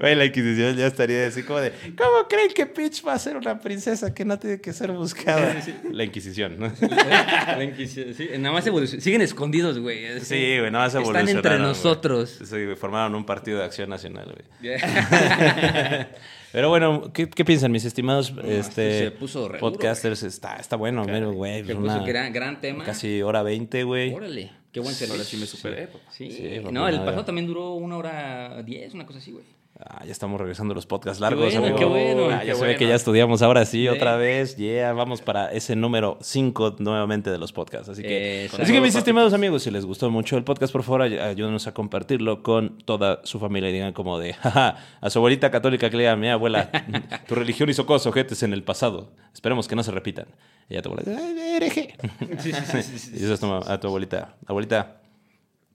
Güey, 0.00 0.14
la 0.14 0.24
Inquisición 0.24 0.76
ya 0.76 0.86
estaría 0.86 1.26
así 1.26 1.42
como 1.42 1.60
de, 1.60 1.70
¿cómo 1.96 2.26
creen 2.28 2.50
que 2.54 2.66
Peach 2.66 3.04
va 3.06 3.14
a 3.14 3.18
ser 3.18 3.36
una 3.36 3.58
princesa 3.60 4.12
que 4.14 4.24
no 4.24 4.38
tiene 4.38 4.60
que 4.60 4.72
ser 4.72 4.92
buscada? 4.92 5.54
La 5.92 6.04
Inquisición, 6.04 6.56
¿no? 6.58 6.72
La 6.80 7.64
Inquisición, 7.64 8.14
sí, 8.14 8.28
nada 8.38 8.52
más 8.54 8.66
evolucion- 8.66 9.00
Siguen 9.00 9.22
escondidos, 9.22 9.78
güey. 9.78 10.20
Sí, 10.20 10.58
güey, 10.58 10.70
nada 10.70 10.84
más 10.84 10.94
Están 10.94 11.02
evolucionaron, 11.02 11.36
entre 11.36 11.50
güey. 11.56 11.62
nosotros. 11.68 12.38
Sí, 12.44 12.56
formaron 12.76 13.14
un 13.14 13.24
partido 13.24 13.58
de 13.58 13.64
acción 13.64 13.88
nacional, 13.90 14.34
güey. 14.60 14.78
Pero 16.52 16.70
bueno, 16.70 17.12
¿qué, 17.12 17.28
qué 17.28 17.44
piensan 17.44 17.70
mis 17.70 17.84
estimados 17.84 18.32
este, 18.44 18.98
se 19.00 19.10
puso 19.10 19.48
re 19.48 19.58
duro, 19.58 19.72
podcasters? 19.72 20.22
está, 20.22 20.56
está 20.56 20.76
bueno, 20.76 21.04
mero, 21.04 21.32
güey. 21.32 21.58
Que 21.62 21.74
pues 21.74 21.76
puso 21.86 21.96
una- 21.98 22.06
gran, 22.06 22.32
gran 22.32 22.60
tema. 22.60 22.84
casi 22.84 23.20
hora 23.20 23.42
20, 23.42 23.82
güey. 23.84 24.14
Órale, 24.14 24.50
qué 24.72 24.80
buen 24.80 24.94
servicio. 24.94 25.14
Ahora 25.20 25.24
sí 25.28 25.36
me 25.36 25.46
superé. 25.46 25.88
Sí, 26.10 26.30
Sí, 26.30 26.60
no, 26.72 26.88
el 26.88 27.00
pasado 27.00 27.24
también 27.26 27.46
duró 27.46 27.74
una 27.74 27.98
hora 27.98 28.62
diez, 28.62 28.94
una 28.94 29.04
cosa 29.04 29.18
así, 29.18 29.32
güey. 29.32 29.44
Ah, 29.90 30.04
ya 30.04 30.12
estamos 30.12 30.38
regresando 30.38 30.72
a 30.72 30.74
los 30.74 30.84
podcasts 30.84 31.18
largos, 31.18 31.44
bueno, 31.46 31.60
amigo. 31.60 31.78
qué 31.78 31.84
bueno. 31.86 32.24
Ah, 32.26 32.44
ya 32.44 32.52
Qué 32.52 32.58
se 32.58 32.66
ve 32.66 32.76
que 32.76 32.86
ya 32.86 32.94
estudiamos 32.94 33.40
ahora 33.40 33.64
sí, 33.64 33.82
Sí. 33.84 33.88
otra 33.88 34.16
vez. 34.16 34.54
Yeah, 34.56 34.92
vamos 34.92 35.22
para 35.22 35.50
ese 35.50 35.76
número 35.76 36.18
5 36.20 36.76
nuevamente 36.78 37.30
de 37.30 37.38
los 37.38 37.52
podcasts. 37.54 37.88
Así 37.88 38.02
que, 38.02 38.44
Exacto. 38.44 38.64
así 38.64 38.72
que 38.74 38.82
mis 38.82 38.94
estimados 38.94 39.32
amigos, 39.32 39.62
si 39.62 39.70
les 39.70 39.86
gustó 39.86 40.10
mucho 40.10 40.36
el 40.36 40.44
podcast, 40.44 40.74
por 40.74 40.82
favor, 40.82 41.00
ay- 41.02 41.16
ayúdenos 41.18 41.66
a 41.68 41.72
compartirlo 41.72 42.42
con 42.42 42.76
toda 42.84 43.20
su 43.24 43.40
familia 43.40 43.70
y 43.70 43.72
digan 43.72 43.94
como 43.94 44.18
de, 44.18 44.34
jaja, 44.34 44.76
a 45.00 45.08
su 45.08 45.20
abuelita 45.20 45.50
católica 45.50 45.88
que 45.88 45.96
le 45.96 46.02
diga, 46.02 46.16
mi 46.16 46.28
abuela, 46.28 46.70
tu 47.26 47.34
religión 47.34 47.70
hizo 47.70 47.86
cosas 47.86 48.08
ojetes 48.08 48.42
en 48.42 48.52
el 48.52 48.62
pasado. 48.64 49.10
Esperemos 49.32 49.68
que 49.68 49.74
no 49.76 49.82
se 49.82 49.90
repitan. 49.90 50.26
Y 50.68 50.74
ya 50.74 50.82
tu 50.82 50.90
abuela, 50.92 51.18
"Ay, 51.18 51.38
hereje. 51.56 51.94
Y 52.44 53.24
eso 53.24 53.32
es 53.34 53.42
a 53.42 53.80
tu 53.80 53.86
abuelita, 53.86 54.34
abuelita, 54.46 54.96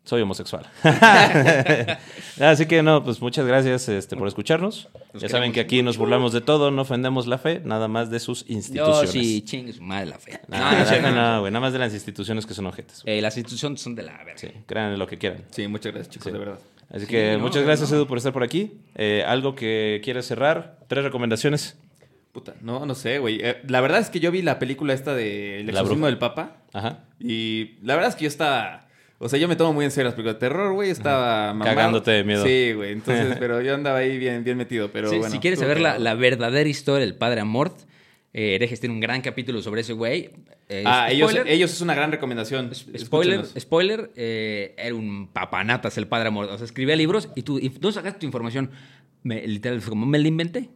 soy 0.04 0.22
homosexual. 0.22 0.66
Así 2.40 2.66
que 2.66 2.82
no, 2.84 3.04
pues 3.04 3.22
muchas 3.22 3.46
gracias 3.46 3.88
este, 3.90 4.16
por 4.16 4.28
escucharnos. 4.28 4.90
Ya 5.14 5.30
saben 5.30 5.52
que 5.52 5.60
aquí 5.60 5.82
nos 5.84 5.98
burlamos 5.98 6.34
de 6.34 6.42
todo, 6.42 6.72
no 6.72 6.82
ofendemos 6.82 7.28
la 7.28 7.38
fe, 7.38 7.62
nada 7.64 7.88
más 7.88 8.10
de 8.10 8.20
sus 8.20 8.46
Yo 8.46 8.54
instituciones. 8.56 9.10
sí, 9.12 9.42
chingue 9.44 9.74
su 9.74 9.84
madre 9.84 10.08
la 10.08 10.20
fe. 10.20 10.40
No, 10.48 10.58
No, 11.02 11.12
no, 11.12 11.40
güey, 11.42 11.52
nada 11.52 11.62
más 11.62 11.74
de 11.74 11.80
las 11.80 11.94
instituciones 11.94 12.46
que 12.46 12.54
son 12.54 12.66
objetos. 12.66 13.04
Eh, 13.06 13.22
las 13.22 13.38
instituciones 13.38 13.82
son 13.82 13.96
de 13.96 14.04
la 14.04 14.18
verga. 14.18 14.38
Sí, 14.38 14.50
crean 14.66 14.94
en 14.94 15.00
lo 15.00 15.08
que 15.08 15.18
quieran. 15.18 15.44
Sí, 15.52 15.68
muchas 15.68 15.94
gracias, 15.94 16.14
chicos, 16.14 16.26
Sí. 16.28 16.32
de 16.32 16.40
verdad. 16.40 16.60
Así 16.90 17.06
Sí, 17.06 17.12
que 17.12 17.34
no, 17.34 17.40
muchas 17.40 17.64
gracias, 17.64 17.90
no. 17.92 17.98
Edu, 17.98 18.08
por 18.08 18.18
estar 18.18 18.34
por 18.34 18.44
aquí. 18.44 18.74
Eh, 18.96 19.24
¿Algo 19.26 19.56
que 19.56 20.02
quieras 20.04 20.26
cerrar? 20.26 20.78
¿Tres 20.88 21.04
recomendaciones? 21.04 21.78
Puta, 22.32 22.56
no, 22.62 22.86
no 22.86 22.96
sé, 22.96 23.20
güey. 23.20 23.40
Eh, 23.44 23.62
la 23.68 23.80
verdad 23.82 24.00
es 24.00 24.10
que 24.10 24.20
yo 24.20 24.32
vi 24.32 24.42
la 24.42 24.58
película 24.60 24.94
esta 24.94 25.14
de 25.14 25.60
El 25.62 25.70
exorcismo 25.70 26.08
del 26.08 26.18
Papa 26.18 26.58
Ajá. 26.74 27.04
y 27.20 27.76
la 27.84 27.94
verdad 27.96 28.10
es 28.10 28.16
que 28.16 28.24
yo 28.24 28.28
estaba... 28.28 28.88
O 29.24 29.30
sea, 29.30 29.40
yo 29.40 29.48
me 29.48 29.56
tomo 29.56 29.74
muy 29.74 29.86
en 29.86 29.92
serio 29.92 30.06
las 30.06 30.14
películas 30.16 30.36
de 30.36 30.40
terror, 30.40 30.74
güey. 30.74 30.90
Estaba 30.90 31.54
mamado. 31.54 31.76
Cagándote 31.76 32.12
de 32.12 32.24
miedo. 32.24 32.44
Sí, 32.46 32.74
güey. 32.74 32.92
Entonces, 32.92 33.36
pero 33.40 33.62
yo 33.62 33.74
andaba 33.74 34.00
ahí 34.00 34.18
bien, 34.18 34.44
bien 34.44 34.58
metido. 34.58 34.92
Pero 34.92 35.10
Sí, 35.10 35.18
bueno. 35.18 35.32
si 35.32 35.40
quieres 35.40 35.60
saber 35.60 35.80
la, 35.80 35.98
la 36.00 36.14
verdadera 36.16 36.68
historia 36.70 37.06
del 37.06 37.16
padre 37.16 37.42
Amort, 37.42 37.76
eh, 38.34 38.56
Herejes 38.56 38.80
tiene 38.80 38.94
un 38.96 39.00
gran 39.02 39.22
capítulo 39.22 39.62
sobre 39.62 39.82
ese 39.82 39.94
güey. 39.94 40.30
Eh, 40.70 40.84
Ah, 40.86 41.12
ellos, 41.12 41.34
ellos 41.46 41.72
es 41.72 41.82
una 41.82 41.94
gran 41.96 42.12
recomendación. 42.12 42.74
Spoiler, 42.74 42.96
Escúchenlos. 43.02 43.54
spoiler, 43.60 44.12
eh, 44.16 44.74
era 44.78 44.96
un 44.96 45.28
papanatas 45.32 45.98
el 45.98 46.08
padre 46.08 46.28
Amort. 46.30 46.50
O 46.50 46.58
sea, 46.58 46.66
escribía 46.66 46.96
libros 46.96 47.30
y 47.36 47.44
tú, 47.44 47.60
y 47.60 47.70
¿dónde 47.70 47.94
sacaste 47.94 48.20
tu 48.20 48.26
información? 48.26 48.72
Me, 49.24 49.46
literal, 49.48 49.82
fue 49.82 49.92
como, 49.92 50.06
me 50.06 50.20
la 50.20 50.28
inventé. 50.28 50.70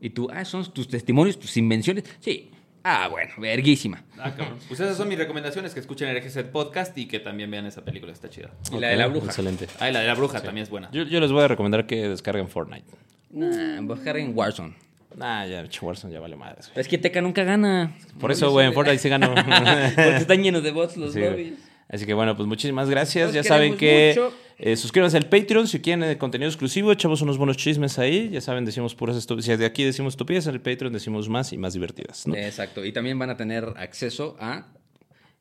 Y 0.00 0.10
tú, 0.10 0.28
ah, 0.32 0.44
son 0.44 0.70
tus 0.72 0.88
testimonios, 0.88 1.38
tus 1.38 1.56
invenciones. 1.56 2.04
Sí. 2.20 2.50
Ah, 2.82 3.08
bueno, 3.08 3.30
verguísima. 3.38 4.02
Ah, 4.18 4.32
cabrón. 4.34 4.58
Pues 4.68 4.80
esas 4.80 4.96
son 4.96 5.08
mis 5.08 5.18
recomendaciones, 5.18 5.74
que 5.74 5.80
escuchen 5.80 6.08
el 6.08 6.16
RGZ 6.22 6.44
Podcast 6.44 6.96
y 6.96 7.06
que 7.06 7.20
también 7.20 7.50
vean 7.50 7.66
esa 7.66 7.84
película, 7.84 8.12
está 8.12 8.30
chida. 8.30 8.50
Y 8.72 8.78
la 8.78 8.88
de 8.88 8.96
la 8.96 9.06
bruja. 9.06 9.26
Excelente. 9.26 9.66
Ah, 9.78 9.90
y 9.90 9.92
la 9.92 10.00
de 10.00 10.06
la 10.06 10.14
bruja 10.14 10.40
también 10.40 10.62
es 10.62 10.70
buena. 10.70 10.88
Yo, 10.92 11.02
yo 11.02 11.20
les 11.20 11.30
voy 11.30 11.42
a 11.42 11.48
recomendar 11.48 11.86
que 11.86 12.08
descarguen 12.08 12.48
Fortnite. 12.48 12.86
Nah, 13.30 13.80
buscar 13.82 14.16
en 14.16 14.36
Warzone. 14.36 14.74
Nah, 15.16 15.44
ya, 15.46 15.64
Warzone 15.82 16.12
ya 16.12 16.20
vale 16.20 16.36
madres. 16.36 16.68
Pero 16.68 16.80
es 16.80 16.88
que 16.88 16.96
Teca 16.96 17.20
nunca 17.20 17.44
gana. 17.44 17.94
Por 18.18 18.30
No 18.30 18.34
eso, 18.34 18.50
güey, 18.50 18.66
en. 18.68 18.72
Fortnite 18.72 18.98
sí 18.98 19.08
ganó. 19.08 19.34
Porque 19.94 20.16
están 20.16 20.42
llenos 20.42 20.62
de 20.62 20.70
bots 20.70 20.96
los 20.96 21.12
Sí, 21.12 21.20
lobbies. 21.20 21.54
Así 21.92 22.06
que 22.06 22.14
bueno, 22.14 22.36
pues 22.36 22.46
muchísimas 22.46 22.88
gracias. 22.88 23.32
Ya 23.32 23.42
saben 23.42 23.76
que 23.76 24.16
eh, 24.58 24.76
suscríbanse 24.76 25.16
al 25.16 25.28
Patreon 25.28 25.66
si 25.66 25.80
quieren 25.80 26.16
contenido 26.18 26.48
exclusivo. 26.48 26.92
Echamos 26.92 27.20
unos 27.20 27.36
buenos 27.36 27.56
chismes 27.56 27.98
ahí. 27.98 28.28
Ya 28.30 28.40
saben, 28.40 28.64
decimos 28.64 28.94
puras 28.94 29.16
estupideces. 29.16 29.54
Si 29.54 29.58
de 29.58 29.66
aquí 29.66 29.82
decimos 29.84 30.12
estupidez, 30.12 30.46
en 30.46 30.54
el 30.54 30.60
Patreon 30.60 30.92
decimos 30.92 31.28
más 31.28 31.52
y 31.52 31.58
más 31.58 31.72
divertidas. 31.74 32.26
¿no? 32.28 32.34
Exacto. 32.36 32.84
Y 32.84 32.92
también 32.92 33.18
van 33.18 33.30
a 33.30 33.36
tener 33.36 33.64
acceso 33.76 34.36
a 34.38 34.68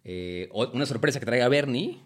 eh, 0.03 0.49
una 0.73 0.85
sorpresa 0.87 1.19
que 1.19 1.25
traiga 1.25 1.47
Bernie 1.49 1.99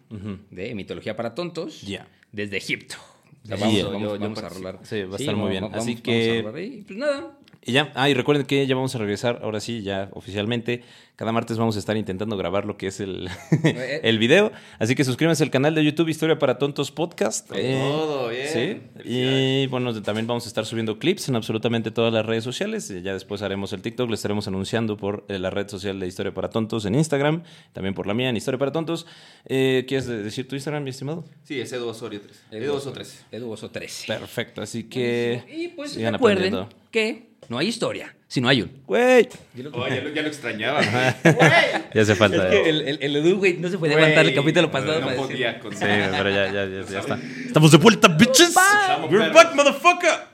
de 0.49 0.75
Mitología 0.75 1.15
para 1.15 1.35
Tontos 1.35 1.81
Ya. 1.83 2.07
desde 2.31 2.57
Egipto. 2.57 2.95
O 3.43 3.47
sea, 3.47 3.57
Yeah. 3.57 3.65
vamos, 3.65 3.79
Yo- 3.79 3.91
vamos- 3.91 4.01
yo 4.13 4.19
vamos 4.19 4.43
a 4.43 4.49
rolar. 4.49 4.79
Sí, 4.83 5.03
va 5.03 5.15
a 5.15 5.19
estar 5.19 5.35
muy 5.35 5.49
bien. 5.51 5.63
vamos- 5.63 5.77
Así 5.77 5.91
vamos 5.91 6.01
que- 6.03 6.31
a 6.31 6.41
rolar 6.41 6.55
ahí. 6.55 6.83
Pues 6.87 6.97
nada. 6.99 7.37
Y 7.65 7.71
ya, 7.71 7.91
ah, 7.95 8.09
y 8.09 8.13
recuerden 8.13 8.45
que 8.45 8.65
ya 8.67 8.75
vamos 8.75 8.93
a 8.95 8.97
regresar, 8.97 9.39
ahora 9.43 9.59
sí, 9.59 9.81
ya 9.83 10.09
oficialmente. 10.13 10.83
Cada 11.15 11.31
martes 11.31 11.57
vamos 11.59 11.75
a 11.75 11.79
estar 11.79 11.95
intentando 11.95 12.35
grabar 12.37 12.65
lo 12.65 12.75
que 12.75 12.87
es 12.87 12.99
el, 12.99 13.29
el 14.03 14.17
video. 14.17 14.51
Así 14.79 14.95
que 14.95 15.03
suscríbanse 15.03 15.43
al 15.43 15.51
canal 15.51 15.75
de 15.75 15.85
YouTube 15.85 16.09
Historia 16.09 16.39
para 16.39 16.57
Tontos 16.57 16.91
Podcast. 16.91 17.51
Eh, 17.55 17.79
Todo, 17.87 18.29
bien. 18.29 18.47
Sí. 18.47 18.81
Y 19.05 19.67
bueno, 19.67 19.93
también 20.01 20.25
vamos 20.25 20.45
a 20.45 20.47
estar 20.47 20.65
subiendo 20.65 20.97
clips 20.97 21.29
en 21.29 21.35
absolutamente 21.35 21.91
todas 21.91 22.11
las 22.11 22.25
redes 22.25 22.43
sociales. 22.43 22.89
Ya 23.03 23.13
después 23.13 23.43
haremos 23.43 23.71
el 23.73 23.81
TikTok, 23.83 24.09
lo 24.09 24.15
estaremos 24.15 24.47
anunciando 24.47 24.97
por 24.97 25.23
eh, 25.29 25.37
la 25.37 25.51
red 25.51 25.67
social 25.69 25.99
de 25.99 26.07
Historia 26.07 26.33
para 26.33 26.49
Tontos 26.49 26.85
en 26.85 26.95
Instagram, 26.95 27.43
también 27.73 27.93
por 27.93 28.07
la 28.07 28.15
mía 28.15 28.29
en 28.29 28.35
Historia 28.35 28.57
para 28.57 28.71
Tontos. 28.71 29.05
Eh, 29.45 29.85
¿Quieres 29.87 30.07
de- 30.07 30.23
decir 30.23 30.47
tu 30.47 30.55
Instagram, 30.55 30.83
mi 30.83 30.89
estimado? 30.89 31.23
Sí, 31.43 31.61
es 31.61 31.71
Edu 31.71 31.87
Osorio 31.87 32.21
3. 32.21 32.43
Edu 32.63 32.73
Osorio 32.73 32.93
3. 32.95 33.25
Edu 33.31 33.51
Oso 33.51 33.69
13. 33.69 34.07
Perfecto, 34.07 34.61
así 34.63 34.85
que 34.85 35.43
Y 35.55 35.67
pues 35.69 35.91
sigan 35.91 36.13
recuerden 36.15 36.55
aprendiendo. 36.55 36.69
que 36.91 37.32
no 37.49 37.57
hay 37.57 37.67
historia, 37.67 38.15
sino 38.27 38.47
hay 38.47 38.61
un. 38.61 38.71
Güey, 38.85 39.27
Oh, 39.73 39.87
ya, 39.87 40.01
lo, 40.01 40.09
ya 40.09 40.21
lo 40.21 40.27
extrañaba. 40.27 40.81
ya 41.93 42.01
hace 42.01 42.15
falta. 42.15 42.53
eh. 42.53 42.69
El, 42.69 42.81
el, 42.81 42.97
el 43.01 43.15
Edu, 43.17 43.37
güey, 43.37 43.57
no 43.57 43.69
se 43.69 43.77
podía 43.77 43.93
Güey, 43.93 44.05
aguantar 44.05 44.25
el 44.25 44.35
capítulo 44.35 44.71
pasado 44.71 44.99
No 44.99 45.05
para 45.07 45.15
decir- 45.17 45.27
podía 45.27 45.59
con 45.59 45.71
Sí, 45.73 45.79
pero 45.81 46.29
ya, 46.29 46.45
ya, 46.51 46.65
ya, 46.65 46.81
ya 46.89 46.99
está. 46.99 47.19
Estamos 47.45 47.71
de 47.71 47.77
vuelta, 47.77 48.07
bitches. 48.07 48.53
Vamos, 48.53 49.11
We're 49.11 49.31
back, 49.33 49.53
motherfucker. 49.53 50.27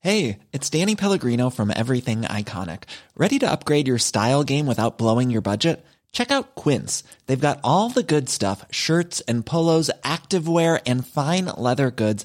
Hey, 0.00 0.38
it's 0.52 0.68
Danny 0.68 0.96
Pellegrino 0.96 1.48
from 1.48 1.70
Everything 1.70 2.22
Iconic. 2.22 2.84
Ready 3.16 3.38
to 3.38 3.50
upgrade 3.50 3.86
your 3.86 3.98
style 3.98 4.42
game 4.42 4.66
without 4.66 4.98
blowing 4.98 5.30
your 5.30 5.42
budget? 5.42 5.84
Check 6.10 6.30
out 6.32 6.56
Quince. 6.56 7.04
They've 7.26 7.40
got 7.40 7.60
all 7.62 7.88
the 7.88 8.02
good 8.02 8.28
stuff 8.28 8.66
shirts 8.70 9.20
and 9.28 9.46
polos, 9.46 9.90
activewear, 10.02 10.80
and 10.86 11.06
fine 11.06 11.46
leather 11.56 11.90
goods, 11.92 12.24